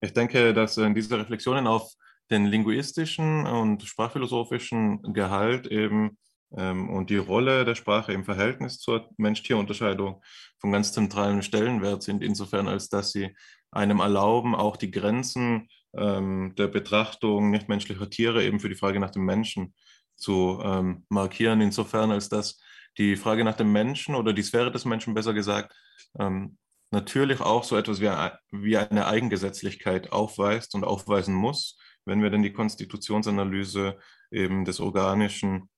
ich 0.00 0.12
denke, 0.12 0.54
dass 0.54 0.76
in 0.76 0.94
diese 0.94 1.18
Reflexionen 1.18 1.66
auf 1.66 1.92
den 2.30 2.46
linguistischen 2.46 3.46
und 3.46 3.82
sprachphilosophischen 3.82 5.02
Gehalt 5.12 5.66
eben 5.66 6.18
ähm, 6.56 6.88
und 6.90 7.10
die 7.10 7.16
Rolle 7.16 7.64
der 7.64 7.74
Sprache 7.74 8.12
im 8.12 8.24
Verhältnis 8.24 8.78
zur 8.78 9.08
Mensch-Tier-Unterscheidung 9.16 10.22
von 10.58 10.72
ganz 10.72 10.92
zentralen 10.92 11.42
Stellenwert 11.42 12.02
sind, 12.02 12.22
insofern 12.22 12.68
als 12.68 12.88
dass 12.88 13.12
sie 13.12 13.34
einem 13.70 14.00
erlauben, 14.00 14.54
auch 14.54 14.76
die 14.76 14.90
Grenzen 14.90 15.68
ähm, 15.96 16.54
der 16.56 16.68
Betrachtung 16.68 17.50
nichtmenschlicher 17.50 18.08
Tiere 18.08 18.44
eben 18.44 18.60
für 18.60 18.68
die 18.68 18.76
Frage 18.76 19.00
nach 19.00 19.10
dem 19.10 19.24
Menschen 19.24 19.74
zu 20.16 20.60
ähm, 20.62 21.04
markieren, 21.08 21.60
insofern 21.60 22.10
als 22.10 22.28
dass 22.28 22.60
die 22.98 23.16
Frage 23.16 23.44
nach 23.44 23.56
dem 23.56 23.72
Menschen 23.72 24.14
oder 24.14 24.32
die 24.32 24.42
Sphäre 24.42 24.72
des 24.72 24.84
Menschen 24.84 25.14
besser 25.14 25.34
gesagt 25.34 25.74
ähm, 26.18 26.56
natürlich 26.90 27.40
auch 27.40 27.64
so 27.64 27.76
etwas 27.76 28.00
wie, 28.00 28.10
wie 28.50 28.76
eine 28.76 29.06
Eigengesetzlichkeit 29.06 30.12
aufweist 30.12 30.74
und 30.74 30.84
aufweisen 30.84 31.34
muss 31.34 31.76
wenn 32.08 32.22
wir 32.22 32.30
denn 32.30 32.42
die 32.42 32.52
Konstitutionsanalyse 32.52 33.98
eben 34.30 34.64
des 34.64 34.80
Organischen 34.80 35.68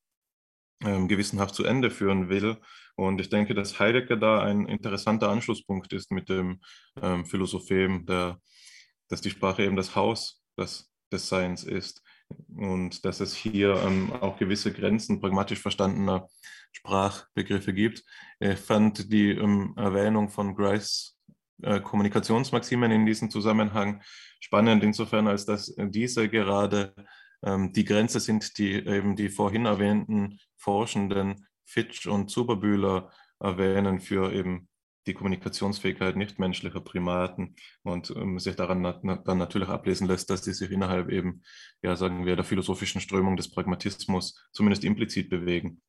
ähm, 0.83 1.09
gewissenhaft 1.09 1.55
zu 1.55 1.65
Ende 1.65 1.91
führen 1.91 2.31
will. 2.31 2.57
Und 2.97 3.21
ich 3.21 3.29
denke, 3.29 3.55
dass 3.55 3.79
Heidegger 3.79 4.17
da 4.17 4.43
ein 4.43 4.67
interessanter 4.67 5.29
Anschlusspunkt 5.29 5.93
ist 5.93 6.11
mit 6.11 6.29
dem 6.29 6.61
ähm, 7.03 7.27
Philosophem, 7.27 8.07
der, 8.07 8.41
dass 9.09 9.21
die 9.21 9.31
Sprache 9.31 9.65
eben 9.65 9.77
das 9.77 9.95
Haus 9.95 10.43
des, 10.57 10.91
des 11.13 11.29
Seins 11.29 11.65
ist 11.65 12.03
und 12.57 13.05
dass 13.05 13.21
es 13.21 13.35
hier 13.35 13.75
ähm, 13.83 14.13
auch 14.13 14.39
gewisse 14.39 14.73
Grenzen 14.73 15.21
pragmatisch 15.21 15.61
verstandener 15.61 16.29
Sprachbegriffe 16.73 17.75
gibt. 17.75 18.05
Ich 18.41 18.59
fand 18.59 19.13
die 19.13 19.33
ähm, 19.33 19.75
Erwähnung 19.77 20.31
von 20.31 20.55
Grice 20.55 21.19
äh, 21.63 21.81
Kommunikationsmaximen 21.81 22.91
in 22.91 23.05
diesem 23.05 23.31
Zusammenhang 23.31 24.03
spannend, 24.41 24.83
insofern 24.83 25.29
als 25.29 25.45
dass 25.45 25.75
diese 25.77 26.29
gerade 26.31 26.95
ähm, 27.43 27.73
die 27.73 27.85
Grenze 27.85 28.19
sind, 28.19 28.57
die 28.57 28.73
eben 28.73 29.15
die 29.15 29.29
vorhin 29.29 29.67
erwähnten 29.67 30.39
Forschenden 30.57 31.47
Fitch 31.67 32.07
und 32.07 32.31
Zuberbühler 32.31 33.11
erwähnen 33.41 34.01
für 34.01 34.33
eben 34.33 34.69
die 35.07 35.15
Kommunikationsfähigkeit 35.15 36.17
nichtmenschlicher 36.17 36.81
Primaten 36.81 37.57
und 37.83 38.11
ähm, 38.17 38.39
sich 38.39 38.57
daran 38.57 38.81
na, 39.03 39.17
dann 39.17 39.39
natürlich 39.39 39.69
ablesen 39.69 40.07
lässt, 40.07 40.31
dass 40.31 40.45
sie 40.45 40.55
sich 40.55 40.71
innerhalb 40.71 41.11
eben, 41.11 41.43
ja, 41.83 41.97
sagen 41.97 42.25
wir, 42.25 42.37
der 42.37 42.45
philosophischen 42.45 43.01
Strömung 43.01 43.37
des 43.37 43.51
Pragmatismus 43.51 44.49
zumindest 44.53 44.85
implizit 44.85 45.29
bewegen. 45.29 45.83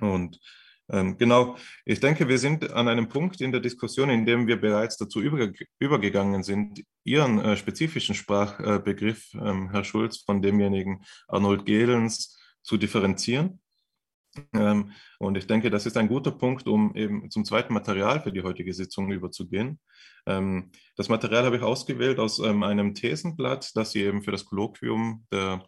Und 0.00 0.40
genau, 0.88 1.56
ich 1.84 2.00
denke, 2.00 2.28
wir 2.28 2.38
sind 2.38 2.72
an 2.72 2.88
einem 2.88 3.08
Punkt 3.08 3.40
in 3.40 3.50
der 3.50 3.60
Diskussion, 3.60 4.08
in 4.08 4.24
dem 4.24 4.46
wir 4.46 4.60
bereits 4.60 4.96
dazu 4.96 5.20
überge 5.20 5.52
übergegangen 5.78 6.42
sind, 6.42 6.82
Ihren 7.04 7.38
äh, 7.40 7.56
spezifischen 7.56 8.14
Sprachbegriff, 8.14 9.34
äh, 9.34 9.38
ähm, 9.38 9.70
Herr 9.70 9.84
Schulz, 9.84 10.18
von 10.18 10.42
demjenigen 10.42 11.04
Arnold 11.28 11.64
Gehlens 11.64 12.38
zu 12.62 12.76
differenzieren. 12.76 13.60
Ähm, 14.52 14.92
und 15.18 15.36
ich 15.36 15.46
denke, 15.46 15.70
das 15.70 15.86
ist 15.86 15.96
ein 15.96 16.08
guter 16.08 16.32
Punkt, 16.32 16.66
um 16.66 16.94
eben 16.94 17.30
zum 17.30 17.44
zweiten 17.44 17.72
Material 17.72 18.20
für 18.20 18.32
die 18.32 18.42
heutige 18.42 18.74
Sitzung 18.74 19.10
überzugehen. 19.10 19.78
Ähm, 20.26 20.70
das 20.96 21.08
Material 21.08 21.44
habe 21.44 21.56
ich 21.56 21.62
ausgewählt 21.62 22.18
aus 22.18 22.38
ähm, 22.38 22.62
einem 22.62 22.94
Thesenblatt, 22.94 23.70
das 23.74 23.92
Sie 23.92 24.02
eben 24.02 24.22
für 24.22 24.32
das 24.32 24.44
Kolloquium 24.44 25.26
der 25.32 25.52
ähm, 25.52 25.62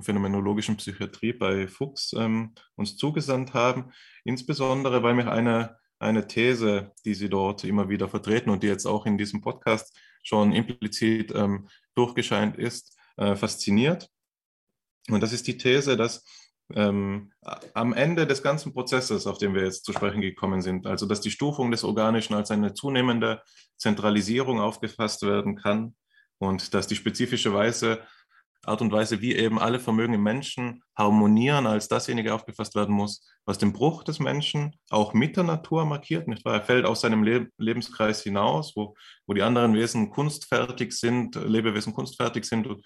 phänomenologischen 0.00 0.76
Psychiatrie 0.76 1.32
bei 1.32 1.68
Fuchs 1.68 2.14
ähm, 2.16 2.54
uns 2.76 2.96
zugesandt 2.96 3.52
haben, 3.54 3.92
insbesondere 4.24 5.02
weil 5.02 5.14
mich 5.14 5.26
eine, 5.26 5.76
eine 5.98 6.26
These, 6.26 6.92
die 7.04 7.14
Sie 7.14 7.28
dort 7.28 7.64
immer 7.64 7.88
wieder 7.88 8.08
vertreten 8.08 8.50
und 8.50 8.62
die 8.62 8.68
jetzt 8.68 8.86
auch 8.86 9.06
in 9.06 9.18
diesem 9.18 9.40
Podcast 9.40 9.96
schon 10.22 10.52
implizit 10.52 11.32
ähm, 11.34 11.68
durchgescheint 11.94 12.56
ist, 12.56 12.96
äh, 13.16 13.36
fasziniert. 13.36 14.08
Und 15.10 15.22
das 15.22 15.32
ist 15.32 15.46
die 15.46 15.58
These, 15.58 15.96
dass 15.96 16.24
ähm, 16.72 17.32
am 17.74 17.92
Ende 17.92 18.26
des 18.26 18.42
ganzen 18.42 18.72
Prozesses, 18.72 19.26
auf 19.26 19.38
den 19.38 19.54
wir 19.54 19.64
jetzt 19.64 19.84
zu 19.84 19.92
sprechen 19.92 20.22
gekommen 20.22 20.62
sind, 20.62 20.86
also 20.86 21.06
dass 21.06 21.20
die 21.20 21.30
Stufung 21.30 21.70
des 21.70 21.84
Organischen 21.84 22.34
als 22.34 22.50
eine 22.50 22.72
zunehmende 22.72 23.42
Zentralisierung 23.76 24.60
aufgefasst 24.60 25.22
werden 25.22 25.56
kann 25.56 25.94
und 26.38 26.72
dass 26.72 26.86
die 26.86 26.96
spezifische 26.96 27.52
Weise 27.52 28.00
Art 28.66 28.80
und 28.80 28.92
Weise, 28.92 29.20
wie 29.20 29.34
eben 29.34 29.58
alle 29.58 29.80
Vermögen 29.80 30.14
im 30.14 30.22
Menschen 30.22 30.82
harmonieren, 30.96 31.66
als 31.66 31.88
dasjenige 31.88 32.34
aufgefasst 32.34 32.74
werden 32.74 32.94
muss, 32.94 33.26
was 33.44 33.58
den 33.58 33.72
Bruch 33.72 34.04
des 34.04 34.18
Menschen 34.18 34.74
auch 34.90 35.12
mit 35.12 35.36
der 35.36 35.44
Natur 35.44 35.84
markiert. 35.84 36.28
Nicht 36.28 36.44
wahr? 36.44 36.54
Er 36.54 36.62
fällt 36.62 36.86
aus 36.86 37.00
seinem 37.00 37.22
Le 37.22 37.48
Lebenskreis 37.58 38.22
hinaus, 38.22 38.72
wo, 38.74 38.94
wo 39.26 39.34
die 39.34 39.42
anderen 39.42 39.74
Wesen 39.74 40.10
kunstfertig 40.10 40.92
sind, 40.92 41.34
Lebewesen 41.34 41.92
kunstfertig 41.92 42.44
sind 42.44 42.66
und 42.66 42.84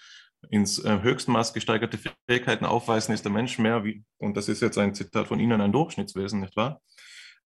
ins 0.51 0.79
äh, 0.79 1.01
höchsten 1.03 1.33
Maß 1.33 1.53
gesteigerte 1.53 1.99
Fähigkeiten 2.29 2.65
aufweisen, 2.65 3.13
ist 3.13 3.25
der 3.25 3.33
Mensch 3.33 3.59
mehr 3.59 3.85
wie, 3.85 4.05
und 4.19 4.37
das 4.37 4.49
ist 4.49 4.63
jetzt 4.63 4.79
ein 4.79 4.95
Zitat 4.95 5.27
von 5.27 5.41
Ihnen, 5.41 5.61
ein 5.61 5.73
Durchschnittswesen, 5.73 6.41
nicht 6.41 6.57
wahr? 6.57 6.81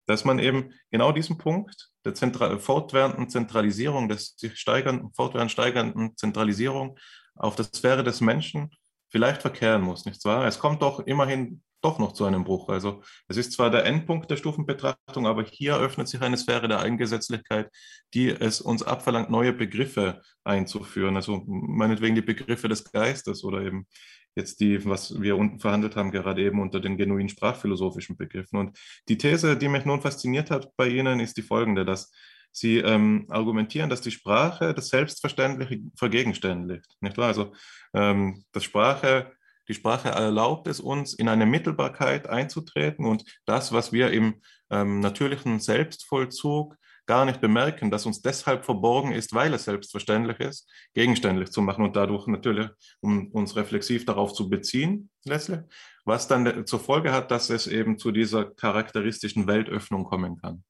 Dass 0.07 0.25
man 0.25 0.39
eben 0.39 0.73
genau 0.91 1.13
diesen 1.13 1.39
Punkt 1.39 1.91
der 2.05 2.15
Zentra 2.15 2.59
fortwährenden 2.59 3.29
Zentralisierung, 3.29 4.09
des 4.09 4.35
sich 4.37 4.59
steigernden, 4.59 5.13
fortwährend 5.15 5.51
steigernden 5.51 6.17
Zentralisierung 6.17 6.99
auf 7.35 7.57
der 7.57 7.65
Sphäre 7.65 8.05
des 8.05 8.21
Menschen 8.21 8.71
vielleicht 9.09 9.43
verkehren 9.43 9.83
muss, 9.83 10.05
nicht 10.05 10.25
wahr? 10.25 10.47
Es 10.47 10.59
kommt 10.59 10.83
doch 10.83 11.01
immerhin 11.01 11.63
doch 11.83 11.99
noch 11.99 12.13
zu 12.13 12.25
einem 12.25 12.45
Bruch. 12.45 12.69
Also 12.69 13.03
es 13.29 13.37
ist 13.37 13.53
zwar 13.53 13.71
der 13.71 13.85
Endpunkt 13.85 14.31
der 14.31 14.37
Stufenbetrachtung, 14.37 15.27
aber 15.27 15.43
hier 15.43 15.77
öffnet 15.77 16.09
sich 16.09 16.23
eine 16.23 16.37
Sphäre 16.37 16.69
der 16.69 16.81
Eigengesetzlichkeit, 16.81 17.71
die 18.15 18.29
es 18.29 18.61
uns 18.61 18.83
abverlangt, 18.83 19.31
neue 19.31 19.53
Begriffe 19.53 20.23
einzuführen. 20.45 21.17
Also 21.17 21.43
meinetwegen 21.47 22.15
die 22.15 22.23
Begriffe 22.23 22.69
des 22.69 22.91
Geistes 22.91 23.45
oder 23.45 23.63
eben 23.63 23.87
jetzt 24.35 24.61
die, 24.61 24.85
was 24.87 25.21
wir 25.21 25.37
unten 25.37 25.61
verhandelt 25.61 25.97
haben, 25.97 26.11
gerade 26.11 26.43
eben 26.43 26.61
unter 26.61 26.81
den 26.81 26.97
genuin 26.97 27.29
sprachphilosophischen 27.29 28.17
Begriffen. 28.17 28.59
Und 28.59 28.79
die 29.09 29.19
These, 29.19 29.57
die 29.57 29.69
mich 29.69 29.85
nun 29.85 30.01
fasziniert 30.01 30.51
hat 30.51 30.75
bei 30.77 30.89
Ihnen, 30.89 31.21
ist 31.21 31.37
die 31.37 31.43
folgende, 31.43 31.85
dass 31.85 32.13
Sie 32.53 32.79
ähm, 32.79 33.27
argumentieren, 33.31 33.91
dass 33.91 34.03
die 34.03 34.11
Sprache 34.11 34.75
das 34.75 34.89
Selbstverständliche 34.89 35.81
vergegenständigt. 35.97 36.87
Nicht 37.01 37.17
wahr? 37.17 37.29
Also 37.29 37.53
ähm, 37.95 38.45
das 38.53 38.65
Sprache, 38.65 39.33
die 39.69 39.75
Sprache 39.75 40.11
erlaubt 40.11 40.69
es 40.69 40.79
uns, 40.79 41.15
in 41.15 41.29
eine 41.29 41.47
Mittelbarkeit 41.47 42.29
einzutreten 42.29 43.07
und 43.07 43.25
das, 43.47 43.73
was 43.73 43.93
wir 43.93 44.11
im 44.11 44.35
ähm, 44.71 45.01
natürlichen 45.01 45.61
Selbstvollzug 45.61 46.77
gar 47.07 47.25
nicht 47.25 47.41
bemerken, 47.41 47.91
dass 47.91 48.07
uns 48.07 48.23
deshalb 48.23 48.65
verborgen 48.65 49.13
ist, 49.13 49.35
weil 49.35 49.53
es 49.55 49.65
selbstverständlich 49.65 50.39
ist, 50.41 50.71
gegenständlich 50.95 51.51
zu 51.51 51.61
machen 51.61 51.85
und 51.85 51.97
dadurch 51.97 52.27
natürlich, 52.27 52.69
um 53.01 53.29
uns 53.33 53.57
reflexiv 53.57 54.05
darauf 54.05 54.33
zu 54.33 54.49
beziehen, 54.49 55.11
letztlich, 55.25 55.61
was 56.05 56.29
dann 56.29 56.67
zur 56.67 56.81
Folge 56.81 57.13
hat, 57.13 57.31
dass 57.31 57.51
es 57.51 57.67
eben 57.67 57.99
zu 57.99 58.13
dieser 58.13 58.45
charakteristischen 58.45 59.47
Weltöffnung 59.47 60.05
kommen 60.05 60.37
kann. 60.37 60.65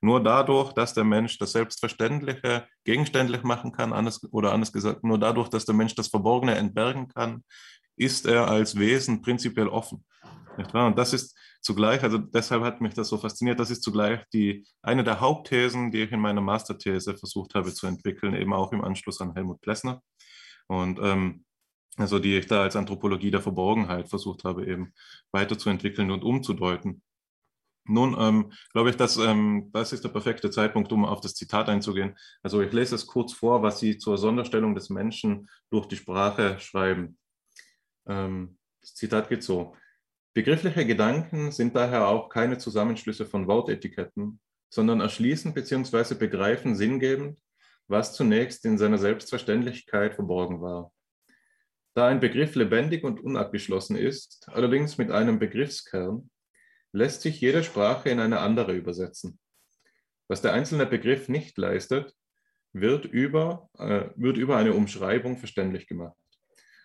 Nur 0.00 0.22
dadurch, 0.22 0.72
dass 0.72 0.94
der 0.94 1.04
Mensch 1.04 1.38
das 1.38 1.52
Selbstverständliche 1.52 2.66
gegenständlich 2.84 3.42
machen 3.42 3.72
kann, 3.72 3.92
anders, 3.92 4.20
oder 4.32 4.52
anders 4.52 4.72
gesagt, 4.72 5.04
nur 5.04 5.18
dadurch, 5.18 5.48
dass 5.48 5.64
der 5.64 5.74
Mensch 5.74 5.94
das 5.94 6.08
Verborgene 6.08 6.54
entbergen 6.54 7.08
kann, 7.08 7.44
ist 7.96 8.26
er 8.26 8.48
als 8.48 8.78
Wesen 8.78 9.22
prinzipiell 9.22 9.68
offen. 9.68 10.04
Und 10.72 10.98
das 10.98 11.12
ist 11.12 11.36
zugleich, 11.60 12.02
also 12.02 12.18
deshalb 12.18 12.62
hat 12.62 12.80
mich 12.80 12.94
das 12.94 13.08
so 13.08 13.18
fasziniert, 13.18 13.58
das 13.58 13.70
ist 13.70 13.82
zugleich 13.82 14.20
die, 14.32 14.66
eine 14.82 15.02
der 15.02 15.20
Hauptthesen, 15.20 15.90
die 15.90 16.02
ich 16.02 16.12
in 16.12 16.20
meiner 16.20 16.40
Masterthese 16.40 17.16
versucht 17.16 17.54
habe 17.54 17.72
zu 17.72 17.86
entwickeln, 17.86 18.34
eben 18.34 18.52
auch 18.52 18.72
im 18.72 18.84
Anschluss 18.84 19.20
an 19.20 19.34
Helmut 19.34 19.60
Plessner. 19.60 20.02
Und 20.66 20.98
ähm, 21.02 21.44
also 21.96 22.18
die 22.18 22.36
ich 22.36 22.46
da 22.46 22.62
als 22.62 22.76
Anthropologie 22.76 23.30
der 23.30 23.40
Verborgenheit 23.40 24.08
versucht 24.08 24.44
habe, 24.44 24.66
eben 24.66 24.92
weiterzuentwickeln 25.32 26.10
und 26.10 26.24
umzudeuten. 26.24 27.02
Nun 27.86 28.16
ähm, 28.18 28.52
glaube 28.72 28.90
ich, 28.90 28.96
dass 28.96 29.18
ähm, 29.18 29.70
das 29.72 29.92
ist 29.92 30.04
der 30.04 30.08
perfekte 30.08 30.50
Zeitpunkt, 30.50 30.90
um 30.92 31.04
auf 31.04 31.20
das 31.20 31.34
Zitat 31.34 31.68
einzugehen. 31.68 32.16
Also 32.42 32.62
ich 32.62 32.72
lese 32.72 32.94
es 32.94 33.06
kurz 33.06 33.32
vor, 33.34 33.62
was 33.62 33.78
Sie 33.78 33.98
zur 33.98 34.16
Sonderstellung 34.16 34.74
des 34.74 34.88
Menschen 34.88 35.50
durch 35.70 35.86
die 35.86 35.96
Sprache 35.96 36.58
schreiben. 36.60 37.18
Ähm, 38.06 38.58
das 38.80 38.94
Zitat 38.94 39.28
geht 39.28 39.42
so. 39.42 39.76
Begriffliche 40.32 40.84
Gedanken 40.86 41.52
sind 41.52 41.76
daher 41.76 42.08
auch 42.08 42.28
keine 42.28 42.58
Zusammenschlüsse 42.58 43.26
von 43.26 43.46
Wortetiketten, 43.46 44.40
sondern 44.68 45.00
erschließen 45.00 45.54
bzw. 45.54 46.14
begreifen 46.14 46.74
sinngebend, 46.74 47.38
was 47.86 48.14
zunächst 48.14 48.64
in 48.64 48.78
seiner 48.78 48.98
Selbstverständlichkeit 48.98 50.14
verborgen 50.14 50.60
war. 50.60 50.90
Da 51.94 52.08
ein 52.08 52.18
Begriff 52.18 52.56
lebendig 52.56 53.04
und 53.04 53.20
unabgeschlossen 53.20 53.96
ist, 53.96 54.48
allerdings 54.48 54.98
mit 54.98 55.12
einem 55.12 55.38
Begriffskern, 55.38 56.28
lässt 56.94 57.22
sich 57.22 57.40
jede 57.40 57.64
Sprache 57.64 58.08
in 58.08 58.20
eine 58.20 58.38
andere 58.38 58.72
übersetzen. 58.72 59.38
Was 60.28 60.42
der 60.42 60.52
einzelne 60.52 60.86
Begriff 60.86 61.28
nicht 61.28 61.58
leistet, 61.58 62.14
wird 62.72 63.04
über, 63.04 63.68
äh, 63.78 64.06
wird 64.14 64.36
über 64.36 64.56
eine 64.56 64.72
Umschreibung 64.72 65.36
verständlich 65.36 65.88
gemacht. 65.88 66.16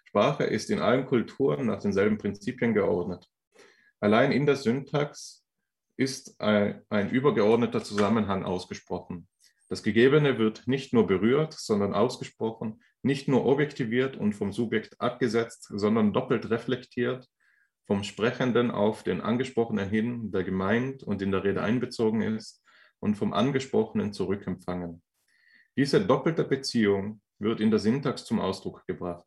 Sprache 0.06 0.46
ist 0.46 0.72
in 0.72 0.80
allen 0.80 1.06
Kulturen 1.06 1.68
nach 1.68 1.80
denselben 1.80 2.18
Prinzipien 2.18 2.74
geordnet. 2.74 3.28
Allein 4.00 4.32
in 4.32 4.48
der 4.48 4.56
Syntax 4.56 5.46
ist 5.96 6.42
ein, 6.42 6.82
ein 6.90 7.12
übergeordneter 7.12 7.84
Zusammenhang 7.84 8.44
ausgesprochen. 8.44 9.28
Das 9.68 9.84
Gegebene 9.84 10.40
wird 10.40 10.68
nicht 10.68 10.92
nur 10.92 11.06
berührt, 11.06 11.54
sondern 11.54 11.94
ausgesprochen, 11.94 12.82
nicht 13.04 13.28
nur 13.28 13.46
objektiviert 13.46 14.18
und 14.18 14.34
vom 14.34 14.52
Subjekt 14.54 15.00
abgesetzt, 15.00 15.68
sondern 15.72 16.14
doppelt 16.14 16.50
reflektiert, 16.50 17.30
vom 17.90 18.04
Sprechenden 18.04 18.70
auf 18.70 19.02
den 19.02 19.20
Angesprochenen 19.20 19.90
hin, 19.90 20.32
der 20.32 20.44
gemeint 20.44 21.02
und 21.02 21.24
in 21.24 21.32
der 21.32 21.44
Rede 21.44 21.64
einbezogen 21.64 22.22
ist, 22.22 22.64
und 23.00 23.16
vom 23.16 23.34
Angesprochenen 23.34 24.14
zurückempfangen. 24.14 25.02
Diese 25.76 26.00
doppelte 26.00 26.44
Beziehung 26.44 27.20
wird 27.40 27.60
in 27.60 27.72
der 27.72 27.80
Syntax 27.80 28.26
zum 28.26 28.40
Ausdruck 28.40 28.86
gebracht 28.86 29.26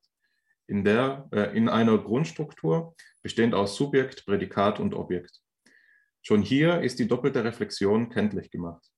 in, 0.69 0.85
der, 0.85 1.29
äh, 1.33 1.57
in 1.57 1.69
einer 1.69 1.99
Grundstruktur 1.99 2.95
bestehend 3.21 3.53
aus 3.53 3.75
Subjekt, 3.75 4.25
Prädikat 4.27 4.79
und 4.79 4.95
Objekt. 4.95 5.41
Schon 6.23 6.41
hier 6.41 6.83
ist 6.83 7.01
die 7.01 7.09
doppelte 7.09 7.43
Reflexion 7.43 8.11
kenntlich 8.11 8.49
gemacht. 8.49 8.92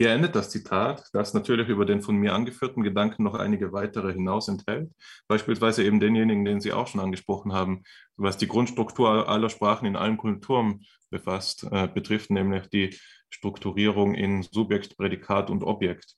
Hier 0.00 0.12
endet 0.12 0.34
das 0.34 0.48
Zitat, 0.48 1.10
das 1.12 1.34
natürlich 1.34 1.68
über 1.68 1.84
den 1.84 2.00
von 2.00 2.16
mir 2.16 2.32
angeführten 2.32 2.82
Gedanken 2.82 3.22
noch 3.22 3.34
einige 3.34 3.74
weitere 3.74 4.14
hinaus 4.14 4.48
enthält, 4.48 4.90
beispielsweise 5.28 5.84
eben 5.84 6.00
denjenigen, 6.00 6.46
den 6.46 6.58
Sie 6.62 6.72
auch 6.72 6.86
schon 6.86 7.02
angesprochen 7.02 7.52
haben, 7.52 7.82
was 8.16 8.38
die 8.38 8.48
Grundstruktur 8.48 9.28
aller 9.28 9.50
Sprachen 9.50 9.84
in 9.84 9.96
allen 9.96 10.16
Kulturen 10.16 10.86
befasst, 11.10 11.68
äh, 11.70 11.86
betrifft, 11.86 12.30
nämlich 12.30 12.68
die 12.68 12.98
Strukturierung 13.28 14.14
in 14.14 14.42
Subjekt, 14.42 14.96
Prädikat 14.96 15.50
und 15.50 15.62
Objekt. 15.64 16.14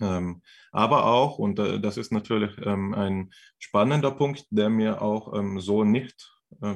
Ähm, 0.00 0.42
aber 0.72 1.04
auch, 1.06 1.38
und 1.38 1.60
äh, 1.60 1.78
das 1.78 1.98
ist 1.98 2.10
natürlich 2.10 2.50
ähm, 2.64 2.94
ein 2.94 3.30
spannender 3.60 4.10
Punkt, 4.10 4.44
der 4.50 4.70
mir 4.70 5.02
auch 5.02 5.38
ähm, 5.38 5.60
so 5.60 5.84
nicht 5.84 6.28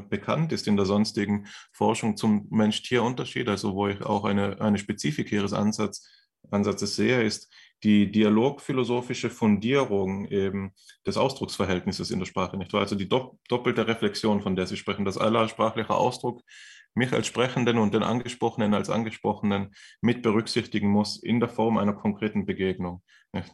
bekannt 0.09 0.53
ist 0.53 0.67
in 0.69 0.77
der 0.77 0.87
sonstigen 0.87 1.47
Forschung 1.73 2.17
zum 2.17 2.47
Mensch-Tier-Unterschied, 2.51 3.49
also 3.49 3.75
wo 3.75 3.89
ich 3.89 4.03
auch 4.03 4.25
eine, 4.25 4.61
eine 4.61 4.79
Spezifik 4.79 5.33
ihres 5.33 5.53
Ansatz, 5.53 6.09
Ansatzes 6.51 6.97
sehe, 6.97 7.23
ist 7.23 7.53
die 7.83 8.11
dialogphilosophische 8.11 9.31
Fundierung 9.31 10.27
eben 10.27 10.73
des 11.07 11.17
Ausdrucksverhältnisses 11.17 12.11
in 12.11 12.19
der 12.19 12.27
Sprache, 12.27 12.57
nicht 12.57 12.73
wahr? 12.73 12.83
Also 12.83 12.95
die 12.97 13.09
doppelte 13.09 13.87
Reflexion, 13.87 14.41
von 14.41 14.55
der 14.55 14.67
Sie 14.67 14.77
sprechen, 14.77 15.05
dass 15.05 15.19
aller 15.19 15.49
sprachlicher 15.49 15.97
Ausdruck 15.97 16.43
mich 16.95 17.13
als 17.13 17.27
Sprechenden 17.27 17.79
und 17.79 17.95
den 17.95 18.03
Angesprochenen 18.03 18.75
als 18.75 18.91
Angesprochenen 18.91 19.75
mit 20.01 20.23
berücksichtigen 20.23 20.89
muss 20.89 21.17
in 21.17 21.41
der 21.41 21.49
Form 21.49 21.79
einer 21.79 21.95
konkreten 21.95 22.45
Begegnung. 22.45 23.03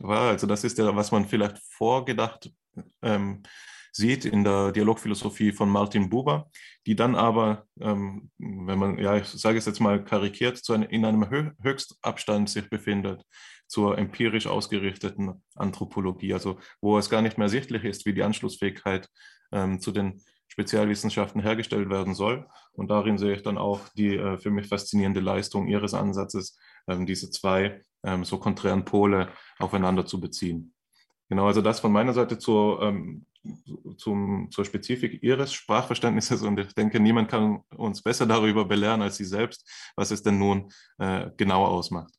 Also 0.01 0.47
das 0.47 0.65
ist 0.65 0.79
ja, 0.79 0.95
was 0.97 1.13
man 1.13 1.27
vielleicht 1.27 1.59
vorgedacht 1.59 2.51
ähm, 3.03 3.43
sieht 3.93 4.25
in 4.25 4.45
der 4.45 4.73
Dialogphilosophie 4.73 5.53
von 5.53 5.69
Martin 5.69 6.09
Buber, 6.09 6.51
die 6.87 6.97
dann 6.97 7.15
aber, 7.15 7.67
ähm, 7.81 8.31
wenn 8.39 8.79
man, 8.79 8.99
ja, 8.99 9.17
ich 9.17 9.27
sage 9.27 9.59
es 9.59 9.67
jetzt 9.67 9.81
mal 9.81 10.05
karikiert, 10.05 10.59
zu 10.59 10.73
einem, 10.73 10.89
in 10.89 11.05
einem 11.05 11.29
Höchstabstand 11.63 12.49
sich 12.49 12.69
befindet 12.71 13.23
zur 13.67 13.99
empirisch 13.99 14.47
ausgerichteten 14.47 15.43
Anthropologie, 15.55 16.33
also 16.33 16.59
wo 16.81 16.99
es 16.99 17.11
gar 17.11 17.23
nicht 17.23 17.39
mehr 17.39 17.47
ersichtlich 17.47 17.85
ist, 17.85 18.07
wie 18.07 18.15
die 18.15 18.23
Anschlussfähigkeit 18.23 19.09
ähm, 19.53 19.81
zu 19.81 19.93
den 19.93 20.21
Spezialwissenschaften 20.49 21.43
hergestellt 21.43 21.91
werden 21.91 22.15
soll. 22.15 22.47
Und 22.73 22.91
darin 22.91 23.19
sehe 23.19 23.35
ich 23.35 23.43
dann 23.43 23.59
auch 23.59 23.81
die 23.97 24.17
äh, 24.17 24.39
für 24.39 24.51
mich 24.51 24.67
faszinierende 24.69 25.21
Leistung 25.21 25.69
Ihres 25.69 25.95
Ansatzes, 25.95 26.59
ähm, 26.89 27.07
diese 27.07 27.31
zwei 27.31 27.83
ähm, 28.03 28.25
so 28.25 28.39
konträren 28.39 28.85
Pole 28.85 29.29
aufeinander 29.59 30.07
zu 30.07 30.21
beziehen. 30.21 30.75
Genau, 31.29 31.47
also 31.47 31.61
das 31.61 31.81
von 31.81 31.93
meiner 31.93 32.15
Seite 32.15 32.39
zur, 32.39 32.83
ähm, 32.83 33.27
zum, 33.97 34.51
zur 34.51 34.65
Spezifik 34.65 35.23
Ihres 35.23 35.53
Sprachverständnisses. 35.53 36.43
Und 36.43 36.59
ich 36.59 36.75
denke, 36.75 37.01
niemand 37.01 37.31
kann 37.31 37.63
uns 37.77 38.03
besser 38.03 38.27
darüber 38.27 38.65
belehren 38.65 39.03
als 39.03 39.17
Sie 39.17 39.25
selbst, 39.25 39.69
was 39.97 40.11
es 40.11 40.23
denn 40.23 40.39
nun 40.39 40.71
äh, 40.99 41.31
genau 41.37 41.65
ausmacht. 41.65 42.13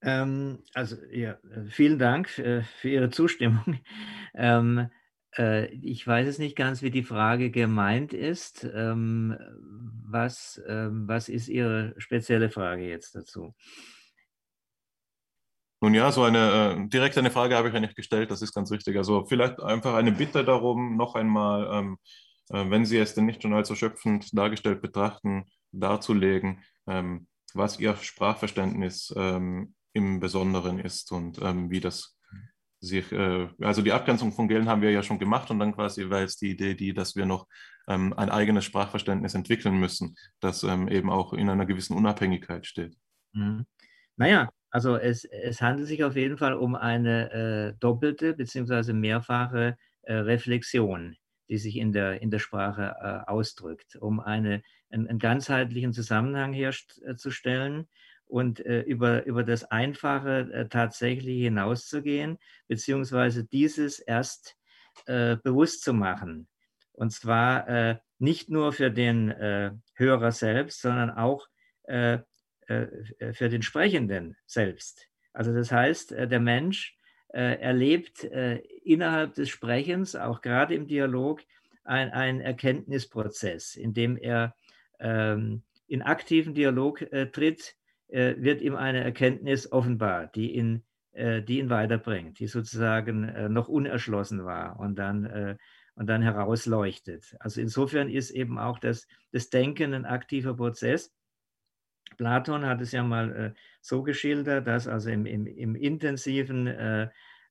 Ähm, 0.00 0.62
also 0.74 0.96
ja, 1.10 1.38
vielen 1.70 1.98
Dank 1.98 2.38
äh, 2.38 2.62
für 2.62 2.88
Ihre 2.88 3.10
Zustimmung. 3.10 3.80
Ähm, 4.34 4.90
äh, 5.36 5.66
ich 5.74 6.06
weiß 6.06 6.28
es 6.28 6.38
nicht 6.38 6.54
ganz, 6.54 6.82
wie 6.82 6.90
die 6.90 7.02
Frage 7.02 7.50
gemeint 7.50 8.12
ist. 8.12 8.62
Ähm, 8.72 9.36
was, 10.06 10.62
ähm, 10.68 11.08
was 11.08 11.28
ist 11.28 11.48
Ihre 11.48 11.94
spezielle 11.96 12.50
Frage 12.50 12.86
jetzt 12.86 13.16
dazu? 13.16 13.54
Nun 15.80 15.94
ja, 15.94 16.10
so 16.10 16.24
eine 16.24 16.76
äh, 16.76 16.88
direkt 16.88 17.16
eine 17.18 17.30
Frage 17.30 17.56
habe 17.56 17.68
ich 17.68 17.74
ja 17.74 17.80
nicht 17.80 17.94
gestellt, 17.94 18.30
das 18.30 18.42
ist 18.42 18.54
ganz 18.54 18.70
richtig. 18.72 18.96
Also 18.96 19.24
vielleicht 19.26 19.60
einfach 19.60 19.94
eine 19.94 20.12
Bitte 20.12 20.44
darum, 20.44 20.96
noch 20.96 21.14
einmal, 21.14 21.68
ähm, 21.72 21.98
äh, 22.50 22.68
wenn 22.68 22.84
Sie 22.84 22.98
es 22.98 23.14
denn 23.14 23.26
nicht 23.26 23.42
schon 23.42 23.54
als 23.54 23.70
erschöpfend 23.70 24.36
dargestellt 24.36 24.82
betrachten, 24.82 25.44
darzulegen, 25.70 26.64
ähm, 26.88 27.28
was 27.54 27.78
Ihr 27.78 27.96
Sprachverständnis 27.96 29.14
ähm, 29.16 29.74
im 29.92 30.18
Besonderen 30.18 30.80
ist 30.80 31.12
und 31.12 31.40
ähm, 31.42 31.70
wie 31.70 31.80
das 31.80 32.16
sich, 32.80 33.10
äh, 33.12 33.48
also 33.60 33.82
die 33.82 33.92
Abgrenzung 33.92 34.32
von 34.32 34.48
Gelen 34.48 34.68
haben 34.68 34.82
wir 34.82 34.90
ja 34.90 35.02
schon 35.02 35.18
gemacht 35.18 35.50
und 35.50 35.58
dann 35.58 35.74
quasi 35.74 36.10
war 36.10 36.20
jetzt 36.20 36.40
die 36.40 36.50
Idee 36.50 36.74
die, 36.74 36.92
dass 36.92 37.16
wir 37.16 37.26
noch 37.26 37.46
ähm, 37.88 38.12
ein 38.14 38.30
eigenes 38.30 38.64
Sprachverständnis 38.64 39.34
entwickeln 39.34 39.78
müssen, 39.78 40.16
das 40.40 40.62
ähm, 40.62 40.88
eben 40.88 41.10
auch 41.10 41.32
in 41.32 41.48
einer 41.48 41.66
gewissen 41.66 41.96
Unabhängigkeit 41.96 42.66
steht. 42.66 42.96
Mhm. 43.32 43.64
Naja, 44.16 44.48
also 44.70 44.96
es, 44.96 45.24
es 45.24 45.62
handelt 45.62 45.88
sich 45.88 46.04
auf 46.04 46.16
jeden 46.16 46.36
Fall 46.36 46.54
um 46.54 46.74
eine 46.74 47.32
äh, 47.32 47.78
doppelte 47.80 48.34
bzw. 48.34 48.92
mehrfache 48.92 49.76
äh, 50.02 50.14
Reflexion, 50.14 51.16
die 51.48 51.58
sich 51.58 51.76
in 51.76 51.92
der, 51.92 52.20
in 52.20 52.30
der 52.30 52.38
Sprache 52.38 52.94
äh, 53.00 53.30
ausdrückt, 53.30 53.96
um 53.96 54.20
eine, 54.20 54.62
einen, 54.90 55.08
einen 55.08 55.18
ganzheitlichen 55.18 55.92
Zusammenhang 55.92 56.52
herzustellen 56.52 57.88
und 58.26 58.64
äh, 58.64 58.82
über, 58.82 59.24
über 59.24 59.42
das 59.42 59.64
Einfache 59.64 60.50
äh, 60.52 60.68
tatsächlich 60.68 61.42
hinauszugehen, 61.42 62.38
beziehungsweise 62.68 63.44
dieses 63.44 63.98
erst 63.98 64.56
äh, 65.06 65.36
bewusst 65.36 65.82
zu 65.82 65.94
machen. 65.94 66.48
Und 66.92 67.12
zwar 67.12 67.68
äh, 67.68 67.98
nicht 68.18 68.50
nur 68.50 68.72
für 68.72 68.90
den 68.90 69.30
äh, 69.30 69.72
Hörer 69.94 70.32
selbst, 70.32 70.82
sondern 70.82 71.10
auch 71.10 71.46
äh, 71.84 72.18
für 72.68 73.48
den 73.48 73.62
Sprechenden 73.62 74.36
selbst. 74.46 75.08
Also 75.32 75.52
das 75.52 75.72
heißt, 75.72 76.10
der 76.12 76.40
Mensch 76.40 76.96
erlebt 77.28 78.24
innerhalb 78.24 79.34
des 79.34 79.48
Sprechens, 79.48 80.14
auch 80.14 80.40
gerade 80.42 80.74
im 80.74 80.86
Dialog, 80.86 81.42
einen 81.84 82.40
Erkenntnisprozess, 82.42 83.74
in 83.74 83.94
dem 83.94 84.16
er 84.18 84.54
ähm, 85.00 85.62
in 85.86 86.02
aktiven 86.02 86.54
Dialog 86.54 87.06
tritt, 87.32 87.76
wird 88.08 88.60
ihm 88.60 88.76
eine 88.76 89.02
Erkenntnis 89.02 89.72
offenbar, 89.72 90.26
die 90.26 90.54
ihn, 90.54 90.84
die 91.14 91.58
ihn 91.58 91.70
weiterbringt, 91.70 92.38
die 92.38 92.46
sozusagen 92.46 93.52
noch 93.52 93.68
unerschlossen 93.68 94.44
war 94.44 94.78
und 94.78 94.98
dann, 94.98 95.58
und 95.94 96.06
dann 96.06 96.22
herausleuchtet. 96.22 97.36
Also 97.40 97.60
insofern 97.60 98.08
ist 98.08 98.30
eben 98.30 98.58
auch 98.58 98.78
das, 98.78 99.06
das 99.32 99.50
Denken 99.50 99.94
ein 99.94 100.04
aktiver 100.04 100.54
Prozess. 100.54 101.14
Platon 102.18 102.66
hat 102.66 102.82
es 102.82 102.92
ja 102.92 103.02
mal 103.02 103.54
so 103.80 104.02
geschildert, 104.02 104.66
dass 104.66 104.86
also 104.86 105.08
im, 105.08 105.24
im, 105.24 105.46
im 105.46 105.74
intensiven 105.74 106.66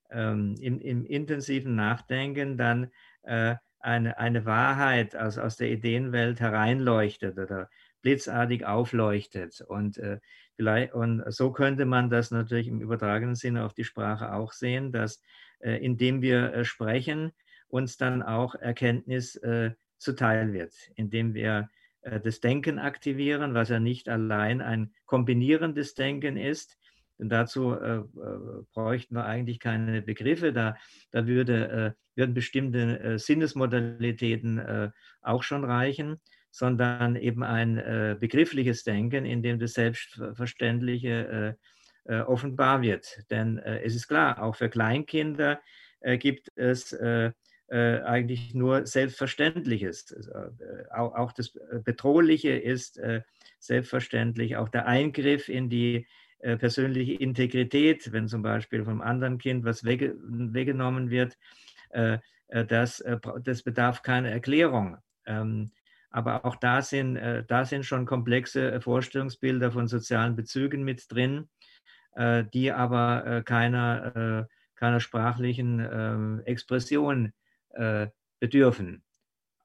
ähm, 0.09 0.55
im, 0.59 0.79
im, 0.79 1.05
intensiven 1.05 1.75
Nachdenken 1.75 2.57
dann 2.57 2.91
äh, 3.23 3.55
eine, 3.79 4.17
eine 4.17 4.45
Wahrheit 4.45 5.15
aus, 5.15 5.37
aus 5.37 5.57
der 5.57 5.69
Ideenwelt 5.69 6.39
hereinleuchtet 6.39 7.37
oder 7.37 7.69
blitzartig 8.01 8.65
aufleuchtet. 8.65 9.61
Und, 9.61 9.97
äh, 9.97 10.19
vielleicht, 10.55 10.93
und 10.93 11.23
so 11.31 11.51
könnte 11.51 11.85
man 11.85 12.09
das 12.09 12.31
natürlich 12.31 12.67
im 12.67 12.81
übertragenen 12.81 13.35
Sinne 13.35 13.65
auf 13.65 13.73
die 13.73 13.83
Sprache 13.83 14.33
auch 14.33 14.51
sehen, 14.51 14.91
dass 14.91 15.21
äh, 15.59 15.83
indem 15.83 16.21
wir 16.21 16.53
äh, 16.53 16.65
sprechen, 16.65 17.31
uns 17.67 17.97
dann 17.97 18.23
auch 18.23 18.55
Erkenntnis 18.55 19.35
äh, 19.37 19.71
zuteil 19.97 20.53
wird, 20.53 20.73
indem 20.95 21.33
wir 21.33 21.59
äh, 21.59 21.76
das 22.23 22.39
Denken 22.39 22.79
aktivieren, 22.79 23.53
was 23.53 23.69
ja 23.69 23.79
nicht 23.79 24.09
allein 24.09 24.61
ein 24.61 24.93
kombinierendes 25.05 25.93
Denken 25.93 26.37
ist, 26.37 26.77
denn 27.19 27.29
dazu 27.29 27.73
äh, 27.73 27.97
äh, 27.97 28.03
bräuchten 28.73 29.15
wir 29.15 29.25
eigentlich 29.25 29.59
keine 29.59 30.01
Begriffe. 30.01 30.53
Da, 30.53 30.77
da 31.11 31.25
würde, 31.25 31.95
äh, 32.15 32.19
würden 32.19 32.33
bestimmte 32.33 32.99
äh, 32.99 33.19
Sinnesmodalitäten 33.19 34.59
äh, 34.59 34.89
auch 35.21 35.43
schon 35.43 35.63
reichen, 35.63 36.21
sondern 36.51 37.15
eben 37.15 37.43
ein 37.43 37.77
äh, 37.77 38.15
begriffliches 38.19 38.83
Denken, 38.83 39.25
in 39.25 39.41
dem 39.41 39.59
das 39.59 39.73
Selbstverständliche 39.73 41.57
offenbar 42.09 42.81
wird. 42.81 43.19
Denn 43.29 43.57
es 43.57 43.93
ist 43.93 44.07
klar, 44.07 44.41
auch 44.41 44.55
für 44.55 44.69
Kleinkinder 44.69 45.59
gibt 46.19 46.49
es 46.55 46.97
eigentlich 47.69 48.53
nur 48.53 48.85
Selbstverständliches. 48.85 50.15
auch, 50.91 51.13
auch, 51.15 51.31
das 51.33 51.51
Bedrohliche 51.83 52.51
ist 52.51 52.99
selbstverständlich, 53.59 54.55
auch 54.55 54.69
der 54.69 54.87
Eingriff 54.87 55.49
in 55.49 55.69
die 55.69 56.07
äh, 56.39 56.55
persönliche 56.55 57.13
Integrität, 57.13 58.11
wenn 58.11 58.27
zum 58.27 58.43
Beispiel 58.43 58.83
vom 58.83 59.01
anderen 59.01 59.39
Kind 59.39 59.65
was 59.65 59.83
wegge 59.83 60.15
weggenommen 60.21 61.09
wird, 61.09 61.35
äh, 61.89 62.19
äh, 62.47 62.63
das, 62.63 63.03
das 63.43 63.63
bedarf 63.63 64.03
keiner 64.03 64.29
Erklärung. 64.29 64.97
Ähm, 65.25 65.71
aber 66.11 66.45
auch 66.45 66.55
da 66.55 66.81
sind, 66.81 67.15
da 67.47 67.65
sind 67.65 67.85
schon 67.85 68.05
komplexe 68.05 68.79
Vorstellungsbilder 68.79 69.71
von 69.71 69.87
sozialen 69.87 70.37
Bezügen 70.37 70.83
mit 70.83 71.11
drin, 71.11 71.49
die 72.17 72.71
aber 72.71 73.43
keiner, 73.43 74.47
keiner 74.75 74.99
sprachlichen 75.01 75.85
ähm, 75.91 76.41
Expression 77.69 78.11
bedürfen. 78.39 79.03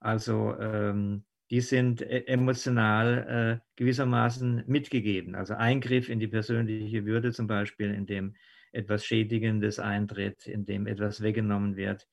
Also 0.00 0.56
ähm, 0.58 1.24
die 1.50 1.60
sind 1.60 2.02
e-, 2.02 2.24
emotional 2.26 3.60
äh, 3.60 3.66
gewissermaßen 3.76 4.64
mitgegeben. 4.66 5.34
Also 5.34 5.54
Eingriff 5.54 6.08
in 6.08 6.18
die 6.18 6.28
persönliche 6.28 7.04
Würde 7.04 7.32
zum 7.32 7.46
Beispiel, 7.46 7.92
in 7.92 8.06
dem 8.06 8.34
etwas 8.72 9.04
Schädigendes 9.04 9.78
eintritt, 9.78 10.46
in 10.46 10.64
dem 10.64 10.86
etwas 10.86 11.20
weggenommen 11.20 11.76
wird, 11.76 12.08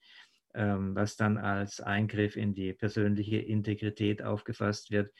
ähm, 0.53 0.93
was 0.93 1.15
dann 1.15 1.37
als 1.37 1.79
Eingriff 1.79 2.35
in 2.35 2.53
die 2.53 2.73
persönliche 2.73 3.37
Integrität 3.37 4.21
aufgefasst 4.21 4.91
wird. 4.91 5.11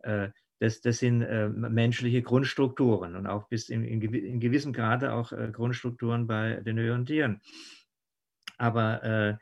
Äh, 0.00 0.30
das, 0.58 0.82
das, 0.82 0.98
sind 0.98 1.22
äh, 1.22 1.48
menschliche 1.48 2.20
Grundstrukturen 2.20 3.16
und 3.16 3.26
auch 3.26 3.48
bis 3.48 3.70
in, 3.70 3.82
in, 3.82 4.02
in 4.02 4.40
gewissem 4.40 4.74
Grade 4.74 5.12
auch 5.14 5.32
äh, 5.32 5.48
Grundstrukturen 5.50 6.26
bei 6.26 6.56
den 6.56 6.78
höheren 6.78 7.06
Tieren. 7.06 7.40
Aber 8.58 9.02
äh, 9.02 9.30
äh, 9.30 9.36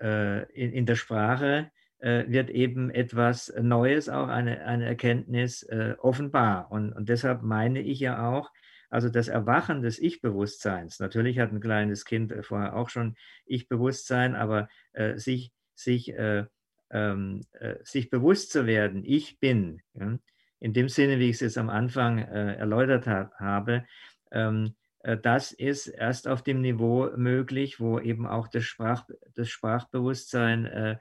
in, 0.00 0.72
in 0.72 0.86
der 0.86 0.96
Sprache 0.96 1.70
äh, 2.00 2.24
wird 2.28 2.48
eben 2.50 2.90
etwas 2.90 3.52
Neues, 3.60 4.08
auch 4.08 4.28
eine, 4.28 4.64
eine 4.64 4.86
Erkenntnis 4.86 5.62
äh, 5.64 5.96
offenbar. 5.98 6.72
Und, 6.72 6.92
und 6.92 7.08
deshalb 7.08 7.42
meine 7.42 7.80
ich 7.80 8.00
ja 8.00 8.26
auch, 8.26 8.50
also 8.88 9.08
das 9.08 9.28
Erwachen 9.28 9.82
des 9.82 9.98
Ich-Bewusstseins, 9.98 10.98
natürlich 10.98 11.38
hat 11.38 11.52
ein 11.52 11.60
kleines 11.60 12.04
Kind 12.04 12.32
äh, 12.32 12.42
vorher 12.42 12.74
auch 12.74 12.88
schon 12.88 13.16
Ich-Bewusstsein, 13.44 14.34
aber 14.34 14.68
äh, 14.92 15.18
sich, 15.18 15.52
sich, 15.74 16.12
äh, 16.14 16.46
ähm, 16.90 17.42
äh, 17.52 17.74
sich 17.82 18.08
bewusst 18.08 18.50
zu 18.50 18.66
werden, 18.66 19.04
ich 19.04 19.38
bin, 19.38 19.82
ja, 19.92 20.18
in 20.58 20.72
dem 20.72 20.88
Sinne, 20.88 21.18
wie 21.18 21.28
ich 21.28 21.36
es 21.36 21.40
jetzt 21.40 21.58
am 21.58 21.70
Anfang 21.70 22.18
erläutert 22.18 23.06
ha 23.06 23.30
habe, 23.38 23.86
ähm, 24.30 24.74
das 25.22 25.52
ist 25.52 25.86
erst 25.86 26.28
auf 26.28 26.42
dem 26.42 26.60
Niveau 26.60 27.10
möglich, 27.16 27.80
wo 27.80 27.98
eben 27.98 28.26
auch 28.26 28.48
das, 28.48 28.64
Sprach, 28.64 29.06
das 29.34 29.48
Sprachbewusstsein 29.48 30.98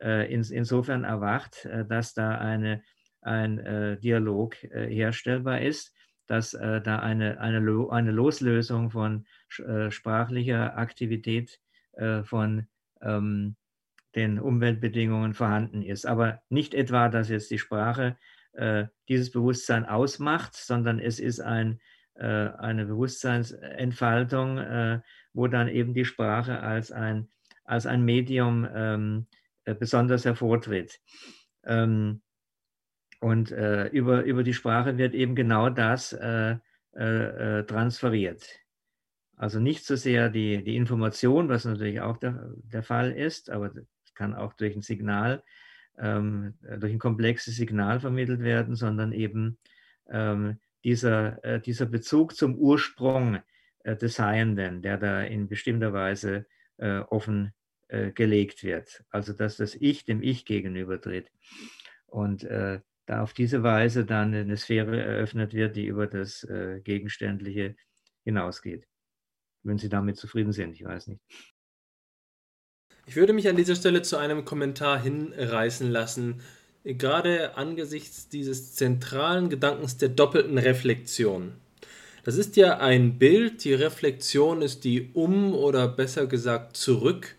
äh, 0.00 0.32
insofern 0.32 1.04
erwacht, 1.04 1.64
äh, 1.64 1.84
dass 1.84 2.14
da 2.14 2.38
eine, 2.38 2.82
ein 3.20 3.58
äh, 3.58 3.98
Dialog 3.98 4.54
herstellbar 4.62 5.62
ist, 5.62 5.94
dass 6.26 6.50
da 6.50 6.98
eine, 6.98 7.40
eine, 7.40 7.90
eine 7.90 8.10
Loslösung 8.10 8.90
von 8.90 9.26
sprachlicher 9.48 10.76
Aktivität 10.76 11.58
von 12.24 12.66
ähm, 13.00 13.56
den 14.14 14.38
Umweltbedingungen 14.38 15.32
vorhanden 15.32 15.82
ist. 15.82 16.04
Aber 16.04 16.42
nicht 16.48 16.74
etwa, 16.74 17.08
dass 17.08 17.28
jetzt 17.28 17.50
die 17.50 17.58
Sprache 17.58 18.18
äh, 18.52 18.86
dieses 19.08 19.30
Bewusstsein 19.30 19.86
ausmacht, 19.86 20.54
sondern 20.54 20.98
es 20.98 21.20
ist 21.20 21.40
ein, 21.40 21.74
äh, 21.74 21.76
eine 22.22 22.86
Bewusstseinsentfaltung, 22.86 24.58
äh, 24.58 25.00
wo 25.32 25.46
dann 25.46 25.68
eben 25.68 25.94
die 25.94 26.04
Sprache 26.04 26.60
als 26.60 26.90
ein, 26.90 27.28
als 27.64 27.86
ein 27.86 28.04
Medium 28.04 28.66
ähm, 28.74 29.26
äh, 29.64 29.74
besonders 29.74 30.24
hervortritt. 30.24 31.00
Ähm, 31.64 32.22
und 33.20 33.50
äh, 33.50 33.88
über, 33.88 34.22
über 34.24 34.42
die 34.42 34.54
Sprache 34.54 34.96
wird 34.96 35.14
eben 35.14 35.34
genau 35.34 35.70
das 35.70 36.12
äh, 36.12 36.56
äh, 36.96 37.58
äh, 37.60 37.64
transferiert. 37.64 38.44
Also 39.36 39.60
nicht 39.60 39.84
so 39.84 39.94
sehr 39.94 40.30
die, 40.30 40.64
die 40.64 40.76
Information, 40.76 41.48
was 41.48 41.64
natürlich 41.64 42.00
auch 42.00 42.16
der, 42.16 42.50
der 42.56 42.82
Fall 42.82 43.12
ist, 43.12 43.50
aber 43.50 43.72
es 44.04 44.14
kann 44.14 44.34
auch 44.34 44.54
durch 44.54 44.74
ein 44.74 44.82
Signal, 44.82 45.44
ähm, 45.96 46.54
durch 46.78 46.92
ein 46.92 46.98
komplexes 46.98 47.56
Signal 47.56 48.00
vermittelt 48.00 48.40
werden, 48.40 48.74
sondern 48.74 49.12
eben 49.12 49.58
ähm, 50.10 50.58
dieser, 50.84 51.44
äh, 51.44 51.60
dieser 51.60 51.86
Bezug 51.86 52.36
zum 52.36 52.56
Ursprung 52.56 53.40
äh, 53.84 53.96
des 53.96 54.14
Seienden, 54.16 54.82
der 54.82 54.98
da 54.98 55.22
in 55.22 55.48
bestimmter 55.48 55.92
Weise 55.92 56.46
offen 57.10 57.52
äh, 57.88 58.12
gelegt 58.12 58.64
wird. 58.64 59.02
Also 59.08 59.32
dass 59.32 59.56
das 59.56 59.74
Ich 59.74 60.04
dem 60.04 60.22
Ich 60.22 60.44
gegenübertritt. 60.44 61.32
Und 62.04 62.44
äh, 62.44 62.80
da 63.06 63.22
auf 63.22 63.32
diese 63.32 63.62
Weise 63.62 64.04
dann 64.04 64.34
eine 64.34 64.58
Sphäre 64.58 65.02
eröffnet 65.02 65.54
wird, 65.54 65.74
die 65.74 65.86
über 65.86 66.06
das 66.06 66.44
äh, 66.44 66.80
Gegenständliche 66.84 67.76
hinausgeht. 68.24 68.86
Wenn 69.62 69.78
Sie 69.78 69.88
damit 69.88 70.18
zufrieden 70.18 70.52
sind, 70.52 70.74
ich 70.74 70.84
weiß 70.84 71.06
nicht. 71.06 71.22
Ich 73.06 73.16
würde 73.16 73.32
mich 73.32 73.48
an 73.48 73.56
dieser 73.56 73.74
Stelle 73.74 74.02
zu 74.02 74.18
einem 74.18 74.44
Kommentar 74.44 75.00
hinreißen 75.00 75.90
lassen, 75.90 76.42
gerade 76.94 77.56
angesichts 77.56 78.28
dieses 78.28 78.74
zentralen 78.74 79.48
Gedankens 79.48 79.96
der 79.96 80.08
doppelten 80.08 80.58
Reflexion. 80.58 81.52
Das 82.24 82.36
ist 82.36 82.56
ja 82.56 82.78
ein 82.78 83.18
Bild, 83.18 83.64
die 83.64 83.74
Reflexion 83.74 84.62
ist 84.62 84.84
die 84.84 85.10
Um- 85.14 85.54
oder 85.54 85.88
besser 85.88 86.26
gesagt 86.26 86.76
zurück 86.76 87.34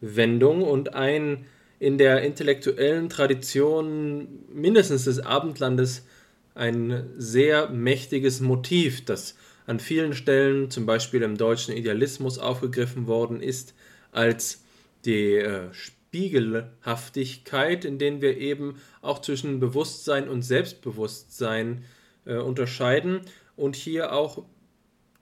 Wendung 0.00 0.62
und 0.62 0.94
ein 0.94 1.46
in 1.78 1.98
der 1.98 2.22
intellektuellen 2.22 3.08
Tradition 3.08 4.28
mindestens 4.52 5.04
des 5.04 5.20
Abendlandes 5.20 6.06
ein 6.54 7.10
sehr 7.16 7.68
mächtiges 7.68 8.40
Motiv, 8.40 9.04
das 9.04 9.34
an 9.66 9.80
vielen 9.80 10.14
Stellen, 10.14 10.70
zum 10.70 10.86
Beispiel 10.86 11.22
im 11.22 11.36
deutschen 11.36 11.74
Idealismus, 11.74 12.38
aufgegriffen 12.38 13.06
worden 13.06 13.40
ist, 13.40 13.74
als 14.12 14.62
die 15.04 15.34
äh, 15.36 15.72
Spiegelhaftigkeit, 16.14 17.84
in 17.84 17.98
denen 17.98 18.20
wir 18.20 18.38
eben 18.38 18.80
auch 19.02 19.20
zwischen 19.20 19.58
Bewusstsein 19.58 20.28
und 20.28 20.42
Selbstbewusstsein 20.42 21.82
äh, 22.24 22.36
unterscheiden 22.36 23.22
und 23.56 23.74
hier 23.74 24.12
auch 24.12 24.44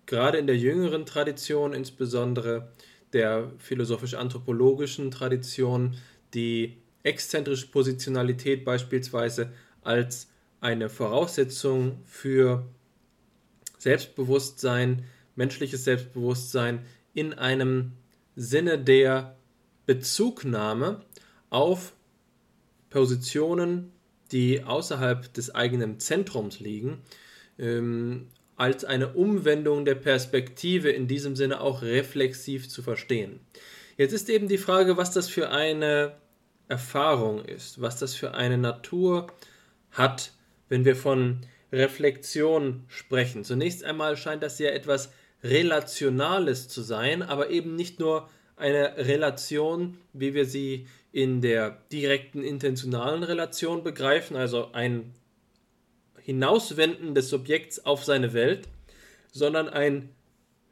gerade 0.04 0.36
in 0.36 0.46
der 0.46 0.58
jüngeren 0.58 1.06
Tradition 1.06 1.72
insbesondere 1.72 2.68
der 3.14 3.50
philosophisch-anthropologischen 3.56 5.10
Tradition 5.10 5.96
die 6.34 6.76
exzentrische 7.04 7.68
Positionalität 7.68 8.62
beispielsweise 8.62 9.50
als 9.80 10.28
eine 10.60 10.90
Voraussetzung 10.90 12.00
für 12.04 12.66
Selbstbewusstsein, 13.78 15.04
menschliches 15.36 15.84
Selbstbewusstsein 15.84 16.84
in 17.14 17.32
einem 17.32 17.92
Sinne 18.36 18.78
der 18.78 19.36
Bezugnahme 19.94 21.02
auf 21.50 21.92
Positionen, 22.88 23.92
die 24.30 24.64
außerhalb 24.64 25.30
des 25.34 25.54
eigenen 25.54 26.00
Zentrums 26.00 26.60
liegen, 26.60 27.02
ähm, 27.58 28.28
als 28.56 28.86
eine 28.86 29.12
Umwendung 29.12 29.84
der 29.84 29.96
Perspektive 29.96 30.90
in 30.90 31.08
diesem 31.08 31.36
Sinne 31.36 31.60
auch 31.60 31.82
reflexiv 31.82 32.70
zu 32.70 32.82
verstehen. 32.82 33.40
Jetzt 33.98 34.12
ist 34.14 34.30
eben 34.30 34.48
die 34.48 34.56
Frage, 34.56 34.96
was 34.96 35.10
das 35.10 35.28
für 35.28 35.50
eine 35.50 36.16
Erfahrung 36.68 37.44
ist, 37.44 37.82
was 37.82 37.98
das 37.98 38.14
für 38.14 38.32
eine 38.32 38.56
Natur 38.56 39.26
hat, 39.90 40.32
wenn 40.70 40.86
wir 40.86 40.96
von 40.96 41.40
Reflexion 41.70 42.84
sprechen. 42.88 43.44
Zunächst 43.44 43.84
einmal 43.84 44.16
scheint 44.16 44.42
das 44.42 44.58
ja 44.58 44.70
etwas 44.70 45.12
Relationales 45.44 46.68
zu 46.68 46.80
sein, 46.80 47.22
aber 47.22 47.50
eben 47.50 47.76
nicht 47.76 48.00
nur 48.00 48.30
eine 48.62 48.96
Relation, 48.96 49.98
wie 50.12 50.34
wir 50.34 50.46
sie 50.46 50.86
in 51.10 51.40
der 51.40 51.78
direkten 51.90 52.44
intentionalen 52.44 53.24
Relation 53.24 53.82
begreifen, 53.82 54.36
also 54.36 54.70
ein 54.72 55.12
Hinauswenden 56.20 57.14
des 57.14 57.28
Subjekts 57.28 57.84
auf 57.84 58.04
seine 58.04 58.32
Welt, 58.34 58.68
sondern 59.32 59.68
ein 59.68 60.10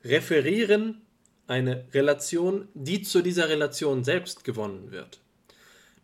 Referieren, 0.05 1.03
eine 1.49 1.85
Relation, 1.93 2.69
die 2.75 3.03
zu 3.03 3.23
dieser 3.23 3.49
Relation 3.49 4.05
selbst 4.05 4.45
gewonnen 4.45 4.93
wird. 4.93 5.19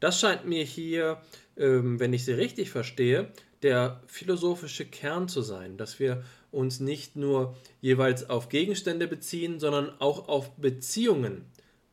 Das 0.01 0.19
scheint 0.19 0.45
mir 0.45 0.65
hier, 0.65 1.23
ähm, 1.57 2.01
wenn 2.01 2.13
ich 2.13 2.25
sie 2.25 2.33
richtig 2.33 2.71
verstehe, 2.71 3.31
der 3.63 4.03
philosophische 4.09 4.87
Kern 4.87 5.29
zu 5.29 5.41
sein, 5.41 5.77
dass 5.77 6.01
wir 6.01 6.25
uns 6.51 6.81
nicht 6.81 7.15
nur 7.15 7.57
jeweils 7.81 8.29
auf 8.29 8.49
Gegenstände 8.49 9.07
beziehen, 9.07 9.61
sondern 9.61 9.91
auch 10.01 10.29
auf 10.29 10.51
Beziehungen 10.57 11.47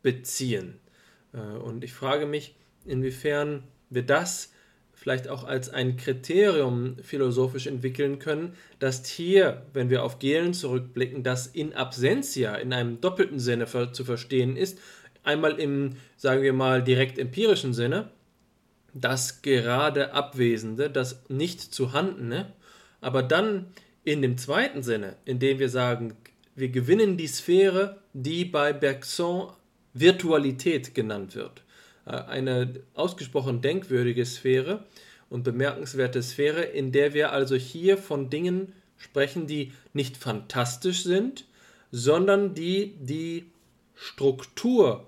beziehen. 0.04 0.80
Äh, 1.34 1.40
und 1.40 1.84
ich 1.84 1.94
frage 1.94 2.28
mich, 2.28 2.56
inwiefern 2.86 3.64
wir 3.90 4.04
das 4.04 4.52
vielleicht 4.94 5.28
auch 5.28 5.44
als 5.44 5.70
ein 5.70 5.98
Kriterium 5.98 6.98
philosophisch 7.02 7.68
entwickeln 7.68 8.20
können, 8.20 8.54
dass 8.80 9.06
hier, 9.06 9.66
wenn 9.74 9.90
wir 9.90 10.04
auf 10.04 10.20
Gehlen 10.20 10.54
zurückblicken, 10.54 11.24
das 11.24 11.48
in 11.48 11.74
absentia 11.74 12.56
in 12.56 12.72
einem 12.72 13.02
doppelten 13.02 13.40
Sinne 13.40 13.68
zu 13.92 14.06
verstehen 14.06 14.56
ist, 14.56 14.80
einmal 15.24 15.60
im, 15.60 15.98
sagen 16.16 16.42
wir 16.42 16.54
mal, 16.54 16.84
direkt 16.84 17.18
empirischen 17.18 17.74
Sinne, 17.74 18.12
das 18.94 19.42
gerade 19.42 20.14
Abwesende, 20.14 20.90
das 20.90 21.24
nicht 21.28 21.60
zuhandene, 21.62 22.54
aber 23.02 23.24
dann 23.24 23.74
in 24.04 24.22
dem 24.22 24.38
zweiten 24.38 24.84
Sinne, 24.84 25.16
indem 25.26 25.60
wir 25.60 25.70
sagen, 25.70 26.16
wir 26.56 26.70
gewinnen 26.70 27.18
die 27.18 27.28
Sphäre, 27.28 27.98
die 28.14 28.46
bei 28.46 28.74
Bergson 28.74 29.52
Virtualität 29.94 30.96
genannt 30.96 31.36
wird. 31.36 31.64
Äh, 32.06 32.12
eine 32.12 32.82
ausgesprochen 32.94 33.62
denkwürdige 33.62 34.26
Sphäre 34.26 34.86
und 35.30 35.44
bemerkenswerte 35.44 36.22
Sphäre, 36.22 36.62
in 36.64 36.92
der 36.92 37.14
wir 37.14 37.32
also 37.32 37.56
hier 37.56 37.98
von 37.98 38.30
Dingen 38.30 38.74
sprechen, 38.98 39.48
die 39.48 39.74
nicht 39.94 40.18
fantastisch 40.18 41.04
sind, 41.04 41.46
sondern 41.92 42.54
die 42.54 42.96
die 43.00 43.46
Struktur 43.96 45.08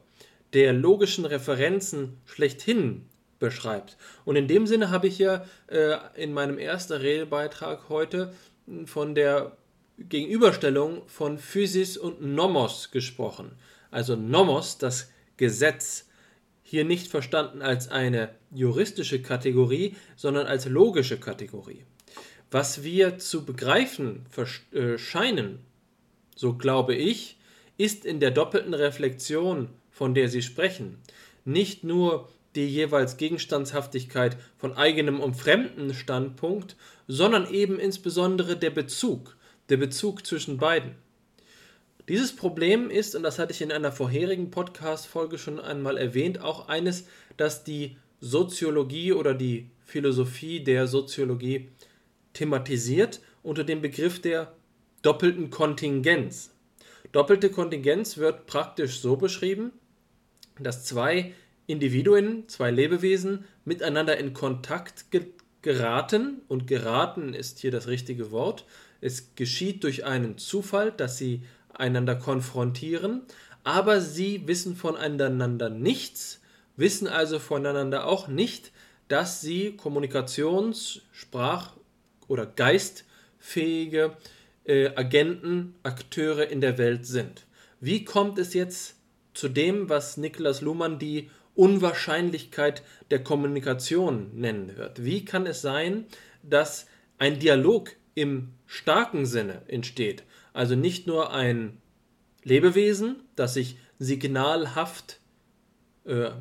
der 0.53 0.73
logischen 0.73 1.25
Referenzen 1.25 2.17
schlechthin 2.25 3.05
beschreibt. 3.39 3.97
Und 4.23 4.35
in 4.35 4.47
dem 4.47 4.67
Sinne 4.67 4.89
habe 4.89 5.07
ich 5.07 5.19
ja 5.19 5.45
äh, 5.67 5.97
in 6.15 6.33
meinem 6.33 6.57
ersten 6.57 6.93
Redebeitrag 6.93 7.89
heute 7.89 8.33
von 8.85 9.15
der 9.15 9.57
Gegenüberstellung 9.97 11.03
von 11.07 11.37
Physis 11.37 11.97
und 11.97 12.21
Nomos 12.21 12.91
gesprochen. 12.91 13.51
Also 13.91 14.15
Nomos, 14.15 14.77
das 14.77 15.11
Gesetz, 15.37 16.05
hier 16.63 16.83
nicht 16.83 17.07
verstanden 17.07 17.61
als 17.61 17.89
eine 17.89 18.29
juristische 18.51 19.21
Kategorie, 19.21 19.95
sondern 20.15 20.47
als 20.47 20.65
logische 20.65 21.19
Kategorie. 21.19 21.83
Was 22.49 22.83
wir 22.83 23.19
zu 23.19 23.45
begreifen 23.45 24.25
äh, 24.71 24.97
scheinen, 24.97 25.59
so 26.35 26.55
glaube 26.55 26.95
ich, 26.95 27.37
ist 27.77 28.05
in 28.05 28.19
der 28.19 28.31
doppelten 28.31 28.73
Reflexion, 28.73 29.69
von 29.91 30.13
der 30.13 30.29
Sie 30.29 30.41
sprechen, 30.41 30.97
nicht 31.43 31.83
nur 31.83 32.29
die 32.55 32.65
jeweils 32.65 33.17
Gegenstandshaftigkeit 33.17 34.37
von 34.57 34.75
eigenem 34.75 35.19
und 35.19 35.35
fremden 35.35 35.93
Standpunkt, 35.93 36.75
sondern 37.07 37.51
eben 37.51 37.79
insbesondere 37.79 38.57
der 38.57 38.69
Bezug, 38.69 39.35
der 39.69 39.77
Bezug 39.77 40.25
zwischen 40.25 40.57
beiden. 40.57 40.95
Dieses 42.07 42.35
Problem 42.35 42.91
ist, 42.91 43.15
und 43.15 43.23
das 43.23 43.39
hatte 43.39 43.51
ich 43.51 43.63
in 43.63 43.71
einer 43.71 43.91
vorherigen 43.91 44.51
Podcast-Folge 44.51 45.39
schon 45.39 45.59
einmal 45.59 45.97
erwähnt, 45.97 46.39
auch 46.39 46.67
eines, 46.67 47.07
das 47.35 47.63
die 47.63 47.97
Soziologie 48.19 49.13
oder 49.13 49.33
die 49.33 49.71
Philosophie 49.83 50.63
der 50.63 50.85
Soziologie 50.85 51.69
thematisiert 52.33 53.21
unter 53.41 53.63
dem 53.63 53.81
Begriff 53.81 54.21
der 54.21 54.53
doppelten 55.01 55.49
Kontingenz. 55.49 56.51
Doppelte 57.11 57.49
Kontingenz 57.49 58.17
wird 58.17 58.45
praktisch 58.45 58.99
so 58.99 59.15
beschrieben, 59.15 59.71
dass 60.59 60.85
zwei 60.85 61.33
Individuen, 61.65 62.47
zwei 62.47 62.69
Lebewesen 62.69 63.45
miteinander 63.63 64.17
in 64.17 64.33
Kontakt 64.33 65.11
ge 65.11 65.25
geraten 65.61 66.43
und 66.47 66.67
geraten 66.67 67.33
ist 67.33 67.57
hier 67.57 67.71
das 67.71 67.87
richtige 67.87 68.29
Wort. 68.29 68.67
Es 69.01 69.33
geschieht 69.33 69.83
durch 69.83 70.05
einen 70.05 70.37
Zufall, 70.37 70.91
dass 70.91 71.17
sie 71.17 71.41
einander 71.79 72.15
konfrontieren, 72.15 73.21
aber 73.63 74.01
sie 74.01 74.47
wissen 74.47 74.75
voneinander 74.75 75.69
nichts, 75.69 76.41
wissen 76.77 77.07
also 77.07 77.39
voneinander 77.39 78.05
auch 78.05 78.27
nicht, 78.27 78.71
dass 79.07 79.41
sie 79.41 79.77
Kommunikations-, 79.77 81.01
Sprach- 81.11 81.73
oder 82.27 82.45
geistfähige 82.45 84.17
äh, 84.65 84.95
Agenten, 84.95 85.75
Akteure 85.83 86.47
in 86.47 86.61
der 86.61 86.77
Welt 86.77 87.05
sind. 87.05 87.45
Wie 87.79 88.03
kommt 88.03 88.39
es 88.39 88.53
jetzt 88.53 88.95
zu 89.33 89.49
dem, 89.49 89.89
was 89.89 90.17
Niklas 90.17 90.61
Luhmann 90.61 90.97
die 90.97 91.29
Unwahrscheinlichkeit 91.55 92.83
der 93.11 93.23
Kommunikation 93.23 94.31
nennen 94.33 94.75
wird? 94.75 95.03
Wie 95.03 95.23
kann 95.23 95.45
es 95.45 95.61
sein, 95.61 96.05
dass 96.43 96.87
ein 97.17 97.39
Dialog 97.39 97.91
im 98.15 98.53
starken 98.65 99.25
Sinne 99.25 99.61
entsteht? 99.67 100.23
Also 100.55 100.75
nicht 100.75 101.05
nur 101.05 101.33
ein 101.33 101.81
Lebewesen, 102.43 103.17
das 103.35 103.55
sich 103.55 103.77
signalhaft 103.99 105.19
äh, 106.05 106.31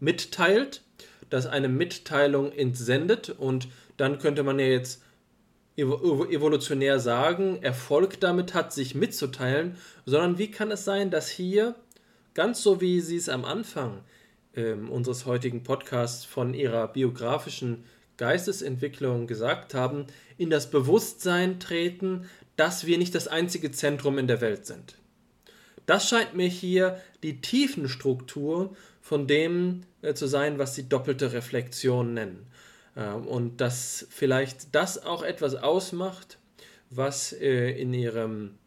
mitteilt, 0.00 0.82
das 1.28 1.44
eine 1.44 1.68
Mitteilung 1.68 2.50
entsendet 2.52 3.28
und 3.28 3.68
dann 3.98 4.18
könnte 4.18 4.44
man 4.44 4.58
ja 4.58 4.64
jetzt 4.64 5.02
evolutionär 5.76 7.00
sagen, 7.00 7.62
Erfolg 7.62 8.18
damit 8.18 8.54
hat, 8.54 8.72
sich 8.72 8.94
mitzuteilen, 8.94 9.76
sondern 10.06 10.38
wie 10.38 10.50
kann 10.50 10.70
es 10.70 10.86
sein, 10.86 11.10
dass 11.10 11.28
hier, 11.28 11.74
ganz 12.32 12.62
so 12.62 12.80
wie 12.80 13.02
Sie 13.02 13.16
es 13.16 13.28
am 13.28 13.44
Anfang 13.44 14.00
äh, 14.54 14.72
unseres 14.72 15.26
heutigen 15.26 15.62
Podcasts 15.64 16.24
von 16.24 16.54
Ihrer 16.54 16.88
biografischen 16.88 17.84
Geistesentwicklung 18.16 19.26
gesagt 19.26 19.74
haben, 19.74 20.06
in 20.38 20.48
das 20.48 20.70
Bewusstsein 20.70 21.60
treten, 21.60 22.26
dass 22.58 22.86
wir 22.86 22.98
nicht 22.98 23.14
das 23.14 23.28
einzige 23.28 23.70
Zentrum 23.70 24.18
in 24.18 24.26
der 24.26 24.40
Welt 24.40 24.66
sind. 24.66 24.96
Das 25.86 26.08
scheint 26.08 26.34
mir 26.34 26.48
hier 26.48 27.00
die 27.22 27.40
Tiefenstruktur 27.40 28.76
von 29.00 29.26
dem 29.26 29.82
äh, 30.02 30.12
zu 30.12 30.26
sein, 30.26 30.58
was 30.58 30.74
sie 30.74 30.88
doppelte 30.88 31.32
Reflexion 31.32 32.14
nennen. 32.14 32.46
Ähm, 32.96 33.26
und 33.26 33.60
dass 33.60 34.06
vielleicht 34.10 34.74
das 34.74 35.02
auch 35.02 35.22
etwas 35.22 35.54
ausmacht, 35.54 36.38
was 36.90 37.32
äh, 37.32 37.70
in 37.70 37.94
ihrem 37.94 38.58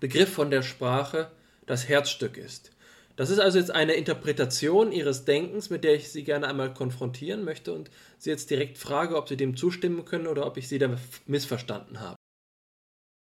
Begriff 0.00 0.30
von 0.30 0.50
der 0.50 0.62
Sprache 0.62 1.30
das 1.66 1.88
Herzstück 1.88 2.36
ist. 2.36 2.72
Das 3.14 3.30
ist 3.30 3.38
also 3.38 3.58
jetzt 3.58 3.70
eine 3.70 3.92
Interpretation 3.92 4.92
Ihres 4.92 5.24
Denkens, 5.24 5.70
mit 5.70 5.84
der 5.84 5.94
ich 5.94 6.10
Sie 6.10 6.24
gerne 6.24 6.48
einmal 6.48 6.74
konfrontieren 6.74 7.44
möchte 7.44 7.72
und 7.72 7.90
Sie 8.18 8.30
jetzt 8.30 8.50
direkt 8.50 8.76
frage, 8.76 9.16
ob 9.16 9.28
Sie 9.28 9.36
dem 9.36 9.56
zustimmen 9.56 10.04
können 10.04 10.26
oder 10.26 10.46
ob 10.46 10.56
ich 10.56 10.68
Sie 10.68 10.78
da 10.78 10.96
missverstanden 11.26 12.00
habe. 12.00 12.19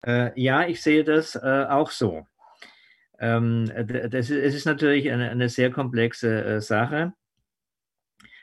Äh, 0.06 0.40
ja, 0.40 0.68
ich 0.68 0.82
sehe 0.82 1.04
das 1.04 1.36
äh, 1.36 1.66
auch 1.70 1.92
so. 1.92 2.26
Ähm, 3.20 3.72
das 3.76 4.30
ist, 4.30 4.32
es 4.32 4.56
ist 4.56 4.66
natürlich 4.66 5.12
eine, 5.12 5.30
eine 5.30 5.48
sehr 5.48 5.70
komplexe 5.70 6.44
äh, 6.44 6.62
Sache, 6.62 7.14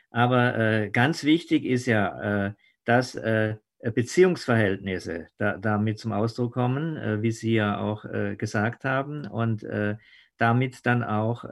aber 0.09 0.57
äh, 0.57 0.89
ganz 0.89 1.23
wichtig 1.23 1.65
ist 1.65 1.85
ja, 1.85 2.47
äh, 2.47 2.53
dass 2.85 3.15
äh, 3.15 3.55
Beziehungsverhältnisse 3.81 5.27
da, 5.37 5.57
damit 5.57 5.99
zum 5.99 6.11
Ausdruck 6.11 6.53
kommen, 6.53 7.21
wie 7.21 7.31
Sie 7.31 7.53
ja 7.53 7.79
auch 7.79 8.03
gesagt 8.37 8.83
haben, 8.83 9.25
und 9.25 9.65
damit 10.37 10.85
dann 10.85 11.01
auch, 11.01 11.45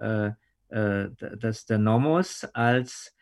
dass 0.68 1.66
der 1.66 1.78
Nomos 1.78 2.44
als 2.54 3.16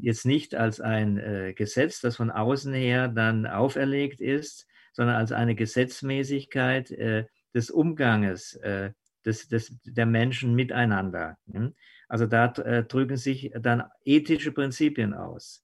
jetzt 0.00 0.26
nicht 0.26 0.56
als 0.56 0.80
ein 0.80 1.54
Gesetz, 1.54 2.00
das 2.00 2.16
von 2.16 2.32
außen 2.32 2.74
her 2.74 3.06
dann 3.06 3.46
auferlegt 3.46 4.20
ist, 4.20 4.65
sondern 4.96 5.16
als 5.16 5.30
eine 5.30 5.54
Gesetzmäßigkeit 5.54 6.90
äh, 6.90 7.26
des 7.54 7.70
Umganges 7.70 8.54
äh, 8.54 8.92
des, 9.26 9.46
des, 9.46 9.78
der 9.84 10.06
Menschen 10.06 10.54
miteinander. 10.54 11.36
Ne? 11.44 11.74
Also 12.08 12.26
da 12.26 12.46
äh, 12.52 12.82
drücken 12.82 13.18
sich 13.18 13.52
dann 13.60 13.82
ethische 14.04 14.52
Prinzipien 14.52 15.12
aus. 15.12 15.62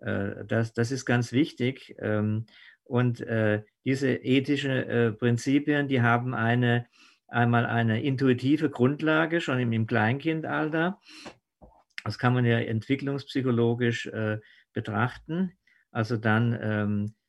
das, 0.00 0.74
das 0.74 0.90
ist 0.90 1.06
ganz 1.06 1.32
wichtig. 1.32 1.96
Ähm, 1.98 2.44
und 2.82 3.24
diese 3.86 4.14
ethischen 4.14 5.16
Prinzipien, 5.16 5.88
die 5.88 6.02
haben 6.02 6.34
eine, 6.34 6.84
einmal 7.28 7.64
eine 7.64 8.02
intuitive 8.02 8.68
Grundlage 8.68 9.40
schon 9.40 9.58
im, 9.58 9.72
im 9.72 9.86
Kleinkindalter. 9.86 11.00
Das 12.04 12.18
kann 12.18 12.34
man 12.34 12.44
ja 12.44 12.58
entwicklungspsychologisch 12.58 14.10
betrachten. 14.74 15.52
Also 15.92 16.18
dann 16.18 16.58
ähm, 16.60 17.06
äh, 17.06 17.23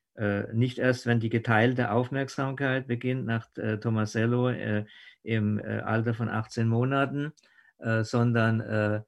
nicht 0.54 0.78
erst, 0.78 1.06
wenn 1.06 1.20
die 1.20 1.30
geteilte 1.30 1.92
Aufmerksamkeit 1.92 2.88
beginnt, 2.88 3.26
nach 3.26 3.48
äh, 3.58 3.78
Tomasello 3.78 4.50
äh, 4.50 4.86
im 5.24 5.60
äh, 5.60 5.80
Alter 5.80 6.14
von 6.14 6.30
18 6.30 6.68
Monaten, 6.68 7.34
äh, 7.80 8.04
sondern 8.04 8.62
äh, 8.62 9.02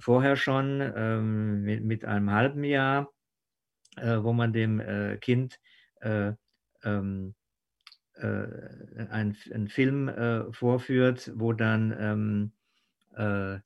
vorher 0.00 0.36
schon 0.36 0.82
ähm, 0.82 1.62
mit, 1.62 1.82
mit, 1.82 2.04
einem 2.04 2.30
halben 2.30 2.62
Jahr, 2.62 3.10
wo 3.96 4.34
man 4.34 4.52
dem 4.52 4.82
Kind 5.22 5.58
ähm, 6.02 6.36
einen, 6.82 7.34
einen, 9.08 9.68
Film 9.68 10.12
vorführt, 10.52 11.32
wo 11.36 11.54
dann 11.54 12.52
ähm, 13.16 13.62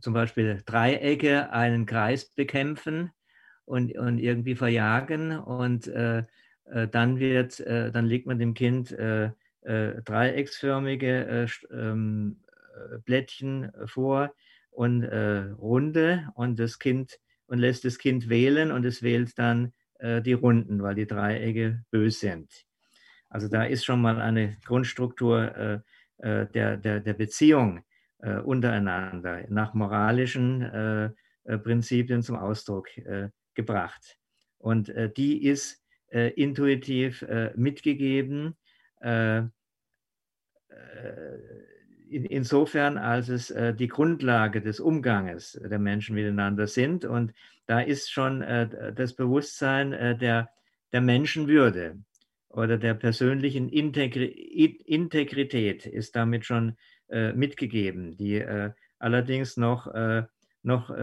zum 0.00 0.12
Beispiel 0.12 0.64
Dreiecke 0.66 1.52
einen 1.52 1.86
Kreis 1.86 2.24
bekämpfen 2.24 3.12
und, 3.66 3.96
und 3.98 4.18
irgendwie 4.18 4.54
verjagen 4.54 5.38
und 5.38 5.86
äh, 5.88 6.24
äh, 6.66 6.88
dann 6.88 7.18
wird, 7.18 7.60
äh, 7.60 7.90
dann 7.92 8.06
legt 8.06 8.26
man 8.26 8.38
dem 8.38 8.54
Kind 8.54 8.92
äh, 8.92 9.30
äh, 9.62 10.02
dreiecksförmige 10.02 11.26
äh, 11.26 11.74
ähm, 11.74 12.40
Blättchen 13.06 13.72
vor 13.86 14.34
und 14.70 15.02
runde 15.02 16.28
und 16.34 16.60
das 16.60 16.78
Kind 16.78 17.18
und 17.46 17.58
lässt 17.58 17.86
das 17.86 17.96
Kind 17.96 18.28
wählen 18.28 18.70
und 18.70 18.84
es 18.84 19.02
wählt 19.02 19.38
dann 19.38 19.72
die 19.98 20.34
Runden, 20.34 20.82
weil 20.82 20.94
die 20.94 21.06
Dreiecke 21.06 21.82
bös 21.90 22.20
sind. 22.20 22.66
Also 23.30 23.48
da 23.48 23.64
ist 23.64 23.86
schon 23.86 24.02
mal 24.02 24.20
eine 24.20 24.58
Grundstruktur 24.66 25.82
der, 26.22 26.76
der, 26.76 27.00
der 27.00 27.14
Beziehung 27.14 27.80
untereinander 28.44 29.46
nach 29.48 29.72
moralischen 29.72 31.14
Prinzipien 31.46 32.20
zum 32.20 32.36
Ausdruck 32.36 32.88
gebracht. 33.56 34.16
Und 34.58 34.88
äh, 34.90 35.10
die 35.10 35.44
ist 35.44 35.82
äh, 36.12 36.30
intuitiv 36.30 37.22
äh, 37.22 37.52
mitgegeben, 37.56 38.56
äh, 39.00 39.38
äh, 39.38 39.42
in, 42.08 42.24
insofern 42.24 42.98
als 42.98 43.28
es 43.28 43.50
äh, 43.50 43.74
die 43.74 43.88
Grundlage 43.88 44.60
des 44.60 44.78
Umganges 44.78 45.60
der 45.60 45.80
Menschen 45.80 46.14
miteinander 46.14 46.68
sind. 46.68 47.04
Und 47.04 47.32
da 47.66 47.80
ist 47.80 48.12
schon 48.12 48.42
das 48.94 49.14
Bewusstsein 49.14 49.90
der, 49.90 50.50
der 50.92 51.00
Menschenwürde 51.00 51.98
oder 52.48 52.78
der 52.78 52.94
persönlichen 52.94 53.68
Integri 53.68 54.26
Integrität 54.86 55.84
ist 55.84 56.14
damit 56.14 56.44
schon 56.44 56.76
mitgegeben, 57.08 58.16
die 58.16 58.40
allerdings 59.00 59.56
noch, 59.56 59.92
noch 60.62 60.94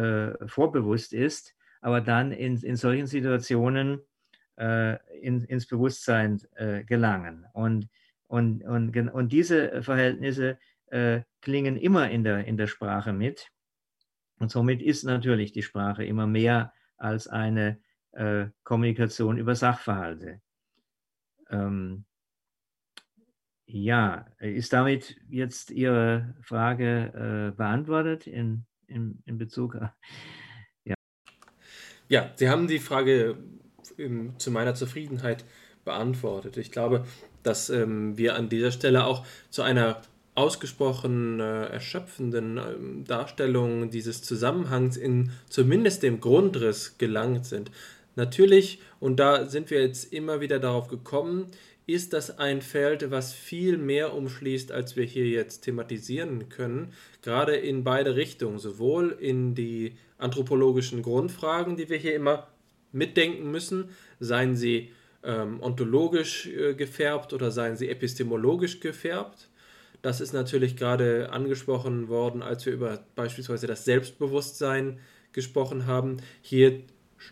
vorbewusst 0.48 1.12
ist 1.12 1.54
aber 1.84 2.00
dann 2.00 2.32
in, 2.32 2.58
in 2.64 2.78
solchen 2.78 3.08
Situationen 3.08 4.00
äh, 4.58 4.98
in, 5.20 5.44
ins 5.44 5.68
Bewusstsein 5.68 6.42
äh, 6.56 6.84
gelangen. 6.86 7.46
Und, 7.52 7.90
und, 8.28 8.64
und, 8.64 8.96
und 9.10 9.32
diese 9.34 9.84
Verhältnisse 9.84 10.58
äh, 10.88 11.22
klingen 11.42 11.76
immer 11.76 12.10
in 12.10 12.24
der, 12.24 12.46
in 12.46 12.56
der 12.56 12.68
Sprache 12.68 13.12
mit. 13.12 13.52
Und 14.40 14.50
somit 14.50 14.82
ist 14.82 15.04
natürlich 15.04 15.52
die 15.52 15.62
Sprache 15.62 16.06
immer 16.06 16.26
mehr 16.26 16.74
als 16.96 17.28
eine 17.28 17.82
äh, 18.14 18.46
Kommunikation 18.64 19.38
über 19.38 19.54
Sachverhalte. 19.54 20.40
Ähm, 21.50 22.06
ja, 23.66 24.26
ist 24.40 24.72
damit 24.72 25.18
jetzt 25.28 25.70
Ihre 25.70 26.34
Frage 26.42 27.52
äh, 27.52 27.58
beantwortet 27.58 28.26
in, 28.26 28.66
in, 28.88 29.22
in 29.26 29.38
Bezug 29.38 29.76
auf 29.76 29.90
ja, 32.10 32.32
Sie 32.36 32.50
haben 32.50 32.68
die 32.68 32.80
Frage 32.80 33.38
ähm, 33.98 34.34
zu 34.38 34.52
meiner 34.52 34.76
Zufriedenheit 34.76 35.46
beantwortet. 35.86 36.58
Ich 36.58 36.72
glaube, 36.72 37.06
dass 37.44 37.70
ähm, 37.70 38.18
wir 38.18 38.36
an 38.36 38.50
dieser 38.50 38.72
Stelle 38.72 39.06
auch 39.06 39.26
zu 39.50 39.62
einer 39.62 40.02
ausgesprochen 40.36 41.40
äh, 41.40 41.66
erschöpfenden 41.66 42.58
äh, 42.58 42.64
Darstellung 43.06 43.90
dieses 43.90 44.24
Zusammenhangs 44.24 44.98
in 44.98 45.32
zumindest 45.50 46.04
dem 46.04 46.20
Grundriss 46.20 46.98
gelangt 46.98 47.46
sind. 47.46 47.70
Natürlich, 48.16 48.80
und 49.00 49.20
da 49.20 49.46
sind 49.46 49.70
wir 49.70 49.82
jetzt 49.82 50.14
immer 50.14 50.40
wieder 50.40 50.60
darauf 50.60 50.88
gekommen, 50.88 51.48
ist 51.86 52.14
das 52.14 52.38
ein 52.40 52.62
Feld, 52.62 53.12
was 53.12 53.34
viel 53.34 53.78
mehr 53.78 54.14
umschließt, 54.14 54.72
als 54.72 54.96
wir 54.96 55.04
hier 55.04 55.28
jetzt 55.28 55.62
thematisieren 55.62 56.50
können, 56.50 56.94
gerade 57.22 57.56
in 57.56 57.84
beide 57.84 58.16
Richtungen, 58.16 58.60
sowohl 58.60 59.18
in 59.20 59.54
die 59.54 59.94
anthropologischen 60.18 61.02
Grundfragen, 61.02 61.76
die 61.76 61.90
wir 61.90 61.98
hier 61.98 62.16
immer 62.16 62.48
mitdenken 62.92 63.52
müssen, 63.52 63.90
seien 64.20 64.56
sie 64.56 64.92
ähm, 65.24 65.62
ontologisch 65.62 66.48
äh, 66.48 66.74
gefärbt 66.74 67.34
oder 67.34 67.52
seien 67.52 67.76
sie 67.76 67.90
epistemologisch 67.90 68.80
gefärbt. 68.80 69.50
Das 70.02 70.22
ist 70.22 70.34
natürlich 70.34 70.76
gerade 70.76 71.32
angesprochen 71.32 72.10
worden, 72.10 72.44
als 72.44 72.66
wir 72.66 72.74
über 72.74 73.00
beispielsweise 73.16 73.68
das 73.68 73.86
Selbstbewusstsein 73.86 75.00
gesprochen 75.32 75.86
haben. 75.86 76.18
Hier 76.42 76.82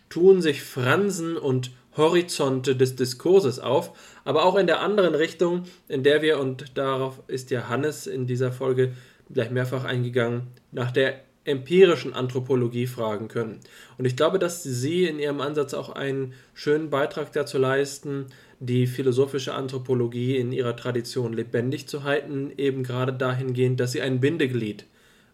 tun 0.08 0.40
sich 0.40 0.62
Fransen 0.62 1.36
und 1.36 1.70
Horizonte 1.96 2.76
des 2.76 2.96
Diskurses 2.96 3.58
auf, 3.58 3.92
aber 4.24 4.44
auch 4.44 4.56
in 4.56 4.66
der 4.66 4.80
anderen 4.80 5.14
Richtung, 5.14 5.64
in 5.88 6.02
der 6.02 6.22
wir, 6.22 6.38
und 6.38 6.76
darauf 6.78 7.20
ist 7.26 7.50
ja 7.50 7.68
Hannes 7.68 8.06
in 8.06 8.26
dieser 8.26 8.52
Folge 8.52 8.92
gleich 9.32 9.50
mehrfach 9.50 9.84
eingegangen, 9.84 10.48
nach 10.70 10.90
der 10.90 11.20
empirischen 11.44 12.14
Anthropologie 12.14 12.86
fragen 12.86 13.28
können. 13.28 13.58
Und 13.98 14.04
ich 14.04 14.16
glaube, 14.16 14.38
dass 14.38 14.62
Sie 14.62 15.04
in 15.06 15.18
Ihrem 15.18 15.40
Ansatz 15.40 15.74
auch 15.74 15.90
einen 15.90 16.34
schönen 16.54 16.88
Beitrag 16.88 17.32
dazu 17.32 17.58
leisten, 17.58 18.26
die 18.60 18.86
philosophische 18.86 19.54
Anthropologie 19.54 20.36
in 20.36 20.52
ihrer 20.52 20.76
Tradition 20.76 21.32
lebendig 21.32 21.88
zu 21.88 22.04
halten, 22.04 22.52
eben 22.56 22.84
gerade 22.84 23.12
dahingehend, 23.12 23.80
dass 23.80 23.90
sie 23.90 24.02
ein 24.02 24.20
Bindeglied 24.20 24.86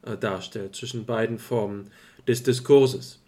äh, 0.03 0.17
darstellt 0.17 0.75
zwischen 0.75 1.05
beiden 1.05 1.39
Formen 1.39 1.91
des 2.27 2.43
Diskurses. 2.43 3.21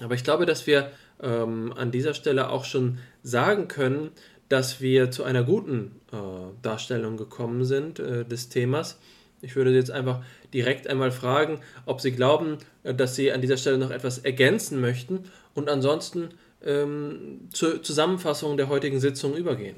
Aber 0.00 0.14
ich 0.14 0.22
glaube, 0.22 0.46
dass 0.46 0.68
wir 0.68 0.92
ähm, 1.22 1.72
an 1.76 1.90
dieser 1.90 2.14
Stelle 2.14 2.50
auch 2.50 2.64
schon 2.64 2.98
sagen 3.22 3.68
können, 3.68 4.10
dass 4.48 4.80
wir 4.80 5.10
zu 5.10 5.24
einer 5.24 5.42
guten 5.42 5.92
äh, 6.12 6.16
Darstellung 6.62 7.16
gekommen 7.16 7.64
sind 7.64 7.98
äh, 7.98 8.24
des 8.24 8.48
Themas. 8.48 8.98
Ich 9.42 9.56
würde 9.56 9.72
jetzt 9.72 9.90
einfach 9.90 10.22
direkt 10.54 10.86
einmal 10.88 11.10
fragen, 11.10 11.60
ob 11.84 12.00
Sie 12.00 12.12
glauben, 12.12 12.58
äh, 12.84 12.94
dass 12.94 13.16
Sie 13.16 13.32
an 13.32 13.40
dieser 13.40 13.56
Stelle 13.56 13.78
noch 13.78 13.90
etwas 13.90 14.18
ergänzen 14.18 14.80
möchten 14.80 15.24
und 15.54 15.68
ansonsten 15.68 16.30
ähm, 16.64 17.48
zur 17.52 17.82
Zusammenfassung 17.82 18.56
der 18.56 18.68
heutigen 18.68 19.00
Sitzung 19.00 19.34
übergehen. 19.34 19.76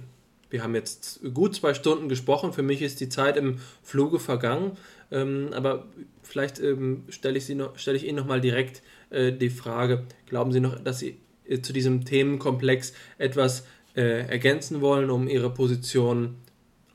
Wir 0.50 0.62
haben 0.62 0.74
jetzt 0.74 1.20
gut 1.34 1.54
zwei 1.54 1.74
Stunden 1.74 2.08
gesprochen. 2.08 2.52
Für 2.52 2.62
mich 2.62 2.80
ist 2.80 3.00
die 3.00 3.08
Zeit 3.08 3.36
im 3.36 3.58
Fluge 3.82 4.18
vergangen. 4.18 4.72
Ähm, 5.10 5.50
aber 5.52 5.86
vielleicht 6.22 6.58
ähm, 6.60 7.04
stelle 7.08 7.38
ich, 7.38 7.54
stell 7.76 7.96
ich 7.96 8.06
Ihnen 8.06 8.16
nochmal 8.16 8.40
direkt 8.40 8.82
äh, 9.10 9.32
die 9.32 9.50
Frage, 9.50 10.04
glauben 10.26 10.52
Sie 10.52 10.60
noch, 10.60 10.78
dass 10.78 10.98
Sie 10.98 11.18
zu 11.62 11.72
diesem 11.72 12.04
Themenkomplex 12.04 12.92
etwas 13.18 13.66
äh, 13.96 14.28
ergänzen 14.28 14.80
wollen, 14.80 15.10
um 15.10 15.28
Ihre 15.28 15.52
Position 15.52 16.36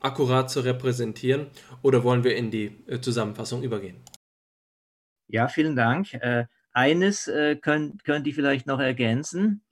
akkurat 0.00 0.50
zu 0.50 0.60
repräsentieren? 0.60 1.46
Oder 1.82 2.04
wollen 2.04 2.24
wir 2.24 2.36
in 2.36 2.50
die 2.50 2.72
äh, 2.86 3.00
Zusammenfassung 3.00 3.62
übergehen? 3.62 3.96
Ja, 5.26 5.48
vielen 5.48 5.74
Dank. 5.74 6.12
Äh, 6.14 6.46
eines 6.72 7.28
äh, 7.28 7.56
könnt, 7.56 8.04
könnt 8.04 8.26
ihr 8.26 8.34
vielleicht 8.34 8.66
noch 8.66 8.80
ergänzen. 8.80 9.62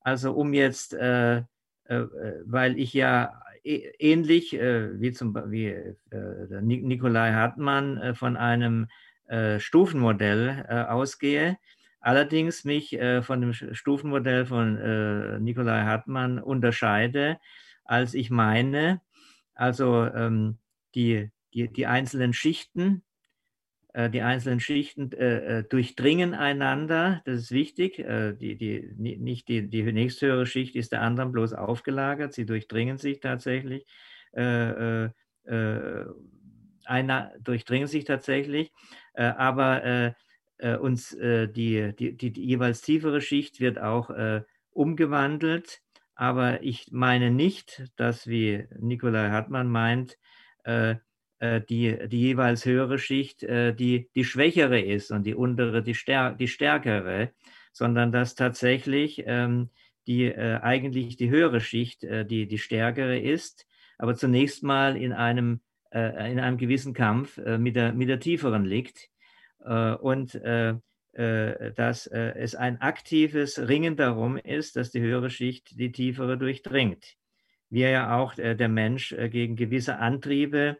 Also 0.00 0.32
um 0.32 0.52
jetzt, 0.52 0.94
äh, 0.94 1.42
weil 1.88 2.78
ich 2.78 2.92
ja 2.92 3.40
ähnlich 3.62 4.52
wie 4.52 5.12
zum 5.12 5.32
Beispiel 5.32 5.96
Nikolai 6.60 7.32
Hartmann 7.32 8.14
von 8.16 8.36
einem 8.36 8.88
Stufenmodell 9.58 10.66
ausgehe, 10.88 11.56
allerdings 12.00 12.64
mich 12.64 12.92
äh, 12.94 13.22
von 13.22 13.40
dem 13.40 13.52
Stufenmodell 13.52 14.46
von 14.46 14.76
äh, 14.78 15.38
Nikolai 15.40 15.82
Hartmann 15.84 16.38
unterscheide, 16.38 17.38
als 17.84 18.14
ich 18.14 18.30
meine, 18.30 19.00
also 19.54 20.04
ähm, 20.06 20.58
die, 20.94 21.30
die, 21.54 21.72
die 21.72 21.86
einzelnen 21.86 22.32
Schichten, 22.32 23.02
äh, 23.96 24.10
die 24.10 24.20
einzelnen 24.20 24.60
Schichten 24.60 25.10
äh, 25.12 25.60
äh, 25.60 25.64
durchdringen 25.64 26.34
einander, 26.34 27.22
das 27.24 27.42
ist 27.44 27.50
wichtig. 27.50 27.98
Äh, 27.98 28.34
die, 28.34 28.56
die, 28.56 28.92
nicht 28.96 29.48
die, 29.48 29.68
die 29.68 29.82
nächsthöhere 29.82 30.44
Schicht 30.44 30.76
ist 30.76 30.92
der 30.92 31.00
anderen 31.00 31.32
bloß 31.32 31.54
aufgelagert, 31.54 32.34
sie 32.34 32.44
durchdringen 32.46 32.98
sich 32.98 33.20
tatsächlich. 33.20 33.86
einer 36.84 37.32
durchdringen 37.40 37.88
sich 37.88 38.04
tatsächlich, 38.04 38.72
aber 39.14 39.82
äh, 39.84 40.12
uns 40.58 41.12
äh, 41.14 41.48
die, 41.48 41.94
die, 41.98 42.16
die, 42.16 42.32
die, 42.32 42.44
jeweils 42.44 42.80
tiefere 42.80 43.20
Schicht 43.20 43.60
wird 43.60 43.78
auch 43.78 44.10
äh, 44.10 44.42
umgewandelt. 44.70 45.80
Aber 46.14 46.62
ich 46.62 46.88
meine 46.92 47.30
nicht, 47.30 47.84
dass, 47.96 48.26
wie 48.26 48.66
Nikolai 48.78 49.28
Hartmann 49.30 49.68
meint, 49.68 50.16
äh, 50.64 50.96
äh, 51.38 51.60
die, 51.60 52.08
die 52.08 52.20
jeweils 52.20 52.64
höhere 52.64 52.98
Schicht 52.98 53.42
äh, 53.42 53.74
die, 53.74 54.08
die 54.14 54.24
schwächere 54.24 54.80
ist 54.80 55.10
und 55.10 55.24
die 55.24 55.34
untere 55.34 55.82
die, 55.82 55.94
stär 55.94 56.32
die 56.32 56.48
stärkere, 56.48 57.32
sondern 57.72 58.10
dass 58.10 58.34
tatsächlich 58.34 59.22
ähm, 59.26 59.70
die 60.06 60.32
eigentlich 60.32 61.16
die 61.16 61.30
höhere 61.30 61.60
Schicht 61.60 62.04
die, 62.04 62.46
die 62.46 62.58
stärkere 62.58 63.18
ist, 63.18 63.66
aber 63.98 64.14
zunächst 64.14 64.62
mal 64.62 64.96
in 64.96 65.12
einem, 65.12 65.62
in 65.90 66.38
einem 66.38 66.58
gewissen 66.58 66.94
Kampf 66.94 67.38
mit, 67.38 67.74
der, 67.74 67.92
mit 67.92 68.08
der 68.08 68.20
tieferen 68.20 68.64
liegt. 68.64 69.08
Und 69.66 70.34
äh, 71.16 71.72
dass 71.72 72.06
äh, 72.06 72.34
es 72.36 72.54
ein 72.54 72.82
aktives 72.82 73.58
Ringen 73.58 73.96
darum 73.96 74.36
ist, 74.36 74.76
dass 74.76 74.90
die 74.90 75.00
höhere 75.00 75.30
Schicht 75.30 75.80
die 75.80 75.90
tiefere 75.90 76.36
durchdringt. 76.36 77.16
Wie 77.70 77.80
ja 77.80 78.18
auch 78.18 78.36
äh, 78.36 78.54
der 78.54 78.68
Mensch 78.68 79.16
gegen 79.30 79.56
gewisse 79.56 79.98
Antriebe 79.98 80.76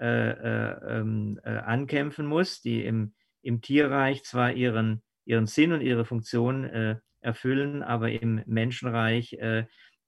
ähm, 0.00 1.38
ankämpfen 1.44 2.26
muss, 2.26 2.62
die 2.62 2.84
im, 2.84 3.14
im 3.42 3.60
Tierreich 3.60 4.24
zwar 4.24 4.52
ihren, 4.52 5.02
ihren 5.26 5.46
Sinn 5.46 5.72
und 5.72 5.82
ihre 5.82 6.04
Funktion 6.04 6.98
erfüllen, 7.20 7.82
aber 7.82 8.10
im 8.10 8.42
Menschenreich 8.44 9.38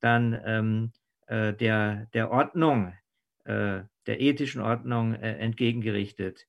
dann 0.01 0.40
ähm, 0.44 0.93
der, 1.31 2.09
der 2.12 2.31
Ordnung, 2.32 2.94
der 3.47 3.89
ethischen 4.07 4.61
Ordnung 4.61 5.15
entgegengerichtet 5.15 6.47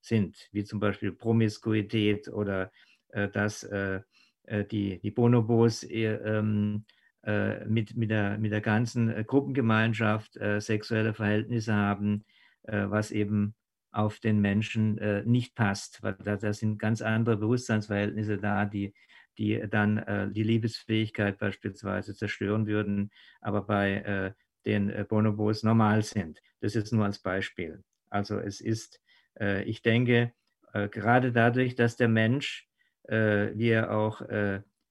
sind, 0.00 0.48
wie 0.52 0.64
zum 0.64 0.80
Beispiel 0.80 1.12
Promiskuität 1.12 2.28
oder 2.28 2.70
äh, 3.08 3.28
dass 3.28 3.62
äh, 3.64 4.00
äh 4.44 4.64
die, 4.64 5.00
die 5.00 5.10
Bonobos 5.10 5.86
ähm, 5.88 6.84
äh, 7.22 7.64
mit, 7.64 7.96
mit, 7.96 8.10
der, 8.10 8.36
mit 8.38 8.52
der 8.52 8.60
ganzen 8.60 9.08
äh, 9.08 9.24
Gruppengemeinschaft 9.24 10.36
äh, 10.36 10.60
sexuelle 10.60 11.14
Verhältnisse 11.14 11.74
haben, 11.74 12.24
was 12.66 13.10
eben 13.10 13.54
auf 13.92 14.20
den 14.20 14.40
Menschen 14.40 14.98
nicht 15.30 15.54
passt, 15.54 16.02
weil 16.02 16.14
da, 16.14 16.36
da, 16.36 16.54
sind 16.54 16.78
ganz 16.78 17.02
andere 17.02 17.36
Bewusstseinsverhältnisse 17.36 18.38
da, 18.38 18.64
die, 18.64 18.94
die 19.36 19.62
dann 19.68 20.32
die 20.34 20.42
Liebesfähigkeit 20.42 21.38
beispielsweise 21.38 22.16
zerstören 22.16 22.66
würden, 22.66 23.10
aber 23.42 23.66
bei 23.66 24.32
den 24.64 25.06
Bonobos 25.06 25.62
normal 25.62 26.02
sind. 26.02 26.40
Das 26.62 26.74
ist 26.74 26.90
nur 26.90 27.04
als 27.04 27.18
Beispiel. 27.18 27.84
Also 28.08 28.38
es 28.38 28.62
ist 28.62 28.94
äh, 28.96 29.03
ich 29.40 29.82
denke, 29.82 30.32
äh, 30.72 30.88
gerade 30.88 31.32
dadurch, 31.32 31.74
dass 31.74 31.96
der 31.96 32.08
Mensch, 32.08 32.68
äh, 33.04 33.48
wie 33.54 33.70
er 33.70 33.96
auch 33.96 34.22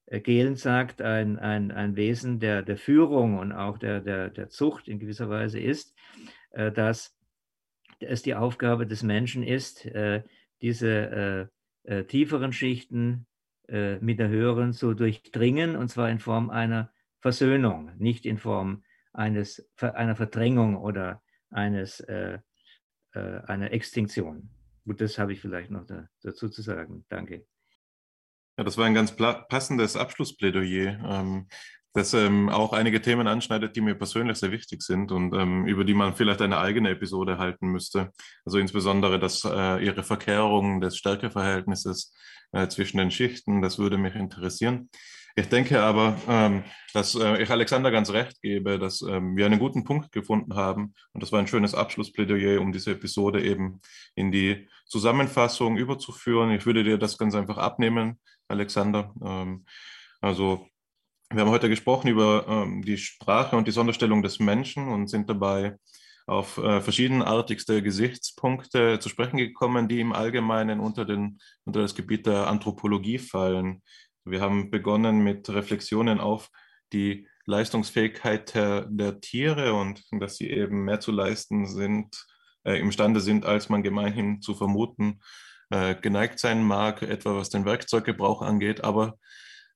Gehlen 0.07 0.55
sagt, 0.57 1.01
ein, 1.01 1.39
ein, 1.39 1.71
ein 1.71 1.95
Wesen 1.95 2.39
der, 2.39 2.61
der 2.61 2.77
Führung 2.77 3.39
und 3.39 3.51
auch 3.51 3.77
der, 3.77 4.01
der, 4.01 4.29
der 4.29 4.49
Zucht 4.49 4.87
in 4.87 4.99
gewisser 4.99 5.29
Weise 5.29 5.59
ist, 5.59 5.95
dass 6.51 7.17
es 7.99 8.21
die 8.21 8.35
Aufgabe 8.35 8.85
des 8.85 9.01
Menschen 9.01 9.41
ist, 9.41 9.89
diese 10.61 11.49
tieferen 12.09 12.51
Schichten 12.51 13.25
mit 14.01 14.19
der 14.19 14.27
höheren 14.27 14.73
zu 14.73 14.93
durchdringen, 14.93 15.77
und 15.77 15.87
zwar 15.87 16.09
in 16.09 16.19
Form 16.19 16.49
einer 16.49 16.91
Versöhnung, 17.21 17.91
nicht 17.97 18.25
in 18.25 18.37
Form 18.37 18.83
eines, 19.13 19.67
einer 19.79 20.15
Verdrängung 20.15 20.75
oder 20.75 21.23
eines 21.49 22.01
äh, 22.01 22.33
äh, 22.33 22.39
einer 23.19 23.71
Extinktion. 23.71 24.49
Gut, 24.85 24.99
das 24.99 25.17
habe 25.17 25.33
ich 25.33 25.39
vielleicht 25.39 25.71
noch 25.71 25.85
da, 25.85 26.07
dazu 26.21 26.49
zu 26.49 26.61
sagen. 26.61 27.05
Danke. 27.09 27.45
Ja, 28.57 28.63
das 28.63 28.77
war 28.77 28.85
ein 28.85 28.93
ganz 28.93 29.15
passendes 29.15 29.95
Abschlussplädoyer, 29.95 30.99
ähm, 31.09 31.47
das 31.93 32.13
ähm, 32.13 32.49
auch 32.49 32.73
einige 32.73 33.01
Themen 33.01 33.27
anschneidet, 33.27 33.75
die 33.75 33.81
mir 33.81 33.95
persönlich 33.95 34.37
sehr 34.37 34.51
wichtig 34.51 34.81
sind 34.81 35.11
und 35.11 35.33
ähm, 35.33 35.65
über 35.65 35.85
die 35.85 35.93
man 35.93 36.15
vielleicht 36.15 36.41
eine 36.41 36.57
eigene 36.57 36.89
Episode 36.89 37.37
halten 37.37 37.67
müsste. 37.67 38.11
Also 38.45 38.57
insbesondere 38.57 39.19
das, 39.19 39.43
äh, 39.45 39.83
ihre 39.83 40.03
Verkehrung 40.03 40.81
des 40.81 40.97
Stärkeverhältnisses 40.97 42.13
äh, 42.51 42.67
zwischen 42.67 42.97
den 42.97 43.11
Schichten, 43.11 43.61
das 43.61 43.77
würde 43.77 43.97
mich 43.97 44.15
interessieren. 44.15 44.89
Ich 45.35 45.49
denke 45.49 45.81
aber, 45.81 46.15
ähm, 46.27 46.63
dass 46.93 47.15
äh, 47.15 47.41
ich 47.41 47.49
Alexander 47.49 47.89
ganz 47.89 48.11
recht 48.11 48.39
gebe, 48.41 48.77
dass 48.77 49.01
ähm, 49.01 49.35
wir 49.35 49.47
einen 49.47 49.57
guten 49.57 49.83
Punkt 49.83 50.11
gefunden 50.11 50.55
haben. 50.55 50.93
Und 51.11 51.23
das 51.23 51.31
war 51.31 51.39
ein 51.39 51.47
schönes 51.47 51.73
Abschlussplädoyer, 51.73 52.61
um 52.61 52.71
diese 52.71 52.91
Episode 52.91 53.43
eben 53.43 53.81
in 54.13 54.31
die 54.31 54.67
Zusammenfassung 54.85 55.77
überzuführen. 55.77 56.51
Ich 56.51 56.67
würde 56.67 56.83
dir 56.83 56.99
das 56.99 57.17
ganz 57.17 57.33
einfach 57.33 57.57
abnehmen, 57.57 58.19
Alexander. 58.47 59.11
Ähm, 59.23 59.65
also 60.21 60.67
wir 61.31 61.41
haben 61.41 61.49
heute 61.49 61.67
gesprochen 61.67 62.09
über 62.09 62.45
ähm, 62.47 62.83
die 62.83 62.97
Sprache 62.97 63.55
und 63.55 63.67
die 63.67 63.71
Sonderstellung 63.71 64.21
des 64.21 64.39
Menschen 64.39 64.87
und 64.87 65.07
sind 65.07 65.31
dabei 65.31 65.77
auf 66.27 66.59
äh, 66.59 66.79
verschiedenartigste 66.79 67.81
Gesichtspunkte 67.81 68.99
zu 68.99 69.09
sprechen 69.09 69.37
gekommen, 69.37 69.87
die 69.87 69.99
im 69.99 70.13
Allgemeinen 70.13 70.79
unter, 70.79 71.05
den, 71.05 71.39
unter 71.65 71.81
das 71.81 71.95
Gebiet 71.95 72.27
der 72.27 72.47
Anthropologie 72.47 73.17
fallen. 73.17 73.81
Wir 74.25 74.41
haben 74.41 74.69
begonnen 74.69 75.23
mit 75.23 75.49
Reflexionen 75.49 76.19
auf 76.19 76.49
die 76.93 77.27
Leistungsfähigkeit 77.45 78.55
der, 78.55 79.19
Tiere 79.19 79.73
und 79.73 80.03
dass 80.11 80.37
sie 80.37 80.49
eben 80.49 80.85
mehr 80.85 80.99
zu 80.99 81.11
leisten 81.11 81.65
sind, 81.65 82.25
äh, 82.63 82.79
imstande 82.79 83.19
sind, 83.19 83.45
als 83.45 83.69
man 83.69 83.83
gemeinhin 83.83 84.41
zu 84.41 84.53
vermuten 84.53 85.19
äh, 85.69 85.95
geneigt 85.95 86.39
sein 86.39 86.63
mag, 86.63 87.01
etwa 87.01 87.35
was 87.35 87.49
den 87.49 87.65
Werkzeuggebrauch 87.65 88.41
angeht, 88.41 88.83
aber 88.83 89.17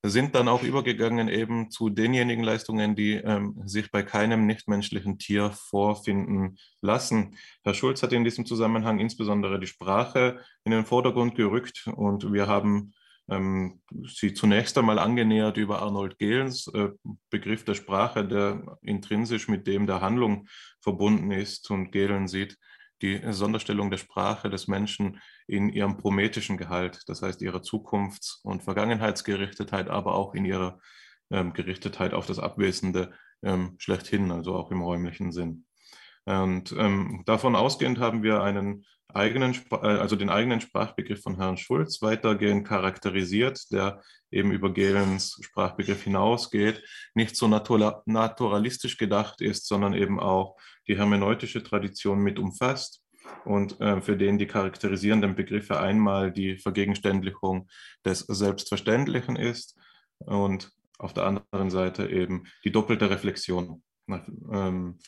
sind 0.03 0.35
dann 0.35 0.47
auch 0.47 0.63
übergegangen 0.63 1.27
eben 1.27 1.71
zu 1.71 1.89
denjenigen 1.89 2.43
Leistungen, 2.43 2.95
die 2.95 3.13
ähm, 3.13 3.61
sich 3.65 3.91
bei 3.91 4.03
keinem 4.03 4.45
nichtmenschlichen 4.45 5.17
Tier 5.17 5.51
vorfinden 5.51 6.57
lassen. 6.81 7.35
Herr 7.63 7.73
Schulz 7.73 8.03
hat 8.03 8.13
in 8.13 8.23
diesem 8.23 8.45
Zusammenhang 8.45 8.99
insbesondere 8.99 9.59
die 9.59 9.67
Sprache 9.67 10.39
in 10.63 10.71
den 10.71 10.85
Vordergrund 10.85 11.35
gerückt 11.35 11.89
und 11.95 12.31
wir 12.31 12.47
haben 12.47 12.93
ähm, 13.29 13.81
sie 14.07 14.33
zunächst 14.33 14.77
einmal 14.77 14.99
angenähert 14.99 15.57
über 15.57 15.81
Arnold 15.81 16.17
Gehlens 16.17 16.67
äh, 16.67 16.89
Begriff 17.29 17.65
der 17.65 17.75
Sprache, 17.75 18.25
der 18.25 18.77
intrinsisch 18.81 19.47
mit 19.47 19.67
dem 19.67 19.85
der 19.87 20.01
Handlung 20.01 20.47
verbunden 20.81 21.31
ist. 21.31 21.69
Und 21.69 21.91
Gehlen 21.91 22.27
sieht 22.27 22.57
die 23.01 23.21
Sonderstellung 23.31 23.91
der 23.91 23.97
Sprache 23.97 24.49
des 24.49 24.67
Menschen 24.67 25.19
in 25.45 25.69
ihrem 25.69 25.97
prometischen 25.97 26.57
Gehalt, 26.57 27.03
das 27.07 27.21
heißt 27.21 27.41
ihrer 27.41 27.61
Zukunfts- 27.61 28.39
und 28.43 28.63
Vergangenheitsgerichtetheit, 28.63 29.89
aber 29.89 30.15
auch 30.15 30.33
in 30.33 30.45
ihrer 30.45 30.79
ähm, 31.29 31.53
Gerichtetheit 31.53 32.13
auf 32.13 32.25
das 32.25 32.39
Abwesende 32.39 33.13
ähm, 33.43 33.75
schlechthin, 33.77 34.31
also 34.31 34.55
auch 34.55 34.71
im 34.71 34.81
räumlichen 34.81 35.31
Sinn. 35.31 35.65
Und 36.25 36.73
ähm, 36.77 37.23
davon 37.25 37.55
ausgehend 37.55 37.99
haben 37.99 38.23
wir 38.23 38.41
einen 38.41 38.85
eigenen, 39.13 39.55
äh, 39.71 39.75
also 39.75 40.15
den 40.15 40.29
eigenen 40.29 40.61
Sprachbegriff 40.61 41.21
von 41.21 41.37
Herrn 41.37 41.57
Schulz 41.57 42.01
weitergehend 42.01 42.67
charakterisiert, 42.67 43.71
der 43.71 44.01
eben 44.31 44.51
über 44.51 44.73
Gehlens 44.73 45.39
Sprachbegriff 45.41 46.03
hinausgeht, 46.03 46.83
nicht 47.13 47.35
so 47.35 47.47
naturalistisch 47.47 48.97
gedacht 48.97 49.41
ist, 49.41 49.67
sondern 49.67 49.93
eben 49.93 50.19
auch 50.19 50.57
die 50.87 50.97
hermeneutische 50.97 51.63
Tradition 51.63 52.19
mit 52.19 52.39
umfasst 52.39 53.03
und 53.45 53.79
äh, 53.81 54.01
für 54.01 54.17
den 54.17 54.37
die 54.37 54.47
charakterisierenden 54.47 55.35
Begriffe 55.35 55.79
einmal 55.79 56.31
die 56.31 56.57
Vergegenständlichung 56.57 57.69
des 58.05 58.19
Selbstverständlichen 58.19 59.35
ist 59.35 59.77
und 60.19 60.71
auf 60.99 61.13
der 61.13 61.25
anderen 61.25 61.69
Seite 61.69 62.09
eben 62.09 62.45
die 62.63 62.71
doppelte 62.71 63.09
Reflexion. 63.09 63.83
Ähm, 64.09 64.99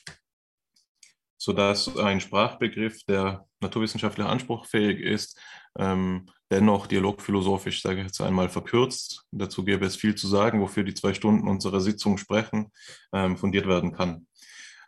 sodass 1.39 1.97
ein 1.97 2.19
Sprachbegriff, 2.19 3.03
der 3.05 3.45
naturwissenschaftlich 3.61 4.27
anspruchsfähig 4.27 4.99
ist, 4.99 5.39
ähm, 5.77 6.27
dennoch 6.51 6.85
dialogphilosophisch, 6.85 7.81
sage 7.81 8.01
ich 8.01 8.07
jetzt 8.07 8.21
einmal, 8.21 8.49
verkürzt. 8.49 9.25
Dazu 9.31 9.63
gäbe 9.63 9.85
es 9.85 9.95
viel 9.95 10.15
zu 10.15 10.27
sagen, 10.27 10.61
wofür 10.61 10.83
die 10.83 10.93
zwei 10.93 11.13
Stunden 11.13 11.47
unserer 11.47 11.79
Sitzung 11.79 12.17
sprechen, 12.17 12.71
ähm, 13.13 13.37
fundiert 13.37 13.67
werden 13.67 13.93
kann. 13.93 14.27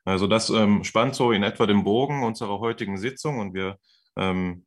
Also 0.04 0.28
das 0.28 0.50
ähm, 0.50 0.84
spannt 0.84 1.16
so 1.16 1.32
in 1.32 1.44
etwa 1.44 1.66
den 1.66 1.84
Bogen 1.84 2.24
unserer 2.24 2.60
heutigen 2.60 2.98
Sitzung 2.98 3.40
und 3.40 3.54
wir 3.54 3.78
ähm, 4.18 4.66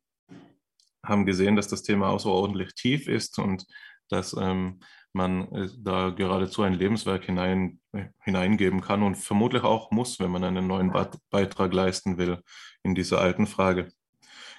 haben 1.05 1.25
gesehen, 1.25 1.55
dass 1.55 1.67
das 1.67 1.83
Thema 1.83 2.09
außerordentlich 2.09 2.73
tief 2.73 3.07
ist 3.07 3.37
und 3.37 3.65
dass 4.09 4.35
ähm, 4.39 4.79
man 5.15 5.51
äh, 5.53 5.69
da 5.77 6.09
geradezu 6.09 6.61
ein 6.61 6.73
Lebenswerk 6.73 7.23
hinein, 7.25 7.79
äh, 7.93 8.05
hineingeben 8.23 8.81
kann 8.81 9.01
und 9.01 9.15
vermutlich 9.15 9.63
auch 9.63 9.91
muss, 9.91 10.19
wenn 10.19 10.31
man 10.31 10.43
einen 10.43 10.67
neuen 10.67 10.93
Beitrag 11.31 11.73
leisten 11.73 12.17
will 12.17 12.43
in 12.83 12.93
dieser 12.93 13.19
alten 13.19 13.47
Frage. 13.47 13.87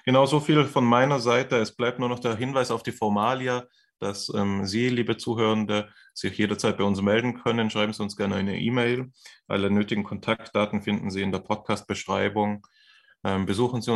Genau 0.05 0.25
so 0.25 0.39
viel 0.39 0.65
von 0.65 0.85
meiner 0.85 1.19
Seite. 1.19 1.57
Es 1.57 1.75
bleibt 1.75 1.99
nur 1.99 2.09
noch 2.09 2.19
der 2.19 2.35
Hinweis 2.35 2.71
auf 2.71 2.83
die 2.83 2.91
Formalia, 2.91 3.65
dass 3.99 4.31
ähm, 4.33 4.65
Sie, 4.65 4.89
liebe 4.89 5.17
Zuhörende, 5.17 5.89
sich 6.13 6.37
jederzeit 6.37 6.77
bei 6.77 6.83
uns 6.83 7.01
melden 7.01 7.41
können. 7.41 7.69
Schreiben 7.69 7.93
Sie 7.93 8.03
uns 8.03 8.15
gerne 8.15 8.35
eine 8.35 8.59
E-Mail. 8.59 9.11
Alle 9.47 9.69
nötigen 9.69 10.03
Kontaktdaten 10.03 10.81
finden 10.81 11.11
Sie 11.11 11.21
in 11.21 11.31
der 11.31 11.39
Ähm, 13.23 13.45
Sie 13.81 13.91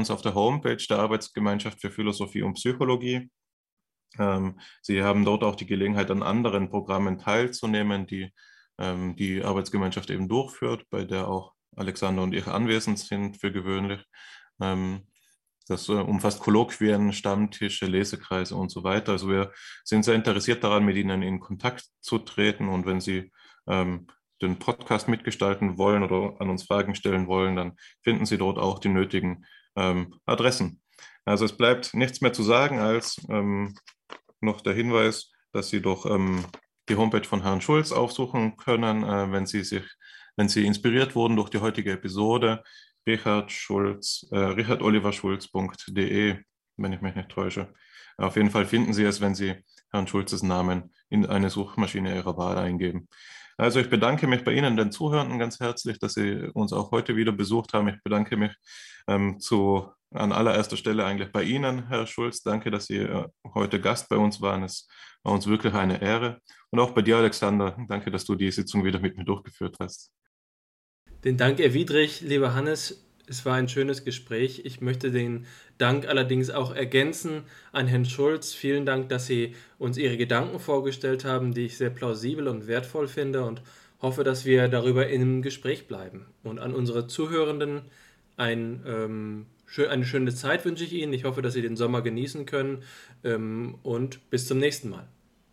haben 4.19 5.25
dort 5.25 5.43
auch 5.43 5.55
die 5.55 5.65
Gelegenheit, 5.65 6.11
an 6.11 6.23
anderen 6.23 6.69
Programmen 6.69 7.17
teilzunehmen, 7.17 8.07
die 8.07 8.31
ähm, 8.81 9.15
die 9.15 9.43
Arbeitsgemeinschaft 9.43 10.09
eben 10.09 10.27
durchführt, 10.27 10.85
bei 10.89 11.05
der 11.05 11.27
auch 11.27 11.53
Alexander 11.75 12.23
und 12.23 12.33
ich 12.33 12.47
anwesend 12.47 12.99
sind 12.99 13.37
für 13.37 13.51
gewöhnlich. 13.51 14.03
Ähm, 14.61 15.07
das 15.67 15.87
äh, 15.87 15.93
umfasst 15.93 16.41
Kolloquien, 16.41 17.13
Stammtische, 17.13 17.85
Lesekreise 17.85 18.55
und 18.55 18.69
so 18.69 18.83
weiter. 18.83 19.13
Also 19.13 19.29
wir 19.29 19.53
sind 19.83 20.03
sehr 20.03 20.15
interessiert 20.15 20.63
daran, 20.63 20.83
mit 20.83 20.97
Ihnen 20.97 21.21
in 21.21 21.39
Kontakt 21.39 21.85
zu 22.01 22.17
treten. 22.17 22.67
Und 22.67 22.85
wenn 22.85 22.99
Sie 22.99 23.31
ähm, 23.67 24.07
den 24.41 24.57
Podcast 24.57 25.07
mitgestalten 25.07 25.77
wollen 25.77 26.03
oder 26.03 26.41
an 26.41 26.49
uns 26.49 26.63
Fragen 26.63 26.95
stellen 26.95 27.27
wollen, 27.27 27.55
dann 27.55 27.77
finden 28.03 28.25
Sie 28.25 28.37
dort 28.37 28.57
auch 28.57 28.79
die 28.79 28.89
nötigen 28.89 29.45
ähm, 29.75 30.15
Adressen. 30.25 30.81
Also 31.23 31.45
es 31.45 31.55
bleibt 31.55 31.93
nichts 31.93 32.21
mehr 32.21 32.33
zu 32.33 32.41
sagen 32.41 32.79
als 32.79 33.21
ähm, 33.29 33.75
noch 34.41 34.61
der 34.61 34.73
Hinweis, 34.73 35.31
dass 35.51 35.69
Sie 35.69 35.81
doch 35.81 36.05
ähm, 36.05 36.45
die 36.89 36.95
Homepage 36.95 37.23
von 37.23 37.41
Herrn 37.41 37.61
Schulz 37.61 37.91
aufsuchen 37.91 38.57
können, 38.57 39.03
äh, 39.03 39.31
wenn 39.31 39.45
Sie 39.45 39.63
sich, 39.63 39.83
wenn 40.35 40.49
Sie 40.49 40.65
inspiriert 40.65 41.15
wurden 41.15 41.35
durch 41.35 41.49
die 41.49 41.59
heutige 41.59 41.93
Episode. 41.93 42.63
Richard 43.07 43.51
Schulz, 43.51 44.27
äh, 44.31 44.37
richardoliverschulz.de, 44.37 46.37
wenn 46.77 46.93
ich 46.93 47.01
mich 47.01 47.15
nicht 47.15 47.29
täusche. 47.29 47.73
Auf 48.17 48.35
jeden 48.35 48.51
Fall 48.51 48.65
finden 48.65 48.93
Sie 48.93 49.03
es, 49.03 49.21
wenn 49.21 49.35
Sie 49.35 49.55
Herrn 49.91 50.07
Schulzes 50.07 50.43
Namen 50.43 50.93
in 51.09 51.25
eine 51.25 51.49
Suchmaschine 51.49 52.15
Ihrer 52.15 52.37
Wahl 52.37 52.57
eingeben. 52.57 53.07
Also 53.57 53.79
ich 53.79 53.89
bedanke 53.89 54.27
mich 54.27 54.43
bei 54.43 54.53
Ihnen, 54.53 54.77
den 54.77 54.91
Zuhörenden, 54.91 55.39
ganz 55.39 55.59
herzlich, 55.59 55.99
dass 55.99 56.13
Sie 56.13 56.49
uns 56.53 56.73
auch 56.73 56.91
heute 56.91 57.15
wieder 57.15 57.31
besucht 57.31 57.73
haben. 57.73 57.89
Ich 57.89 58.01
bedanke 58.03 58.37
mich 58.37 58.53
ähm, 59.07 59.39
zu, 59.39 59.89
an 60.11 60.31
allererster 60.31 60.77
Stelle 60.77 61.05
eigentlich 61.05 61.31
bei 61.31 61.43
Ihnen, 61.43 61.87
Herr 61.87 62.05
Schulz. 62.05 62.41
Danke, 62.43 62.69
dass 62.69 62.87
Sie 62.87 62.97
äh, 62.97 63.25
heute 63.53 63.79
Gast 63.79 64.09
bei 64.09 64.17
uns 64.17 64.41
waren. 64.41 64.63
Es 64.63 64.87
war 65.23 65.33
uns 65.33 65.47
wirklich 65.47 65.73
eine 65.73 66.01
Ehre. 66.01 66.41
Und 66.69 66.79
auch 66.79 66.91
bei 66.91 67.01
dir, 67.01 67.17
Alexander. 67.17 67.77
Danke, 67.87 68.11
dass 68.11 68.25
du 68.25 68.35
die 68.35 68.51
Sitzung 68.51 68.83
wieder 68.83 68.99
mit 68.99 69.17
mir 69.17 69.25
durchgeführt 69.25 69.77
hast. 69.79 70.11
Den 71.23 71.37
Dank 71.37 71.59
erwidere 71.59 72.01
ich, 72.01 72.21
lieber 72.21 72.53
Hannes. 72.53 73.05
Es 73.27 73.45
war 73.45 73.55
ein 73.55 73.69
schönes 73.69 74.03
Gespräch. 74.03 74.63
Ich 74.65 74.81
möchte 74.81 75.11
den 75.11 75.45
Dank 75.77 76.07
allerdings 76.07 76.49
auch 76.49 76.75
ergänzen 76.75 77.43
an 77.71 77.87
Herrn 77.87 78.05
Schulz. 78.05 78.53
Vielen 78.53 78.85
Dank, 78.85 79.09
dass 79.09 79.27
Sie 79.27 79.55
uns 79.77 79.97
Ihre 79.97 80.17
Gedanken 80.17 80.59
vorgestellt 80.59 81.23
haben, 81.23 81.53
die 81.53 81.65
ich 81.65 81.77
sehr 81.77 81.91
plausibel 81.91 82.47
und 82.47 82.67
wertvoll 82.67 83.07
finde 83.07 83.43
und 83.45 83.61
hoffe, 84.01 84.23
dass 84.23 84.45
wir 84.45 84.67
darüber 84.67 85.07
im 85.07 85.41
Gespräch 85.41 85.87
bleiben. 85.87 86.25
Und 86.43 86.59
an 86.59 86.73
unsere 86.73 87.07
Zuhörenden 87.07 87.83
ein, 88.35 88.83
ähm, 88.85 89.45
eine 89.77 90.05
schöne 90.05 90.33
Zeit 90.33 90.65
wünsche 90.65 90.83
ich 90.83 90.93
Ihnen. 90.93 91.13
Ich 91.13 91.23
hoffe, 91.23 91.41
dass 91.41 91.53
Sie 91.53 91.61
den 91.61 91.75
Sommer 91.77 92.01
genießen 92.01 92.45
können 92.45 92.83
ähm, 93.23 93.75
und 93.83 94.29
bis 94.29 94.47
zum 94.47 94.57
nächsten 94.59 94.89
Mal. 94.89 95.07